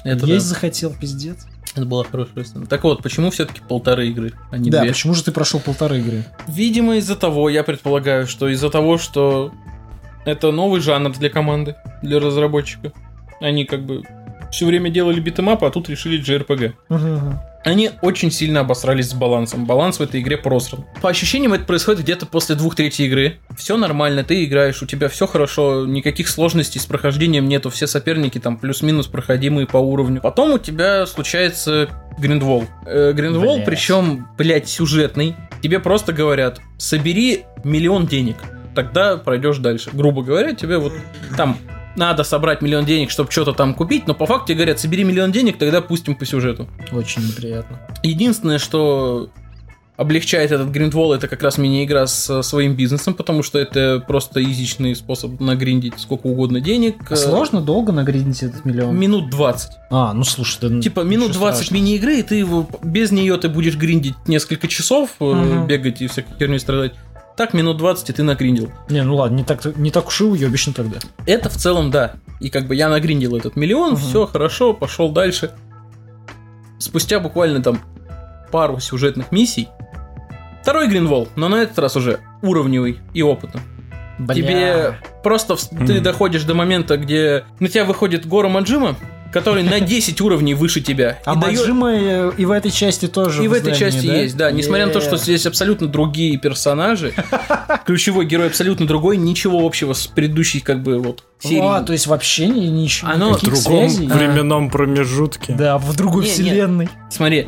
Это 0.03 0.25
Есть 0.25 0.47
да. 0.47 0.53
захотел, 0.53 0.93
пиздец. 0.93 1.37
Это 1.75 1.85
была 1.85 2.03
хорошая 2.03 2.43
сцена. 2.43 2.65
Так 2.65 2.83
вот, 2.83 3.03
почему 3.03 3.29
все-таки 3.29 3.61
полторы 3.67 4.07
игры, 4.07 4.33
а 4.51 4.57
не 4.57 4.69
да, 4.69 4.79
две? 4.79 4.89
Да, 4.89 4.93
почему 4.93 5.13
же 5.13 5.23
ты 5.23 5.31
прошел 5.31 5.59
полторы 5.59 5.99
игры? 5.99 6.25
Видимо, 6.47 6.95
из-за 6.97 7.15
того, 7.15 7.49
я 7.49 7.63
предполагаю, 7.63 8.25
что 8.25 8.47
из-за 8.47 8.69
того, 8.69 8.97
что 8.97 9.51
это 10.27 10.51
новый 10.51 10.81
жанр 10.81 11.11
для 11.17 11.29
команды, 11.29 11.75
для 12.01 12.19
разработчика. 12.19 12.91
Они 13.39 13.63
как 13.63 13.85
бы 13.85 14.03
все 14.51 14.65
время 14.65 14.89
делали 14.89 15.19
beat 15.21 15.38
'em 15.38 15.51
up, 15.51 15.63
а 15.63 15.69
тут 15.71 15.89
решили 15.89 16.21
JRPG. 16.21 16.73
Они 17.63 17.91
очень 18.01 18.31
сильно 18.31 18.61
обосрались 18.61 19.09
с 19.09 19.13
балансом. 19.13 19.65
Баланс 19.65 19.99
в 19.99 20.01
этой 20.01 20.21
игре 20.21 20.37
просран. 20.37 20.85
По 21.01 21.09
ощущениям, 21.09 21.53
это 21.53 21.65
происходит 21.65 22.01
где-то 22.01 22.25
после 22.25 22.55
двух 22.55 22.75
третьей 22.75 23.07
игры. 23.07 23.39
Все 23.57 23.77
нормально, 23.77 24.23
ты 24.23 24.43
играешь, 24.43 24.81
у 24.81 24.85
тебя 24.85 25.09
все 25.09 25.27
хорошо, 25.27 25.85
никаких 25.85 26.27
сложностей 26.27 26.79
с 26.79 26.85
прохождением 26.85 27.47
нету, 27.47 27.69
все 27.69 27.87
соперники 27.87 28.39
там 28.39 28.57
плюс-минус 28.57 29.07
проходимые 29.07 29.65
по 29.67 29.77
уровню. 29.77 30.21
Потом 30.21 30.53
у 30.53 30.59
тебя 30.59 31.05
случается 31.05 31.89
Гриндвол. 32.17 32.65
Э, 32.85 33.13
Гриндвол, 33.13 33.61
причем, 33.65 34.27
блядь, 34.37 34.67
сюжетный. 34.67 35.35
Тебе 35.61 35.79
просто 35.79 36.13
говорят, 36.13 36.59
собери 36.77 37.45
миллион 37.63 38.07
денег 38.07 38.37
тогда 38.77 39.17
пройдешь 39.17 39.57
дальше. 39.57 39.89
Грубо 39.91 40.21
говоря, 40.21 40.53
тебе 40.53 40.77
вот 40.77 40.93
там 41.35 41.57
надо 41.95 42.23
собрать 42.23 42.61
миллион 42.61 42.85
денег, 42.85 43.09
чтобы 43.09 43.31
что-то 43.31 43.53
там 43.53 43.73
купить, 43.73 44.05
но 44.05 44.13
по 44.13 44.27
факту 44.27 44.49
тебе 44.49 44.57
говорят, 44.57 44.79
собери 44.79 45.03
миллион 45.03 45.31
денег, 45.31 45.57
тогда 45.57 45.81
пустим 45.81 46.13
по 46.13 46.27
сюжету. 46.27 46.67
Очень 46.91 47.23
неприятно. 47.23 47.79
Единственное, 48.03 48.59
что 48.59 49.31
облегчает 49.97 50.51
этот 50.51 50.69
гриндвол, 50.69 51.13
это 51.13 51.27
как 51.27 51.41
раз 51.41 51.57
мини-игра 51.57 52.05
с 52.05 52.43
своим 52.43 52.75
бизнесом, 52.75 53.15
потому 53.15 53.41
что 53.41 53.57
это 53.57 54.03
просто 54.07 54.43
изичный 54.43 54.95
способ 54.95 55.39
нагриндить 55.39 55.95
сколько 55.97 56.27
угодно 56.27 56.61
денег. 56.61 57.11
А 57.11 57.15
сложно 57.15 57.61
долго 57.61 57.91
нагриндить 57.91 58.43
этот 58.43 58.63
миллион? 58.63 58.95
Минут 58.95 59.31
20. 59.31 59.71
А, 59.89 60.13
ну 60.13 60.23
слушай, 60.23 60.59
ты... 60.59 60.81
Типа 60.81 60.99
минут 61.01 61.31
20 61.31 61.71
мини-игры, 61.71 62.19
и 62.19 62.23
ты 62.23 62.35
его, 62.35 62.69
без 62.83 63.11
нее 63.11 63.37
ты 63.37 63.49
будешь 63.49 63.75
гриндить 63.75 64.15
несколько 64.27 64.67
часов, 64.67 65.15
угу. 65.19 65.65
бегать 65.67 66.01
и 66.01 66.07
всякой 66.07 66.37
херней 66.37 66.59
страдать. 66.59 66.93
Так 67.37 67.53
минут 67.53 67.77
20 67.77 68.09
и 68.09 68.13
ты 68.13 68.23
нагриндил. 68.23 68.71
Не, 68.89 69.03
ну 69.03 69.15
ладно, 69.15 69.35
не 69.35 69.43
так, 69.43 69.63
не 69.77 69.91
так 69.91 70.07
уж 70.07 70.21
и 70.21 70.23
уебищно 70.23 70.73
тогда. 70.73 70.97
Это 71.27 71.49
в 71.49 71.55
целом 71.55 71.91
да. 71.91 72.15
И 72.39 72.49
как 72.49 72.67
бы 72.67 72.75
я 72.75 72.89
нагриндил 72.89 73.37
этот 73.37 73.55
миллион, 73.55 73.93
угу. 73.93 73.99
все 73.99 74.25
хорошо, 74.25 74.73
пошел 74.73 75.11
дальше. 75.11 75.51
Спустя 76.79 77.19
буквально 77.19 77.61
там 77.61 77.79
пару 78.51 78.79
сюжетных 78.79 79.31
миссий, 79.31 79.67
второй 80.63 80.87
Гринвол, 80.87 81.27
но 81.35 81.47
на 81.47 81.57
этот 81.57 81.77
раз 81.77 81.95
уже 81.95 82.19
уровневый 82.41 82.99
и 83.13 83.21
опытный. 83.21 83.61
Бля. 84.17 84.33
Тебе 84.33 84.97
просто 85.23 85.53
mm. 85.53 85.85
ты 85.85 85.99
доходишь 86.01 86.43
до 86.43 86.55
момента, 86.55 86.97
где 86.97 87.43
на 87.59 87.67
тебя 87.67 87.85
выходит 87.85 88.25
Гора 88.25 88.49
Маджима, 88.49 88.95
который 89.31 89.63
на 89.63 89.79
10 89.79 90.19
уровней 90.21 90.53
выше 90.53 90.81
тебя. 90.81 91.19
А 91.25 91.33
и 91.33 91.39
дает... 91.39 92.39
и 92.39 92.45
в 92.45 92.51
этой 92.51 92.71
части 92.71 93.07
тоже 93.07 93.43
И 93.43 93.47
в, 93.47 93.51
в 93.51 93.53
этой 93.53 93.75
части 93.75 94.07
да? 94.07 94.15
есть, 94.15 94.37
да. 94.37 94.51
Несмотря 94.51 94.83
yeah. 94.83 94.87
на 94.87 94.93
то, 94.93 95.01
что 95.01 95.17
здесь 95.17 95.45
абсолютно 95.45 95.87
другие 95.87 96.37
персонажи, 96.37 97.13
ключевой 97.85 98.25
герой 98.25 98.47
абсолютно 98.47 98.85
другой, 98.85 99.17
ничего 99.17 99.65
общего 99.65 99.93
с 99.93 100.07
предыдущей 100.07 100.59
как 100.59 100.83
бы 100.83 100.99
вот 100.99 101.23
серией. 101.39 101.61
А, 101.63 101.81
то 101.81 101.93
есть 101.93 102.07
вообще 102.07 102.47
ничего. 102.47 103.11
Оно 103.11 103.33
в 103.33 103.41
другом 103.41 103.89
связей? 103.89 104.07
временном 104.07 104.69
промежутке. 104.69 105.53
Да, 105.53 105.77
в 105.77 105.95
другой 105.95 106.25
не, 106.25 106.29
вселенной. 106.29 106.85
Не. 106.85 107.11
Смотри, 107.11 107.47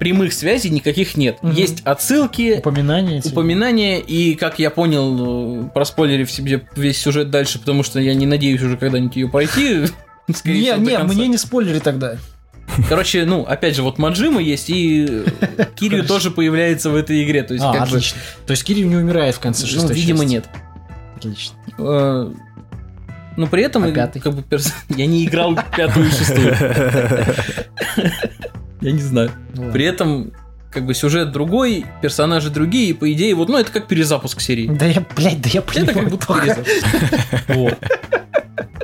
прямых 0.00 0.32
связей 0.32 0.70
никаких 0.70 1.16
нет. 1.16 1.38
Угу. 1.42 1.52
Есть 1.52 1.82
отсылки, 1.84 2.56
упоминания, 2.58 3.22
упоминания, 3.24 4.00
и, 4.00 4.34
как 4.34 4.58
я 4.58 4.70
понял, 4.70 5.12
ну, 5.12 5.70
проспойлерив 5.72 6.30
себе 6.30 6.62
весь 6.74 6.98
сюжет 6.98 7.30
дальше, 7.30 7.58
потому 7.58 7.82
что 7.82 8.00
я 8.00 8.14
не 8.14 8.26
надеюсь 8.26 8.62
уже 8.62 8.76
когда-нибудь 8.76 9.16
ее 9.16 9.28
пройти. 9.28 9.84
Не, 10.44 10.78
не, 10.78 10.98
мне 10.98 11.28
не 11.28 11.36
спойлери 11.36 11.78
тогда. 11.78 12.16
Короче, 12.88 13.24
ну, 13.24 13.42
опять 13.42 13.74
же, 13.74 13.82
вот 13.82 13.98
Маджима 13.98 14.40
есть, 14.40 14.70
и 14.70 15.24
Кирию 15.76 16.04
тоже 16.04 16.30
появляется 16.30 16.90
в 16.90 16.96
этой 16.96 17.24
игре. 17.24 17.42
То 17.42 17.54
есть, 17.54 17.64
а, 17.64 17.82
отлично. 17.82 18.18
То 18.46 18.52
есть 18.52 18.64
Кирию 18.64 18.86
не 18.88 18.96
умирает 18.96 19.34
в 19.34 19.40
конце 19.40 19.66
шестой 19.66 19.88
Ну, 19.88 19.94
видимо, 19.94 20.24
нет. 20.24 20.46
Отлично. 21.16 21.56
Э, 21.78 22.32
но 23.36 23.46
при 23.46 23.62
этом, 23.62 23.84
а 23.84 23.90
как 23.90 24.34
бы, 24.34 24.42
перс... 24.42 24.72
я 24.88 25.06
не 25.06 25.24
играл 25.24 25.58
пятую 25.76 26.08
и 26.08 26.10
шестую. 26.10 26.56
Я 28.80 28.92
не 28.92 29.02
знаю. 29.02 29.30
Ну 29.54 29.70
при 29.72 29.84
этом 29.84 30.32
как 30.70 30.86
бы 30.86 30.94
сюжет 30.94 31.32
другой, 31.32 31.84
персонажи 32.00 32.48
другие, 32.48 32.90
и 32.90 32.92
по 32.94 33.12
идее, 33.12 33.34
вот, 33.34 33.48
ну, 33.48 33.58
это 33.58 33.70
как 33.72 33.88
перезапуск 33.88 34.40
серии. 34.40 34.68
Да 34.68 34.86
я, 34.86 35.04
блядь, 35.16 35.42
да 35.42 35.50
я 35.52 35.60
понимаю. 35.60 35.90
Это 35.90 36.00
как 36.00 36.08
будто 36.10 36.26
перезапуск. 36.40 37.76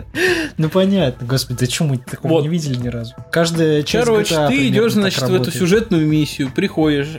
Ну 0.56 0.68
понятно, 0.68 1.27
господи, 1.27 1.66
что 1.66 1.85
мы 1.85 1.98
такого 1.98 2.35
вот. 2.35 2.43
не 2.43 2.48
видели 2.48 2.77
ни 2.77 2.89
разу? 2.89 3.14
Каждая 3.31 3.82
часть 3.82 4.06
Короче, 4.06 4.35
GTA 4.35 4.48
ты 4.48 4.68
идешь, 4.68 4.93
значит, 4.93 5.23
в 5.23 5.35
эту 5.35 5.51
сюжетную 5.51 6.06
миссию, 6.06 6.51
приходишь. 6.55 7.18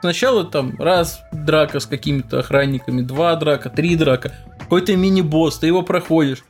Сначала 0.00 0.44
там 0.44 0.76
раз 0.78 1.20
драка 1.32 1.80
с 1.80 1.86
какими-то 1.86 2.40
охранниками, 2.40 3.02
два 3.02 3.34
драка, 3.36 3.68
три 3.68 3.96
драка, 3.96 4.32
какой-то 4.58 4.96
мини-босс, 4.96 5.58
ты 5.58 5.66
его 5.66 5.82
проходишь. 5.82 6.44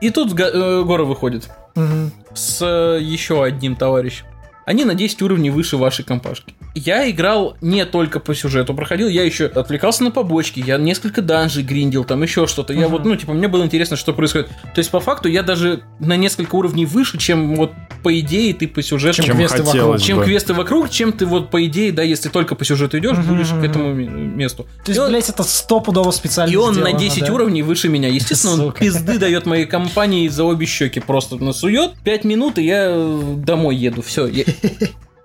И 0.00 0.10
тут 0.10 0.38
э, 0.38 0.82
Гора 0.82 1.04
выходит 1.04 1.48
угу. 1.76 2.10
с 2.34 2.62
э, 2.62 2.98
еще 3.00 3.44
одним 3.44 3.76
товарищем. 3.76 4.26
Они 4.64 4.84
на 4.84 4.94
10 4.94 5.22
уровней 5.22 5.50
выше 5.50 5.76
вашей 5.76 6.04
компашки. 6.04 6.54
Я 6.74 7.10
играл 7.10 7.56
не 7.60 7.84
только 7.84 8.20
по 8.20 8.34
сюжету, 8.34 8.74
проходил, 8.74 9.08
я 9.08 9.24
еще 9.24 9.46
отвлекался 9.46 10.04
на 10.04 10.10
побочки, 10.10 10.62
я 10.64 10.78
несколько 10.78 11.20
данжей 11.20 11.64
гриндил, 11.64 12.04
там 12.04 12.22
еще 12.22 12.46
что-то. 12.46 12.72
Я 12.72 12.88
вот, 12.88 13.04
ну, 13.04 13.16
типа, 13.16 13.32
мне 13.32 13.48
было 13.48 13.64
интересно, 13.64 13.96
что 13.96 14.12
происходит. 14.12 14.48
То 14.48 14.78
есть, 14.78 14.90
по 14.90 15.00
факту, 15.00 15.28
я 15.28 15.42
даже 15.42 15.82
на 15.98 16.16
несколько 16.16 16.54
уровней 16.54 16.86
выше, 16.86 17.18
чем 17.18 17.56
вот 17.56 17.72
по 18.02 18.18
идее 18.18 18.54
ты 18.54 18.68
по 18.68 18.82
сюжету... 18.82 19.16
Чем, 19.16 19.26
чем 19.26 19.36
квесты 19.36 19.62
вокруг. 19.62 19.94
Бы. 19.94 19.98
Чем 20.00 20.22
квесты 20.22 20.54
вокруг, 20.54 20.90
чем 20.90 21.12
ты 21.12 21.26
вот 21.26 21.50
по 21.50 21.64
идее, 21.66 21.92
да, 21.92 22.02
если 22.02 22.28
только 22.28 22.54
по 22.54 22.64
сюжету 22.64 22.98
идешь, 22.98 23.18
угу, 23.18 23.34
будешь 23.34 23.48
к 23.48 23.64
этому 23.64 23.92
месту. 23.92 24.66
То 24.84 24.92
есть, 24.92 25.08
блядь, 25.08 25.28
это 25.28 25.42
стопудово 25.42 26.10
специально 26.12 26.52
И 26.52 26.56
он 26.56 26.74
сделано, 26.74 26.92
на 26.92 26.98
10 26.98 27.26
да? 27.26 27.32
уровней 27.32 27.62
выше 27.62 27.88
меня. 27.88 28.08
Естественно, 28.08 28.56
Сука. 28.56 28.66
он 28.66 28.72
пизды 28.74 29.18
дает 29.18 29.46
моей 29.46 29.66
компании 29.66 30.28
за 30.28 30.44
обе 30.44 30.66
щеки. 30.66 31.00
Просто 31.00 31.36
насует. 31.36 31.92
5 32.04 32.24
минут, 32.24 32.58
и 32.58 32.64
я 32.64 33.18
домой 33.36 33.76
еду. 33.76 34.02
Все. 34.02 34.26
Я 34.26 34.44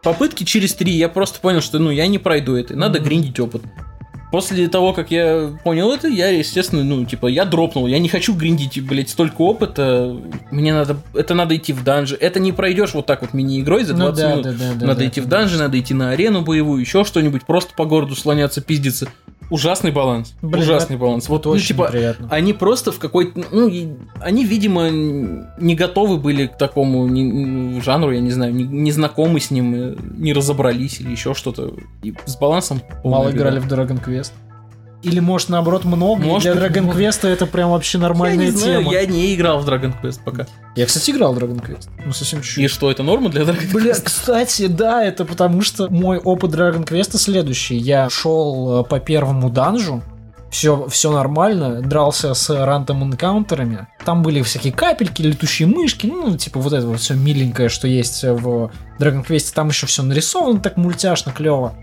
попытки 0.06 0.44
через 0.44 0.74
три 0.76 0.94
я 0.94 1.10
просто 1.10 1.42
понял, 1.42 1.62
что 1.62 1.80
ну 1.80 1.90
я 1.90 2.08
не 2.08 2.20
пройду 2.20 2.56
это, 2.56 2.76
надо 2.76 3.00
mm-hmm. 3.00 3.04
гриндить 3.04 3.40
опыт. 3.40 3.64
После 4.32 4.68
того, 4.68 4.92
как 4.94 5.12
я 5.12 5.58
понял 5.64 5.92
это, 5.92 6.08
я, 6.08 6.28
естественно, 6.30 6.84
ну, 6.84 7.06
типа, 7.06 7.28
я 7.28 7.46
дропнул. 7.46 7.88
Я 7.88 8.00
не 8.00 8.10
хочу 8.10 8.36
гриндить, 8.36 8.86
блядь, 8.86 9.10
столько 9.10 9.42
опыта. 9.42 10.20
Мне 10.52 10.74
надо... 10.74 10.98
Это 11.14 11.36
надо 11.36 11.56
идти 11.56 11.72
в 11.72 11.86
данжи. 11.86 12.18
Это 12.20 12.42
не 12.42 12.52
пройдешь 12.52 12.94
вот 12.96 13.06
так 13.06 13.22
вот 13.22 13.34
мини-игрой 13.34 13.86
за 13.86 13.94
20 13.94 13.98
ну, 13.98 14.22
да, 14.22 14.32
минут. 14.32 14.44
Да, 14.44 14.52
да, 14.52 14.74
да, 14.74 14.86
надо 14.88 15.00
да, 15.00 15.08
идти 15.08 15.22
да, 15.22 15.26
в 15.26 15.30
данжи, 15.30 15.58
да. 15.58 15.64
надо 15.66 15.80
идти 15.80 15.94
на 15.94 16.10
арену 16.10 16.42
боевую, 16.42 16.82
еще 16.82 17.06
что-нибудь. 17.06 17.46
Просто 17.46 17.74
по 17.76 17.86
городу 17.86 18.14
слоняться, 18.16 18.60
пиздиться. 18.60 19.08
Ужасный 19.50 19.92
баланс. 19.92 20.34
Блин, 20.42 20.64
ужасный 20.64 20.98
баланс. 20.98 21.30
Вот, 21.30 21.46
очень 21.48 21.64
ну, 21.64 21.68
типа, 21.68 21.92
приятно. 21.92 22.28
они 22.30 22.54
просто 22.54 22.92
в 22.92 23.00
какой-то... 23.00 23.44
Ну, 23.52 23.70
они, 24.20 24.46
видимо, 24.46 24.90
не 24.90 25.76
готовы 25.76 26.18
были 26.18 26.48
к 26.48 26.58
такому 26.58 27.08
не, 27.08 27.80
жанру, 27.82 28.12
я 28.12 28.22
не 28.22 28.32
знаю, 28.32 28.54
не, 28.54 28.64
не 28.64 28.92
знакомы 28.92 29.40
с 29.40 29.52
ним, 29.52 29.76
э, 29.76 29.96
не 30.18 30.34
разобрались 30.34 31.00
или 31.00 31.12
еще 31.12 31.34
что-то. 31.34 31.74
И 32.02 32.14
с 32.26 32.38
балансом... 32.38 32.82
Мало 33.04 33.32
играли 33.32 33.60
в 33.60 33.68
Dragon 33.72 34.04
Quest. 34.04 34.32
Или, 35.06 35.20
может, 35.20 35.50
наоборот, 35.50 35.86
много. 35.86 36.24
Может, 36.24 36.52
для 36.52 36.68
Dragon 36.68 36.92
Quest 36.92 37.28
это 37.28 37.46
прям 37.46 37.70
вообще 37.70 38.00
нормальная 38.00 38.48
я 38.48 38.52
не 38.52 38.58
тема. 38.58 38.82
Знаю, 38.82 39.02
я 39.02 39.06
не 39.06 39.36
играл 39.36 39.60
в 39.60 39.70
Dragon 39.70 39.94
Quest 40.02 40.22
пока. 40.26 40.48
Я, 40.76 40.88
кстати, 40.88 41.12
играл 41.12 41.36
в 41.36 41.38
Dragon 41.38 41.62
Quest. 41.64 41.90
Ну, 42.04 42.12
совсем 42.12 42.42
чуть-чуть. 42.42 42.64
И 42.64 42.68
что, 42.68 42.90
это 42.90 43.04
норма 43.04 43.30
для 43.30 43.44
Dragon 43.44 43.68
Quest? 43.68 43.74
Бля, 43.74 43.94
кстати, 43.94 44.66
да, 44.66 45.04
это 45.04 45.24
потому 45.24 45.62
что 45.62 45.90
мой 45.90 46.18
опыт 46.18 46.52
Dragon 46.52 46.84
Quest 46.84 47.18
следующий. 47.18 47.78
Я 47.78 48.10
шел 48.10 48.82
э, 48.82 48.84
по 48.84 49.00
первому 49.00 49.52
данжу, 49.52 50.02
все, 50.50 50.88
все 50.88 51.12
нормально, 51.12 51.82
дрался 51.82 52.34
с 52.34 52.50
рантом 52.50 53.04
энкаунтерами. 53.04 53.88
Там 54.06 54.24
были 54.24 54.42
всякие 54.42 54.74
капельки, 54.74 55.22
летущие 55.22 55.68
мышки, 55.68 56.08
ну, 56.08 56.36
типа 56.36 56.60
вот 56.60 56.74
это 56.74 56.88
вот 56.88 57.00
все 57.00 57.14
миленькое, 57.14 57.70
что 57.70 57.88
есть 57.88 58.24
в 58.24 58.72
Dragon 58.98 59.24
Quest. 59.24 59.54
Там 59.54 59.68
еще 59.68 59.86
все 59.86 60.02
нарисовано 60.02 60.62
так 60.62 60.78
мультяшно, 60.78 61.32
клево. 61.32 61.76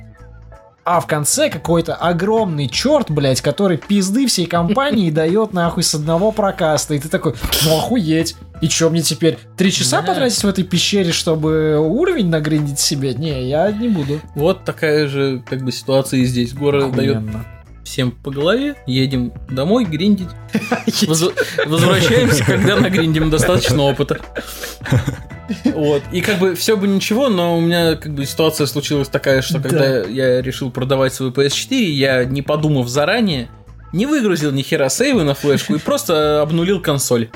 А 0.85 1.01
в 1.01 1.07
конце 1.07 1.49
какой-то 1.49 1.95
огромный 1.95 2.69
черт, 2.69 3.09
блядь, 3.09 3.41
который 3.41 3.77
пизды 3.77 4.27
всей 4.27 4.47
компании 4.47 5.11
дает 5.11 5.53
нахуй 5.53 5.85
с 5.85 5.95
одного 5.95 6.33
прокаста. 6.33 6.95
И 6.95 6.99
ты 6.99 7.09
такой, 7.09 7.35
ну 7.65 7.79
охуеть. 7.79 8.35
И 8.61 8.69
что 8.69 8.91
мне 8.91 9.03
теперь? 9.03 9.39
Три 9.57 9.71
часа 9.71 10.01
да. 10.01 10.09
потратить 10.09 10.43
в 10.43 10.49
этой 10.49 10.65
пещере, 10.65 11.13
чтобы 11.13 11.79
уровень 11.79 12.29
нагриндить 12.29 12.81
себе? 12.81 13.15
Не, 13.15 13.49
я 13.49 13.71
не 13.71 13.89
буду. 13.89 14.21
Вот 14.35 14.65
такая 14.65 15.07
же 15.07 15.43
как 15.49 15.63
бы 15.63 15.71
ситуация 15.71 16.21
и 16.21 16.25
здесь. 16.25 16.53
Город 16.53 16.93
дает 16.93 17.23
всем 17.93 18.11
по 18.11 18.31
голове, 18.31 18.77
едем 18.87 19.35
домой 19.51 19.85
гриндить. 19.85 20.31
Возвращаемся, 21.67 22.43
когда 22.43 22.77
нагриндим 22.77 23.29
достаточно 23.29 23.83
опыта. 23.83 24.19
Вот. 25.67 26.03
И 26.11 26.23
как 26.23 26.39
бы 26.39 26.55
все 26.55 26.79
бы 26.79 26.89
ничего, 26.89 27.29
но 27.29 27.59
у 27.59 27.61
меня 27.61 27.97
как 27.97 28.15
бы 28.15 28.25
ситуация 28.25 28.67
случилась 28.67 29.09
такая, 29.09 29.43
что 29.43 29.61
когда 29.61 30.01
я 30.01 30.41
решил 30.41 30.71
продавать 30.71 31.13
свою 31.13 31.33
PS4, 31.33 31.75
я 31.75 32.25
не 32.25 32.41
подумав 32.41 32.89
заранее, 32.89 33.51
не 33.93 34.07
выгрузил 34.07 34.53
ни 34.53 34.63
хера 34.63 34.89
сейвы 34.89 35.25
на 35.25 35.35
флешку 35.35 35.75
и 35.75 35.79
просто 35.79 36.41
обнулил 36.41 36.81
консоль. 36.81 37.29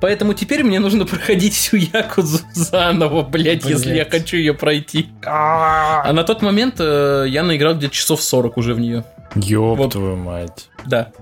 Поэтому 0.00 0.34
теперь 0.34 0.64
мне 0.64 0.78
нужно 0.78 1.06
проходить 1.06 1.54
всю 1.54 1.76
Якудзу 1.76 2.40
заново, 2.52 3.22
блядь, 3.22 3.62
блядь. 3.62 3.64
если 3.64 3.94
я 3.94 4.04
хочу 4.04 4.36
ее 4.36 4.54
пройти. 4.54 5.08
А, 5.24 6.02
а 6.04 6.12
на 6.12 6.24
тот 6.24 6.42
момент 6.42 6.76
э, 6.78 7.26
я 7.28 7.42
наиграл 7.42 7.74
где-то 7.74 7.94
часов 7.94 8.22
40 8.22 8.56
уже 8.56 8.74
в 8.74 8.80
нее. 8.80 9.04
Ёб 9.34 9.78
вот. 9.78 9.92
твою 9.92 10.16
мать. 10.16 10.68
Да. 10.86 11.12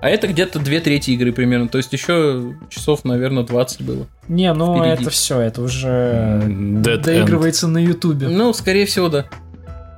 А 0.00 0.08
это 0.08 0.28
где-то 0.28 0.60
две 0.60 0.80
трети 0.80 1.10
игры 1.10 1.32
примерно. 1.32 1.68
То 1.68 1.78
есть 1.78 1.92
еще 1.92 2.54
часов, 2.70 3.04
наверное, 3.04 3.42
20 3.42 3.82
было. 3.82 4.06
Не, 4.28 4.52
ну 4.54 4.78
впереди. 4.78 5.02
это 5.02 5.10
все, 5.10 5.40
это 5.40 5.62
уже 5.62 6.42
Dead 6.46 6.98
доигрывается 6.98 7.66
end. 7.66 7.70
на 7.70 7.78
Ютубе. 7.78 8.28
Ну, 8.28 8.52
скорее 8.52 8.86
всего, 8.86 9.08
да. 9.08 9.26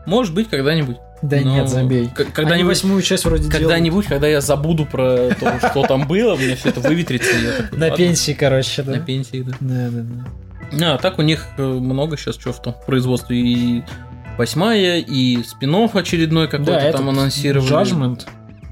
Может 0.07 0.35
быть, 0.35 0.49
когда-нибудь. 0.49 0.97
Да 1.23 1.39
Но 1.41 1.57
нет, 1.57 1.69
забей. 1.69 2.09
Когда-нибудь 2.15 2.53
Они 2.53 2.65
восьмую 2.65 3.03
часть 3.03 3.25
вроде 3.25 3.51
Когда-нибудь, 3.51 4.07
когда 4.07 4.27
я 4.27 4.41
забуду 4.41 4.87
про 4.87 5.35
то, 5.39 5.59
что 5.71 5.83
там 5.87 6.07
было, 6.07 6.35
мне 6.37 6.57
все 6.57 6.71
это 6.71 6.81
выветрится. 6.81 7.35
На 7.73 7.91
пенсии, 7.91 8.33
короче, 8.33 8.83
да? 8.83 8.93
На 8.93 9.01
пенсии, 9.01 9.43
да. 9.43 9.53
Да, 9.61 9.89
да, 9.91 10.03
да. 10.03 10.95
А, 10.95 10.99
так 10.99 11.19
у 11.19 11.23
них 11.23 11.47
э, 11.57 11.63
много 11.63 12.17
сейчас 12.17 12.37
чего 12.37 12.53
в 12.53 12.63
том 12.63 12.75
производстве. 12.87 13.37
И 13.37 13.83
восьмая, 14.39 14.99
и 15.01 15.43
спин 15.43 15.75
очередной 15.93 16.49
какой-то 16.49 16.73
да, 16.73 16.93
там 16.93 17.09
анонсировали. 17.09 17.71
Judgment. 17.71 18.27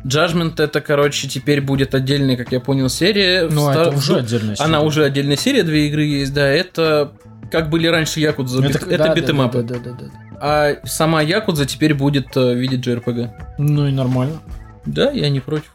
Judgment 0.05 0.62
это, 0.62 0.81
короче, 0.81 1.29
теперь 1.29 1.61
будет 1.61 1.95
отдельная, 1.95 2.37
как 2.37 2.53
я 2.53 2.61
понял, 2.61 2.89
серия. 2.89 3.49
Ну, 3.51 3.62
Стар... 3.62 3.89
это 3.89 3.97
уже 3.97 4.16
отдельная 4.16 4.55
серия. 4.55 4.69
Она 4.69 4.81
уже 4.83 5.05
отдельная 5.05 5.37
серия, 5.37 5.65
две 5.65 5.89
игры 5.89 6.05
есть, 6.05 6.33
да. 6.33 6.49
Это 6.49 7.12
как 7.51 7.69
были 7.69 7.87
раньше 7.89 8.20
Якудза. 8.20 8.65
Это, 8.65 8.79
бит... 8.79 8.89
да, 8.89 8.95
это 8.95 9.15
битэмапы. 9.15 9.62
Да, 9.62 9.75
да, 9.75 9.81
да, 9.81 9.91
да, 9.91 10.07
да. 10.07 10.28
А 10.40 10.77
сама 10.85 11.23
Якудза 11.23 11.66
теперь 11.66 11.94
будет 11.94 12.36
э, 12.36 12.55
в 12.55 12.56
виде 12.56 12.77
JRPG. 12.77 13.31
Ну 13.59 13.86
и 13.86 13.93
нормально. 13.93 14.40
Да, 14.86 15.10
я 15.10 15.28
не 15.28 15.40
против 15.40 15.73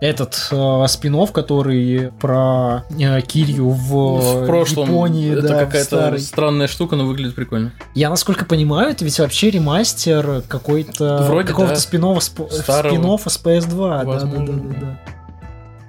этот 0.00 0.48
э, 0.50 0.84
спинов, 0.88 1.32
который 1.32 2.12
про 2.20 2.84
э, 2.90 3.20
Кирью 3.22 3.70
в, 3.70 4.42
в 4.42 4.46
прошлом, 4.46 4.88
Японии, 4.88 5.32
это 5.32 5.48
да, 5.48 5.64
какая-то 5.64 6.18
странная 6.18 6.66
штука, 6.66 6.96
но 6.96 7.06
выглядит 7.06 7.34
прикольно. 7.34 7.72
Я 7.94 8.10
насколько 8.10 8.44
понимаю, 8.44 8.90
это 8.90 9.04
ведь 9.04 9.18
вообще 9.18 9.50
ремастер 9.50 10.42
какой-то 10.48 11.24
Вроде 11.28 11.48
какого-то 11.48 11.74
да. 11.74 11.80
спинова 11.80 12.20
сп... 12.20 12.40
с 12.50 12.60
PS2. 12.60 14.04
Да, 14.04 14.04
да, 14.04 14.20
да, 14.20 14.52
да, 14.52 14.80
да. 14.80 14.98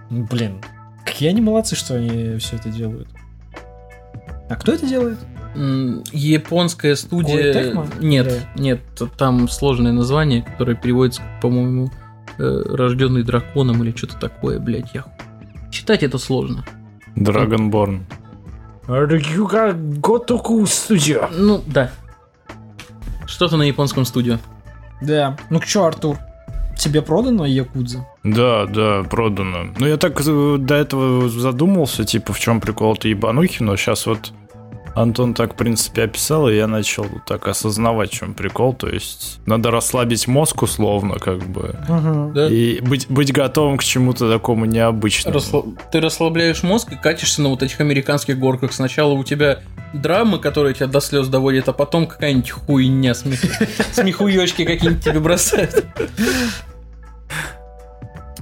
Блин, 0.10 0.62
какие 1.04 1.30
они 1.30 1.42
молодцы, 1.42 1.76
что 1.76 1.96
они 1.96 2.38
все 2.38 2.56
это 2.56 2.70
делают. 2.70 3.10
А 4.50 4.56
кто 4.56 4.72
это 4.72 4.86
делает? 4.86 5.18
Японская 5.56 6.96
студия. 6.96 7.74
Нет, 8.00 8.28
да. 8.28 8.62
нет, 8.62 8.82
там 9.18 9.48
сложное 9.50 9.92
название, 9.92 10.44
которое 10.44 10.76
переводится, 10.76 11.22
по-моему, 11.42 11.92
э, 12.38 12.64
рожденный 12.66 13.24
драконом 13.24 13.84
или 13.84 13.96
что-то 13.96 14.18
такое, 14.18 14.60
блядь, 14.60 14.94
я... 14.94 15.06
Читать 15.72 16.04
это 16.04 16.18
сложно. 16.18 16.66
Dragonborn. 17.16 18.02
Готоку 18.88 20.66
студио. 20.66 21.28
Ну, 21.36 21.62
да. 21.66 21.92
Что-то 23.26 23.58
на 23.58 23.64
японском 23.64 24.06
студио. 24.06 24.38
Да. 25.02 25.38
Ну 25.50 25.62
что, 25.62 25.86
Артур, 25.86 26.18
тебе 26.78 27.02
продано 27.02 27.46
Якудза? 27.46 28.06
Да, 28.24 28.66
да, 28.66 29.04
продано. 29.04 29.74
Ну, 29.78 29.88
я 29.88 29.98
так 29.98 30.22
э, 30.26 30.56
до 30.60 30.76
этого 30.76 31.30
задумался, 31.30 32.06
типа, 32.06 32.34
в 32.34 32.40
чем 32.40 32.62
прикол 32.62 32.94
этой 32.94 33.12
ебанухи, 33.12 33.62
но 33.62 33.76
сейчас 33.76 34.06
вот 34.06 34.32
Антон 34.98 35.34
так, 35.34 35.54
в 35.54 35.56
принципе, 35.56 36.04
описал, 36.04 36.50
и 36.50 36.56
я 36.56 36.68
начал 36.68 37.06
так 37.28 37.48
осознавать, 37.48 38.12
в 38.12 38.14
чем 38.14 38.34
прикол. 38.34 38.74
То 38.74 38.90
есть 38.90 39.40
надо 39.46 39.70
расслабить 39.70 40.28
мозг 40.28 40.64
условно, 40.64 41.20
как 41.20 41.46
бы. 41.48 41.76
Угу. 41.88 42.32
Да? 42.34 42.50
И 42.50 42.82
быть, 42.82 43.08
быть 43.08 43.32
готовым 43.32 43.78
к 43.78 43.84
чему-то 43.84 44.32
такому 44.32 44.66
необычному. 44.66 45.36
Расслаб... 45.36 45.66
Ты 45.92 46.02
расслабляешь 46.02 46.64
мозг 46.64 46.92
и 46.92 46.96
катишься 46.96 47.44
на 47.44 47.50
вот 47.50 47.62
этих 47.62 47.80
американских 47.80 48.40
горках. 48.40 48.74
Сначала 48.74 49.14
у 49.14 49.24
тебя 49.24 49.60
драмы, 49.94 50.40
которые 50.40 50.74
тебя 50.74 50.88
до 50.88 51.00
слез 51.00 51.28
доводят, 51.28 51.70
а 51.70 51.74
потом 51.74 52.08
какая-нибудь 52.08 52.50
хуйня, 52.50 53.14
смех... 53.14 53.40
смехуёчки 53.92 54.66
какие-нибудь 54.66 55.04
тебе 55.04 55.20
бросают. 55.20 55.86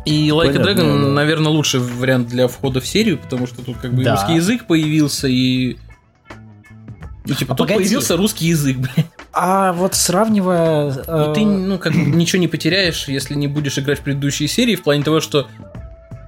И 0.06 0.30
Like 0.30 0.54
Понятно, 0.54 0.70
a 0.70 0.74
Dragon, 0.74 1.02
да. 1.02 1.08
наверное, 1.10 1.52
лучший 1.52 1.80
вариант 1.80 2.28
для 2.28 2.48
входа 2.48 2.80
в 2.80 2.88
серию, 2.88 3.18
потому 3.18 3.48
что 3.48 3.64
тут 3.64 3.78
как 3.78 3.94
бы 3.94 4.04
да. 4.04 4.12
русский 4.12 4.36
язык 4.36 4.68
появился, 4.68 5.28
и 5.28 5.78
ну, 7.28 7.36
типа, 7.36 7.54
а 7.54 7.56
тут 7.56 7.68
погоди. 7.68 7.84
появился 7.84 8.18
русский 8.18 8.48
язык, 8.48 8.78
блин. 8.96 9.06
А 9.34 9.74
вот 9.74 9.96
сравнивая... 9.96 10.94
Э... 11.08 11.34
ты, 11.36 11.46
ну, 11.46 11.78
как 11.78 11.94
бы 11.94 12.00
ничего 12.16 12.40
не 12.40 12.48
потеряешь, 12.48 13.08
если 13.08 13.36
не 13.36 13.48
будешь 13.48 13.78
играть 13.78 14.00
в 14.00 14.04
предыдущие 14.04 14.48
серии, 14.48 14.76
в 14.76 14.84
плане 14.84 15.04
того, 15.04 15.20
что 15.20 15.48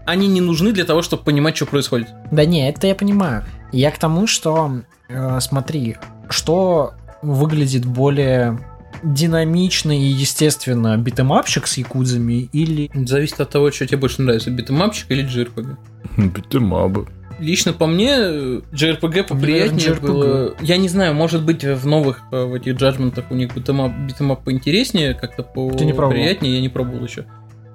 они 0.05 0.27
не 0.27 0.41
нужны 0.41 0.71
для 0.71 0.85
того, 0.85 1.01
чтобы 1.01 1.23
понимать, 1.23 1.55
что 1.55 1.65
происходит. 1.65 2.07
Да 2.31 2.45
не, 2.45 2.69
это 2.69 2.87
я 2.87 2.95
понимаю. 2.95 3.43
Я 3.71 3.91
к 3.91 3.97
тому, 3.97 4.25
что, 4.25 4.81
э, 5.09 5.39
смотри, 5.41 5.97
что 6.29 6.93
выглядит 7.21 7.85
более 7.85 8.57
динамично 9.03 9.91
и 9.91 10.03
естественно 10.03 10.97
beat 10.97 11.19
'em 11.19 11.35
up 11.35 11.46
чик 11.46 11.67
с 11.67 11.77
якудзами 11.77 12.49
или... 12.53 12.89
Зависит 13.05 13.39
от 13.41 13.49
того, 13.49 13.71
что 13.71 13.85
тебе 13.85 13.97
больше 13.97 14.21
нравится, 14.21 14.49
beat 14.49 14.68
'em 14.68 14.83
up 14.83 14.92
чик 14.92 15.11
или 15.11 15.25
JRPG. 15.25 15.75
Beat 16.17 16.50
'em 16.50 16.74
up 16.74 16.91
ы. 16.91 17.07
Лично 17.39 17.73
по 17.73 17.85
мне, 17.85 18.15
JRPG 18.15 19.23
поприятнее 19.23 19.89
JRPG. 19.89 20.01
было. 20.01 20.55
Я 20.59 20.77
не 20.77 20.87
знаю, 20.87 21.13
может 21.13 21.43
быть, 21.43 21.63
в 21.63 21.85
новых 21.85 22.21
э, 22.31 22.43
в 22.43 22.53
этих 22.53 22.75
Judgment 22.75 23.12
ах 23.12 23.25
у 23.29 23.35
них 23.35 23.53
битэмап, 23.53 23.91
битэмап 24.07 24.43
поинтереснее, 24.43 25.13
как-то 25.13 25.43
по 25.43 25.71
Ты 25.71 25.85
не 25.85 25.93
приятнее, 25.93 26.55
я 26.55 26.61
не 26.61 26.69
пробовал 26.69 27.05
еще. 27.05 27.25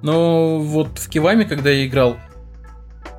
Но 0.01 0.59
вот 0.59 0.99
в 0.99 1.09
Kiwami, 1.09 1.45
когда 1.45 1.69
я 1.69 1.85
играл, 1.85 2.17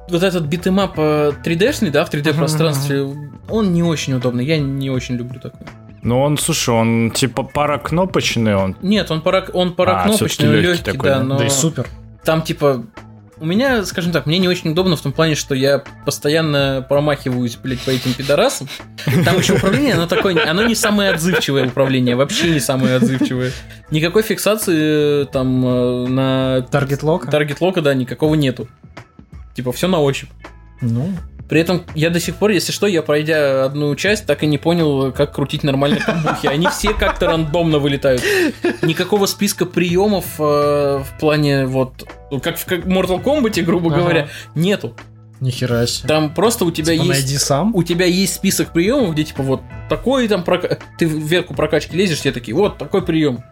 вот 0.08 0.22
этот 0.22 0.44
beat 0.44 0.68
'em 0.68 0.86
up 0.86 0.98
3D-шный, 0.98 1.88
э, 1.88 1.90
да, 1.90 2.04
в 2.04 2.12
3D-пространстве, 2.12 2.98
uh-huh. 2.98 3.30
он 3.48 3.72
не 3.72 3.82
очень 3.82 4.12
удобный. 4.14 4.44
Я 4.44 4.58
не 4.58 4.90
очень 4.90 5.16
люблю 5.16 5.40
такой. 5.40 5.66
Ну 6.02 6.20
он, 6.20 6.36
слушай, 6.36 6.74
он 6.74 7.10
типа 7.10 7.42
паракнопочный, 7.42 8.54
он. 8.54 8.76
Нет, 8.82 9.10
он 9.10 9.22
пара, 9.22 9.46
он 9.54 9.74
паракнопочный, 9.74 10.48
а, 10.48 10.52
легкий, 10.52 10.68
легкий 10.68 10.92
такой, 10.92 11.08
да, 11.08 11.22
но. 11.22 11.38
Да 11.38 11.46
и 11.46 11.48
супер. 11.48 11.86
Там 12.22 12.42
типа 12.42 12.84
у 13.44 13.46
меня, 13.46 13.84
скажем 13.84 14.10
так, 14.10 14.24
мне 14.24 14.38
не 14.38 14.48
очень 14.48 14.70
удобно 14.70 14.96
в 14.96 15.02
том 15.02 15.12
плане, 15.12 15.34
что 15.34 15.54
я 15.54 15.84
постоянно 16.06 16.84
промахиваюсь, 16.88 17.56
блядь, 17.56 17.80
по 17.80 17.90
этим 17.90 18.14
пидорасам. 18.14 18.68
Там 19.26 19.38
еще 19.38 19.52
управление, 19.52 19.92
оно 19.92 20.06
такое, 20.06 20.50
оно 20.50 20.66
не 20.66 20.74
самое 20.74 21.10
отзывчивое 21.10 21.66
управление, 21.66 22.16
вообще 22.16 22.50
не 22.50 22.58
самое 22.58 22.96
отзывчивое. 22.96 23.52
Никакой 23.90 24.22
фиксации 24.22 25.24
э, 25.24 25.26
там 25.26 25.62
э, 25.66 26.08
на... 26.08 26.62
Target 26.62 27.02
lock 27.02 27.30
а? 27.30 27.38
Target 27.38 27.60
lock 27.60 27.75
а, 27.75 27.82
да, 27.82 27.92
никакого 27.92 28.34
нету. 28.34 28.66
Типа, 29.54 29.72
все 29.72 29.88
на 29.88 30.00
ощупь. 30.00 30.30
Ну, 30.80 31.10
при 31.48 31.60
этом 31.60 31.84
я 31.94 32.10
до 32.10 32.20
сих 32.20 32.36
пор, 32.36 32.50
если 32.50 32.72
что, 32.72 32.86
я 32.86 33.02
пройдя 33.02 33.64
одну 33.64 33.94
часть, 33.96 34.26
так 34.26 34.42
и 34.42 34.46
не 34.46 34.58
понял, 34.58 35.12
как 35.12 35.34
крутить 35.34 35.62
нормально 35.62 36.00
камбухи. 36.00 36.46
Они 36.46 36.66
все 36.68 36.94
как-то 36.94 37.26
рандомно 37.26 37.78
вылетают. 37.78 38.22
Никакого 38.82 39.26
списка 39.26 39.66
приемов 39.66 40.24
э, 40.38 40.42
в 40.42 41.18
плане 41.20 41.66
вот, 41.66 42.08
как 42.42 42.58
в 42.58 42.66
Mortal 42.66 43.22
Kombat, 43.22 43.60
грубо 43.62 43.90
ага. 43.90 44.00
говоря, 44.00 44.28
нету. 44.54 44.94
Нихера 45.40 45.86
себе. 45.86 46.08
Там 46.08 46.32
просто 46.32 46.64
у 46.64 46.70
тебя 46.70 46.94
типа 46.94 47.04
есть... 47.04 47.08
Найди 47.08 47.38
сам. 47.38 47.74
У 47.74 47.82
тебя 47.82 48.06
есть 48.06 48.34
список 48.34 48.72
приемов, 48.72 49.12
где 49.12 49.24
типа 49.24 49.42
вот 49.42 49.60
такой 49.90 50.26
там... 50.28 50.42
Прок... 50.44 50.64
Ты 50.98 51.04
вверху 51.04 51.54
прокачки 51.54 51.96
лезешь, 51.96 52.20
все 52.20 52.32
такие, 52.32 52.54
вот 52.54 52.78
такой 52.78 53.02
прием. 53.02 53.44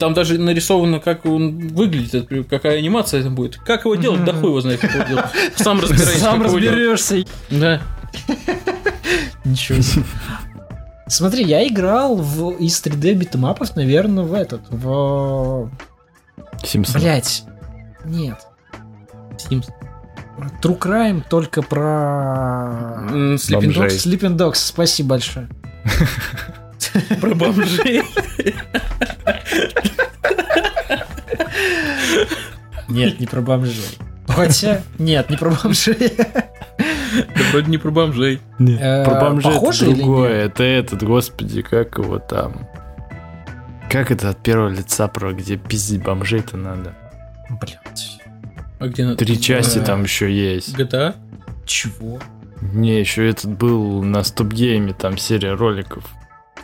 Там 0.00 0.14
даже 0.14 0.38
нарисовано, 0.38 0.98
как 0.98 1.26
он 1.26 1.68
выглядит, 1.68 2.26
какая 2.48 2.78
анимация 2.78 3.20
это 3.20 3.28
будет. 3.28 3.58
Как 3.58 3.84
его 3.84 3.96
делать, 3.96 4.24
да 4.24 4.32
хуй 4.32 4.48
его 4.48 4.60
знает, 4.62 4.80
как 4.80 4.94
его 4.94 5.04
делать. 5.04 5.26
Сам 5.56 5.78
разбираешься. 5.78 6.18
Сам 6.18 6.42
разберешься. 6.42 7.24
Да. 7.50 7.82
Ничего 9.44 9.82
себе. 9.82 10.04
Смотри, 11.06 11.44
я 11.44 11.66
играл 11.68 12.16
в, 12.16 12.52
из 12.52 12.82
3D 12.82 13.12
битэмапов, 13.12 13.76
наверное, 13.76 14.24
в 14.24 14.32
этот, 14.32 14.62
в... 14.70 15.70
Симпсон. 16.64 17.00
Блять. 17.02 17.44
Нет. 18.06 18.38
Симс. 19.36 19.66
True 20.62 20.78
Crime 20.78 21.22
только 21.28 21.60
про... 21.60 23.06
Sleeping 23.10 23.74
Dogs. 23.74 23.88
Sleeping 23.88 24.36
Dogs, 24.38 24.54
спасибо 24.54 25.10
большое. 25.10 25.48
Про 27.20 27.34
бомжей. 27.34 28.02
Нет, 32.88 33.20
не 33.20 33.26
про 33.26 33.40
бомжей. 33.40 33.98
Хотя, 34.26 34.82
нет, 34.98 35.30
не 35.30 35.36
про 35.36 35.50
бомжей. 35.50 36.12
Да 36.16 37.42
вроде 37.50 37.70
не 37.70 37.78
про 37.78 37.90
бомжей. 37.90 38.40
Нет, 38.58 38.80
э, 38.80 39.04
про 39.04 39.20
бомжей 39.20 39.52
это 39.52 39.96
другое. 39.96 40.44
Это 40.46 40.62
этот, 40.62 41.02
господи, 41.02 41.62
как 41.62 41.98
его 41.98 42.18
там. 42.18 42.68
Как 43.90 44.10
это 44.10 44.30
от 44.30 44.42
первого 44.42 44.68
лица 44.68 45.08
про 45.08 45.32
где 45.32 45.56
пиздить 45.56 46.02
бомжей-то 46.02 46.56
надо? 46.56 46.94
Блять. 47.60 48.20
А 48.78 48.86
где 48.86 49.04
надо? 49.04 49.16
Три 49.16 49.40
части 49.40 49.78
там 49.80 50.04
еще 50.04 50.32
есть. 50.32 50.78
GTA? 50.78 51.16
Чего? 51.66 52.20
Не, 52.60 53.00
еще 53.00 53.28
этот 53.28 53.56
был 53.56 54.02
на 54.02 54.22
стоп-гейме, 54.22 54.92
там 54.92 55.18
серия 55.18 55.54
роликов. 55.54 56.04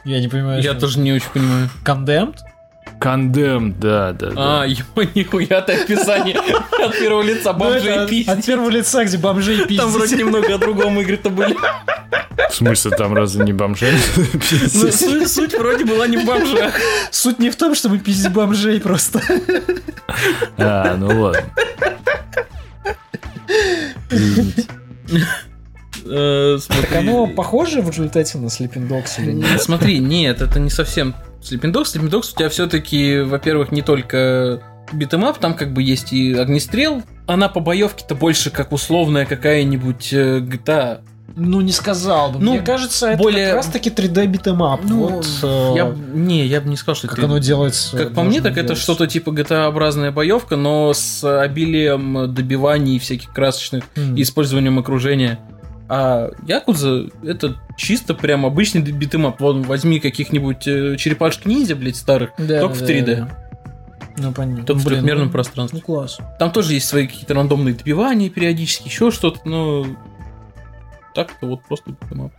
Я 0.06 0.20
не 0.20 0.28
понимаю. 0.28 0.62
Я 0.62 0.74
тоже 0.74 1.00
не 1.00 1.12
очень 1.12 1.30
понимаю. 1.34 1.68
Condemned? 1.84 2.38
Кондем, 3.00 3.74
да, 3.78 4.12
да, 4.12 4.30
да. 4.30 4.62
А, 4.62 4.64
ему 4.64 5.10
нихуя 5.14 5.60
ты 5.60 5.72
описание 5.72 6.38
от 6.38 6.98
первого 6.98 7.22
лица 7.22 7.52
ну, 7.52 7.58
бомжей 7.58 8.06
пиздить. 8.06 8.28
От 8.28 8.44
первого 8.46 8.70
лица, 8.70 9.04
где 9.04 9.18
бомжей 9.18 9.58
пиздить. 9.58 9.78
Там 9.78 9.90
вроде 9.90 10.16
немного 10.16 10.54
о 10.54 10.58
другом 10.58 10.98
игры-то 11.00 11.28
были. 11.28 11.56
В 12.48 12.54
смысле, 12.54 12.92
там 12.92 13.12
разве 13.14 13.44
не 13.44 13.52
бомжей? 13.52 13.92
Ну, 14.74 14.92
суть, 14.92 15.30
суть 15.30 15.58
вроде 15.58 15.84
была 15.84 16.06
не 16.06 16.18
в 16.18 16.24
бомжах. 16.24 16.74
Суть 17.10 17.40
не 17.40 17.50
в 17.50 17.56
том, 17.56 17.74
чтобы 17.74 17.98
пиздить 17.98 18.32
бомжей 18.32 18.80
просто. 18.80 19.20
А, 20.56 20.96
ну 20.96 21.20
ладно. 21.20 21.42
Э, 26.08 26.58
так 26.68 26.96
оно 26.96 27.26
похоже 27.26 27.80
в 27.82 27.90
результате 27.90 28.38
на 28.38 28.46
Sleeping 28.46 28.88
Dogs 28.88 29.22
или 29.22 29.32
нет? 29.32 29.62
Смотри, 29.62 29.98
нет, 29.98 30.40
это 30.40 30.58
не 30.60 30.70
совсем 30.70 31.14
Sleeping 31.40 31.72
Dogs. 31.72 31.94
Sleeping 31.94 32.10
Dogs 32.10 32.32
у 32.32 32.36
тебя 32.36 32.48
все-таки, 32.48 33.20
во-первых, 33.20 33.72
не 33.72 33.82
только 33.82 34.62
beat 34.92 35.11
'em 35.11 35.25
up, 35.25 35.38
там 35.38 35.54
как 35.54 35.72
бы 35.72 35.82
есть 35.82 36.12
и 36.12 36.34
огнестрел. 36.34 37.02
Она 37.26 37.48
по 37.48 37.60
боевке-то 37.60 38.14
больше 38.14 38.50
как 38.50 38.72
условная 38.72 39.26
какая-нибудь 39.26 40.12
э, 40.12 40.38
GTA. 40.40 41.00
Ну, 41.34 41.60
не 41.60 41.72
сказал 41.72 42.32
бы. 42.32 42.38
Ну, 42.38 42.52
Мне 42.52 42.62
кажется, 42.62 43.08
это 43.08 43.22
более... 43.22 43.46
как 43.48 43.56
раз-таки 43.56 43.90
3D 43.90 44.26
beat 44.26 44.48
'em 44.48 44.64
up. 44.64 44.80
Ну, 44.84 45.08
вот, 45.08 45.26
э, 45.42 45.72
я, 45.76 45.94
не, 46.14 46.46
я 46.46 46.62
бы 46.62 46.68
не 46.70 46.76
сказал, 46.76 46.94
что 46.94 47.08
как 47.08 47.18
3D. 47.18 47.24
оно 47.24 47.38
делается. 47.38 47.96
Как 47.96 48.14
по 48.14 48.22
мне, 48.22 48.40
так 48.40 48.54
делать. 48.54 48.70
это 48.70 48.80
что-то 48.80 49.06
типа 49.06 49.30
GTA-образная 49.30 50.12
боевка, 50.12 50.56
но 50.56 50.94
с 50.94 51.22
обилием 51.40 52.32
добиваний 52.32 52.98
всяких 52.98 53.32
красочных 53.32 53.84
мм. 53.96 54.16
и 54.16 54.22
использованием 54.22 54.78
окружения. 54.78 55.38
А 55.88 56.30
Якудза 56.46 57.06
это 57.24 57.56
чисто 57.76 58.14
прям 58.14 58.44
обычный 58.44 58.80
beat 58.80 59.04
'em 59.04 59.22
up. 59.22 59.40
Вон, 59.40 59.62
возьми 59.62 60.00
каких-нибудь 60.00 60.66
э, 60.66 60.96
черепашек 60.96 61.46
ниндзя, 61.46 61.76
блядь, 61.76 61.96
старых, 61.96 62.30
да, 62.38 62.60
только 62.60 62.78
да, 62.78 62.84
в 62.84 62.88
3D. 62.88 63.16
Да. 63.16 63.46
Ну, 64.18 64.32
понятно. 64.32 64.64
Только 64.64 64.82
Блин, 64.82 64.86
в 64.86 64.88
трехмерном 64.88 65.26
ну, 65.26 65.32
пространстве. 65.32 65.80
Ну, 65.80 65.94
класс. 65.94 66.18
Там 66.38 66.50
тоже 66.50 66.72
есть 66.72 66.88
свои 66.88 67.06
какие-то 67.06 67.34
рандомные 67.34 67.74
добивания 67.74 68.30
периодически, 68.30 68.88
еще 68.88 69.10
что-то, 69.10 69.40
но 69.44 69.86
так-то 71.14 71.46
вот 71.46 71.62
просто 71.62 71.92
beat 71.92 72.08
'em 72.08 72.20
up. 72.20 72.32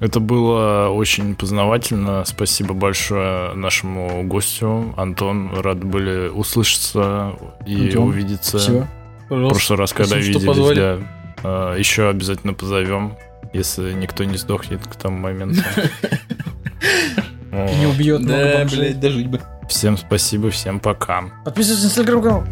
Это 0.00 0.20
было 0.20 0.88
очень 0.88 1.34
познавательно. 1.34 2.24
Спасибо 2.24 2.74
большое 2.74 3.54
нашему 3.54 4.24
гостю. 4.24 4.92
Антон, 4.96 5.50
рад 5.60 5.82
были 5.84 6.28
услышаться 6.28 7.34
и 7.66 7.86
Антон, 7.88 8.08
увидеться. 8.08 8.58
Все. 8.58 8.86
В 9.28 9.48
прошлый 9.48 9.78
раз, 9.78 9.92
когда 9.92 10.20
Спасибо, 10.20 10.52
виделись, 10.52 10.76
да. 10.76 10.98
А, 11.44 11.76
Еще 11.76 12.08
обязательно 12.08 12.54
позовем, 12.54 13.16
если 13.52 13.92
никто 13.92 14.24
не 14.24 14.36
сдохнет 14.36 14.86
к 14.86 14.96
тому 14.96 15.18
моменту. 15.18 15.62
Не 17.52 17.86
убьет 17.86 18.26
Да, 18.26 18.66
блядь, 18.70 18.98
дожить 18.98 19.28
бы. 19.28 19.40
Всем 19.68 19.96
спасибо, 19.96 20.50
всем 20.50 20.80
пока. 20.80 21.24
Подписывайтесь 21.44 21.84
на 21.84 21.86
инстаграм 21.88 22.22
канал. 22.22 22.44